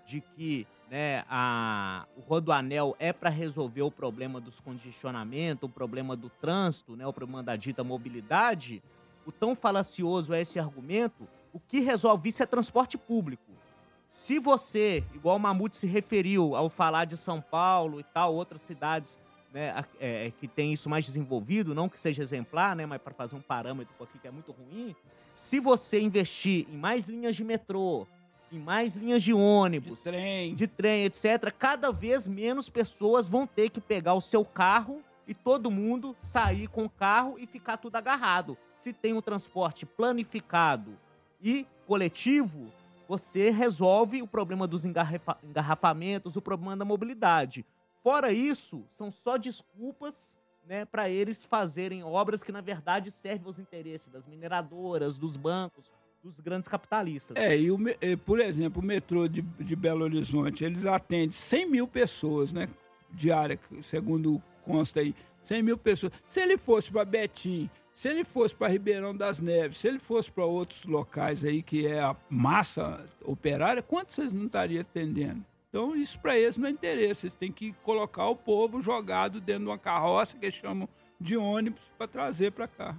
de 0.06 0.20
que 0.20 0.64
né, 0.88 1.24
a, 1.28 2.06
o 2.16 2.20
Rodoanel 2.20 2.94
é 3.00 3.12
para 3.12 3.30
resolver 3.30 3.82
o 3.82 3.90
problema 3.90 4.40
dos 4.40 4.60
congestionamentos, 4.60 5.68
o 5.68 5.72
problema 5.72 6.14
do 6.14 6.30
trânsito, 6.30 6.94
né, 6.94 7.04
o 7.04 7.12
problema 7.12 7.42
da 7.42 7.56
dita 7.56 7.82
mobilidade, 7.82 8.80
o 9.26 9.32
tão 9.32 9.56
falacioso 9.56 10.32
é 10.32 10.40
esse 10.40 10.60
argumento, 10.60 11.26
o 11.52 11.58
que 11.58 11.80
resolve 11.80 12.28
isso 12.28 12.44
é 12.44 12.46
transporte 12.46 12.96
público. 12.96 13.42
Se 14.08 14.38
você, 14.38 15.04
igual 15.14 15.36
o 15.36 15.40
Mamute 15.40 15.76
se 15.76 15.86
referiu 15.86 16.54
ao 16.56 16.68
falar 16.68 17.04
de 17.04 17.16
São 17.16 17.40
Paulo 17.40 18.00
e 18.00 18.04
tal, 18.04 18.34
outras 18.34 18.62
cidades 18.62 19.18
né, 19.52 19.84
é, 20.00 20.32
que 20.38 20.46
tem 20.46 20.72
isso 20.72 20.88
mais 20.88 21.04
desenvolvido, 21.04 21.74
não 21.74 21.88
que 21.88 22.00
seja 22.00 22.22
exemplar, 22.22 22.76
né, 22.76 22.86
mas 22.86 23.00
para 23.00 23.14
fazer 23.14 23.36
um 23.36 23.40
parâmetro 23.40 23.94
aqui 24.02 24.18
que 24.18 24.28
é 24.28 24.30
muito 24.30 24.52
ruim, 24.52 24.94
se 25.34 25.60
você 25.60 26.00
investir 26.00 26.66
em 26.70 26.76
mais 26.76 27.06
linhas 27.06 27.36
de 27.36 27.44
metrô, 27.44 28.06
em 28.50 28.58
mais 28.58 28.94
linhas 28.94 29.22
de 29.22 29.32
ônibus, 29.32 29.98
de 29.98 30.04
trem. 30.04 30.54
de 30.54 30.66
trem, 30.66 31.04
etc., 31.04 31.52
cada 31.56 31.90
vez 31.90 32.26
menos 32.26 32.68
pessoas 32.68 33.28
vão 33.28 33.46
ter 33.46 33.70
que 33.70 33.80
pegar 33.80 34.14
o 34.14 34.20
seu 34.20 34.44
carro 34.44 35.02
e 35.26 35.34
todo 35.34 35.70
mundo 35.70 36.16
sair 36.20 36.68
com 36.68 36.84
o 36.84 36.90
carro 36.90 37.36
e 37.38 37.46
ficar 37.46 37.76
tudo 37.76 37.96
agarrado. 37.96 38.56
Se 38.80 38.92
tem 38.92 39.12
um 39.12 39.20
transporte 39.20 39.84
planificado 39.84 40.96
e 41.42 41.66
coletivo, 41.86 42.70
você 43.08 43.50
resolve 43.50 44.22
o 44.22 44.26
problema 44.26 44.66
dos 44.66 44.84
engarrafa 44.84 45.38
engarrafamentos, 45.42 46.36
o 46.36 46.42
problema 46.42 46.76
da 46.76 46.84
mobilidade. 46.84 47.64
Fora 48.02 48.32
isso, 48.32 48.84
são 48.96 49.10
só 49.10 49.36
desculpas 49.36 50.14
né, 50.66 50.84
para 50.84 51.08
eles 51.08 51.44
fazerem 51.44 52.02
obras 52.02 52.42
que, 52.42 52.52
na 52.52 52.60
verdade, 52.60 53.10
servem 53.10 53.46
aos 53.46 53.58
interesses 53.58 54.08
das 54.08 54.26
mineradoras, 54.26 55.16
dos 55.16 55.36
bancos, 55.36 55.84
dos 56.22 56.40
grandes 56.40 56.68
capitalistas. 56.68 57.36
É, 57.36 57.56
e, 57.56 57.70
o, 57.70 57.78
por 58.24 58.40
exemplo, 58.40 58.82
o 58.82 58.84
metrô 58.84 59.28
de, 59.28 59.42
de 59.42 59.76
Belo 59.76 60.04
Horizonte, 60.04 60.64
eles 60.64 60.84
atendem 60.84 61.30
100 61.30 61.70
mil 61.70 61.86
pessoas, 61.86 62.52
né? 62.52 62.68
Diária, 63.12 63.58
segundo 63.82 64.42
consta 64.64 65.00
aí. 65.00 65.14
100 65.42 65.62
mil 65.62 65.78
pessoas. 65.78 66.12
Se 66.26 66.40
ele 66.40 66.58
fosse 66.58 66.90
para 66.90 67.04
Betim, 67.04 67.70
se 67.96 68.08
ele 68.08 68.24
fosse 68.24 68.54
para 68.54 68.68
Ribeirão 68.68 69.16
das 69.16 69.40
Neves, 69.40 69.78
se 69.78 69.88
ele 69.88 69.98
fosse 69.98 70.30
para 70.30 70.44
outros 70.44 70.84
locais 70.84 71.42
aí 71.42 71.62
que 71.62 71.86
é 71.86 71.98
a 71.98 72.14
massa 72.28 73.02
operária, 73.24 73.82
quantos 73.82 74.16
vocês 74.16 74.30
não 74.30 74.44
estariam 74.44 74.82
atendendo? 74.82 75.42
Então, 75.70 75.96
isso 75.96 76.20
para 76.20 76.38
eles 76.38 76.58
não 76.58 76.68
é 76.68 76.70
interesse. 76.70 77.24
Eles 77.24 77.34
têm 77.34 77.50
que 77.50 77.72
colocar 77.82 78.26
o 78.26 78.36
povo 78.36 78.82
jogado 78.82 79.40
dentro 79.40 79.62
de 79.62 79.70
uma 79.70 79.78
carroça 79.78 80.36
que 80.36 80.44
eles 80.44 80.56
chamam 80.56 80.86
de 81.18 81.38
ônibus 81.38 81.90
para 81.96 82.06
trazer 82.06 82.52
para 82.52 82.68
cá. 82.68 82.94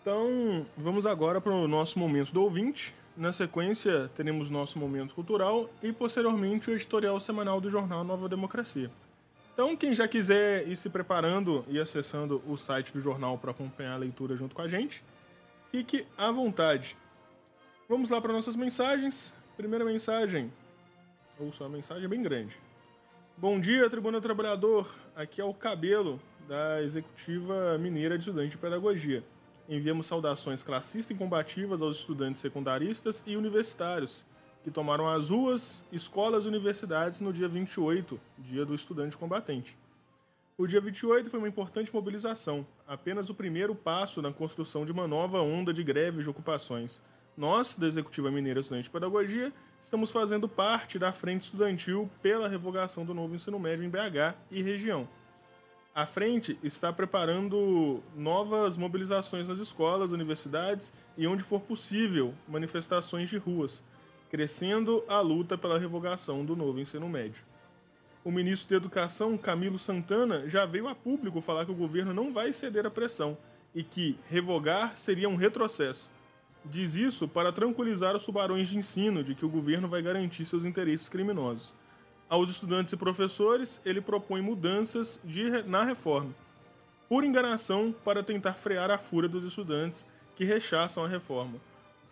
Então, 0.00 0.64
vamos 0.78 1.04
agora 1.04 1.42
para 1.42 1.52
o 1.52 1.68
nosso 1.68 1.98
momento 1.98 2.32
do 2.32 2.42
ouvinte. 2.42 2.94
Na 3.18 3.34
sequência, 3.34 4.10
teremos 4.16 4.48
nosso 4.48 4.78
momento 4.78 5.14
cultural 5.14 5.68
e, 5.82 5.92
posteriormente, 5.92 6.70
o 6.70 6.72
editorial 6.72 7.20
semanal 7.20 7.60
do 7.60 7.68
jornal 7.68 8.02
Nova 8.02 8.30
Democracia. 8.30 8.90
Então, 9.62 9.76
quem 9.76 9.94
já 9.94 10.08
quiser 10.08 10.66
ir 10.66 10.74
se 10.74 10.88
preparando 10.88 11.66
e 11.68 11.78
acessando 11.78 12.42
o 12.46 12.56
site 12.56 12.94
do 12.94 13.00
jornal 13.02 13.36
para 13.36 13.50
acompanhar 13.50 13.92
a 13.92 13.98
leitura 13.98 14.34
junto 14.34 14.56
com 14.56 14.62
a 14.62 14.68
gente, 14.68 15.04
fique 15.70 16.06
à 16.16 16.30
vontade. 16.30 16.96
Vamos 17.86 18.08
lá 18.08 18.18
para 18.22 18.32
nossas 18.32 18.56
mensagens. 18.56 19.34
Primeira 19.58 19.84
mensagem, 19.84 20.50
ou 21.38 21.52
só 21.52 21.68
mensagem 21.68 22.08
bem 22.08 22.22
grande. 22.22 22.56
Bom 23.36 23.60
dia, 23.60 23.90
Tribuna 23.90 24.18
Trabalhador. 24.18 24.90
Aqui 25.14 25.42
é 25.42 25.44
o 25.44 25.52
Cabelo, 25.52 26.18
da 26.48 26.82
Executiva 26.82 27.76
Mineira 27.76 28.16
de 28.16 28.22
Estudante 28.22 28.52
de 28.52 28.56
Pedagogia 28.56 29.22
enviamos 29.70 30.06
saudações 30.06 30.64
classistas 30.64 31.14
e 31.14 31.18
combativas 31.18 31.80
aos 31.80 31.98
estudantes 31.98 32.40
secundaristas 32.40 33.22
e 33.24 33.36
universitários 33.36 34.24
que 34.62 34.70
tomaram 34.70 35.08
as 35.08 35.30
ruas, 35.30 35.84
escolas 35.90 36.44
e 36.44 36.48
universidades 36.48 37.20
no 37.20 37.32
dia 37.32 37.48
28, 37.48 38.20
dia 38.38 38.64
do 38.64 38.74
estudante 38.74 39.16
combatente. 39.16 39.76
O 40.58 40.66
dia 40.66 40.80
28 40.80 41.30
foi 41.30 41.38
uma 41.38 41.48
importante 41.48 41.92
mobilização, 41.92 42.66
apenas 42.86 43.30
o 43.30 43.34
primeiro 43.34 43.74
passo 43.74 44.20
na 44.20 44.30
construção 44.30 44.84
de 44.84 44.92
uma 44.92 45.08
nova 45.08 45.40
onda 45.40 45.72
de 45.72 45.82
greves 45.82 46.26
e 46.26 46.28
ocupações, 46.28 47.00
Nós, 47.36 47.78
da 47.78 47.86
Executiva 47.86 48.30
Mineira 48.30 48.60
Estudante 48.60 48.84
de 48.84 48.90
Pedagogia, 48.90 49.50
estamos 49.80 50.10
fazendo 50.10 50.46
parte 50.46 50.98
da 50.98 51.10
frente 51.10 51.44
estudantil 51.44 52.10
pela 52.20 52.48
revogação 52.48 53.04
do 53.06 53.14
novo 53.14 53.34
ensino 53.34 53.58
médio 53.58 53.82
em 53.82 53.88
BH 53.88 54.36
e 54.50 54.62
região. 54.62 55.08
A 55.94 56.04
frente 56.04 56.58
está 56.62 56.92
preparando 56.92 58.02
novas 58.14 58.76
mobilizações 58.76 59.48
nas 59.48 59.58
escolas, 59.58 60.12
universidades 60.12 60.92
e, 61.16 61.26
onde 61.26 61.42
for 61.42 61.60
possível, 61.60 62.34
manifestações 62.46 63.30
de 63.30 63.38
ruas, 63.38 63.82
crescendo 64.30 65.04
a 65.08 65.20
luta 65.20 65.58
pela 65.58 65.78
revogação 65.78 66.44
do 66.44 66.54
novo 66.54 66.78
ensino 66.78 67.08
médio. 67.08 67.42
O 68.24 68.30
ministro 68.30 68.70
da 68.70 68.76
Educação, 68.76 69.36
Camilo 69.36 69.78
Santana, 69.78 70.48
já 70.48 70.64
veio 70.64 70.86
a 70.86 70.94
público 70.94 71.40
falar 71.40 71.64
que 71.64 71.72
o 71.72 71.74
governo 71.74 72.14
não 72.14 72.32
vai 72.32 72.52
ceder 72.52 72.86
à 72.86 72.90
pressão 72.90 73.36
e 73.74 73.82
que 73.82 74.16
revogar 74.28 74.96
seria 74.96 75.28
um 75.28 75.36
retrocesso. 75.36 76.08
Diz 76.64 76.94
isso 76.94 77.26
para 77.26 77.52
tranquilizar 77.52 78.14
os 78.14 78.24
tubarões 78.24 78.68
de 78.68 78.78
ensino 78.78 79.24
de 79.24 79.34
que 79.34 79.44
o 79.44 79.48
governo 79.48 79.88
vai 79.88 80.02
garantir 80.02 80.44
seus 80.44 80.64
interesses 80.64 81.08
criminosos. 81.08 81.74
Aos 82.28 82.50
estudantes 82.50 82.92
e 82.92 82.96
professores, 82.96 83.80
ele 83.84 84.00
propõe 84.00 84.40
mudanças 84.40 85.18
de, 85.24 85.50
na 85.64 85.82
reforma, 85.82 86.32
por 87.08 87.24
enganação 87.24 87.92
para 88.04 88.22
tentar 88.22 88.52
frear 88.52 88.90
a 88.90 88.98
fúria 88.98 89.28
dos 89.28 89.44
estudantes 89.44 90.04
que 90.36 90.44
rechaçam 90.44 91.04
a 91.04 91.08
reforma. 91.08 91.58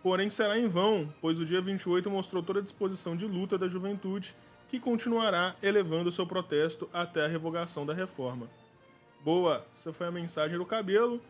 Porém, 0.01 0.29
será 0.29 0.57
em 0.57 0.67
vão, 0.67 1.13
pois 1.19 1.39
o 1.39 1.45
dia 1.45 1.59
28 1.59 2.09
mostrou 2.09 2.41
toda 2.41 2.59
a 2.59 2.63
disposição 2.63 3.17
de 3.17 3.25
luta 3.25 3.57
da 3.57 3.67
juventude, 3.67 4.33
que 4.69 4.79
continuará 4.79 5.55
elevando 5.61 6.11
seu 6.11 6.25
protesto 6.25 6.89
até 6.93 7.25
a 7.25 7.27
revogação 7.27 7.85
da 7.85 7.93
reforma. 7.93 8.47
Boa, 9.21 9.65
essa 9.75 9.91
foi 9.91 10.07
a 10.07 10.11
mensagem 10.11 10.57
do 10.57 10.65
Cabelo. 10.65 11.21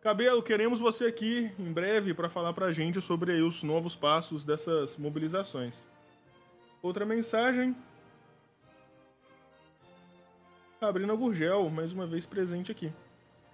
Cabelo, 0.00 0.42
queremos 0.42 0.80
você 0.80 1.04
aqui 1.04 1.52
em 1.58 1.70
breve 1.70 2.14
para 2.14 2.30
falar 2.30 2.54
para 2.54 2.66
a 2.66 2.72
gente 2.72 3.02
sobre 3.02 3.32
os 3.42 3.62
novos 3.62 3.94
passos 3.94 4.46
dessas 4.46 4.96
mobilizações. 4.96 5.84
Outra 6.80 7.04
mensagem. 7.04 7.76
Sabrina 10.78 11.14
Gurgel, 11.14 11.68
mais 11.68 11.92
uma 11.92 12.06
vez 12.06 12.24
presente 12.24 12.72
aqui. 12.72 12.90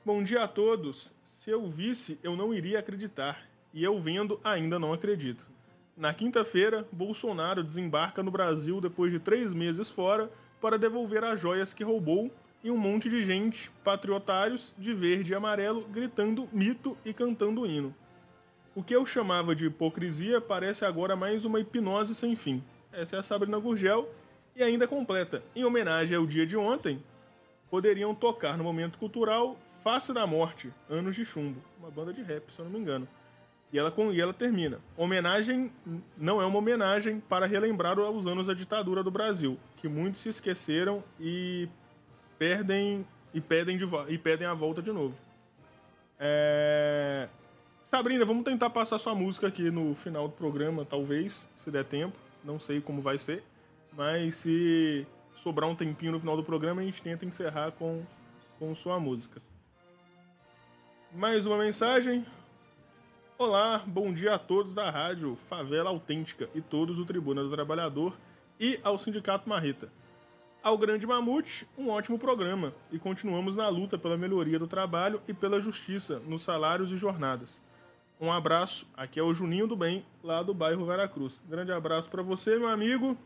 Bom 0.05 0.23
dia 0.23 0.45
a 0.45 0.49
todos. 0.49 1.11
Se 1.25 1.51
eu 1.51 1.69
visse, 1.69 2.21
eu 2.23 2.37
não 2.37 2.55
iria 2.55 2.79
acreditar 2.79 3.56
e 3.77 3.85
eu 3.85 4.01
vendo 4.01 4.41
ainda 4.43 4.79
não 4.79 4.95
acredito. 4.95 5.47
Na 5.95 6.15
quinta-feira, 6.15 6.89
Bolsonaro 6.91 7.63
desembarca 7.63 8.23
no 8.23 8.31
Brasil 8.31 8.81
depois 8.81 9.13
de 9.13 9.19
três 9.19 9.53
meses 9.53 9.91
fora 9.91 10.31
para 10.63 10.79
devolver 10.79 11.23
as 11.23 11.39
joias 11.39 11.75
que 11.75 11.85
roubou 11.85 12.33
e 12.65 12.71
um 12.71 12.79
monte 12.79 13.11
de 13.11 13.23
gente, 13.23 13.71
patriotários, 13.85 14.75
de 14.79 14.95
verde 14.95 15.33
e 15.33 15.35
amarelo, 15.35 15.87
gritando 15.89 16.49
mito 16.51 16.97
e 17.05 17.13
cantando 17.13 17.67
hino. 17.67 17.95
O 18.75 18.83
que 18.83 18.97
eu 18.97 19.05
chamava 19.05 19.55
de 19.55 19.67
hipocrisia 19.67 20.41
parece 20.41 20.87
agora 20.87 21.15
mais 21.15 21.45
uma 21.45 21.61
hipnose 21.61 22.15
sem 22.15 22.35
fim. 22.35 22.65
Essa 22.91 23.17
é 23.17 23.19
a 23.19 23.23
Sabrina 23.23 23.59
Gurgel 23.59 24.09
e 24.57 24.63
ainda 24.63 24.89
completa. 24.89 25.43
Em 25.55 25.67
homenagem 25.67 26.17
ao 26.17 26.25
dia 26.25 26.47
de 26.47 26.57
ontem, 26.57 27.03
poderiam 27.69 28.15
tocar 28.15 28.57
no 28.57 28.65
momento 28.65 28.99
cultural 28.99 29.59
Face 29.85 30.15
da 30.15 30.27
Morte, 30.27 30.73
Anos 30.89 31.15
de 31.15 31.27
Chumbo, 31.27 31.63
uma 31.79 31.91
banda 31.91 32.13
de 32.13 32.23
rap, 32.23 32.51
se 32.51 32.59
eu 32.59 32.65
não 32.65 32.73
me 32.73 32.79
engano. 32.79 33.07
E 33.73 33.79
ela, 33.79 33.93
e 34.13 34.21
ela 34.21 34.33
termina. 34.33 34.79
Homenagem 34.97 35.73
não 36.17 36.41
é 36.41 36.47
uma 36.47 36.59
homenagem 36.59 37.21
para 37.21 37.47
relembrar 37.47 37.99
os 37.99 38.27
anos 38.27 38.47
da 38.47 38.55
ditadura 38.55 39.03
do 39.03 39.11
Brasil, 39.11 39.59
que 39.77 39.89
muitos 39.89 40.21
se 40.21 40.29
esqueceram 40.29 41.03
e 41.19 41.69
perdem 42.39 43.05
e 43.35 43.41
pedem, 43.41 43.77
de, 43.77 43.85
e 44.09 44.17
pedem 44.17 44.47
a 44.47 44.55
volta 44.55 44.81
de 44.81 44.91
novo. 44.91 45.15
É... 46.19 47.29
Sabrina, 47.87 48.25
vamos 48.25 48.45
tentar 48.45 48.71
passar 48.71 48.99
sua 48.99 49.15
música 49.15 49.47
aqui 49.47 49.71
no 49.71 49.95
final 49.95 50.27
do 50.27 50.35
programa, 50.35 50.85
talvez, 50.85 51.49
se 51.55 51.71
der 51.71 51.85
tempo. 51.85 52.17
Não 52.43 52.59
sei 52.59 52.81
como 52.81 53.03
vai 53.03 53.19
ser, 53.19 53.43
mas 53.93 54.37
se 54.37 55.07
sobrar 55.43 55.69
um 55.69 55.77
tempinho 55.77 56.13
no 56.13 56.19
final 56.19 56.37
do 56.37 56.43
programa, 56.43 56.81
a 56.81 56.85
gente 56.85 57.03
tenta 57.03 57.25
encerrar 57.25 57.73
com, 57.73 58.03
com 58.59 58.75
sua 58.75 58.99
música. 58.99 59.41
Mais 61.13 61.45
uma 61.47 61.59
mensagem. 61.59 62.25
Olá, 63.39 63.83
bom 63.87 64.15
dia 64.15 64.35
a 64.35 64.39
todos 64.39 64.73
da 64.73 64.89
rádio 64.89 65.37
Favela 65.37 65.91
Autêntica 65.91 66.49
e 66.55 66.63
todos 66.63 66.97
do 66.97 67.05
Tribuna 67.05 67.43
do 67.43 67.51
Trabalhador 67.51 68.17
e 68.59 68.81
ao 68.83 68.97
Sindicato 68.97 69.47
Marreta. 69.47 69.93
Ao 70.63 70.79
Grande 70.79 71.07
Mamute, 71.07 71.69
um 71.77 71.91
ótimo 71.91 72.19
programa 72.19 72.73
e 72.91 72.99
continuamos 72.99 73.55
na 73.55 73.69
luta 73.69 73.99
pela 73.99 74.17
melhoria 74.17 74.59
do 74.59 74.67
trabalho 74.67 75.21
e 75.29 75.35
pela 75.35 75.61
justiça 75.61 76.19
nos 76.21 76.41
salários 76.41 76.91
e 76.91 76.97
jornadas. 76.97 77.61
Um 78.19 78.33
abraço, 78.33 78.89
aqui 78.97 79.21
é 79.21 79.23
o 79.23 79.35
Juninho 79.35 79.67
do 79.67 79.77
Bem, 79.77 80.03
lá 80.25 80.43
do 80.43 80.55
bairro 80.55 80.87
Veracruz. 80.87 81.39
Grande 81.47 81.73
abraço 81.73 82.09
para 82.09 82.23
você, 82.23 82.59
meu 82.59 82.69
amigo. 82.71 83.19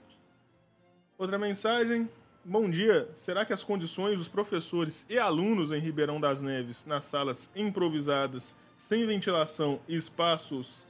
Outra 1.16 1.38
mensagem. 1.38 2.10
Bom 2.44 2.68
dia. 2.68 3.08
Será 3.14 3.44
que 3.44 3.52
as 3.52 3.62
condições 3.62 4.18
dos 4.18 4.26
professores 4.26 5.06
e 5.08 5.20
alunos 5.20 5.70
em 5.70 5.78
Ribeirão 5.78 6.20
das 6.20 6.42
Neves, 6.42 6.84
nas 6.84 7.04
salas 7.04 7.48
improvisadas, 7.54 8.56
sem 8.80 9.06
ventilação 9.06 9.78
e 9.86 9.94
espaços 9.94 10.86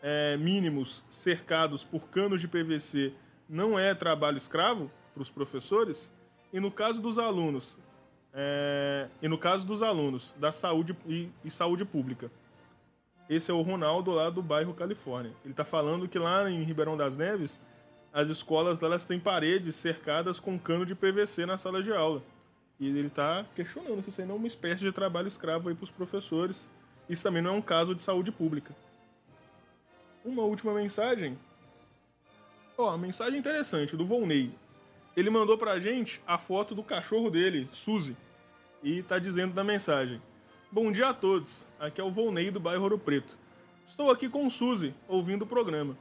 é, 0.00 0.36
mínimos 0.36 1.02
cercados 1.10 1.82
por 1.82 2.02
canos 2.08 2.40
de 2.40 2.46
PVC 2.46 3.12
não 3.48 3.76
é 3.76 3.92
trabalho 3.92 4.38
escravo 4.38 4.88
para 5.12 5.20
os 5.20 5.30
professores? 5.30 6.12
E 6.52 6.60
no 6.60 6.70
caso 6.70 7.02
dos 7.02 7.18
alunos, 7.18 7.76
é, 8.32 9.08
e 9.20 9.26
no 9.26 9.36
caso 9.36 9.66
dos 9.66 9.82
alunos 9.82 10.32
da 10.38 10.52
saúde 10.52 10.96
e, 11.08 11.28
e, 11.44 11.50
saúde 11.50 11.84
pública, 11.84 12.30
esse 13.28 13.50
é 13.50 13.54
o 13.54 13.62
Ronaldo 13.62 14.12
lá 14.12 14.30
do 14.30 14.40
bairro 14.40 14.72
Califórnia. 14.72 15.32
Ele 15.44 15.52
está 15.54 15.64
falando 15.64 16.06
que 16.06 16.20
lá 16.20 16.48
em 16.48 16.62
Ribeirão 16.62 16.96
das 16.96 17.16
Neves 17.16 17.60
as 18.12 18.28
escolas 18.28 18.80
elas 18.80 19.04
têm 19.04 19.18
paredes 19.18 19.74
cercadas 19.74 20.38
com 20.38 20.56
cano 20.56 20.86
de 20.86 20.94
PVC 20.94 21.46
na 21.46 21.58
sala 21.58 21.82
de 21.82 21.92
aula. 21.92 22.22
E 22.78 22.86
ele 22.86 23.08
está 23.08 23.44
questionando 23.56 24.02
se 24.02 24.10
isso 24.10 24.20
aí 24.20 24.26
não 24.26 24.36
é 24.36 24.38
uma 24.38 24.46
espécie 24.46 24.82
de 24.82 24.92
trabalho 24.92 25.26
escravo 25.26 25.68
aí 25.68 25.74
para 25.74 25.84
os 25.84 25.90
professores 25.90 26.68
isso 27.08 27.22
também 27.22 27.42
não 27.42 27.54
é 27.54 27.58
um 27.58 27.62
caso 27.62 27.94
de 27.94 28.02
saúde 28.02 28.32
pública. 28.32 28.74
Uma 30.24 30.42
última 30.42 30.72
mensagem. 30.72 31.38
Ó, 32.76 32.94
oh, 32.94 32.98
mensagem 32.98 33.38
interessante 33.38 33.96
do 33.96 34.06
Volney. 34.06 34.52
Ele 35.16 35.30
mandou 35.30 35.56
pra 35.56 35.78
gente 35.78 36.20
a 36.26 36.38
foto 36.38 36.74
do 36.74 36.82
cachorro 36.82 37.30
dele, 37.30 37.68
Suzy, 37.70 38.16
e 38.82 39.02
tá 39.02 39.18
dizendo 39.18 39.54
na 39.54 39.62
mensagem: 39.62 40.20
Bom 40.72 40.90
dia 40.90 41.08
a 41.08 41.14
todos. 41.14 41.66
Aqui 41.78 42.00
é 42.00 42.04
o 42.04 42.10
Volney 42.10 42.50
do 42.50 42.58
bairro 42.58 42.82
Ouro 42.82 42.98
Preto. 42.98 43.38
Estou 43.86 44.10
aqui 44.10 44.28
com 44.28 44.48
Suzy, 44.50 44.94
ouvindo 45.06 45.42
o 45.42 45.46
programa. 45.46 45.96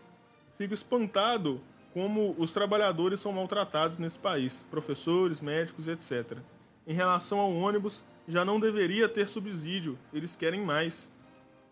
Fico 0.57 0.73
espantado 0.73 1.61
como 1.93 2.34
os 2.39 2.53
trabalhadores 2.53 3.19
são 3.19 3.31
maltratados 3.31 3.99
nesse 3.99 4.17
país, 4.17 4.65
professores, 4.71 5.41
médicos, 5.41 5.88
etc. 5.88 6.39
Em 6.88 6.93
relação 6.93 7.39
ao 7.39 7.53
ônibus, 7.53 8.03
já 8.27 8.45
não 8.45 8.59
deveria 8.59 9.07
ter 9.09 9.27
subsídio. 9.27 9.97
Eles 10.13 10.35
querem 10.35 10.61
mais. 10.61 11.11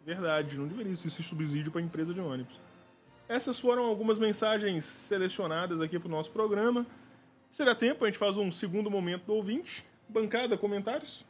Verdade, 0.06 0.58
não 0.58 0.68
deveria 0.68 0.92
existir 0.92 1.24
subsídio 1.24 1.72
para 1.72 1.82
empresa 1.82 2.14
de 2.14 2.20
ônibus. 2.20 2.60
Essas 3.30 3.60
foram 3.60 3.84
algumas 3.84 4.20
mensagens 4.20 4.84
selecionadas 4.84 5.80
aqui 5.80 5.98
para 5.98 6.08
o 6.08 6.12
nosso 6.12 6.32
programa. 6.32 6.86
Se 7.52 7.64
der 7.64 7.76
tempo, 7.76 8.04
a 8.04 8.08
gente 8.08 8.18
faz 8.18 8.36
um 8.36 8.52
segundo 8.52 8.90
momento 8.90 9.26
do 9.26 9.34
ouvinte. 9.34 9.86
Bancada, 10.10 10.58
comentários? 10.58 11.26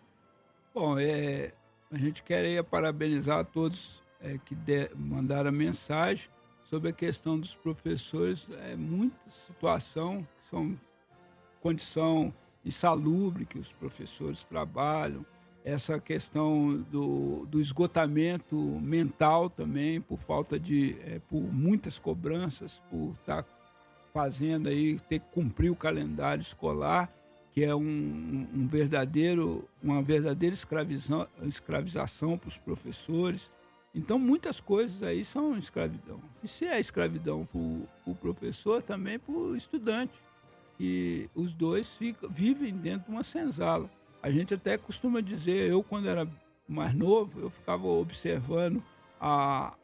Bom, 0.73 0.97
é, 0.97 1.53
a 1.91 1.97
gente 1.97 2.23
queria 2.23 2.63
parabenizar 2.63 3.39
a 3.39 3.43
todos 3.43 4.01
é, 4.19 4.37
que 4.37 4.55
de, 4.55 4.89
mandaram 4.95 5.51
mensagem 5.51 6.29
sobre 6.63 6.89
a 6.89 6.93
questão 6.93 7.39
dos 7.39 7.53
professores. 7.53 8.47
É 8.63 8.75
muita 8.75 9.19
situação, 9.45 10.25
são 10.49 10.79
condição 11.59 12.33
insalubre 12.65 13.45
que 13.45 13.57
os 13.57 13.71
professores 13.73 14.43
trabalham, 14.43 15.25
essa 15.63 15.99
questão 15.99 16.77
do, 16.89 17.45
do 17.45 17.59
esgotamento 17.59 18.55
mental 18.81 19.49
também, 19.49 20.01
por 20.01 20.19
falta 20.19 20.59
de, 20.59 20.97
é, 21.01 21.19
por 21.19 21.41
muitas 21.41 21.99
cobranças, 21.99 22.81
por 22.89 23.11
estar 23.11 23.43
tá 23.43 23.49
fazendo 24.13 24.69
aí, 24.69 24.99
ter 25.01 25.19
que 25.19 25.31
cumprir 25.31 25.69
o 25.71 25.75
calendário 25.75 26.41
escolar, 26.41 27.13
que 27.51 27.63
é 27.63 27.75
um, 27.75 28.47
um 28.53 28.67
verdadeiro, 28.67 29.67
uma 29.83 30.01
verdadeira 30.01 30.53
escravização, 30.53 31.27
escravização 31.43 32.37
para 32.37 32.49
os 32.49 32.57
professores. 32.57 33.51
Então, 33.93 34.17
muitas 34.17 34.59
coisas 34.61 35.03
aí 35.03 35.23
são 35.23 35.57
escravidão. 35.57 36.19
E 36.41 36.47
se 36.47 36.65
é 36.65 36.79
escravidão 36.79 37.45
para 37.45 37.59
o 38.11 38.15
professor, 38.15 38.81
também 38.81 39.19
para 39.19 39.33
o 39.33 39.55
estudante 39.55 40.13
que 40.81 41.29
os 41.35 41.53
dois 41.53 41.91
ficam, 41.91 42.27
vivem 42.27 42.73
dentro 42.73 43.05
de 43.05 43.11
uma 43.11 43.21
senzala. 43.21 43.87
A 44.19 44.31
gente 44.31 44.55
até 44.55 44.79
costuma 44.79 45.21
dizer, 45.21 45.69
eu 45.69 45.83
quando 45.83 46.09
era 46.09 46.27
mais 46.67 46.91
novo, 46.95 47.39
eu 47.39 47.51
ficava 47.51 47.85
observando 47.85 48.83
a, 49.19 49.75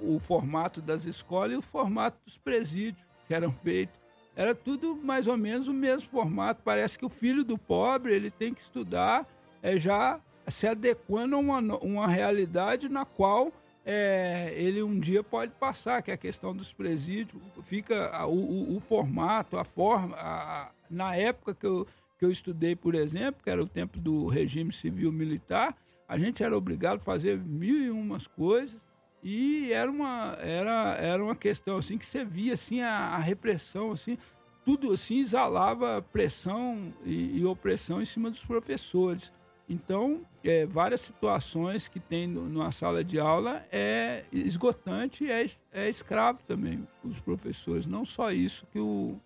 o 0.00 0.18
formato 0.18 0.82
das 0.82 1.04
escolas 1.04 1.52
e 1.52 1.56
o 1.56 1.62
formato 1.62 2.18
dos 2.26 2.38
presídios 2.38 3.06
que 3.28 3.32
eram 3.32 3.52
feitos. 3.52 3.94
Era 4.34 4.52
tudo 4.52 4.96
mais 4.96 5.28
ou 5.28 5.36
menos 5.36 5.68
o 5.68 5.72
mesmo 5.72 6.10
formato. 6.10 6.60
Parece 6.64 6.98
que 6.98 7.06
o 7.06 7.08
filho 7.08 7.44
do 7.44 7.56
pobre 7.56 8.12
ele 8.12 8.28
tem 8.28 8.52
que 8.52 8.62
estudar 8.62 9.24
é, 9.62 9.78
já 9.78 10.20
se 10.48 10.66
adequando 10.66 11.36
a 11.36 11.38
uma, 11.38 11.60
uma 11.76 12.08
realidade 12.08 12.88
na 12.88 13.04
qual 13.04 13.52
é, 13.84 14.52
ele 14.54 14.82
um 14.82 14.98
dia 14.98 15.22
pode 15.24 15.52
passar, 15.52 16.02
que 16.02 16.10
é 16.10 16.14
a 16.14 16.18
questão 16.18 16.54
dos 16.54 16.72
presídios. 16.72 17.42
Fica 17.64 18.26
o, 18.26 18.34
o, 18.34 18.76
o 18.76 18.80
formato, 18.80 19.56
a 19.56 19.64
forma. 19.64 20.16
A, 20.16 20.70
na 20.88 21.16
época 21.16 21.54
que 21.54 21.66
eu, 21.66 21.86
que 22.18 22.24
eu 22.24 22.30
estudei, 22.30 22.76
por 22.76 22.94
exemplo, 22.94 23.42
que 23.42 23.50
era 23.50 23.62
o 23.62 23.68
tempo 23.68 23.98
do 23.98 24.26
regime 24.28 24.72
civil 24.72 25.10
militar, 25.10 25.76
a 26.08 26.18
gente 26.18 26.44
era 26.44 26.56
obrigado 26.56 26.98
a 26.98 27.04
fazer 27.04 27.38
mil 27.38 27.76
e 27.76 27.90
umas 27.90 28.26
coisas 28.26 28.80
e 29.22 29.72
era 29.72 29.90
uma, 29.90 30.36
era, 30.40 30.96
era 30.96 31.24
uma 31.24 31.36
questão 31.36 31.76
assim 31.76 31.96
que 31.96 32.04
você 32.04 32.24
via 32.24 32.54
assim, 32.54 32.80
a, 32.80 32.90
a 32.90 33.18
repressão, 33.18 33.92
assim, 33.92 34.18
tudo 34.64 34.92
assim 34.92 35.20
exalava 35.20 36.02
pressão 36.12 36.92
e, 37.04 37.38
e 37.38 37.44
opressão 37.44 38.02
em 38.02 38.04
cima 38.04 38.30
dos 38.30 38.44
professores. 38.44 39.32
Então, 39.68 40.20
é, 40.44 40.66
várias 40.66 41.00
situações 41.00 41.88
que 41.88 42.00
tem 42.00 42.26
no, 42.26 42.48
numa 42.48 42.72
sala 42.72 43.02
de 43.02 43.18
aula 43.18 43.64
é 43.70 44.24
esgotante 44.32 45.30
é, 45.30 45.46
é 45.72 45.88
escravo 45.88 46.40
também 46.46 46.86
os 47.04 47.20
professores. 47.20 47.86
Não 47.86 48.04
só 48.04 48.30
isso 48.30 48.66
que 48.72 48.78
o, 48.78 49.16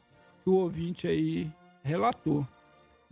que 0.44 0.50
o 0.50 0.54
ouvinte 0.54 1.08
aí 1.08 1.50
relatou. 1.82 2.46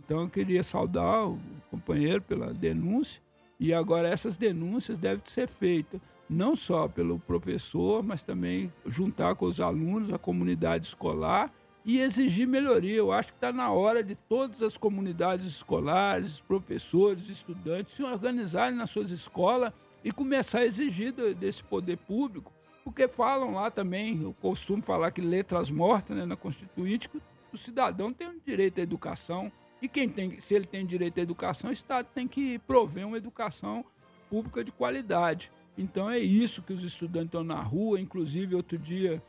Então, 0.03 0.21
eu 0.21 0.29
queria 0.29 0.63
saudar 0.63 1.27
o 1.27 1.39
companheiro 1.71 2.21
pela 2.21 2.53
denúncia 2.53 3.21
e 3.59 3.73
agora 3.73 4.07
essas 4.07 4.37
denúncias 4.37 4.97
devem 4.97 5.23
ser 5.25 5.47
feitas 5.47 5.99
não 6.29 6.55
só 6.55 6.87
pelo 6.87 7.19
professor, 7.19 8.03
mas 8.03 8.21
também 8.21 8.71
juntar 8.85 9.35
com 9.35 9.45
os 9.45 9.59
alunos, 9.59 10.11
a 10.13 10.17
comunidade 10.17 10.85
escolar 10.85 11.51
e 11.85 11.99
exigir 11.99 12.47
melhoria. 12.47 12.95
Eu 12.95 13.11
acho 13.11 13.31
que 13.31 13.37
está 13.37 13.53
na 13.53 13.71
hora 13.71 14.03
de 14.03 14.15
todas 14.15 14.61
as 14.61 14.75
comunidades 14.75 15.45
escolares, 15.45 16.41
professores, 16.41 17.29
estudantes 17.29 17.93
se 17.93 18.03
organizarem 18.03 18.75
nas 18.75 18.89
suas 18.89 19.11
escolas 19.11 19.71
e 20.03 20.11
começar 20.11 20.59
a 20.59 20.65
exigir 20.65 21.13
desse 21.35 21.63
poder 21.63 21.97
público, 21.97 22.51
porque 22.83 23.07
falam 23.07 23.53
lá 23.53 23.71
também, 23.71 24.21
eu 24.21 24.35
costumo 24.41 24.81
falar 24.81 25.11
que 25.11 25.21
letras 25.21 25.71
mortas 25.71 26.15
né, 26.15 26.25
na 26.25 26.35
Constituinte, 26.35 27.09
que 27.09 27.21
o 27.53 27.57
cidadão 27.57 28.11
tem 28.11 28.27
um 28.27 28.39
direito 28.45 28.79
à 28.79 28.83
educação 28.83 29.51
e 29.81 29.87
quem 29.87 30.09
tem, 30.09 30.39
se 30.39 30.53
ele 30.53 30.65
tem 30.65 30.85
direito 30.85 31.19
à 31.19 31.23
educação, 31.23 31.69
o 31.69 31.73
Estado 31.73 32.07
tem 32.13 32.27
que 32.27 32.59
prover 32.59 33.07
uma 33.07 33.17
educação 33.17 33.85
pública 34.29 34.63
de 34.63 34.71
qualidade. 34.71 35.51
Então 35.77 36.09
é 36.09 36.19
isso 36.19 36.61
que 36.61 36.73
os 36.73 36.83
estudantes 36.83 37.27
estão 37.27 37.43
na 37.43 37.61
rua, 37.61 37.99
inclusive 37.99 38.55
outro 38.55 38.77
dia 38.77 39.21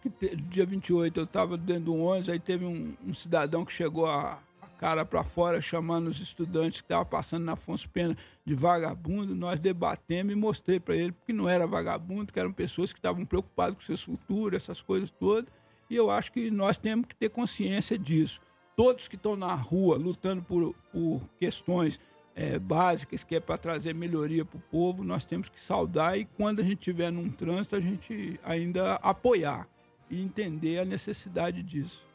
que 0.00 0.10
te, 0.10 0.36
dia 0.36 0.64
28 0.64 1.18
eu 1.18 1.24
estava 1.24 1.56
dentro 1.56 1.84
do 1.84 1.96
ônibus, 1.96 2.28
aí 2.28 2.38
teve 2.38 2.64
um, 2.64 2.94
um 3.06 3.14
cidadão 3.14 3.64
que 3.64 3.72
chegou 3.72 4.06
a, 4.06 4.40
a 4.60 4.66
cara 4.78 5.04
para 5.04 5.24
fora 5.24 5.60
chamando 5.60 6.08
os 6.08 6.20
estudantes 6.20 6.80
que 6.80 6.84
estavam 6.86 7.06
passando 7.06 7.44
na 7.44 7.52
Afonso 7.52 7.88
Pena 7.88 8.16
de 8.44 8.54
vagabundo. 8.54 9.34
Nós 9.34 9.58
debatemos 9.58 10.32
e 10.32 10.36
mostrei 10.36 10.80
para 10.80 10.96
ele 10.96 11.14
que 11.26 11.32
não 11.32 11.48
era 11.48 11.66
vagabundo, 11.66 12.32
que 12.32 12.40
eram 12.40 12.52
pessoas 12.52 12.92
que 12.92 12.98
estavam 12.98 13.24
preocupadas 13.24 13.74
com 13.76 13.82
seus 13.82 14.02
futuros, 14.02 14.62
essas 14.62 14.82
coisas 14.82 15.10
todas. 15.10 15.50
E 15.90 15.96
eu 15.96 16.10
acho 16.10 16.32
que 16.32 16.50
nós 16.50 16.78
temos 16.78 17.06
que 17.06 17.14
ter 17.14 17.30
consciência 17.30 17.98
disso. 17.98 18.40
Todos 18.76 19.08
que 19.08 19.16
estão 19.16 19.34
na 19.34 19.54
rua 19.54 19.96
lutando 19.96 20.42
por, 20.42 20.74
por 20.92 21.20
questões 21.38 21.98
é, 22.38 22.56
básicas, 22.56 23.24
que 23.24 23.34
é 23.34 23.40
para 23.40 23.58
trazer 23.58 23.92
melhoria 23.94 24.44
para 24.44 24.58
o 24.58 24.62
povo, 24.70 25.02
nós 25.02 25.24
temos 25.24 25.48
que 25.48 25.60
saudar 25.60 26.16
e 26.16 26.24
quando 26.24 26.60
a 26.60 26.62
gente 26.62 26.78
estiver 26.78 27.10
num 27.10 27.28
trânsito, 27.28 27.74
a 27.74 27.80
gente 27.80 28.38
ainda 28.44 28.94
apoiar 28.96 29.66
e 30.10 30.20
entender 30.20 30.78
a 30.78 30.84
necessidade 30.84 31.62
disso. 31.62 32.06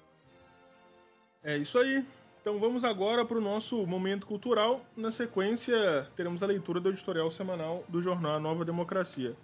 É 1.44 1.58
isso 1.58 1.78
aí. 1.78 2.06
Então 2.42 2.60
vamos 2.60 2.84
agora 2.84 3.26
para 3.26 3.38
o 3.38 3.42
nosso 3.42 3.86
momento 3.88 4.26
cultural. 4.26 4.86
Na 4.98 5.12
sequência, 5.12 6.10
teremos 6.16 6.44
a 6.44 6.46
leitura 6.46 6.80
do 6.80 6.90
editorial 6.90 7.32
semanal 7.32 7.84
do 7.88 8.02
jornal 8.02 8.40
Nova 8.40 8.66
Democracia. 8.66 9.36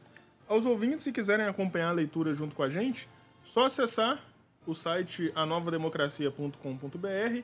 Aos 0.48 0.66
ouvintes, 0.66 1.04
se 1.04 1.12
quiserem 1.12 1.46
acompanhar 1.46 1.90
a 1.90 1.94
leitura 1.94 2.34
junto 2.34 2.56
com 2.56 2.64
a 2.64 2.70
gente, 2.70 3.08
só 3.46 3.66
acessar 3.66 4.24
o 4.66 4.76
site 4.76 5.32
anovademocracia.com.br. 5.36 7.44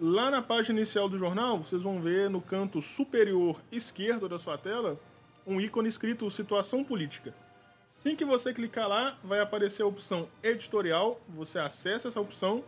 Lá 0.00 0.30
na 0.30 0.42
página 0.42 0.78
inicial 0.78 1.08
do 1.08 1.16
jornal, 1.16 1.58
vocês 1.58 1.82
vão 1.82 2.00
ver 2.00 2.28
no 2.28 2.40
canto 2.40 2.82
superior 2.82 3.60
esquerdo 3.70 4.28
da 4.28 4.38
sua 4.38 4.58
tela 4.58 4.98
um 5.46 5.60
ícone 5.60 5.88
escrito 5.88 6.30
Situação 6.30 6.82
Política. 6.82 7.32
Assim 8.06 8.14
que 8.14 8.24
você 8.24 8.54
clicar 8.54 8.86
lá, 8.86 9.18
vai 9.24 9.40
aparecer 9.40 9.82
a 9.82 9.86
opção 9.86 10.28
editorial, 10.40 11.20
você 11.28 11.58
acessa 11.58 12.06
essa 12.06 12.20
opção 12.20 12.62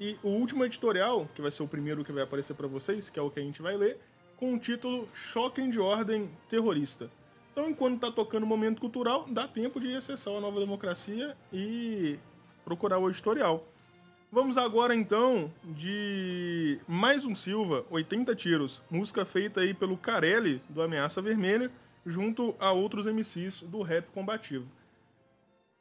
e 0.00 0.16
o 0.22 0.28
último 0.28 0.64
editorial, 0.64 1.28
que 1.34 1.42
vai 1.42 1.50
ser 1.50 1.62
o 1.62 1.68
primeiro 1.68 2.02
que 2.02 2.10
vai 2.10 2.22
aparecer 2.22 2.54
para 2.54 2.66
vocês, 2.66 3.10
que 3.10 3.18
é 3.18 3.22
o 3.22 3.30
que 3.30 3.38
a 3.38 3.42
gente 3.42 3.60
vai 3.60 3.76
ler, 3.76 4.00
com 4.38 4.54
o 4.54 4.58
título 4.58 5.06
Choquem 5.12 5.68
de 5.68 5.78
Ordem 5.78 6.30
Terrorista. 6.48 7.10
Então, 7.52 7.68
enquanto 7.68 7.96
está 7.96 8.10
tocando 8.10 8.44
o 8.44 8.46
momento 8.46 8.80
cultural, 8.80 9.26
dá 9.28 9.46
tempo 9.46 9.78
de 9.78 9.94
acessar 9.94 10.32
a 10.32 10.40
Nova 10.40 10.58
Democracia 10.58 11.36
e 11.52 12.18
procurar 12.64 12.96
o 12.98 13.10
editorial. 13.10 13.68
Vamos 14.32 14.56
agora 14.56 14.94
então 14.94 15.52
de 15.64 16.80
mais 16.88 17.26
um 17.26 17.34
Silva, 17.34 17.84
80 17.90 18.34
tiros, 18.34 18.82
música 18.90 19.26
feita 19.26 19.60
aí 19.60 19.74
pelo 19.74 19.98
Carelli 19.98 20.62
do 20.66 20.80
Ameaça 20.80 21.20
Vermelha, 21.20 21.70
junto 22.06 22.54
a 22.58 22.72
outros 22.72 23.04
MCs 23.04 23.60
do 23.64 23.82
rap 23.82 24.06
combativo. 24.14 24.77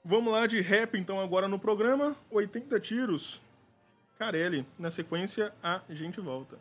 Vamos 0.09 0.31
lá 0.31 0.47
de 0.47 0.61
rap 0.61 0.97
então 0.97 1.19
agora 1.19 1.49
no 1.49 1.59
programa. 1.59 2.15
80 2.31 2.79
tiros. 2.79 3.41
Carelli. 4.17 4.65
Na 4.79 4.89
sequência, 4.89 5.51
a 5.61 5.81
gente 5.89 6.21
volta. 6.21 6.57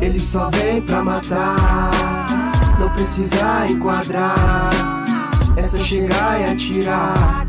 Ele 0.00 0.18
só 0.18 0.48
vem 0.48 0.80
pra 0.80 1.02
matar, 1.02 1.90
não 2.80 2.90
precisa 2.94 3.66
enquadrar. 3.66 4.70
É 5.58 5.62
só 5.62 5.76
chegar 5.76 6.40
e 6.40 6.44
atirar 6.44 7.47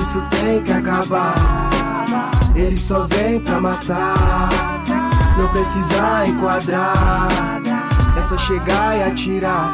isso 0.00 0.22
tem 0.30 0.62
que 0.62 0.72
acabar. 0.72 1.34
Ele 2.54 2.76
só 2.76 3.06
vem 3.06 3.40
pra 3.40 3.60
matar, 3.60 4.82
não 5.36 5.48
precisa 5.48 6.26
enquadrar. 6.26 7.28
É 8.16 8.22
só 8.22 8.36
chegar 8.38 8.98
e 8.98 9.02
atirar. 9.04 9.72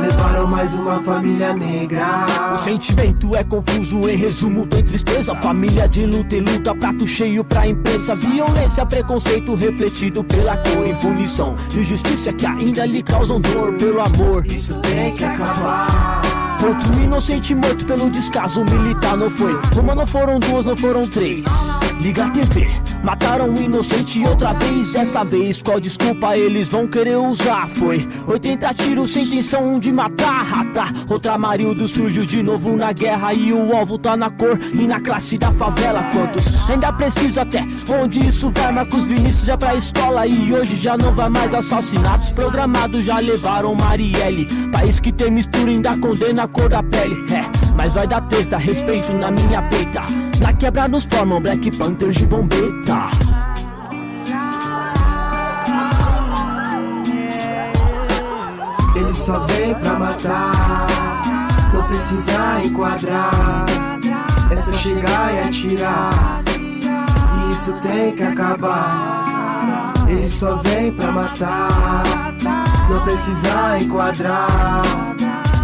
Levaram 0.00 0.46
mais 0.46 0.76
uma 0.76 0.98
família 1.00 1.52
negra. 1.52 2.06
O 2.54 2.56
sentimento 2.56 3.36
é 3.36 3.44
confuso, 3.44 4.08
em 4.08 4.16
resumo, 4.16 4.66
tem 4.66 4.82
tristeza. 4.82 5.34
Família 5.34 5.86
de 5.86 6.06
luta 6.06 6.36
e 6.36 6.40
luta, 6.40 6.74
prato 6.74 7.06
cheio 7.06 7.44
pra 7.44 7.66
imprensa. 7.66 8.14
Violência, 8.14 8.86
preconceito 8.86 9.54
refletido 9.54 10.24
pela 10.24 10.56
cor, 10.56 10.86
impunição. 10.86 11.54
Injustiça 11.76 12.32
que 12.32 12.46
ainda 12.46 12.86
lhe 12.86 13.02
causam 13.02 13.40
dor 13.40 13.74
pelo 13.74 14.00
amor. 14.00 14.46
Isso 14.46 14.78
tem 14.78 15.14
que 15.14 15.24
acabar. 15.24 16.09
Outro 16.66 17.02
inocente 17.02 17.54
morto 17.54 17.86
pelo 17.86 18.10
descaso 18.10 18.62
militar 18.64 19.16
não 19.16 19.30
foi. 19.30 19.58
Uma 19.78 19.94
não 19.94 20.06
foram 20.06 20.38
duas, 20.38 20.64
não 20.64 20.76
foram 20.76 21.02
três. 21.02 21.46
Liga 22.00 22.24
a 22.24 22.30
TV, 22.30 22.66
mataram 23.02 23.50
um 23.50 23.56
inocente 23.56 24.22
outra 24.24 24.52
vez. 24.54 24.92
Dessa 24.92 25.24
vez, 25.24 25.62
qual 25.62 25.80
desculpa 25.80 26.36
eles 26.36 26.68
vão 26.68 26.86
querer 26.86 27.16
usar? 27.16 27.68
Foi 27.68 28.06
80 28.26 28.74
tiros 28.74 29.10
sem 29.10 29.24
intenção 29.24 29.78
de 29.78 29.92
matar 29.92 30.44
Rata, 30.44 30.84
outra 31.08 31.36
Marildo 31.36 31.86
surgiu 31.88 32.24
de 32.24 32.42
novo 32.42 32.76
na 32.76 32.92
guerra. 32.92 33.32
E 33.32 33.52
o 33.52 33.76
alvo 33.76 33.98
tá 33.98 34.16
na 34.16 34.30
cor 34.30 34.58
e 34.72 34.86
na 34.86 35.00
classe 35.00 35.38
da 35.38 35.52
favela. 35.52 36.04
Quantos 36.12 36.70
ainda 36.70 36.92
preciso 36.92 37.40
até 37.40 37.64
onde 37.90 38.26
isso 38.26 38.50
vai? 38.50 38.72
Marcos 38.72 39.04
Vinícius 39.04 39.48
é 39.48 39.56
pra 39.56 39.74
escola 39.74 40.26
e 40.26 40.52
hoje 40.52 40.76
já 40.76 40.96
não 40.96 41.12
vai 41.12 41.28
mais. 41.28 41.52
Assassinatos 41.54 42.32
programados 42.32 43.04
já 43.04 43.18
levaram 43.18 43.74
Marielle. 43.74 44.46
País 44.70 45.00
que 45.00 45.12
tem 45.12 45.30
mistura 45.30 45.70
ainda 45.70 45.96
condena 45.98 46.48
cor 46.52 46.68
da 46.68 46.82
pele, 46.82 47.16
é, 47.34 47.44
mas 47.74 47.94
vai 47.94 48.06
dar 48.06 48.20
treta, 48.22 48.56
respeito 48.56 49.12
na 49.14 49.30
minha 49.30 49.62
peita. 49.62 50.02
Na 50.40 50.52
quebra 50.52 50.88
nos 50.88 51.04
formam 51.04 51.40
Black 51.40 51.76
Panthers 51.76 52.16
de 52.16 52.26
bombeta. 52.26 53.10
Ele 58.94 59.14
só 59.14 59.40
vem 59.46 59.74
pra 59.74 59.98
matar, 59.98 60.86
não 61.72 61.82
precisa 61.84 62.60
enquadrar. 62.64 63.66
É 64.50 64.56
só 64.56 64.72
chegar 64.72 65.34
e 65.34 65.38
atirar, 65.40 66.42
e 66.46 67.52
isso 67.52 67.72
tem 67.74 68.14
que 68.14 68.22
acabar. 68.22 69.92
Ele 70.08 70.28
só 70.28 70.56
vem 70.56 70.92
pra 70.92 71.12
matar, 71.12 72.34
não 72.90 73.00
precisa 73.04 73.78
enquadrar. 73.80 74.82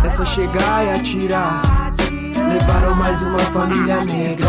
É 0.06 0.10
só 0.10 0.24
chegar 0.24 0.86
e 0.86 0.90
atirar. 0.90 1.92
Levaram 2.48 2.94
mais 2.94 3.24
uma 3.24 3.40
família 3.40 4.04
negra. 4.04 4.46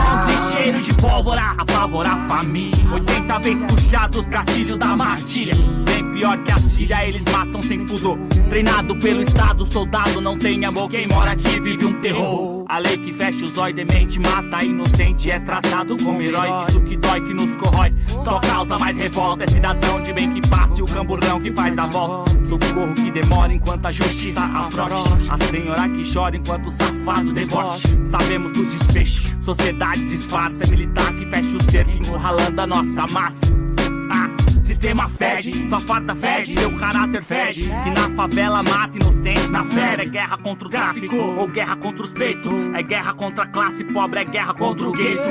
cheiro 0.52 0.80
de 0.80 0.94
pólvora, 0.94 1.56
apavorar 1.58 2.14
a 2.14 2.28
família. 2.28 2.94
80 2.94 3.40
vezes 3.40 3.64
puxados, 3.64 4.30
gatilho 4.30 4.78
da 4.78 4.96
matilha. 4.96 5.56
Bem 5.84 6.12
pior 6.12 6.38
que 6.44 6.52
a 6.52 6.60
Síria, 6.60 7.08
eles 7.08 7.24
matam 7.24 7.60
sem 7.64 7.88
pudor. 7.88 8.20
Treinado 8.50 8.96
pelo 8.98 9.24
Estado, 9.24 9.66
soldado 9.66 10.22
não 10.22 10.38
tem 10.38 10.64
amor. 10.64 10.90
Quem 10.92 11.08
mora 11.08 11.32
aqui 11.32 11.60
vive 11.60 11.88
um 11.88 12.02
terror. 12.02 12.57
A 12.70 12.80
lei 12.80 12.98
que 12.98 13.14
fecha 13.14 13.46
os 13.46 13.58
olhos, 13.58 13.78
demente, 13.78 14.20
mata 14.20 14.62
inocente, 14.62 15.32
é 15.32 15.40
tratado 15.40 15.96
como 16.04 16.22
herói. 16.22 16.50
Isso 16.68 16.82
que 16.82 16.98
dói, 16.98 17.22
que 17.22 17.34
nos 17.34 17.56
corrói, 17.56 17.94
só 18.08 18.40
causa 18.42 18.78
mais 18.78 18.98
revolta. 18.98 19.46
É 19.46 19.48
cidadão 19.48 20.04
de 20.04 20.12
bem 20.12 20.30
que 20.34 20.46
passe, 20.50 20.82
o 20.82 20.86
camburão 20.86 21.40
que 21.40 21.54
faz 21.54 21.78
a 21.78 21.84
volta. 21.84 22.30
Socorro 22.44 22.94
que 22.94 23.10
demora 23.10 23.54
enquanto 23.54 23.86
a 23.86 23.90
justiça 23.90 24.42
afrouxa. 24.42 25.34
A 25.34 25.38
senhora 25.46 25.88
que 25.88 26.14
chora 26.14 26.36
enquanto 26.36 26.68
o 26.68 26.72
safado 26.72 27.32
deboche. 27.32 28.06
Sabemos 28.06 28.52
dos 28.52 28.70
desfechos, 28.74 29.34
sociedade 29.46 30.06
disfarça. 30.08 30.66
É 30.66 30.68
militar 30.68 31.14
que 31.14 31.26
fecha 31.26 31.56
o 31.56 31.72
cerco, 31.72 31.92
encurralando 31.92 32.60
a 32.60 32.68
nossa 32.68 33.08
massa. 33.08 33.66
Sistema 34.68 35.08
fede, 35.08 35.66
sua 35.70 35.80
farta 35.80 36.14
fede, 36.14 36.54
seu 36.54 36.78
caráter 36.78 37.24
fede. 37.24 37.64
Que 37.64 37.90
na 37.90 38.10
favela 38.18 38.62
mata 38.62 38.98
inocente, 38.98 39.50
na 39.50 39.64
fera 39.64 40.04
é 40.04 40.06
guerra 40.06 40.38
contra 40.38 40.68
o 40.68 40.70
tráfico 40.70 41.16
ou 41.16 41.48
guerra 41.48 41.78
contra 41.78 42.04
os 42.04 42.12
peitos. 42.12 42.52
É 42.76 42.84
guerra 42.84 43.14
contra 43.14 43.46
a 43.46 43.48
classe 43.48 43.86
pobre, 43.86 44.20
é 44.20 44.26
guerra 44.26 44.54
contra 44.54 44.90
o 44.90 44.92
gueto. 44.92 45.30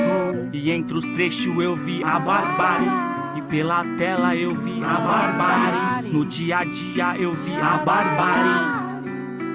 E 0.51 0.71
entre 0.71 0.97
os 0.97 1.05
trechos 1.05 1.55
eu 1.55 1.75
vi 1.75 2.03
a 2.03 2.17
barbárie. 2.17 2.89
E 3.37 3.41
pela 3.43 3.83
tela 3.99 4.35
eu 4.35 4.55
vi 4.55 4.83
a 4.83 4.97
barbárie. 4.97 6.11
No 6.11 6.25
dia 6.25 6.57
a 6.57 6.63
dia 6.63 7.15
eu 7.19 7.35
vi 7.35 7.55
a 7.55 7.77
barbárie. 7.77 8.76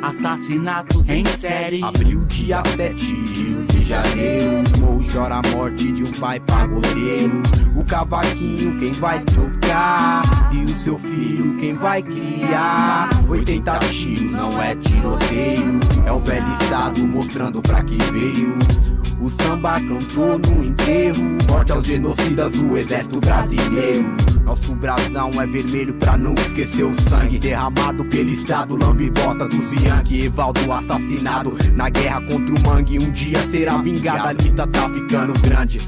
Assassinatos 0.02 1.08
em 1.08 1.24
série. 1.24 1.82
Abril 1.84 2.24
dia 2.24 2.60
7, 2.76 3.06
Rio 3.06 3.64
de 3.66 3.84
Janeiro. 3.84 4.62
Ou 4.84 5.00
chora 5.00 5.36
a 5.36 5.42
morte 5.50 5.92
de 5.92 6.02
um 6.02 6.12
pai 6.20 6.40
pagodeiro. 6.40 7.40
O 7.76 7.84
cavaquinho 7.84 8.78
quem 8.80 8.92
vai 8.94 9.20
tocar? 9.20 10.50
E 10.52 10.64
o 10.64 10.68
seu 10.68 10.98
filho 10.98 11.56
quem 11.58 11.76
vai 11.76 12.02
criar? 12.02 13.10
80 13.28 13.78
tiros 13.78 14.32
não 14.32 14.60
é 14.60 14.74
tiroteio. 14.74 15.78
É 16.04 16.10
o 16.10 16.18
velho 16.18 16.52
estado 16.60 17.06
mostrando 17.06 17.62
pra 17.62 17.84
que 17.84 17.96
veio. 18.10 18.58
O 19.20 19.30
samba 19.30 19.74
cantou 19.74 20.36
no 20.36 20.64
enterro. 20.64 21.38
Morte 21.48 21.70
aos 21.70 21.86
genocidas 21.86 22.52
do 22.52 22.76
exército 22.76 23.20
brasileiro. 23.20 24.31
Nosso 24.44 24.74
brasão 24.74 25.30
é 25.40 25.46
vermelho 25.46 25.94
pra 25.94 26.16
não 26.16 26.34
esquecer 26.34 26.84
o 26.84 26.94
sangue 26.94 27.38
derramado 27.38 28.04
pelo 28.06 28.30
estado. 28.30 28.76
Lambibota 28.76 29.46
dos 29.46 29.72
Yankee, 29.72 30.26
Evaldo 30.26 30.72
assassinado 30.72 31.56
na 31.74 31.88
guerra 31.88 32.20
contra 32.22 32.54
o 32.54 32.62
mangue. 32.66 32.98
Um 32.98 33.10
dia 33.10 33.38
será 33.46 33.78
vingada, 33.78 34.28
a 34.28 34.32
lista 34.32 34.66
tá 34.66 34.88
ficando 34.90 35.32
grande. 35.40 35.78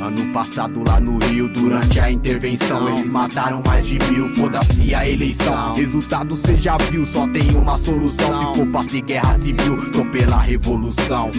Ano 0.00 0.32
passado 0.32 0.82
lá 0.86 0.98
no 0.98 1.18
Rio, 1.18 1.46
durante 1.48 2.00
a 2.00 2.10
intervenção, 2.10 2.88
eles 2.88 3.10
mataram 3.10 3.62
mais 3.66 3.86
de 3.86 3.98
mil. 4.10 4.30
Foda-se 4.30 4.94
a 4.94 5.06
eleição. 5.06 5.74
Resultado 5.74 6.34
cê 6.36 6.56
já 6.56 6.78
viu, 6.78 7.04
só 7.04 7.28
tem 7.28 7.54
uma 7.54 7.76
solução. 7.76 8.38
Se 8.38 8.58
for 8.58 8.66
pra 8.68 8.82
ter 8.84 9.02
guerra 9.02 9.38
civil, 9.38 9.90
tô 9.90 10.02
pela 10.06 10.38
revolução. 10.38 11.30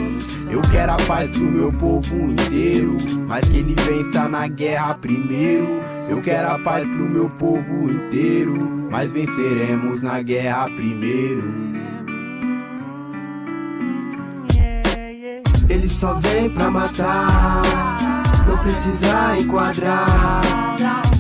Eu 0.50 0.62
quero 0.70 0.92
a 0.92 0.98
paz 0.98 1.32
pro 1.32 1.44
meu 1.44 1.74
povo 1.74 2.16
inteiro, 2.16 2.98
mas 3.28 3.48
que 3.50 3.58
ele 3.58 3.74
vença 3.74 4.30
na 4.30 4.48
guerra 4.48 4.94
primeiro. 4.94 5.91
Eu 6.12 6.22
quero 6.22 6.52
a 6.52 6.60
paz 6.60 6.84
pro 6.84 7.10
meu 7.10 7.30
povo 7.30 7.90
inteiro, 7.90 8.54
mas 8.92 9.10
venceremos 9.10 10.02
na 10.02 10.22
guerra 10.22 10.66
primeiro. 10.66 11.50
Ele 15.70 15.88
só 15.88 16.16
vem 16.16 16.50
pra 16.50 16.70
matar, 16.70 17.62
não 18.46 18.58
precisa 18.58 19.38
enquadrar. 19.40 20.42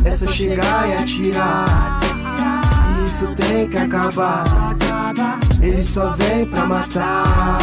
É 0.04 0.12
só 0.12 0.28
chegar 0.28 0.90
e 0.90 0.94
atirar. 0.94 2.02
E 3.00 3.06
isso 3.06 3.34
tem 3.34 3.70
que 3.70 3.78
acabar. 3.78 4.44
Ele 5.62 5.84
só 5.84 6.12
vem 6.12 6.46
pra 6.48 6.66
matar, 6.66 7.60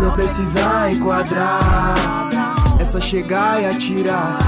não 0.00 0.12
precisa 0.12 0.90
enquadrar. 0.90 1.94
É 2.80 2.84
só 2.86 2.98
chegar 2.98 3.60
e 3.60 3.66
atirar. 3.66 4.38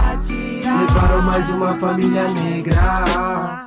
Levaram 0.78 1.22
mais 1.22 1.50
uma 1.50 1.74
família 1.74 2.28
negra. 2.28 3.59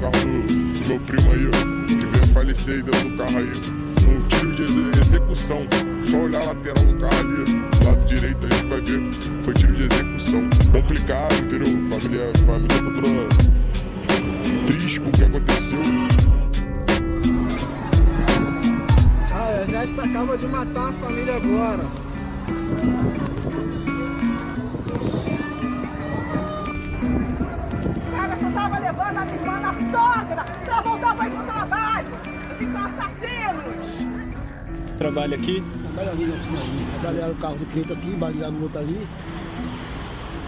Carro 0.00 0.12
do, 0.12 0.88
meu 0.88 1.00
primo 1.00 1.32
aí, 1.32 1.46
ó. 1.48 1.86
Que 1.86 2.06
veio 2.06 2.26
falecer 2.32 2.82
dentro 2.82 3.08
do 3.10 3.16
carro 3.16 3.38
aí. 3.38 3.52
Um 4.08 4.28
tiro 4.28 4.54
de 4.56 4.62
exe- 4.62 5.00
execução. 5.00 5.66
Só 6.04 6.16
olhar 6.18 6.42
a 6.42 6.46
lateral 6.46 6.84
do 6.84 6.94
carro 6.98 7.18
ali, 7.20 7.84
lado 7.84 8.06
direito 8.06 8.46
aí, 8.46 8.68
vai 8.68 8.80
ver. 8.80 9.12
Foi 9.44 9.54
tiro 9.54 9.74
de 9.74 9.82
execução. 9.84 10.48
Complicado, 10.72 11.34
entendeu? 11.34 11.66
Família, 12.00 12.32
família 12.46 12.68
tá 12.68 12.90
toda 13.02 14.66
triste 14.66 15.00
com 15.00 15.08
o 15.08 15.12
que 15.12 15.24
aconteceu. 15.24 15.80
Ah, 19.32 19.56
o 19.58 19.62
exército 19.62 20.00
acaba 20.00 20.36
de 20.38 20.46
matar 20.48 20.88
a 20.88 20.92
família 20.92 21.36
agora. 21.36 21.84
Cara, 28.16 28.36
você 28.36 28.50
tava 28.52 28.78
levando 28.78 29.16
a 29.18 29.24
minha 29.24 29.67
sogra 29.90 30.44
pra 30.64 30.80
voltar 30.82 31.16
pra 31.16 31.26
ir 31.26 31.30
pro 31.30 31.44
trabalho. 31.44 32.08
São 32.72 32.86
assassinos. 32.86 34.08
Trabalha 34.98 35.36
aqui? 35.36 35.62
Trabalha 35.82 36.10
ali 36.10 36.26
na 36.26 36.34
oficina 36.34 36.60
ali. 36.60 37.02
Balearam 37.02 37.32
o 37.32 37.36
carro 37.36 37.56
do 37.56 37.66
cliente 37.66 37.92
aqui, 37.92 38.10
balearam 38.16 38.54
o 38.54 38.62
outro 38.62 38.78
ali. 38.80 39.06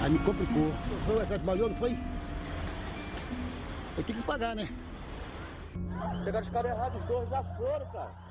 Aí 0.03 0.11
me 0.11 0.19
complicou. 0.21 0.73
Foi 1.07 1.17
o 1.17 1.23
exército 1.23 1.47
baleou, 1.47 1.69
não 1.69 1.77
foi? 1.77 1.97
Eu 3.97 4.05
tenho 4.05 4.19
que 4.19 4.27
pagar, 4.27 4.57
né? 4.57 4.69
Pegaram 6.25 6.45
os 6.45 6.51
caras 6.51 6.73
errados, 6.73 7.01
os 7.01 7.07
dois 7.07 7.29
já 7.29 7.43
foram, 7.43 7.87
cara. 7.87 8.31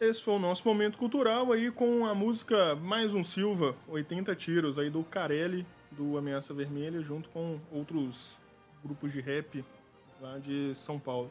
Esse 0.00 0.20
foi 0.20 0.34
o 0.34 0.38
nosso 0.40 0.66
momento 0.66 0.98
cultural 0.98 1.52
aí 1.52 1.70
com 1.70 2.04
a 2.04 2.12
música 2.12 2.74
Mais 2.74 3.14
um 3.14 3.22
Silva, 3.22 3.76
80 3.86 4.34
tiros 4.34 4.76
aí 4.76 4.90
do 4.90 5.04
Carelli, 5.04 5.64
do 5.96 6.18
Ameaça 6.18 6.52
Vermelha, 6.54 7.00
junto 7.00 7.28
com 7.30 7.58
outros 7.70 8.40
grupos 8.82 9.12
de 9.12 9.20
rap 9.20 9.64
lá 10.20 10.38
de 10.38 10.74
São 10.74 10.98
Paulo. 10.98 11.30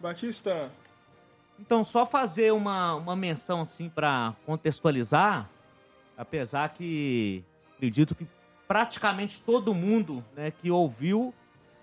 Batista, 0.00 0.70
Então, 1.60 1.84
só 1.84 2.04
fazer 2.04 2.52
uma, 2.52 2.94
uma 2.96 3.14
menção 3.14 3.60
assim 3.60 3.88
para 3.88 4.34
contextualizar, 4.44 5.48
apesar 6.16 6.68
que 6.70 7.44
acredito 7.76 8.14
que 8.14 8.26
praticamente 8.66 9.40
todo 9.44 9.74
mundo 9.74 10.24
né, 10.34 10.50
que 10.50 10.70
ouviu 10.70 11.32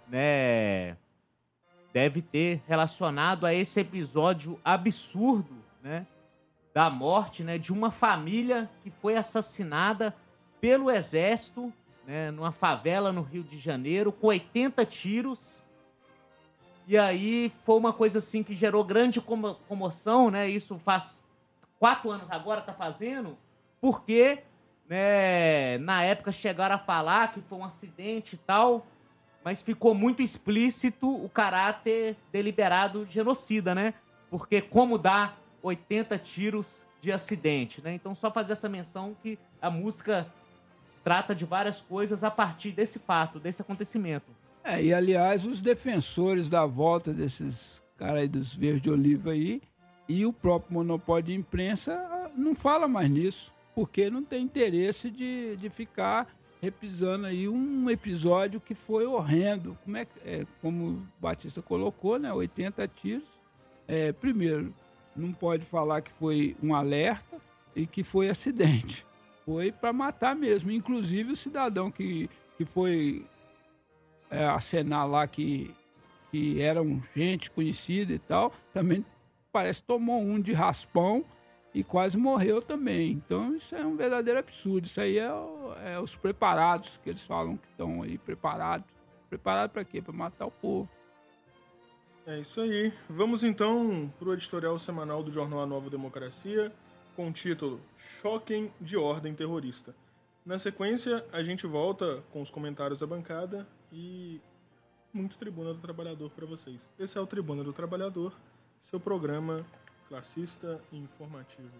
né, 0.08 0.98
deve 1.94 2.22
ter 2.22 2.62
relacionado 2.68 3.46
a 3.46 3.54
esse 3.54 3.80
episódio 3.80 4.60
absurdo 4.66 5.56
né, 5.82 6.06
da 6.74 6.90
morte 6.90 7.44
né, 7.44 7.58
de 7.58 7.72
uma 7.72 7.92
família 7.92 8.70
que 8.84 8.90
foi 8.90 9.16
assassinada 9.16 10.16
pelo 10.60 10.92
exército 10.92 11.72
né, 12.10 12.32
numa 12.32 12.52
favela 12.52 13.14
no 13.14 13.22
Rio 13.22 13.44
de 13.44 13.60
Janeiro 13.60 14.12
com 14.12 14.28
80 14.28 14.84
tiros. 14.84 15.62
E 16.88 16.98
aí 16.98 17.52
foi 17.64 17.78
uma 17.78 17.94
coisa 17.94 18.18
assim 18.18 18.42
que 18.42 18.56
gerou 18.56 18.84
grande 18.84 19.22
como- 19.22 19.54
comoção, 19.68 20.32
né? 20.32 20.50
Isso 20.50 20.80
faz 20.80 21.30
quatro 21.78 22.10
anos 22.10 22.32
agora, 22.32 22.62
tá 22.62 22.74
fazendo, 22.74 23.38
porque 23.80 24.40
né, 24.90 25.78
na 25.78 26.02
época 26.02 26.32
chegaram 26.32 26.74
a 26.74 26.80
falar 26.80 27.32
que 27.32 27.42
foi 27.42 27.60
um 27.60 27.64
acidente 27.64 28.34
e 28.34 28.40
tal, 28.40 28.88
mas 29.46 29.62
ficou 29.62 29.94
muito 29.94 30.24
explícito 30.24 31.08
o 31.08 31.30
caráter 31.30 32.18
deliberado 32.32 33.06
genocida, 33.06 33.76
né? 33.76 33.94
Porque 34.32 34.64
como 34.64 34.98
dá 34.98 35.36
80 35.62 36.18
tiros 36.18 36.66
de 37.04 37.12
acidente, 37.12 37.84
né? 37.84 37.94
Então 37.94 38.16
só 38.16 38.32
fazer 38.32 38.54
essa 38.54 38.68
menção 38.68 39.16
que 39.22 39.38
a 39.62 39.70
música 39.70 40.26
trata 41.04 41.34
de 41.34 41.46
várias 41.46 41.82
coisas 41.82 42.24
a 42.24 42.32
partir 42.32 42.72
desse 42.72 43.00
fato, 43.00 43.40
desse 43.40 43.62
acontecimento. 43.62 44.26
É, 44.64 44.84
e 44.84 44.94
aliás, 44.94 45.46
os 45.46 45.62
defensores 45.62 46.50
da 46.50 46.66
volta 46.66 47.14
desses 47.14 47.82
caras 47.98 48.22
aí 48.22 48.28
dos 48.28 48.54
verdes 48.54 48.82
de 48.82 48.90
oliva 48.90 49.32
aí 49.32 49.62
e 50.08 50.26
o 50.26 50.34
próprio 50.34 50.74
monopólio 50.74 51.26
de 51.26 51.34
imprensa 51.34 51.94
ah, 51.94 52.32
não 52.36 52.56
fala 52.56 52.88
mais 52.88 53.10
nisso, 53.10 53.54
porque 53.76 54.10
não 54.10 54.24
tem 54.24 54.44
interesse 54.44 55.10
de, 55.10 55.56
de 55.58 55.70
ficar 55.70 56.28
repisando 56.62 57.26
aí 57.26 57.48
um 57.48 57.90
episódio 57.90 58.60
que 58.60 58.76
foi 58.76 59.06
horrendo. 59.06 59.78
Como 59.84 59.98
é, 59.98 60.08
é 60.26 60.46
como 60.62 60.88
o 60.88 61.08
Batista 61.20 61.62
colocou, 61.62 62.20
né? 62.20 62.34
80 62.34 62.88
tiros. 62.90 63.30
É, 63.88 64.12
primeiro, 64.12 64.74
não 65.16 65.32
pode 65.32 65.66
falar 65.66 66.02
que 66.02 66.12
foi 66.12 66.56
um 66.62 66.76
alerta 66.76 67.38
e 67.76 67.88
que 67.88 68.04
foi 68.04 68.30
acidente. 68.30 69.06
Foi 69.50 69.72
para 69.72 69.92
matar 69.92 70.36
mesmo. 70.36 70.70
Inclusive 70.70 71.32
o 71.32 71.36
cidadão 71.36 71.90
que, 71.90 72.30
que 72.56 72.66
foi 72.66 73.26
é, 74.30 74.46
acenar 74.46 75.10
lá 75.10 75.26
que, 75.26 75.74
que 76.30 76.62
era 76.62 76.84
um 76.84 77.02
gente 77.16 77.50
conhecida 77.50 78.14
e 78.14 78.20
tal, 78.20 78.54
também 78.72 79.04
parece 79.52 79.82
tomou 79.82 80.22
um 80.22 80.40
de 80.40 80.54
raspão 80.54 81.26
e 81.74 81.84
quase 81.84 82.16
morreu 82.16 82.62
também. 82.62 83.14
Então 83.14 83.56
isso 83.56 83.76
é 83.76 83.84
um 83.84 83.96
verdadeiro 83.96 84.40
absurdo. 84.40 84.86
Isso 84.86 85.02
aí 85.02 85.18
é, 85.18 85.32
é 85.84 86.00
os 86.00 86.16
preparados 86.16 87.00
que 87.04 87.10
eles 87.10 87.26
falam 87.26 87.58
que 87.58 87.68
estão 87.70 88.04
aí 88.04 88.20
preparados. 88.20 88.86
Preparado 89.32 89.72
para 89.72 89.84
quê? 89.84 90.00
Para 90.00 90.14
matar 90.14 90.46
o 90.46 90.52
povo. 90.52 90.88
É 92.28 92.40
isso 92.40 92.62
aí. 92.62 92.94
Vamos 93.10 93.44
então 93.44 94.14
para 94.20 94.30
o 94.30 94.34
editorial 94.34 94.78
semanal 94.78 95.24
do 95.24 95.32
jornal 95.32 95.62
A 95.62 95.66
Nova 95.66 95.90
Democracia, 95.90 96.72
com 97.20 97.28
o 97.28 97.34
título 97.34 97.82
Choquem 98.22 98.74
de 98.80 98.96
Ordem 98.96 99.36
Terrorista. 99.36 99.94
Na 100.46 100.58
sequência, 100.58 101.26
a 101.34 101.44
gente 101.44 101.68
volta 101.68 102.24
com 102.32 102.42
os 102.42 102.50
comentários 102.50 103.02
da 103.02 103.06
bancada 103.06 103.68
e 103.92 104.40
muito 105.12 105.38
Tribuna 105.38 105.74
do 105.74 105.82
Trabalhador 105.82 106.30
para 106.30 106.46
vocês. 106.46 106.90
Esse 106.98 107.18
é 107.18 107.22
o 107.22 107.28
Tribuna 107.28 107.62
do 107.62 107.74
Trabalhador, 107.74 108.34
seu 108.80 109.02
programa 109.02 109.66
classista 110.08 110.82
e 110.94 110.98
informativo. 110.98 111.74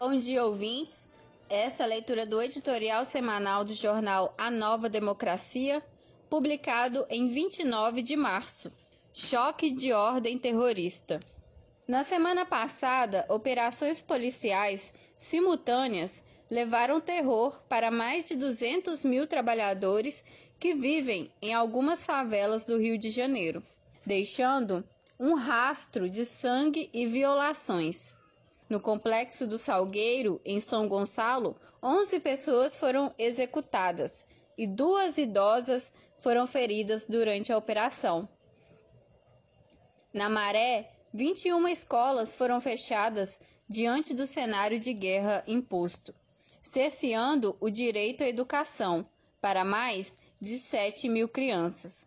Bom 0.00 0.16
dia, 0.16 0.44
ouvintes. 0.44 1.14
Esta 1.48 1.84
é 1.84 1.86
a 1.86 1.90
leitura 1.90 2.26
do 2.26 2.42
editorial 2.42 3.06
semanal 3.06 3.64
do 3.64 3.72
jornal 3.72 4.34
A 4.36 4.50
Nova 4.50 4.88
Democracia, 4.88 5.80
publicado 6.28 7.06
em 7.08 7.28
29 7.28 8.02
de 8.02 8.16
março. 8.16 8.72
Choque 9.14 9.70
de 9.70 9.92
ordem 9.92 10.36
terrorista. 10.36 11.20
Na 11.88 12.04
semana 12.04 12.44
passada, 12.44 13.24
operações 13.30 14.02
policiais 14.02 14.92
simultâneas 15.16 16.22
levaram 16.50 17.00
terror 17.00 17.58
para 17.66 17.90
mais 17.90 18.28
de 18.28 18.36
200 18.36 19.02
mil 19.04 19.26
trabalhadores 19.26 20.22
que 20.60 20.74
vivem 20.74 21.32
em 21.40 21.54
algumas 21.54 22.04
favelas 22.04 22.66
do 22.66 22.78
Rio 22.78 22.98
de 22.98 23.08
Janeiro, 23.08 23.62
deixando 24.04 24.84
um 25.18 25.32
rastro 25.32 26.10
de 26.10 26.26
sangue 26.26 26.90
e 26.92 27.06
violações. 27.06 28.14
No 28.68 28.78
complexo 28.78 29.46
do 29.46 29.56
Salgueiro, 29.56 30.42
em 30.44 30.60
São 30.60 30.86
Gonçalo, 30.88 31.56
11 31.82 32.20
pessoas 32.20 32.78
foram 32.78 33.14
executadas 33.18 34.26
e 34.58 34.66
duas 34.66 35.16
idosas 35.16 35.90
foram 36.18 36.46
feridas 36.46 37.06
durante 37.06 37.50
a 37.50 37.56
operação. 37.56 38.28
Na 40.12 40.28
Maré, 40.28 40.90
21 41.12 41.68
escolas 41.68 42.34
foram 42.34 42.60
fechadas 42.60 43.40
diante 43.68 44.14
do 44.14 44.26
cenário 44.26 44.78
de 44.78 44.92
guerra 44.92 45.42
imposto, 45.46 46.14
cerceando 46.60 47.56
o 47.60 47.70
direito 47.70 48.22
à 48.22 48.28
educação 48.28 49.06
para 49.40 49.64
mais 49.64 50.18
de 50.40 50.58
7 50.58 51.08
mil 51.08 51.28
crianças. 51.28 52.06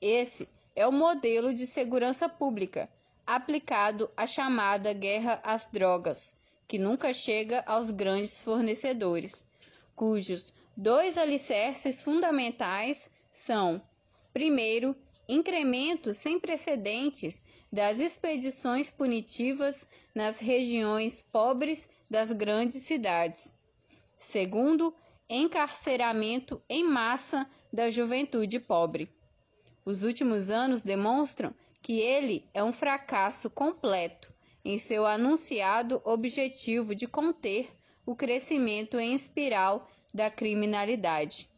Esse 0.00 0.48
é 0.76 0.86
o 0.86 0.92
modelo 0.92 1.54
de 1.54 1.66
segurança 1.66 2.28
pública 2.28 2.88
aplicado 3.26 4.10
à 4.16 4.26
chamada 4.26 4.92
guerra 4.92 5.40
às 5.44 5.66
drogas, 5.66 6.36
que 6.66 6.78
nunca 6.78 7.12
chega 7.12 7.62
aos 7.66 7.90
grandes 7.90 8.42
fornecedores, 8.42 9.44
cujos 9.94 10.54
dois 10.76 11.18
alicerces 11.18 12.02
fundamentais 12.02 13.10
são, 13.32 13.82
primeiro, 14.32 14.94
incremento 15.28 16.14
sem 16.14 16.38
precedentes 16.38 17.44
das 17.72 18.00
expedições 18.00 18.90
punitivas 18.90 19.86
nas 20.14 20.40
regiões 20.40 21.22
pobres 21.22 21.88
das 22.10 22.32
grandes 22.32 22.82
cidades. 22.82 23.54
Segundo, 24.16 24.94
encarceramento 25.28 26.60
em 26.68 26.82
massa 26.82 27.48
da 27.72 27.90
juventude 27.90 28.58
pobre. 28.58 29.08
Os 29.84 30.02
últimos 30.02 30.50
anos 30.50 30.82
demonstram 30.82 31.54
que 31.82 32.00
ele 32.00 32.44
é 32.52 32.64
um 32.64 32.72
fracasso 32.72 33.48
completo 33.48 34.32
em 34.64 34.78
seu 34.78 35.06
anunciado 35.06 36.00
objetivo 36.04 36.94
de 36.94 37.06
conter 37.06 37.70
o 38.04 38.16
crescimento 38.16 38.98
em 38.98 39.14
espiral 39.14 39.88
da 40.12 40.30
criminalidade. 40.30 41.48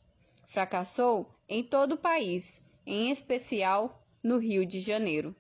Fracassou 0.48 1.28
em 1.48 1.62
todo 1.62 1.92
o 1.92 1.98
país, 1.98 2.62
em 2.86 3.10
especial 3.10 4.00
no 4.22 4.38
Rio 4.38 4.66
de 4.66 4.80
Janeiro. 4.80 5.34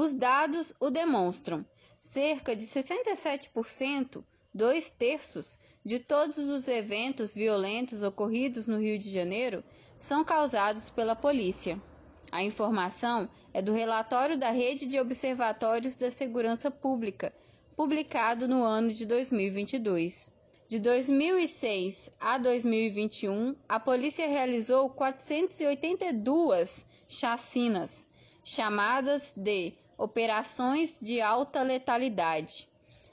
Os 0.00 0.12
dados 0.12 0.72
o 0.78 0.90
demonstram. 0.90 1.66
Cerca 1.98 2.54
de 2.54 2.62
67%, 2.62 4.22
dois 4.54 4.92
terços, 4.92 5.58
de 5.84 5.98
todos 5.98 6.38
os 6.38 6.68
eventos 6.68 7.34
violentos 7.34 8.04
ocorridos 8.04 8.68
no 8.68 8.78
Rio 8.78 8.96
de 8.96 9.10
Janeiro 9.10 9.64
são 9.98 10.22
causados 10.22 10.88
pela 10.88 11.16
polícia. 11.16 11.82
A 12.30 12.44
informação 12.44 13.28
é 13.52 13.60
do 13.60 13.72
relatório 13.72 14.38
da 14.38 14.52
Rede 14.52 14.86
de 14.86 15.00
Observatórios 15.00 15.96
da 15.96 16.12
Segurança 16.12 16.70
Pública, 16.70 17.34
publicado 17.74 18.46
no 18.46 18.62
ano 18.62 18.90
de 18.90 19.04
2022. 19.04 20.32
De 20.68 20.78
2006 20.78 22.08
a 22.20 22.38
2021, 22.38 23.52
a 23.68 23.80
polícia 23.80 24.28
realizou 24.28 24.90
482 24.90 26.86
chacinas, 27.08 28.06
chamadas 28.44 29.34
de 29.36 29.74
operações 29.98 31.00
de 31.00 31.20
alta 31.20 31.60
letalidade, 31.62 32.68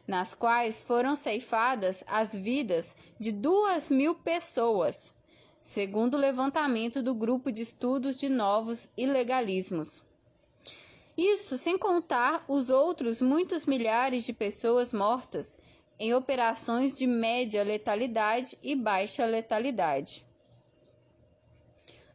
nas 0.07 0.35
quais 0.35 0.83
foram 0.83 1.15
ceifadas 1.15 2.03
as 2.07 2.33
vidas 2.33 2.95
de 3.17 3.31
2 3.31 3.89
mil 3.89 4.13
pessoas, 4.13 5.15
segundo 5.59 6.13
o 6.13 6.19
levantamento 6.19 7.01
do 7.01 7.15
Grupo 7.15 7.51
de 7.51 7.63
Estudos 7.63 8.19
de 8.19 8.29
Novos 8.29 8.87
Ilegalismos. 8.95 10.03
Isso 11.17 11.57
sem 11.57 11.75
contar 11.75 12.45
os 12.47 12.69
outros 12.69 13.19
muitos 13.19 13.65
milhares 13.65 14.23
de 14.23 14.31
pessoas 14.31 14.93
mortas 14.93 15.57
em 15.97 16.13
operações 16.13 16.97
de 16.97 17.07
média 17.07 17.63
letalidade 17.63 18.57
e 18.61 18.75
baixa 18.75 19.25
letalidade. 19.25 20.25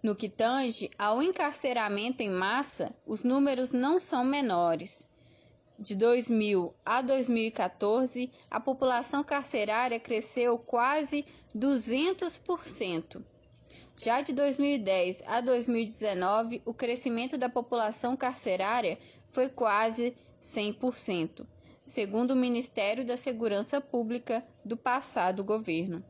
No 0.03 0.17
que 0.17 0.31
tange 0.31 0.91
ao 0.99 1.23
encarceramento 1.23 2.23
em 2.23 2.31
massa, 2.31 2.95
os 3.07 3.23
números 3.23 3.71
não 3.71 3.99
são 3.99 4.25
menores. 4.25 5.07
De 5.79 5.95
2000 5.95 6.75
a 6.85 7.03
2014, 7.03 8.31
a 8.51 8.59
população 8.59 9.23
carcerária 9.23 10.01
cresceu 10.01 10.59
quase 10.59 11.25
200%. 11.55 13.23
Já 13.95 14.23
de 14.23 14.33
2010 14.33 15.23
a 15.27 15.43
2019, 15.43 16.63
o 16.65 16.73
crescimento 16.73 17.37
da 17.37 17.51
população 17.51 18.17
carcerária 18.17 18.99
foi 19.31 19.51
quase 19.51 20.17
100%, 20.41 21.47
segundo 21.83 22.31
o 22.31 22.37
Ministério 22.37 23.05
da 23.05 23.19
Segurança 23.19 23.81
Pública 23.83 24.43
do 24.65 24.79
passado 24.79 25.45
governo. 25.45 26.03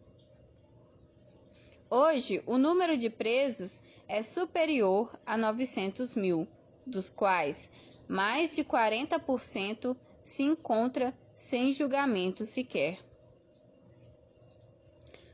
Hoje, 1.92 2.40
o 2.46 2.56
número 2.56 2.96
de 2.96 3.10
presos 3.10 3.82
é 4.06 4.22
superior 4.22 5.12
a 5.26 5.36
900 5.36 6.14
mil, 6.14 6.46
dos 6.86 7.10
quais 7.10 7.68
mais 8.06 8.54
de 8.54 8.62
40% 8.62 9.96
se 10.22 10.44
encontra 10.44 11.12
sem 11.34 11.72
julgamento 11.72 12.46
sequer. 12.46 12.96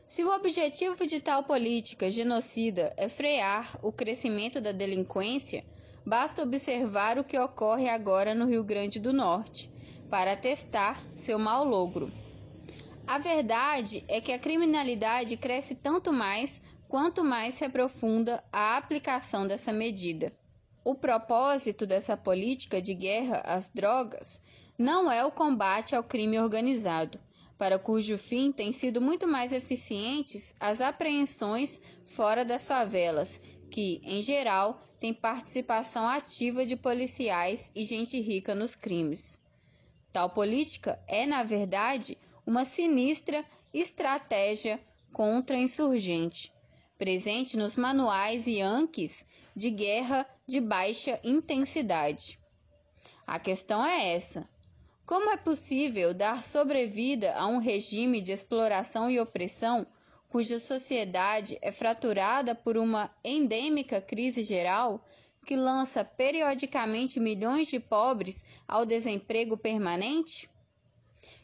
Se 0.06 0.24
o 0.24 0.34
objetivo 0.34 1.06
de 1.06 1.20
tal 1.20 1.44
política 1.44 2.10
genocida 2.10 2.90
é 2.96 3.06
frear 3.06 3.78
o 3.82 3.92
crescimento 3.92 4.58
da 4.58 4.72
delinquência, 4.72 5.62
basta 6.06 6.42
observar 6.42 7.18
o 7.18 7.24
que 7.24 7.38
ocorre 7.38 7.90
agora 7.90 8.34
no 8.34 8.46
Rio 8.46 8.64
Grande 8.64 8.98
do 8.98 9.12
Norte 9.12 9.70
para 10.08 10.32
atestar 10.32 10.98
seu 11.16 11.38
mau 11.38 11.64
logro. 11.64 12.10
A 13.06 13.18
verdade 13.18 14.04
é 14.08 14.20
que 14.20 14.32
a 14.32 14.38
criminalidade 14.38 15.36
cresce 15.36 15.76
tanto 15.76 16.12
mais 16.12 16.60
quanto 16.88 17.22
mais 17.22 17.54
se 17.54 17.64
aprofunda 17.64 18.42
a 18.52 18.76
aplicação 18.76 19.46
dessa 19.46 19.72
medida. 19.72 20.32
O 20.84 20.94
propósito 20.94 21.86
dessa 21.86 22.16
política 22.16 22.82
de 22.82 22.94
guerra 22.94 23.42
às 23.44 23.68
drogas 23.68 24.42
não 24.76 25.10
é 25.10 25.24
o 25.24 25.30
combate 25.30 25.94
ao 25.94 26.02
crime 26.02 26.38
organizado, 26.40 27.18
para 27.56 27.78
cujo 27.78 28.18
fim 28.18 28.50
têm 28.50 28.72
sido 28.72 29.00
muito 29.00 29.26
mais 29.26 29.52
eficientes 29.52 30.54
as 30.58 30.80
apreensões 30.80 31.80
fora 32.04 32.44
das 32.44 32.66
favelas, 32.66 33.40
que, 33.70 34.00
em 34.04 34.20
geral, 34.20 34.82
têm 34.98 35.14
participação 35.14 36.08
ativa 36.08 36.66
de 36.66 36.76
policiais 36.76 37.70
e 37.74 37.84
gente 37.84 38.20
rica 38.20 38.52
nos 38.54 38.74
crimes. 38.74 39.40
Tal 40.12 40.30
política 40.30 40.98
é, 41.06 41.24
na 41.24 41.42
verdade, 41.42 42.18
uma 42.46 42.64
sinistra 42.64 43.44
estratégia 43.74 44.80
contra-insurgente, 45.12 46.52
presente 46.96 47.56
nos 47.56 47.76
manuais 47.76 48.46
Yankees 48.46 49.26
de 49.54 49.70
guerra 49.70 50.24
de 50.46 50.60
baixa 50.60 51.18
intensidade. 51.24 52.38
A 53.26 53.40
questão 53.40 53.84
é 53.84 54.14
essa: 54.14 54.48
como 55.04 55.30
é 55.30 55.36
possível 55.36 56.14
dar 56.14 56.42
sobrevida 56.42 57.34
a 57.34 57.46
um 57.46 57.58
regime 57.58 58.22
de 58.22 58.32
exploração 58.32 59.10
e 59.10 59.18
opressão 59.18 59.86
cuja 60.28 60.60
sociedade 60.60 61.58
é 61.62 61.72
fraturada 61.72 62.54
por 62.54 62.76
uma 62.76 63.10
endêmica 63.24 64.00
crise 64.00 64.42
geral 64.42 65.00
que 65.46 65.56
lança 65.56 66.04
periodicamente 66.04 67.20
milhões 67.20 67.68
de 67.68 67.78
pobres 67.80 68.44
ao 68.66 68.84
desemprego 68.84 69.56
permanente? 69.56 70.50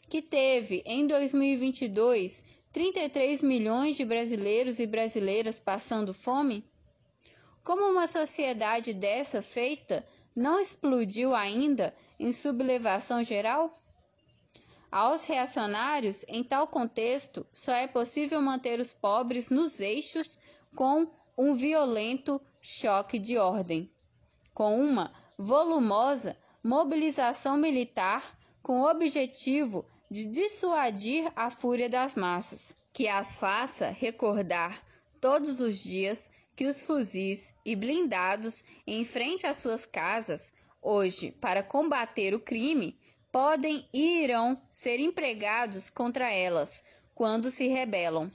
Que 0.07 0.21
teve, 0.21 0.83
em 0.85 1.07
2022, 1.07 2.43
33 2.71 3.41
milhões 3.41 3.95
de 3.95 4.05
brasileiros 4.05 4.79
e 4.79 4.85
brasileiras 4.85 5.59
passando 5.59 6.13
fome? 6.13 6.63
Como 7.63 7.89
uma 7.89 8.07
sociedade 8.07 8.93
dessa 8.93 9.41
feita 9.41 10.05
não 10.35 10.59
explodiu 10.59 11.33
ainda 11.33 11.93
em 12.19 12.33
sublevação 12.33 13.23
geral? 13.23 13.73
Aos 14.91 15.25
reacionários, 15.25 16.23
em 16.27 16.43
tal 16.43 16.67
contexto, 16.67 17.45
só 17.51 17.73
é 17.73 17.87
possível 17.87 18.39
manter 18.41 18.79
os 18.79 18.93
pobres 18.93 19.49
nos 19.49 19.79
eixos 19.79 20.37
com 20.75 21.07
um 21.37 21.53
violento 21.53 22.39
choque 22.61 23.17
de 23.17 23.37
ordem, 23.37 23.89
com 24.53 24.79
uma 24.79 25.11
volumosa 25.37 26.37
mobilização 26.63 27.57
militar 27.57 28.23
com 28.61 28.81
o 28.81 28.89
objetivo 28.89 29.83
de 30.13 30.27
dissuadir 30.27 31.27
a 31.35 31.49
fúria 31.49 31.89
das 31.89 32.15
massas, 32.15 32.77
que 32.93 33.07
as 33.07 33.39
faça 33.39 33.89
recordar 33.89 34.79
todos 35.19 35.59
os 35.59 35.81
dias 35.81 36.29
que 36.55 36.67
os 36.67 36.83
fuzis 36.85 37.51
e 37.65 37.75
blindados 37.75 38.63
em 38.85 39.03
frente 39.03 39.47
às 39.47 39.57
suas 39.57 39.87
casas, 39.87 40.53
hoje, 40.83 41.31
para 41.41 41.63
combater 41.63 42.35
o 42.35 42.39
crime, 42.39 42.95
podem 43.31 43.89
e 43.91 44.21
irão 44.21 44.61
ser 44.69 44.99
empregados 44.99 45.89
contra 45.89 46.31
elas 46.31 46.83
quando 47.15 47.49
se 47.49 47.67
rebelam. 47.67 48.31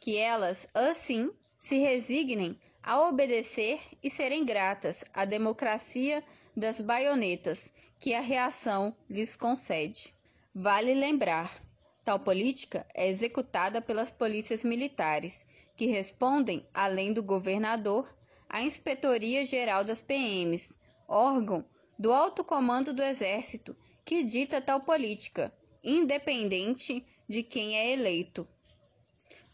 Que 0.00 0.16
elas, 0.16 0.66
assim, 0.72 1.30
se 1.58 1.76
resignem 1.76 2.58
a 2.82 2.98
obedecer 3.06 3.78
e 4.02 4.08
serem 4.08 4.42
gratas 4.42 5.04
à 5.12 5.26
democracia 5.26 6.24
das 6.56 6.80
baionetas 6.80 7.70
que 7.98 8.14
a 8.14 8.22
reação 8.22 8.96
lhes 9.06 9.36
concede. 9.36 10.14
Vale 10.52 10.94
lembrar, 10.94 11.62
tal 12.04 12.18
política 12.18 12.84
é 12.92 13.08
executada 13.08 13.80
pelas 13.80 14.10
polícias 14.10 14.64
militares, 14.64 15.46
que 15.76 15.86
respondem, 15.86 16.66
além 16.74 17.12
do 17.12 17.22
governador, 17.22 18.12
à 18.48 18.60
Inspetoria 18.60 19.46
Geral 19.46 19.84
das 19.84 20.02
PMs, 20.02 20.76
órgão 21.06 21.64
do 21.96 22.12
alto 22.12 22.42
comando 22.42 22.92
do 22.92 23.00
Exército, 23.00 23.76
que 24.04 24.24
dita 24.24 24.60
tal 24.60 24.80
política, 24.80 25.52
independente 25.84 27.06
de 27.28 27.44
quem 27.44 27.76
é 27.76 27.92
eleito. 27.92 28.44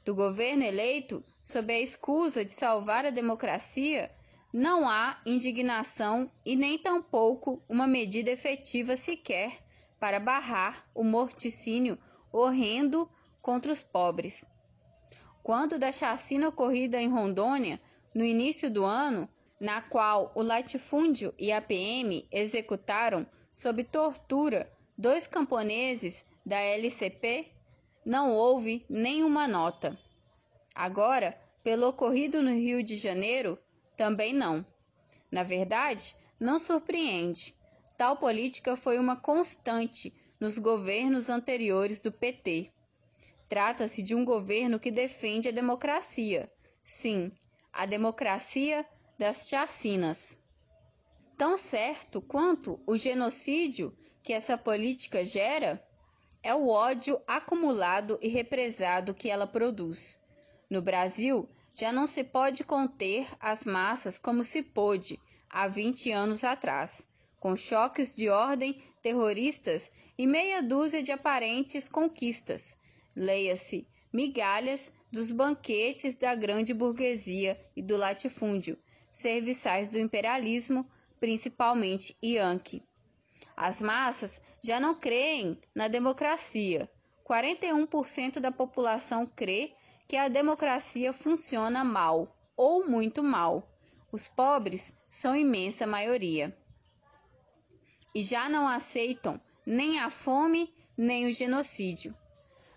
Do 0.02 0.14
governo 0.14 0.64
eleito, 0.64 1.23
sob 1.44 1.74
a 1.74 1.78
escusa 1.78 2.43
de 2.43 2.55
salvar 2.55 3.05
a 3.05 3.10
democracia, 3.10 4.10
não 4.51 4.89
há 4.89 5.20
indignação 5.27 6.31
e 6.43 6.56
nem 6.56 6.78
tampouco 6.78 7.62
uma 7.68 7.86
medida 7.86 8.31
efetiva 8.31 8.97
sequer 8.97 9.65
para 9.98 10.20
barrar 10.20 10.86
o 10.94 11.02
morticínio 11.02 11.98
horrendo 12.32 13.09
contra 13.40 13.73
os 13.73 13.82
pobres. 13.82 14.44
Quando 15.43 15.78
da 15.78 15.93
chacina 15.93 16.48
ocorrida 16.48 17.01
em 17.01 17.09
Rondônia, 17.09 17.81
no 18.14 18.24
início 18.24 18.70
do 18.70 18.85
ano, 18.85 19.28
na 19.60 19.81
qual 19.81 20.32
o 20.35 20.43
latifúndio 20.43 21.32
e 21.39 21.52
a 21.52 21.62
PM 21.62 22.27
executaram, 22.31 23.27
sob 23.52 23.85
tortura, 23.85 24.70
dois 24.98 25.27
camponeses 25.27 26.27
da 26.44 26.59
LCP, 26.59 27.48
não 28.05 28.32
houve 28.32 28.85
nenhuma 28.89 29.48
nota. 29.48 29.98
Agora, 30.74 31.36
pelo 31.64 31.89
ocorrido 31.89 32.43
no 32.43 32.52
Rio 32.52 32.82
de 32.82 32.97
Janeiro, 32.97 33.59
também 33.97 34.32
não. 34.32 34.64
Na 35.31 35.43
verdade, 35.43 36.14
não 36.39 36.59
surpreende. 36.59 37.55
Tal 37.97 38.18
política 38.18 38.77
foi 38.77 38.98
uma 38.98 39.16
constante 39.16 40.12
nos 40.39 40.59
governos 40.59 41.31
anteriores 41.31 41.98
do 41.98 42.12
PT. 42.12 42.70
Trata-se 43.48 44.02
de 44.02 44.14
um 44.14 44.23
governo 44.23 44.78
que 44.78 44.90
defende 44.90 45.48
a 45.48 45.52
democracia. 45.52 46.52
Sim, 46.85 47.32
a 47.73 47.86
democracia 47.86 48.85
das 49.18 49.48
chacinas. 49.48 50.39
Tão 51.39 51.56
certo 51.56 52.20
quanto 52.20 52.78
o 52.86 52.98
genocídio 52.98 53.97
que 54.23 54.35
essa 54.35 54.59
política 54.59 55.24
gera 55.24 55.82
é 56.43 56.55
o 56.55 56.68
ódio 56.68 57.18
acumulado 57.27 58.18
e 58.20 58.28
represado 58.28 59.14
que 59.14 59.31
ela 59.31 59.47
produz. 59.47 60.20
No 60.68 60.82
Brasil, 60.82 61.48
já 61.74 61.90
não 61.93 62.06
se 62.06 62.23
pode 62.24 62.62
conter 62.62 63.27
as 63.40 63.64
massas 63.64 64.18
como 64.18 64.44
se 64.44 64.62
pôde 64.62 65.18
há 65.48 65.66
20 65.66 66.12
anos 66.12 66.44
atrás 66.44 67.09
com 67.47 67.55
choques 67.55 68.16
de 68.16 68.28
ordem 68.28 68.82
terroristas 69.01 69.93
e 70.18 70.27
meia 70.27 70.60
dúzia 70.60 71.01
de 71.01 71.12
aparentes 71.12 71.89
conquistas. 71.89 72.77
Leia-se 73.14 73.86
migalhas 74.12 74.93
dos 75.12 75.31
banquetes 75.31 76.16
da 76.16 76.35
grande 76.35 76.74
burguesia 76.74 77.56
e 77.77 77.82
do 77.85 77.97
latifúndio, 77.97 78.77
serviçais 79.12 79.89
do 79.89 79.97
imperialismo, 79.97 80.85
principalmente 81.20 82.16
Yankee. 82.20 82.82
As 83.56 83.81
massas 83.81 84.40
já 84.60 84.81
não 84.81 84.98
creem 84.98 85.56
na 85.73 85.86
democracia. 85.86 86.90
41% 87.24 88.40
da 88.40 88.51
população 88.51 89.24
crê 89.24 89.73
que 90.09 90.16
a 90.16 90.27
democracia 90.27 91.12
funciona 91.12 91.85
mal 91.85 92.28
ou 92.56 92.89
muito 92.89 93.23
mal. 93.23 93.70
Os 94.10 94.27
pobres 94.27 94.93
são 95.09 95.36
imensa 95.36 95.86
maioria 95.86 96.52
e 98.16 98.22
já 98.22 98.48
não 98.48 98.66
aceitam 98.66 99.38
nem 99.66 100.01
a 100.01 100.09
fome 100.09 100.72
nem 100.97 101.26
o 101.26 101.32
genocídio. 101.32 102.16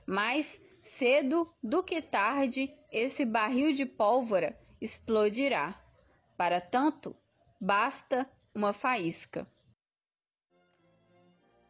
Mais 0.06 0.60
cedo 0.82 1.50
do 1.64 1.82
que 1.82 2.02
tarde, 2.02 2.70
esse 2.92 3.26
barril 3.26 3.72
de 3.72 3.86
pólvora 3.86 4.54
explodirá. 4.82 5.82
Para 6.36 6.60
tanto, 6.60 7.16
basta 7.58 8.30
uma 8.54 8.74
faísca. 8.74 9.48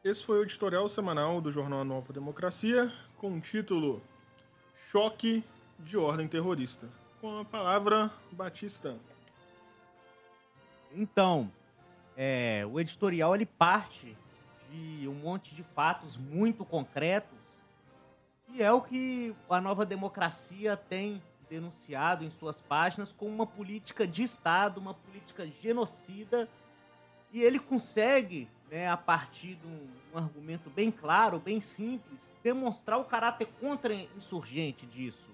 Esse 0.04 0.26
foi 0.26 0.40
o 0.40 0.44
editorial 0.44 0.90
semanal 0.90 1.40
do 1.40 1.52
jornal 1.52 1.86
Nova 1.86 2.12
Democracia, 2.12 2.92
com 3.18 3.38
o 3.38 3.40
título 3.40 4.02
Choque 4.90 5.44
de 5.78 5.96
Ordem 5.96 6.28
Terrorista, 6.28 6.90
com 7.22 7.38
a 7.38 7.46
palavra 7.46 8.12
Batista. 8.32 8.98
Então, 10.92 11.52
é, 12.22 12.68
o 12.70 12.78
editorial 12.82 13.34
ele 13.34 13.46
parte 13.46 14.14
de 14.70 15.08
um 15.08 15.14
monte 15.14 15.56
de 15.56 15.64
fatos 15.64 16.18
muito 16.18 16.66
concretos 16.66 17.40
e 18.50 18.62
é 18.62 18.70
o 18.74 18.82
que 18.82 19.34
a 19.50 19.62
nova 19.62 19.86
democracia 19.86 20.76
tem 20.76 21.24
denunciado 21.50 22.26
em 22.26 22.30
suas 22.30 22.60
páginas 22.60 23.14
como 23.14 23.34
uma 23.34 23.48
política 23.48 24.06
de 24.06 24.22
Estado, 24.22 24.82
uma 24.82 24.94
política 24.94 25.48
genocida 25.62 26.50
e 27.32 27.42
ele 27.42 27.58
consegue, 27.58 28.50
né, 28.70 28.90
a 28.90 28.98
partir 28.98 29.56
de 29.56 29.66
um, 29.66 29.88
um 30.14 30.18
argumento 30.18 30.70
bem 30.70 30.92
claro, 30.92 31.40
bem 31.40 31.62
simples, 31.62 32.34
demonstrar 32.44 33.00
o 33.00 33.06
caráter 33.06 33.48
contra-insurgente 33.62 34.86
disso. 34.88 35.30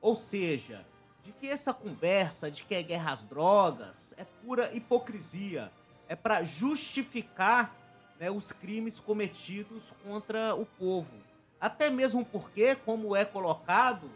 Ou 0.00 0.16
seja, 0.16 0.86
de 1.22 1.32
que 1.32 1.46
essa 1.46 1.74
conversa 1.74 2.50
de 2.50 2.64
que 2.64 2.74
é 2.74 2.82
guerra 2.82 3.12
às 3.12 3.26
drogas 3.26 4.14
é 4.16 4.24
pura 4.24 4.74
hipocrisia 4.74 5.70
é 6.10 6.16
para 6.16 6.42
justificar 6.42 7.72
né, 8.18 8.28
os 8.28 8.50
crimes 8.50 8.98
cometidos 8.98 9.92
contra 10.02 10.56
o 10.56 10.66
povo. 10.66 11.14
Até 11.60 11.88
mesmo 11.88 12.24
porque, 12.24 12.74
como 12.74 13.14
é 13.14 13.24
colocado, 13.24 14.10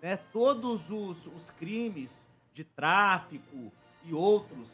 né, 0.00 0.16
todos 0.32 0.92
os, 0.92 1.26
os 1.26 1.50
crimes 1.50 2.12
de 2.54 2.62
tráfico 2.62 3.72
e 4.04 4.14
outros 4.14 4.70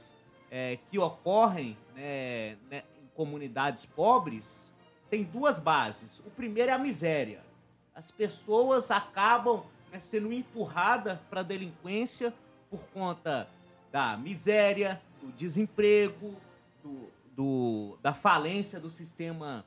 é, 0.50 0.78
que 0.90 0.98
ocorrem 0.98 1.78
né, 1.94 2.58
né, 2.70 2.82
em 3.02 3.06
comunidades 3.16 3.86
pobres 3.86 4.70
têm 5.08 5.24
duas 5.24 5.58
bases. 5.58 6.18
O 6.26 6.30
primeiro 6.30 6.70
é 6.70 6.74
a 6.74 6.78
miséria. 6.78 7.40
As 7.94 8.10
pessoas 8.10 8.90
acabam 8.90 9.64
né, 9.90 9.98
sendo 9.98 10.30
empurradas 10.30 11.18
para 11.30 11.40
a 11.40 11.42
delinquência 11.42 12.34
por 12.68 12.80
conta 12.92 13.48
da 13.90 14.14
miséria, 14.18 15.00
do 15.22 15.32
desemprego, 15.32 16.36
do, 16.86 17.08
do, 17.34 17.98
da 18.02 18.14
falência 18.14 18.78
do 18.78 18.90
sistema 18.90 19.66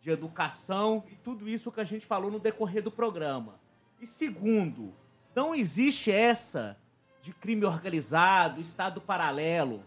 de 0.00 0.10
educação 0.10 1.04
e 1.10 1.16
tudo 1.16 1.48
isso 1.48 1.70
que 1.70 1.80
a 1.80 1.84
gente 1.84 2.06
falou 2.06 2.30
no 2.30 2.38
decorrer 2.38 2.82
do 2.82 2.90
programa. 2.90 3.60
E 4.00 4.06
segundo, 4.06 4.94
Não 5.34 5.54
existe 5.54 6.10
essa 6.10 6.76
de 7.22 7.32
crime 7.32 7.64
organizado, 7.64 8.60
Estado 8.60 9.00
paralelo. 9.00 9.84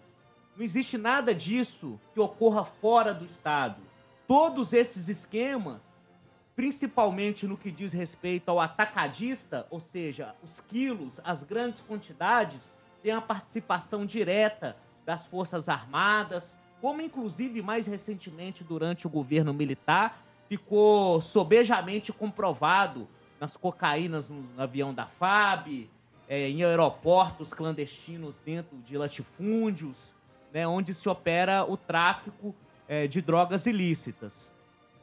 Não 0.55 0.64
existe 0.64 0.97
nada 0.97 1.34
disso 1.34 1.99
que 2.14 2.19
ocorra 2.19 2.64
fora 2.64 3.14
do 3.14 3.26
Estado. 3.26 3.81
Todos 4.27 4.72
esses 4.72 5.10
esquemas, 5.10 5.81
principalmente 6.55 7.47
no 7.47 7.57
que 7.57 7.72
diz 7.72 7.91
respeito 7.91 8.49
ao 8.49 8.60
atacadista, 8.60 9.68
ou 9.69 9.80
seja, 9.80 10.35
os 10.43 10.61
quilos, 10.61 11.19
as 11.23 11.43
grandes 11.43 11.81
quantidades, 11.81 12.73
têm 13.01 13.11
a 13.11 13.22
participação 13.22 14.05
direta 14.05 14.77
das 15.05 15.26
Forças 15.26 15.68
Armadas, 15.68 16.57
como 16.84 17.01
inclusive 17.01 17.61
mais 17.61 17.88
recentemente 17.88 18.61
durante 18.61 19.07
o 19.07 19.10
governo 19.10 19.53
militar 19.53 20.22
ficou 20.49 21.22
sobejamente 21.22 22.11
comprovado 22.11 23.07
nas 23.39 23.55
cocaínas 23.55 24.27
no 24.27 24.43
avião 24.57 24.93
da 24.93 25.05
FAB, 25.05 25.89
é, 26.27 26.49
em 26.49 26.61
aeroportos 26.61 27.53
clandestinos 27.53 28.35
dentro 28.45 28.76
de 28.80 28.97
latifúndios, 28.97 30.14
né, 30.51 30.68
onde 30.68 30.93
se 30.93 31.07
opera 31.07 31.64
o 31.64 31.77
tráfico 31.77 32.53
é, 32.85 33.07
de 33.07 33.22
drogas 33.22 33.65
ilícitas. 33.65 34.51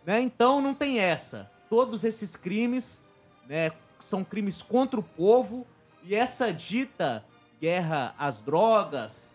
Né? 0.05 0.21
Então 0.21 0.61
não 0.61 0.75
tem 0.75 0.99
essa. 0.99 1.51
Todos 1.71 2.05
esses 2.05 2.37
crimes 2.37 3.03
né, 3.49 3.73
são 3.99 4.23
crimes 4.23 4.61
contra 4.61 5.01
o 5.01 5.03
povo 5.03 5.67
e 6.03 6.15
essa 6.15 6.53
dita 6.53 7.25
guerra 7.59 8.15
às 8.19 8.43
drogas, 8.43 9.30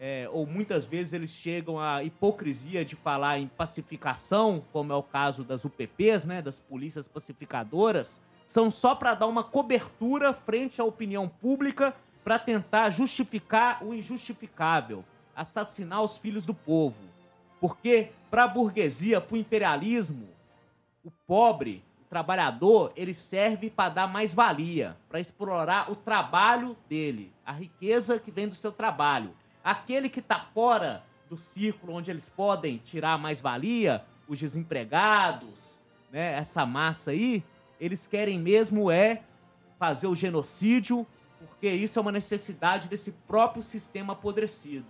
é, 0.00 0.28
ou 0.32 0.46
muitas 0.46 0.86
vezes 0.86 1.12
eles 1.12 1.30
chegam 1.30 1.80
à 1.80 2.04
hipocrisia 2.04 2.84
de 2.84 2.94
falar 2.94 3.38
em 3.38 3.48
pacificação, 3.48 4.62
como 4.72 4.92
é 4.92 4.96
o 4.96 5.02
caso 5.02 5.42
das 5.42 5.64
UPPs, 5.64 6.24
né, 6.24 6.40
das 6.40 6.60
polícias 6.60 7.08
pacificadoras, 7.08 8.20
são 8.46 8.70
só 8.70 8.94
para 8.94 9.14
dar 9.14 9.26
uma 9.26 9.42
cobertura 9.42 10.32
frente 10.32 10.80
à 10.80 10.84
opinião 10.84 11.28
pública 11.28 11.94
para 12.22 12.38
tentar 12.38 12.90
justificar 12.90 13.84
o 13.84 13.92
injustificável, 13.92 15.04
assassinar 15.34 16.02
os 16.02 16.16
filhos 16.16 16.46
do 16.46 16.54
povo. 16.54 17.02
Porque 17.60 18.10
para 18.30 18.44
a 18.44 18.48
burguesia, 18.48 19.20
para 19.20 19.34
o 19.34 19.38
imperialismo, 19.38 20.28
o 21.04 21.10
pobre, 21.26 21.82
o 22.00 22.04
trabalhador, 22.08 22.92
ele 22.94 23.12
serve 23.12 23.68
para 23.68 23.90
dar 23.90 24.06
mais 24.06 24.32
valia, 24.32 24.96
para 25.08 25.20
explorar 25.20 25.90
o 25.90 25.96
trabalho 25.96 26.76
dele, 26.88 27.32
a 27.44 27.52
riqueza 27.52 28.18
que 28.18 28.30
vem 28.30 28.48
do 28.48 28.54
seu 28.54 28.70
trabalho. 28.70 29.34
Aquele 29.68 30.08
que 30.08 30.20
está 30.20 30.40
fora 30.40 31.04
do 31.28 31.36
círculo 31.36 31.92
onde 31.92 32.10
eles 32.10 32.26
podem 32.30 32.78
tirar 32.78 33.18
mais 33.18 33.38
valia, 33.38 34.02
os 34.26 34.38
desempregados, 34.38 35.78
né, 36.10 36.38
essa 36.38 36.64
massa 36.64 37.10
aí, 37.10 37.44
eles 37.78 38.06
querem 38.06 38.38
mesmo 38.38 38.90
é 38.90 39.20
fazer 39.78 40.06
o 40.06 40.14
genocídio, 40.14 41.06
porque 41.38 41.68
isso 41.68 41.98
é 41.98 42.00
uma 42.00 42.10
necessidade 42.10 42.88
desse 42.88 43.12
próprio 43.12 43.62
sistema 43.62 44.14
apodrecido. 44.14 44.86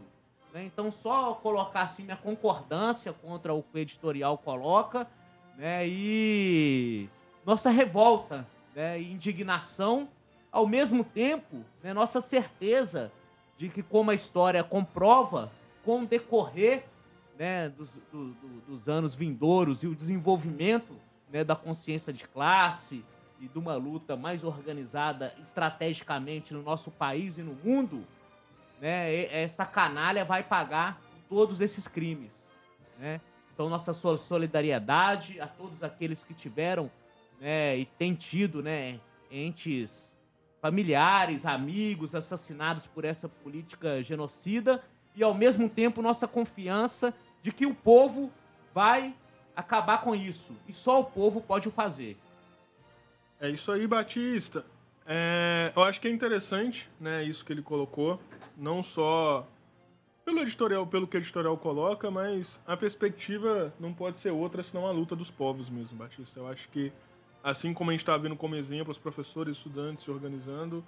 Né? 0.55 0.67
Então, 0.67 0.93
só 0.93 1.35
colocar 1.35 1.83
assim 1.83 2.05
minha 2.05 2.17
concordância 2.17 3.13
contra 3.13 3.53
o 3.53 3.65
que 3.65 3.77
o 3.77 3.79
editorial 3.81 4.39
coloca, 4.39 5.09
né? 5.57 5.89
E 5.89 7.09
nossa 7.45 7.69
revolta, 7.69 8.47
né? 8.77 9.01
E 9.01 9.11
indignação, 9.11 10.09
ao 10.53 10.69
mesmo 10.69 11.03
tempo, 11.03 11.65
né? 11.83 11.93
nossa 11.93 12.21
certeza 12.21 13.11
de 13.59 13.69
que, 13.69 13.83
como 13.83 14.11
a 14.11 14.15
história 14.15 14.65
comprova, 14.65 15.51
com 15.85 16.03
o 16.03 16.07
decorrer 16.07 16.85
né? 17.39 17.69
dos, 17.69 17.91
do, 18.11 18.29
do, 18.29 18.61
dos 18.67 18.89
anos 18.89 19.15
vindouros 19.15 19.83
e 19.83 19.87
o 19.87 19.95
desenvolvimento 19.95 20.95
né? 21.31 21.45
da 21.45 21.57
consciência 21.57 22.13
de 22.13 22.27
classe 22.27 23.05
e 23.41 23.49
de 23.49 23.59
uma 23.59 23.75
luta 23.75 24.17
mais 24.17 24.45
organizada 24.45 25.35
estrategicamente 25.41 26.55
no 26.55 26.63
nosso 26.63 26.91
país 26.91 27.39
e 27.39 27.43
no 27.43 27.55
mundo, 27.55 28.05
né, 28.81 29.27
essa 29.27 29.65
canalha 29.65 30.25
vai 30.25 30.43
pagar 30.43 31.01
todos 31.29 31.61
esses 31.61 31.87
crimes, 31.87 32.33
né? 32.99 33.21
Então 33.53 33.69
nossa 33.69 33.93
solidariedade 33.93 35.41
a 35.41 35.47
todos 35.47 35.83
aqueles 35.83 36.25
que 36.25 36.33
tiveram, 36.33 36.91
né, 37.41 37.77
e 37.77 37.87
têm 37.87 38.15
tido, 38.15 38.63
né, 38.63 39.01
entes 39.31 40.08
familiares, 40.61 41.47
amigos 41.47 42.15
assassinados 42.15 42.87
por 42.87 43.05
essa 43.05 43.29
política 43.29 44.03
genocida 44.03 44.83
e 45.15 45.23
ao 45.23 45.35
mesmo 45.35 45.69
tempo 45.69 46.03
nossa 46.03 46.27
confiança 46.27 47.15
de 47.43 47.53
que 47.53 47.67
o 47.67 47.75
povo 47.75 48.31
vai 48.75 49.15
acabar 49.55 50.03
com 50.03 50.15
isso 50.15 50.55
e 50.69 50.73
só 50.73 51.01
o 51.01 51.05
povo 51.05 51.41
pode 51.41 51.69
o 51.69 51.71
fazer. 51.71 52.17
É 53.41 53.49
isso 53.49 53.71
aí, 53.71 53.87
Batista. 53.87 54.65
É, 55.07 55.73
eu 55.75 55.83
acho 55.83 56.01
que 56.01 56.09
é 56.09 56.11
interessante, 56.11 56.91
né, 57.01 57.25
isso 57.25 57.45
que 57.45 57.53
ele 57.53 57.63
colocou, 57.63 58.21
não 58.57 58.83
só 58.83 59.47
pelo 60.25 60.41
editorial, 60.41 60.87
pelo 60.87 61.07
que 61.07 61.17
o 61.17 61.19
editorial 61.19 61.57
coloca, 61.57 62.11
mas 62.11 62.61
a 62.67 62.77
perspectiva 62.77 63.73
não 63.81 63.95
pode 63.95 64.21
ser 64.21 64.31
outra 64.31 64.63
senão 64.63 64.87
a 64.87 64.91
luta 64.91 65.17
dos 65.17 65.31
povos 65.31 65.71
mesmo, 65.71 65.97
Batista. 65.97 66.41
Eu 66.41 66.47
acho 66.47 66.69
que, 66.69 66.93
assim 67.43 67.73
como 67.73 67.91
a 67.91 67.93
gente 67.93 68.01
está 68.01 68.17
vendo 68.17 68.37
como 68.37 68.55
exemplo 68.55 68.91
os 68.91 68.99
professores 68.99 69.57
e 69.57 69.59
estudantes 69.59 70.05
se 70.05 70.11
organizando, 70.11 70.85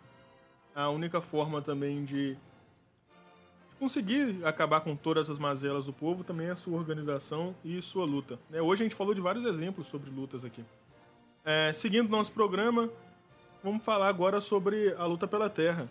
a 0.75 0.89
única 0.89 1.21
forma 1.21 1.61
também 1.61 2.05
de 2.05 2.37
conseguir 3.79 4.45
acabar 4.45 4.83
com 4.83 4.95
todas 4.95 5.31
as 5.31 5.39
mazelas 5.39 5.87
do 5.87 5.93
povo 5.93 6.23
também 6.23 6.49
é 6.49 6.51
a 6.51 6.57
sua 6.57 6.77
organização 6.77 7.55
e 7.65 7.81
sua 7.81 8.05
luta. 8.05 8.39
Né? 8.51 8.61
Hoje 8.61 8.83
a 8.83 8.85
gente 8.85 8.95
falou 8.95 9.15
de 9.15 9.21
vários 9.21 9.45
exemplos 9.45 9.87
sobre 9.87 10.11
lutas 10.11 10.45
aqui. 10.45 10.65
É, 11.45 11.73
seguindo 11.73 12.11
nosso 12.11 12.31
programa, 12.33 12.91
vamos 13.65 13.83
falar 13.83 14.09
agora 14.09 14.41
sobre 14.41 14.95
a 14.95 15.07
luta 15.07 15.27
pela 15.27 15.49
terra. 15.49 15.89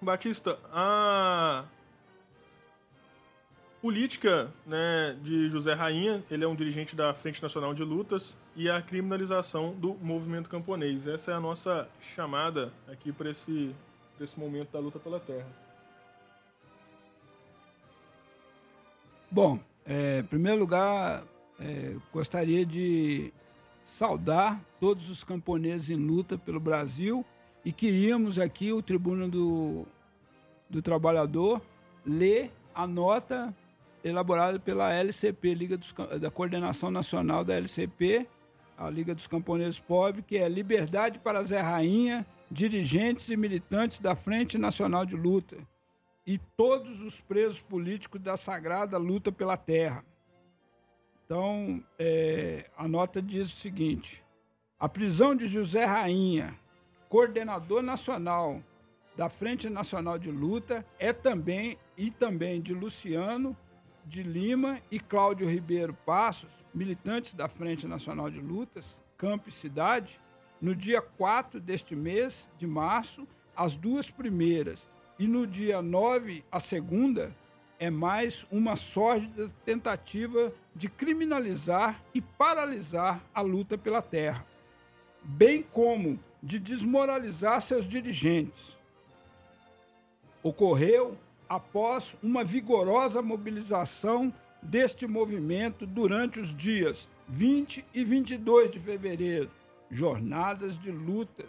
Batista, 0.00 0.58
a 0.72 1.64
política 3.80 4.52
né, 4.66 5.16
de 5.22 5.48
José 5.48 5.72
Rainha, 5.72 6.22
ele 6.30 6.44
é 6.44 6.48
um 6.48 6.54
dirigente 6.54 6.94
da 6.94 7.14
Frente 7.14 7.42
Nacional 7.42 7.72
de 7.72 7.82
Lutas, 7.82 8.36
e 8.54 8.68
a 8.68 8.82
criminalização 8.82 9.72
do 9.72 9.94
movimento 9.94 10.50
camponês. 10.50 11.06
Essa 11.06 11.32
é 11.32 11.34
a 11.34 11.40
nossa 11.40 11.88
chamada 12.00 12.72
aqui 12.86 13.10
para 13.10 13.30
esse, 13.30 13.74
esse 14.20 14.38
momento 14.38 14.70
da 14.70 14.78
luta 14.78 14.98
pela 14.98 15.18
terra. 15.18 15.48
Bom, 19.30 19.58
é, 19.86 20.18
em 20.18 20.24
primeiro 20.24 20.58
lugar, 20.58 21.24
é, 21.58 21.96
gostaria 22.12 22.66
de 22.66 23.32
saudar 23.82 24.60
todos 24.78 25.08
os 25.08 25.24
camponeses 25.24 25.88
em 25.88 25.96
luta 25.96 26.36
pelo 26.36 26.60
Brasil 26.60 27.24
e 27.64 27.72
queríamos 27.72 28.38
aqui 28.38 28.72
o 28.72 28.82
Tribuna 28.82 29.28
do, 29.28 29.86
do 30.68 30.82
Trabalhador 30.82 31.62
ler 32.04 32.50
a 32.74 32.86
nota 32.86 33.54
elaborada 34.02 34.58
pela 34.58 34.92
LCP, 34.92 35.54
Liga 35.54 35.76
dos, 35.76 35.92
da 36.20 36.30
Coordenação 36.30 36.90
Nacional 36.90 37.44
da 37.44 37.54
LCP, 37.54 38.26
a 38.76 38.88
Liga 38.88 39.14
dos 39.14 39.26
Camponeses 39.26 39.78
Pobres, 39.78 40.24
que 40.26 40.36
é 40.36 40.48
Liberdade 40.48 41.18
para 41.18 41.42
Zé 41.42 41.60
Rainha, 41.60 42.26
dirigentes 42.50 43.28
e 43.28 43.36
militantes 43.36 43.98
da 43.98 44.16
Frente 44.16 44.58
Nacional 44.58 45.04
de 45.04 45.16
Luta 45.16 45.56
e 46.26 46.38
todos 46.56 47.02
os 47.02 47.20
presos 47.20 47.60
políticos 47.60 48.20
da 48.20 48.36
sagrada 48.36 48.96
luta 48.98 49.32
pela 49.32 49.56
terra. 49.56 50.04
Então, 51.24 51.82
é, 51.98 52.70
a 52.76 52.88
nota 52.88 53.22
diz 53.22 53.48
o 53.48 53.56
seguinte: 53.56 54.24
a 54.78 54.88
prisão 54.88 55.34
de 55.34 55.46
José 55.46 55.84
Rainha, 55.84 56.58
coordenador 57.08 57.82
nacional 57.82 58.62
da 59.16 59.28
Frente 59.28 59.68
Nacional 59.68 60.18
de 60.18 60.30
Luta, 60.30 60.84
é 60.98 61.12
também 61.12 61.76
e 61.96 62.10
também 62.10 62.60
de 62.60 62.74
Luciano 62.74 63.56
de 64.10 64.24
Lima 64.24 64.82
e 64.90 64.98
Cláudio 64.98 65.48
Ribeiro 65.48 65.94
Passos, 66.04 66.50
militantes 66.74 67.32
da 67.32 67.48
Frente 67.48 67.86
Nacional 67.86 68.28
de 68.28 68.40
Lutas, 68.40 69.00
Campo 69.16 69.48
e 69.48 69.52
Cidade, 69.52 70.20
no 70.60 70.74
dia 70.74 71.00
4 71.00 71.60
deste 71.60 71.94
mês 71.94 72.50
de 72.58 72.66
março, 72.66 73.26
as 73.56 73.76
duas 73.76 74.10
primeiras, 74.10 74.90
e 75.16 75.28
no 75.28 75.46
dia 75.46 75.80
9, 75.80 76.44
a 76.50 76.58
segunda, 76.58 77.32
é 77.78 77.88
mais 77.88 78.48
uma 78.50 78.74
sórdida 78.74 79.48
tentativa 79.64 80.52
de 80.74 80.88
criminalizar 80.88 82.02
e 82.12 82.20
paralisar 82.20 83.24
a 83.32 83.40
luta 83.40 83.78
pela 83.78 84.02
terra, 84.02 84.44
bem 85.22 85.62
como 85.62 86.18
de 86.42 86.58
desmoralizar 86.58 87.60
seus 87.60 87.86
dirigentes. 87.86 88.76
Ocorreu 90.42 91.16
após 91.50 92.16
uma 92.22 92.44
vigorosa 92.44 93.20
mobilização 93.20 94.32
deste 94.62 95.04
movimento 95.04 95.84
durante 95.84 96.38
os 96.38 96.54
dias 96.54 97.10
20 97.28 97.84
e 97.92 98.04
22 98.04 98.70
de 98.70 98.78
fevereiro, 98.78 99.50
jornadas 99.90 100.78
de 100.78 100.92
lutas 100.92 101.48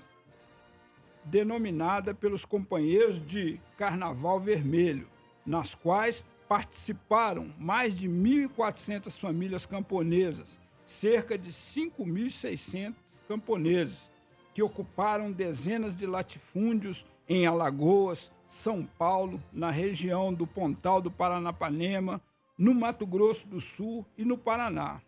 denominada 1.23 2.15
pelos 2.15 2.45
companheiros 2.45 3.23
de 3.23 3.61
Carnaval 3.78 4.40
Vermelho, 4.40 5.07
nas 5.45 5.76
quais 5.76 6.26
participaram 6.49 7.53
mais 7.60 7.95
de 7.95 8.10
1.400 8.10 9.19
famílias 9.19 9.68
camponesas, 9.68 10.60
cerca 10.84 11.38
de 11.38 11.52
5.600 11.52 12.95
camponeses, 13.28 14.10
que 14.53 14.61
ocuparam 14.61 15.32
dezenas 15.32 15.95
de 15.95 16.06
latifúndios 16.06 17.06
em 17.28 17.45
Alagoas, 17.45 18.32
São 18.48 18.86
Paulo, 18.86 19.41
na 19.53 19.72
região 19.72 20.34
do 20.34 20.45
Pontal 20.45 21.02
do 21.02 21.10
Paranapanema, 21.10 22.22
no 22.57 22.73
Mato 22.73 23.06
Grosso 23.06 23.48
do 23.48 23.61
Sul 23.61 24.06
e 24.18 24.26
no 24.26 24.38
Paraná. 24.38 25.02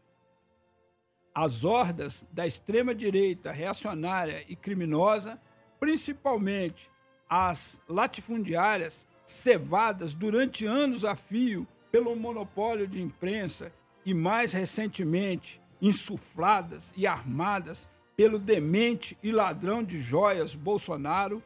As 1.36 1.64
hordas 1.64 2.26
da 2.32 2.48
extrema-direita 2.48 3.52
reacionária 3.52 4.46
e 4.48 4.56
criminosa, 4.56 5.42
principalmente 5.80 6.90
as 7.28 7.82
latifundiárias, 7.88 9.08
cevadas 9.26 10.14
durante 10.14 10.66
anos 10.66 11.04
a 11.04 11.16
fio 11.16 11.68
pelo 11.92 12.16
monopólio 12.16 12.88
de 12.88 13.02
imprensa 13.02 13.74
e, 14.06 14.14
mais 14.14 14.54
recentemente, 14.54 15.62
insufladas 15.82 16.94
e 16.96 17.06
armadas 17.06 17.90
pelo 18.16 18.38
demente 18.38 19.18
e 19.24 19.32
ladrão 19.32 19.84
de 19.84 20.02
joias 20.02 20.56
Bolsonaro, 20.56 21.42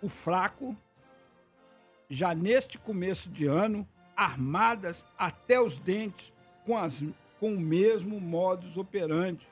o 0.00 0.08
fraco, 0.08 0.76
já 2.08 2.34
neste 2.34 2.78
começo 2.78 3.30
de 3.30 3.46
ano, 3.46 3.88
armadas 4.16 5.06
até 5.16 5.60
os 5.60 5.78
dentes 5.78 6.34
com, 6.64 6.76
as, 6.76 7.02
com 7.40 7.54
o 7.54 7.60
mesmo 7.60 8.20
modus 8.20 8.76
operandi 8.76 9.48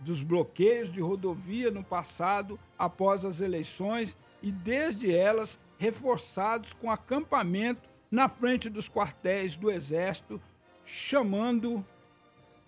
dos 0.00 0.22
bloqueios 0.22 0.92
de 0.92 1.00
rodovia 1.00 1.70
no 1.70 1.84
passado 1.84 2.58
após 2.78 3.24
as 3.24 3.40
eleições 3.40 4.16
e 4.42 4.52
desde 4.52 5.14
elas 5.14 5.58
reforçados 5.78 6.72
com 6.72 6.90
acampamento 6.90 7.88
na 8.10 8.28
frente 8.28 8.68
dos 8.68 8.88
quartéis 8.88 9.56
do 9.56 9.70
Exército, 9.70 10.40
chamando 10.84 11.84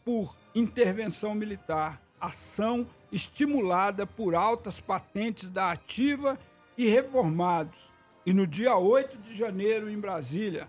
por 0.05 0.37
intervenção 0.55 1.35
militar, 1.35 2.03
ação 2.21 2.87
estimulada 3.11 4.07
por 4.07 4.35
altas 4.35 4.81
patentes 4.81 5.51
da 5.51 5.73
ativa 5.73 6.39
e 6.77 6.89
reformados. 6.89 7.93
E 8.25 8.33
no 8.33 8.47
dia 8.47 8.77
8 8.77 9.19
de 9.19 9.35
janeiro, 9.35 9.89
em 9.89 9.99
Brasília, 9.99 10.69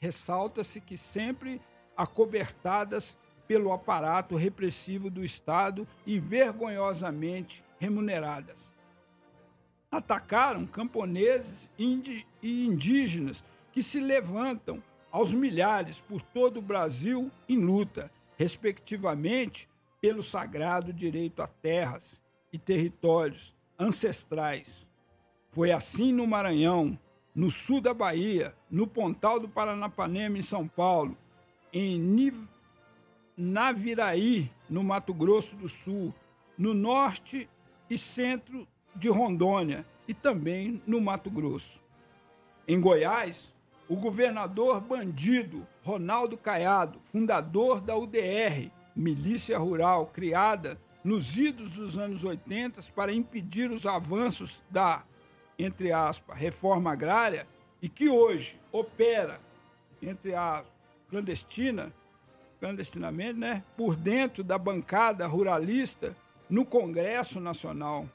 ressalta-se 0.00 0.80
que 0.80 0.96
sempre 0.96 1.60
acobertadas 1.96 3.18
pelo 3.46 3.72
aparato 3.72 4.36
repressivo 4.36 5.10
do 5.10 5.24
Estado 5.24 5.86
e 6.06 6.18
vergonhosamente 6.18 7.62
remuneradas. 7.78 8.72
Atacaram 9.90 10.66
camponeses 10.66 11.68
e 11.78 12.66
indígenas 12.66 13.44
que 13.72 13.82
se 13.82 14.00
levantam 14.00 14.82
aos 15.10 15.34
milhares 15.34 16.00
por 16.00 16.22
todo 16.22 16.58
o 16.58 16.62
Brasil 16.62 17.30
em 17.46 17.58
luta, 17.58 18.10
respectivamente 18.38 19.68
pelo 20.02 20.20
sagrado 20.20 20.92
direito 20.92 21.40
a 21.42 21.46
terras 21.46 22.20
e 22.52 22.58
territórios 22.58 23.54
ancestrais. 23.78 24.88
Foi 25.52 25.70
assim 25.70 26.12
no 26.12 26.26
Maranhão, 26.26 26.98
no 27.32 27.52
sul 27.52 27.80
da 27.80 27.94
Bahia, 27.94 28.52
no 28.68 28.84
Pontal 28.84 29.38
do 29.38 29.48
Paranapanema, 29.48 30.36
em 30.36 30.42
São 30.42 30.66
Paulo, 30.66 31.16
em 31.72 32.00
Niv 32.00 32.36
Naviraí, 33.36 34.50
no 34.68 34.82
Mato 34.82 35.14
Grosso 35.14 35.54
do 35.54 35.68
Sul, 35.68 36.12
no 36.58 36.74
norte 36.74 37.48
e 37.88 37.96
centro 37.96 38.66
de 38.96 39.08
Rondônia 39.08 39.86
e 40.08 40.12
também 40.12 40.82
no 40.84 41.00
Mato 41.00 41.30
Grosso. 41.30 41.80
Em 42.66 42.80
Goiás, 42.80 43.54
o 43.88 43.94
governador 43.94 44.80
bandido 44.80 45.66
Ronaldo 45.82 46.36
Caiado, 46.36 47.00
fundador 47.04 47.80
da 47.80 47.96
UDR, 47.96 48.70
milícia 48.94 49.58
rural 49.58 50.06
criada 50.06 50.78
nos 51.02 51.36
idos 51.36 51.72
dos 51.72 51.98
anos 51.98 52.24
80 52.24 52.80
para 52.94 53.12
impedir 53.12 53.70
os 53.70 53.86
avanços 53.86 54.62
da, 54.70 55.04
entre 55.58 55.92
aspas, 55.92 56.38
reforma 56.38 56.92
agrária 56.92 57.46
e 57.80 57.88
que 57.88 58.08
hoje 58.08 58.60
opera, 58.70 59.40
entre 60.00 60.34
as 60.34 60.72
clandestina, 61.12 61.92
clandestinamente, 62.58 63.38
né, 63.38 63.62
por 63.76 63.96
dentro 63.96 64.42
da 64.42 64.56
bancada 64.56 65.26
ruralista 65.26 66.16
no 66.48 66.64
Congresso 66.64 67.38
Nacional. 67.38 68.08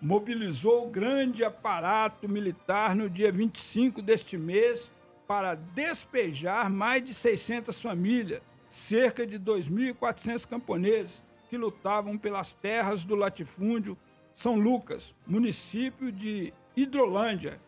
Mobilizou 0.00 0.88
grande 0.88 1.44
aparato 1.44 2.26
militar 2.26 2.96
no 2.96 3.10
dia 3.10 3.30
25 3.30 4.00
deste 4.00 4.38
mês 4.38 4.90
para 5.26 5.54
despejar 5.54 6.70
mais 6.70 7.04
de 7.04 7.12
600 7.12 7.78
famílias, 7.78 8.40
cerca 8.68 9.26
de 9.26 9.38
2.400 9.38 10.46
camponeses 10.46 11.24
que 11.48 11.56
lutavam 11.56 12.18
pelas 12.18 12.52
terras 12.54 13.04
do 13.04 13.14
latifúndio 13.14 13.96
São 14.34 14.56
Lucas, 14.56 15.14
município 15.26 16.12
de 16.12 16.52
Hidrolândia, 16.76 17.60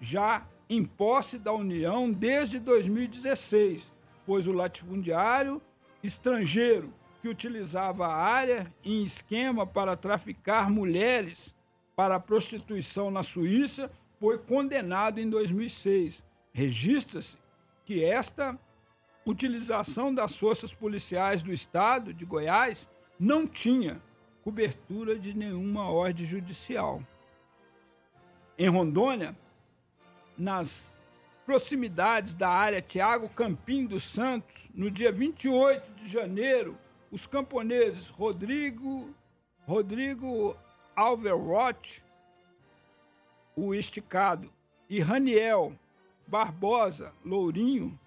já 0.00 0.46
em 0.68 0.84
posse 0.84 1.38
da 1.38 1.52
União 1.52 2.10
desde 2.10 2.58
2016 2.58 3.92
pois 4.26 4.46
o 4.46 4.52
latifundiário 4.52 5.60
estrangeiro 6.02 6.92
que 7.20 7.28
utilizava 7.28 8.06
a 8.06 8.16
área 8.16 8.72
em 8.84 9.02
esquema 9.02 9.66
para 9.66 9.96
traficar 9.96 10.70
mulheres 10.70 11.54
para 11.94 12.16
a 12.16 12.20
prostituição 12.20 13.10
na 13.10 13.22
Suíça 13.22 13.90
foi 14.18 14.38
condenado 14.38 15.20
em 15.20 15.28
2006. 15.28 16.24
Registra-se 16.52 17.36
que 17.84 18.04
esta 18.04 18.58
utilização 19.24 20.14
das 20.14 20.36
forças 20.36 20.74
policiais 20.74 21.42
do 21.42 21.52
estado 21.52 22.12
de 22.12 22.24
Goiás 22.24 22.88
não 23.18 23.46
tinha 23.46 24.02
cobertura 24.42 25.18
de 25.18 25.32
nenhuma 25.34 25.88
ordem 25.90 26.26
judicial. 26.26 27.02
Em 28.58 28.68
Rondônia, 28.68 29.36
nas 30.36 30.98
proximidades 31.46 32.34
da 32.34 32.48
área 32.48 32.82
Tiago 32.82 33.28
Campim 33.28 33.86
dos 33.86 34.02
Santos, 34.02 34.70
no 34.74 34.90
dia 34.90 35.12
28 35.12 35.92
de 35.94 36.08
janeiro, 36.08 36.76
os 37.10 37.26
camponeses 37.26 38.08
Rodrigo, 38.08 39.14
Rodrigo 39.66 40.56
Alverroth, 40.96 42.02
o 43.54 43.74
esticado, 43.74 44.50
e 44.88 45.00
Raniel 45.00 45.78
Barbosa 46.26 47.14
Lourinho, 47.24 47.98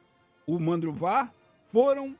o 0.45 0.59
Mandruvá, 0.59 1.31
foram 1.67 2.15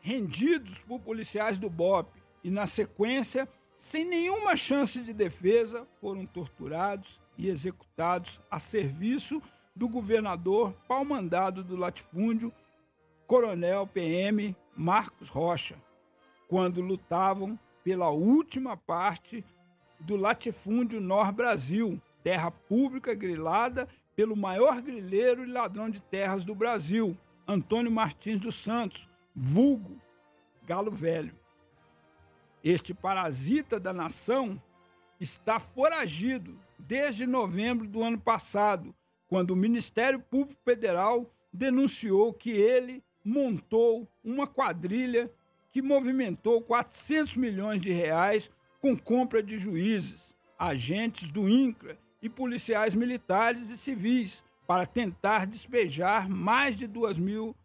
rendidos 0.00 0.82
por 0.82 1.00
policiais 1.00 1.58
do 1.58 1.68
BOP 1.68 2.08
e, 2.42 2.50
na 2.50 2.66
sequência, 2.66 3.48
sem 3.76 4.04
nenhuma 4.04 4.56
chance 4.56 5.00
de 5.00 5.12
defesa, 5.12 5.86
foram 6.00 6.26
torturados 6.26 7.20
e 7.36 7.48
executados 7.48 8.40
a 8.50 8.58
serviço 8.58 9.42
do 9.74 9.88
governador 9.88 10.74
pau-mandado 10.86 11.62
do 11.64 11.76
latifúndio, 11.76 12.52
Coronel 13.26 13.86
PM 13.86 14.56
Marcos 14.76 15.28
Rocha, 15.28 15.76
quando 16.48 16.80
lutavam 16.80 17.58
pela 17.84 18.10
última 18.10 18.76
parte 18.76 19.44
do 19.98 20.16
latifúndio 20.16 21.00
Nor 21.00 21.32
Brasil, 21.32 22.00
terra 22.22 22.50
pública 22.50 23.14
grilada 23.14 23.88
pelo 24.16 24.36
maior 24.36 24.82
grileiro 24.82 25.44
e 25.44 25.52
ladrão 25.52 25.88
de 25.88 26.00
terras 26.02 26.44
do 26.44 26.54
Brasil, 26.54 27.16
Antônio 27.50 27.90
Martins 27.90 28.38
dos 28.38 28.54
Santos, 28.54 29.10
vulgo 29.34 30.00
Galo 30.64 30.92
Velho. 30.92 31.34
Este 32.62 32.94
parasita 32.94 33.80
da 33.80 33.92
nação 33.92 34.62
está 35.18 35.58
foragido 35.58 36.56
desde 36.78 37.26
novembro 37.26 37.88
do 37.88 38.04
ano 38.04 38.20
passado 38.20 38.94
quando 39.26 39.50
o 39.50 39.56
Ministério 39.56 40.20
Público 40.20 40.60
Federal 40.64 41.28
denunciou 41.52 42.32
que 42.32 42.50
ele 42.50 43.02
montou 43.24 44.08
uma 44.22 44.46
quadrilha 44.46 45.28
que 45.72 45.82
movimentou 45.82 46.62
400 46.62 47.34
milhões 47.34 47.80
de 47.80 47.90
reais 47.90 48.48
com 48.80 48.96
compra 48.96 49.42
de 49.42 49.58
juízes, 49.58 50.36
agentes 50.56 51.32
do 51.32 51.48
INCRA 51.48 51.98
e 52.22 52.28
policiais 52.28 52.94
militares 52.94 53.70
e 53.70 53.76
civis 53.76 54.44
para 54.70 54.86
tentar 54.86 55.48
despejar 55.48 56.28
mais 56.28 56.76
de 56.76 56.86
2 56.86 57.18
mil, 57.18 57.56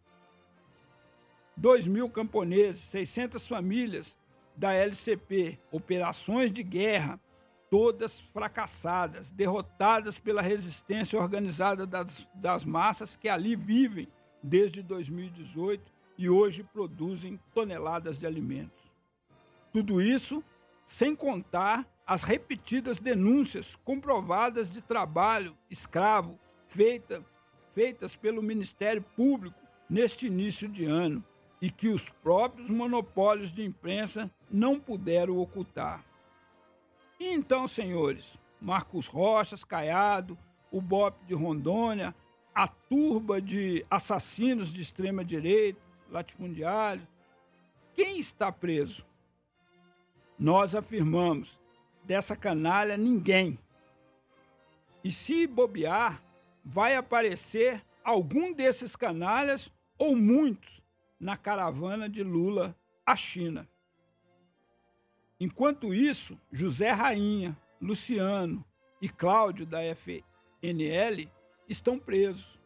2 1.56 1.86
mil 1.86 2.10
camponeses, 2.10 2.80
600 2.80 3.46
famílias 3.46 4.18
da 4.56 4.72
LCP, 4.72 5.56
operações 5.70 6.50
de 6.50 6.64
guerra 6.64 7.20
todas 7.70 8.18
fracassadas, 8.18 9.30
derrotadas 9.30 10.18
pela 10.18 10.42
resistência 10.42 11.16
organizada 11.16 11.86
das, 11.86 12.28
das 12.34 12.64
massas 12.64 13.14
que 13.14 13.28
ali 13.28 13.54
vivem 13.54 14.08
desde 14.42 14.82
2018 14.82 15.84
e 16.18 16.28
hoje 16.28 16.64
produzem 16.64 17.38
toneladas 17.54 18.18
de 18.18 18.26
alimentos. 18.26 18.90
Tudo 19.72 20.02
isso 20.02 20.42
sem 20.84 21.14
contar 21.14 21.86
as 22.04 22.24
repetidas 22.24 22.98
denúncias 22.98 23.76
comprovadas 23.76 24.68
de 24.68 24.82
trabalho 24.82 25.56
escravo 25.70 26.36
feita, 26.76 27.24
feitas 27.72 28.14
pelo 28.14 28.42
Ministério 28.42 29.02
Público 29.16 29.58
neste 29.88 30.26
início 30.26 30.68
de 30.68 30.84
ano 30.84 31.24
e 31.60 31.70
que 31.70 31.88
os 31.88 32.10
próprios 32.10 32.68
monopólios 32.68 33.50
de 33.50 33.64
imprensa 33.64 34.30
não 34.50 34.78
puderam 34.78 35.38
ocultar. 35.38 36.04
E 37.18 37.32
então, 37.32 37.66
senhores, 37.66 38.38
Marcos 38.60 39.06
Rochas, 39.06 39.64
Caiado, 39.64 40.36
o 40.70 40.82
BOP 40.82 41.24
de 41.24 41.32
Rondônia, 41.32 42.14
a 42.54 42.68
turba 42.68 43.40
de 43.40 43.84
assassinos 43.90 44.70
de 44.70 44.82
extrema 44.82 45.24
direita, 45.24 45.80
latifundiários, 46.10 47.08
quem 47.94 48.18
está 48.20 48.52
preso? 48.52 49.06
Nós 50.38 50.74
afirmamos, 50.74 51.58
dessa 52.04 52.36
canalha 52.36 52.98
ninguém. 52.98 53.58
E 55.02 55.10
se 55.10 55.46
bobear, 55.46 56.22
vai 56.68 56.96
aparecer 56.96 57.80
algum 58.02 58.52
desses 58.52 58.96
canalhas 58.96 59.72
ou 59.96 60.16
muitos 60.16 60.82
na 61.18 61.36
caravana 61.36 62.08
de 62.08 62.24
Lula 62.24 62.76
à 63.06 63.14
China. 63.14 63.68
Enquanto 65.38 65.94
isso, 65.94 66.36
José 66.50 66.90
Rainha, 66.90 67.56
Luciano 67.80 68.64
e 69.00 69.08
Cláudio 69.08 69.64
da 69.64 69.78
FNL 69.94 71.30
estão 71.68 72.00
presos. 72.00 72.58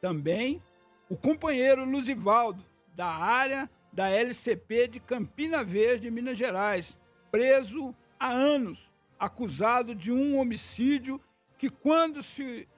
Também 0.00 0.60
o 1.08 1.16
companheiro 1.16 1.84
Luzivaldo, 1.84 2.64
da 2.92 3.06
área 3.06 3.70
da 3.92 4.08
LCP 4.08 4.88
de 4.88 5.00
Campina 5.00 5.62
Verde, 5.62 6.10
Minas 6.10 6.36
Gerais, 6.36 6.98
preso 7.30 7.94
há 8.18 8.30
anos, 8.30 8.92
acusado 9.16 9.94
de 9.94 10.10
um 10.10 10.38
homicídio 10.38 11.20
que 11.56 11.70
quando 11.70 12.22
se 12.22 12.68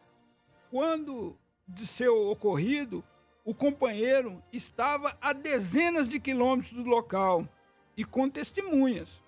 quando 0.70 1.36
de 1.66 1.86
seu 1.86 2.28
ocorrido, 2.28 3.04
o 3.44 3.54
companheiro 3.54 4.42
estava 4.52 5.16
a 5.20 5.32
dezenas 5.32 6.08
de 6.08 6.20
quilômetros 6.20 6.72
do 6.72 6.84
local 6.84 7.48
e 7.96 8.04
com 8.04 8.28
testemunhas. 8.28 9.22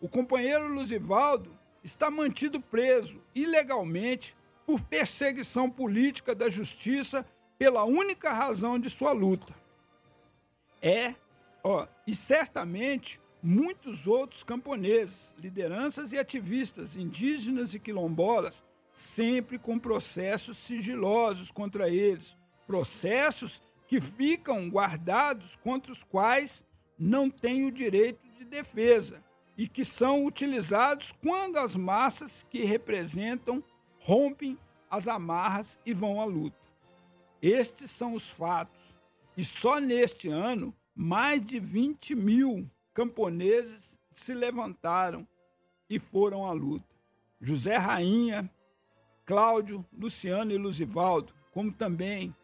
O 0.00 0.08
companheiro 0.08 0.68
Luzivaldo 0.68 1.56
está 1.82 2.10
mantido 2.10 2.60
preso 2.60 3.20
ilegalmente 3.34 4.36
por 4.66 4.80
perseguição 4.82 5.70
política 5.70 6.34
da 6.34 6.50
justiça 6.50 7.24
pela 7.58 7.84
única 7.84 8.32
razão 8.32 8.78
de 8.78 8.90
sua 8.90 9.12
luta. 9.12 9.54
É, 10.80 11.14
ó, 11.64 11.86
e 12.06 12.14
certamente 12.14 13.20
muitos 13.42 14.06
outros 14.06 14.42
camponeses, 14.42 15.34
lideranças 15.38 16.12
e 16.12 16.18
ativistas 16.18 16.96
indígenas 16.96 17.74
e 17.74 17.80
quilombolas, 17.80 18.64
sempre 18.98 19.60
com 19.60 19.78
processos 19.78 20.56
sigilosos 20.56 21.52
contra 21.52 21.88
eles, 21.88 22.36
processos 22.66 23.62
que 23.86 24.00
ficam 24.00 24.68
guardados 24.68 25.54
contra 25.54 25.92
os 25.92 26.02
quais 26.02 26.64
não 26.98 27.30
têm 27.30 27.64
o 27.64 27.70
direito 27.70 28.18
de 28.36 28.44
defesa 28.44 29.22
e 29.56 29.68
que 29.68 29.84
são 29.84 30.24
utilizados 30.24 31.12
quando 31.22 31.58
as 31.58 31.76
massas 31.76 32.44
que 32.50 32.64
representam 32.64 33.62
rompem 34.00 34.58
as 34.90 35.06
amarras 35.06 35.78
e 35.86 35.94
vão 35.94 36.20
à 36.20 36.24
luta. 36.24 36.66
Estes 37.40 37.92
são 37.92 38.14
os 38.14 38.28
fatos. 38.28 38.98
E 39.36 39.44
só 39.44 39.78
neste 39.78 40.28
ano, 40.28 40.74
mais 40.92 41.40
de 41.46 41.60
20 41.60 42.16
mil 42.16 42.68
camponeses 42.92 43.96
se 44.10 44.34
levantaram 44.34 45.24
e 45.88 46.00
foram 46.00 46.44
à 46.44 46.50
luta. 46.50 46.96
José 47.40 47.76
Rainha, 47.76 48.50
Cláudio, 49.28 49.84
Luciano 49.92 50.52
e 50.52 50.56
Luzivaldo, 50.56 51.34
como 51.52 51.70
também 51.70 52.34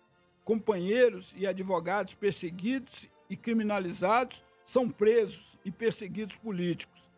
companheiros 0.44 1.32
e 1.34 1.46
advogados 1.46 2.14
perseguidos 2.14 3.08
e 3.30 3.38
criminalizados, 3.38 4.44
são 4.66 4.90
presos 4.90 5.58
e 5.64 5.70
perseguidos 5.70 6.36
políticos. 6.36 7.08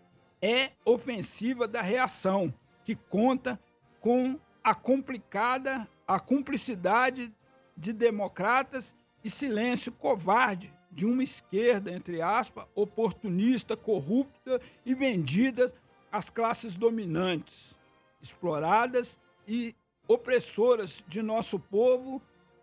É 0.40 0.70
ofensiva 0.84 1.66
da 1.66 1.82
reação, 1.82 2.54
que 2.84 2.94
conta 2.94 3.58
com 4.00 4.38
a 4.62 4.72
complicada, 4.72 5.88
a 6.06 6.20
cumplicidade 6.20 7.34
de 7.76 7.92
democratas 7.92 8.94
e 9.24 9.28
silêncio 9.28 9.90
covarde 9.90 10.72
de 10.92 11.04
uma 11.04 11.24
esquerda, 11.24 11.90
entre 11.90 12.22
aspas, 12.22 12.68
oportunista, 12.72 13.76
corrupta 13.76 14.60
e 14.84 14.94
vendida 14.94 15.74
às 16.12 16.30
classes 16.30 16.76
dominantes, 16.76 17.76
exploradas 18.22 19.18
e 19.46 19.74
opressoras 20.08 21.04
de 21.06 21.22
nosso 21.22 21.58
povo 21.58 22.22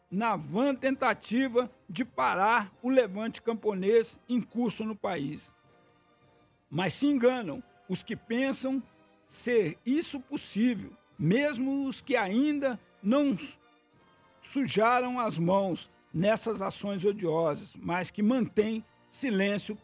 na 0.09 0.35
vã 0.35 0.75
tentativa 0.75 1.71
de 1.89 2.05
parar 2.05 2.71
o 2.81 2.89
levante 2.89 3.41
camponês 3.41 4.19
em 4.29 4.41
curso 4.41 4.83
no 4.83 4.95
país. 4.95 5.51
Mas 6.69 6.93
se 6.93 7.07
enganam 7.07 7.63
os 7.89 8.03
que 8.03 8.15
pensam 8.15 8.81
ser 9.27 9.77
isso 9.85 10.19
possível, 10.19 10.91
mesmo 11.17 11.87
os 11.87 12.01
que 12.01 12.15
ainda 12.15 12.79
não 13.01 13.37
sujaram 14.41 15.19
as 15.19 15.39
mãos 15.39 15.91
nessas 16.13 16.61
ações 16.61 17.03
odiosas, 17.03 17.75
mas 17.77 18.11
que 18.11 18.21
mantém 18.21 18.85
silêncio 19.09 19.77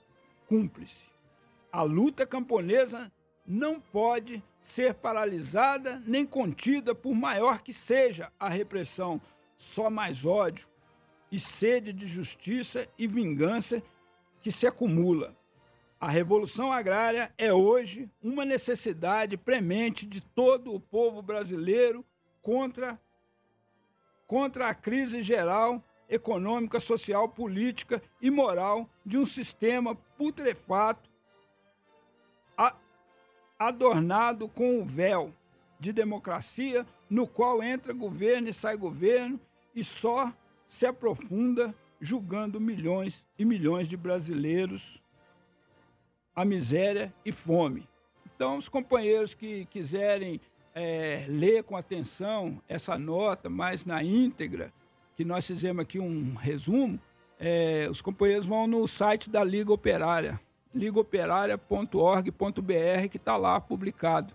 cúmplice. 0.48 1.08
A 1.72 1.82
luta 1.82 2.26
camponesa 2.26 3.12
não 3.48 3.80
pode 3.80 4.44
ser 4.62 4.94
paralisada 4.94 6.02
nem 6.06 6.26
contida 6.26 6.94
por 6.94 7.14
maior 7.16 7.62
que 7.62 7.74
seja 7.74 8.32
a 8.40 8.50
repressão, 8.50 9.22
só 9.56 9.90
mais 9.90 10.26
ódio 10.26 10.68
e 11.32 11.40
sede 11.40 11.94
de 11.94 12.08
justiça 12.08 12.88
e 12.98 13.08
vingança 13.08 13.82
que 14.42 14.52
se 14.52 14.66
acumula. 14.66 15.38
A 16.00 16.10
revolução 16.10 16.72
agrária 16.72 17.34
é 17.38 17.52
hoje 17.52 18.10
uma 18.24 18.46
necessidade 18.46 19.38
premente 19.38 20.06
de 20.06 20.22
todo 20.22 20.74
o 20.74 20.80
povo 20.80 21.22
brasileiro 21.22 22.06
contra 22.42 23.00
contra 24.26 24.70
a 24.70 24.76
crise 24.76 25.24
geral 25.24 25.84
econômica, 26.08 26.80
social, 26.80 27.28
política 27.28 28.02
e 28.22 28.30
moral 28.30 28.88
de 29.06 29.18
um 29.18 29.26
sistema 29.26 29.96
putrefato, 29.96 31.10
adornado 33.60 34.48
com 34.48 34.80
o 34.80 34.86
véu 34.86 35.34
de 35.80 35.94
democracia, 35.94 36.86
no 37.10 37.28
qual 37.28 37.62
entra 37.62 37.94
governo 37.94 38.48
e 38.48 38.54
sai 38.54 38.78
governo 38.78 39.40
e 39.76 39.84
só 39.84 40.34
se 40.66 40.86
aprofunda 40.86 41.76
julgando 42.00 42.60
milhões 42.60 43.26
e 43.38 43.44
milhões 43.44 43.88
de 43.88 43.98
brasileiros 43.98 45.04
a 46.36 46.46
miséria 46.46 47.14
e 47.26 47.34
fome. 47.34 47.88
Então, 48.26 48.58
os 48.58 48.70
companheiros 48.70 49.34
que 49.34 49.66
quiserem 49.66 50.40
é, 50.74 51.26
ler 51.28 51.64
com 51.64 51.76
atenção 51.76 52.62
essa 52.70 52.98
nota 52.98 53.50
mais 53.50 53.86
na 53.86 54.02
íntegra, 54.02 54.72
que 55.18 55.26
nós 55.26 55.46
fizemos 55.46 55.82
aqui 55.82 56.00
um 56.00 56.36
resumo, 56.36 56.98
é, 57.38 57.88
os 57.92 58.02
companheiros 58.02 58.46
vão 58.46 58.68
no 58.68 58.88
site 58.88 59.30
da 59.30 59.44
Liga 59.44 59.74
Operária, 59.74 60.40
ligaoperária.org.br, 60.74 63.08
que 63.10 63.18
está 63.18 63.36
lá 63.36 63.60
publicado. 63.60 64.34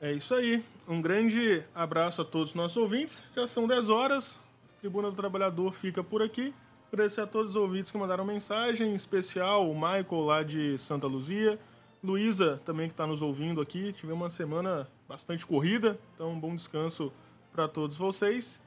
É 0.00 0.12
isso 0.12 0.34
aí. 0.34 0.64
Um 0.88 1.00
grande 1.00 1.62
abraço 1.74 2.22
a 2.22 2.24
todos 2.24 2.48
os 2.48 2.54
nossos 2.54 2.76
ouvintes. 2.76 3.24
Já 3.36 3.46
são 3.46 3.66
10 3.66 3.88
horas. 3.88 4.40
Tribuna 4.80 5.10
do 5.10 5.16
Trabalhador 5.16 5.72
fica 5.72 6.02
por 6.02 6.22
aqui. 6.22 6.52
Agradecer 6.92 7.20
a 7.20 7.26
todos 7.26 7.50
os 7.50 7.56
ouvintes 7.56 7.90
que 7.90 7.96
mandaram 7.96 8.24
mensagem, 8.24 8.90
em 8.90 8.94
especial 8.94 9.70
o 9.70 9.74
Michael 9.74 10.24
lá 10.24 10.42
de 10.42 10.76
Santa 10.76 11.06
Luzia, 11.06 11.58
Luísa 12.04 12.60
também 12.66 12.86
que 12.86 12.92
está 12.92 13.06
nos 13.06 13.22
ouvindo 13.22 13.60
aqui. 13.60 13.92
Tivemos 13.92 14.22
uma 14.22 14.30
semana 14.30 14.88
bastante 15.08 15.46
corrida, 15.46 15.98
então 16.14 16.32
um 16.32 16.38
bom 16.38 16.54
descanso 16.54 17.10
para 17.52 17.66
todos 17.66 17.96
vocês. 17.96 18.60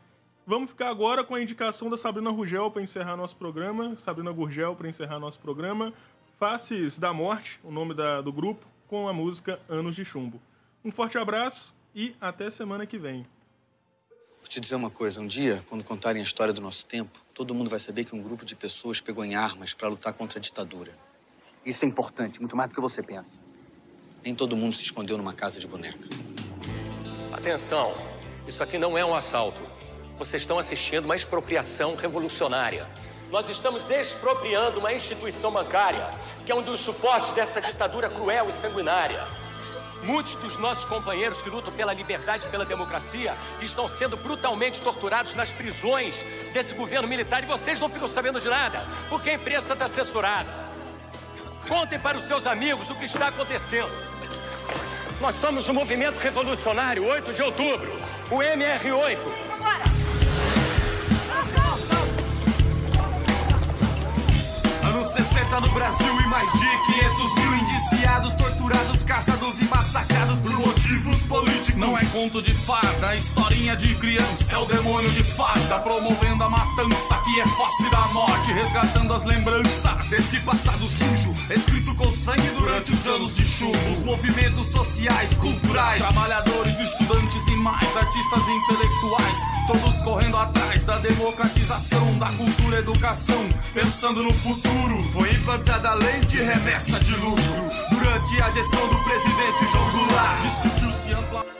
Vamos 0.47 0.69
ficar 0.69 0.89
agora 0.89 1.23
com 1.23 1.33
a 1.33 1.41
indicação 1.41 1.89
da 1.89 1.97
Sabrina 1.97 2.29
Rugel 2.29 2.69
para 2.69 2.79
encerrar 2.79 3.17
nosso 3.17 3.35
programa. 3.35 3.97
Sabrina 3.97 4.31
Gurgel 4.31 4.75
para 4.75 4.87
encerrar 4.87 5.17
nosso 5.17 5.39
programa. 5.39 5.91
Faces 6.37 6.99
da 6.99 7.11
Morte, 7.11 7.59
o 7.63 7.71
nome 7.71 7.95
da, 7.95 8.21
do 8.21 8.31
grupo, 8.31 8.63
com 8.87 9.07
a 9.07 9.13
música 9.13 9.59
Anos 9.67 9.95
de 9.95 10.05
Chumbo. 10.05 10.39
Um 10.83 10.91
forte 10.91 11.17
abraço 11.17 11.73
e 11.95 12.15
até 12.21 12.51
semana 12.51 12.85
que 12.85 12.95
vem. 12.95 13.25
Vou 14.37 14.47
te 14.47 14.59
dizer 14.59 14.75
uma 14.75 14.91
coisa: 14.91 15.19
um 15.19 15.25
dia, 15.25 15.63
quando 15.67 15.83
contarem 15.83 16.21
a 16.21 16.23
história 16.23 16.53
do 16.53 16.61
nosso 16.61 16.85
tempo, 16.85 17.19
todo 17.33 17.55
mundo 17.55 17.67
vai 17.67 17.79
saber 17.79 18.05
que 18.05 18.15
um 18.15 18.21
grupo 18.21 18.45
de 18.45 18.55
pessoas 18.55 19.01
pegou 19.01 19.25
em 19.25 19.33
armas 19.33 19.73
para 19.73 19.87
lutar 19.87 20.13
contra 20.13 20.37
a 20.37 20.41
ditadura. 20.41 20.95
Isso 21.65 21.83
é 21.85 21.87
importante, 21.87 22.39
muito 22.39 22.55
mais 22.55 22.69
do 22.69 22.75
que 22.75 22.81
você 22.81 23.01
pensa. 23.01 23.41
Nem 24.23 24.35
todo 24.35 24.55
mundo 24.55 24.75
se 24.75 24.83
escondeu 24.83 25.17
numa 25.17 25.33
casa 25.33 25.59
de 25.59 25.67
boneca. 25.67 26.07
Atenção! 27.33 27.93
Isso 28.47 28.61
aqui 28.61 28.77
não 28.77 28.95
é 28.95 29.03
um 29.03 29.15
assalto. 29.15 29.74
Vocês 30.17 30.43
estão 30.43 30.57
assistindo 30.57 31.03
uma 31.03 31.15
expropriação 31.15 31.95
revolucionária. 31.95 32.87
Nós 33.29 33.49
estamos 33.49 33.89
expropriando 33.89 34.79
uma 34.79 34.93
instituição 34.93 35.51
bancária 35.51 36.09
que 36.45 36.51
é 36.51 36.55
um 36.55 36.61
dos 36.61 36.79
suportes 36.79 37.33
dessa 37.33 37.59
ditadura 37.59 38.09
cruel 38.09 38.47
e 38.47 38.51
sanguinária. 38.51 39.21
Muitos 40.03 40.35
dos 40.35 40.57
nossos 40.57 40.85
companheiros 40.85 41.41
que 41.41 41.49
lutam 41.49 41.73
pela 41.73 41.91
liberdade 41.91 42.45
e 42.45 42.49
pela 42.49 42.63
democracia 42.63 43.33
estão 43.61 43.89
sendo 43.89 44.15
brutalmente 44.15 44.79
torturados 44.79 45.33
nas 45.33 45.51
prisões 45.51 46.23
desse 46.53 46.75
governo 46.75 47.07
militar 47.07 47.43
e 47.43 47.47
vocês 47.47 47.79
não 47.79 47.89
ficam 47.89 48.07
sabendo 48.07 48.39
de 48.39 48.47
nada, 48.47 48.85
porque 49.09 49.31
a 49.31 49.33
imprensa 49.33 49.73
está 49.73 49.87
censurada. 49.87 50.47
Contem 51.67 51.99
para 51.99 52.17
os 52.17 52.23
seus 52.23 52.45
amigos 52.45 52.89
o 52.89 52.95
que 52.95 53.05
está 53.05 53.29
acontecendo. 53.29 53.91
Nós 55.19 55.35
somos 55.35 55.67
o 55.67 55.73
Movimento 55.73 56.19
Revolucionário 56.19 57.05
8 57.05 57.33
de 57.33 57.41
Outubro, 57.41 57.91
o 58.29 58.37
MR8. 58.37 60.04
Anos 65.05 65.13
60 65.13 65.59
no 65.59 65.69
Brasil 65.69 66.19
e 66.19 66.27
mais 66.27 66.51
de 66.51 66.77
500 66.93 67.33
mil 67.35 67.55
torturados, 68.33 69.03
caçados 69.03 69.61
e 69.61 69.65
massacrados 69.65 70.39
por 70.41 70.51
motivos 70.51 71.21
políticos. 71.23 71.75
Não 71.75 71.97
é 71.97 72.05
conto 72.05 72.41
de 72.41 72.51
fada, 72.51 73.13
é 73.13 73.17
historinha 73.17 73.75
de 73.75 73.95
criança. 73.95 74.53
É 74.53 74.57
o 74.57 74.65
demônio 74.65 75.11
de 75.11 75.23
fada 75.23 75.79
promovendo 75.79 76.43
a 76.43 76.49
matança 76.49 77.15
que 77.23 77.39
é 77.39 77.45
face 77.45 77.89
da 77.89 78.07
morte, 78.07 78.51
resgatando 78.53 79.13
as 79.13 79.23
lembranças. 79.23 80.11
Esse 80.11 80.39
passado 80.41 80.87
sujo, 80.87 81.33
escrito 81.49 81.95
com 81.95 82.11
sangue 82.11 82.49
durante 82.57 82.93
os 82.93 83.07
anos 83.07 83.35
de 83.35 83.43
chumbo. 83.43 83.91
Os 83.91 83.99
movimentos 83.99 84.67
sociais, 84.67 85.31
culturais, 85.37 86.01
Trabalhadores, 86.01 86.79
estudantes 86.79 87.47
e 87.47 87.55
mais 87.57 87.97
artistas 87.97 88.47
intelectuais, 88.47 89.39
todos 89.67 90.01
correndo 90.01 90.37
atrás 90.37 90.83
da 90.83 90.97
democratização 90.97 92.17
da 92.17 92.27
cultura 92.27 92.77
e 92.77 92.79
educação, 92.79 93.49
pensando 93.73 94.23
no 94.23 94.33
futuro. 94.33 95.03
Foi 95.13 95.31
implantada 95.33 95.89
a 95.89 95.93
lei 95.93 96.19
de 96.25 96.37
remessa 96.37 96.99
de 96.99 97.15
lucro 97.15 97.94
durante 98.05 98.39
a 98.39 98.51
gestão 98.51 98.87
do 98.87 99.03
presidente 99.03 99.65
João 99.71 99.91
Goulart. 99.91 100.41
Discutiu-se 100.41 101.11
ampla 101.11 101.54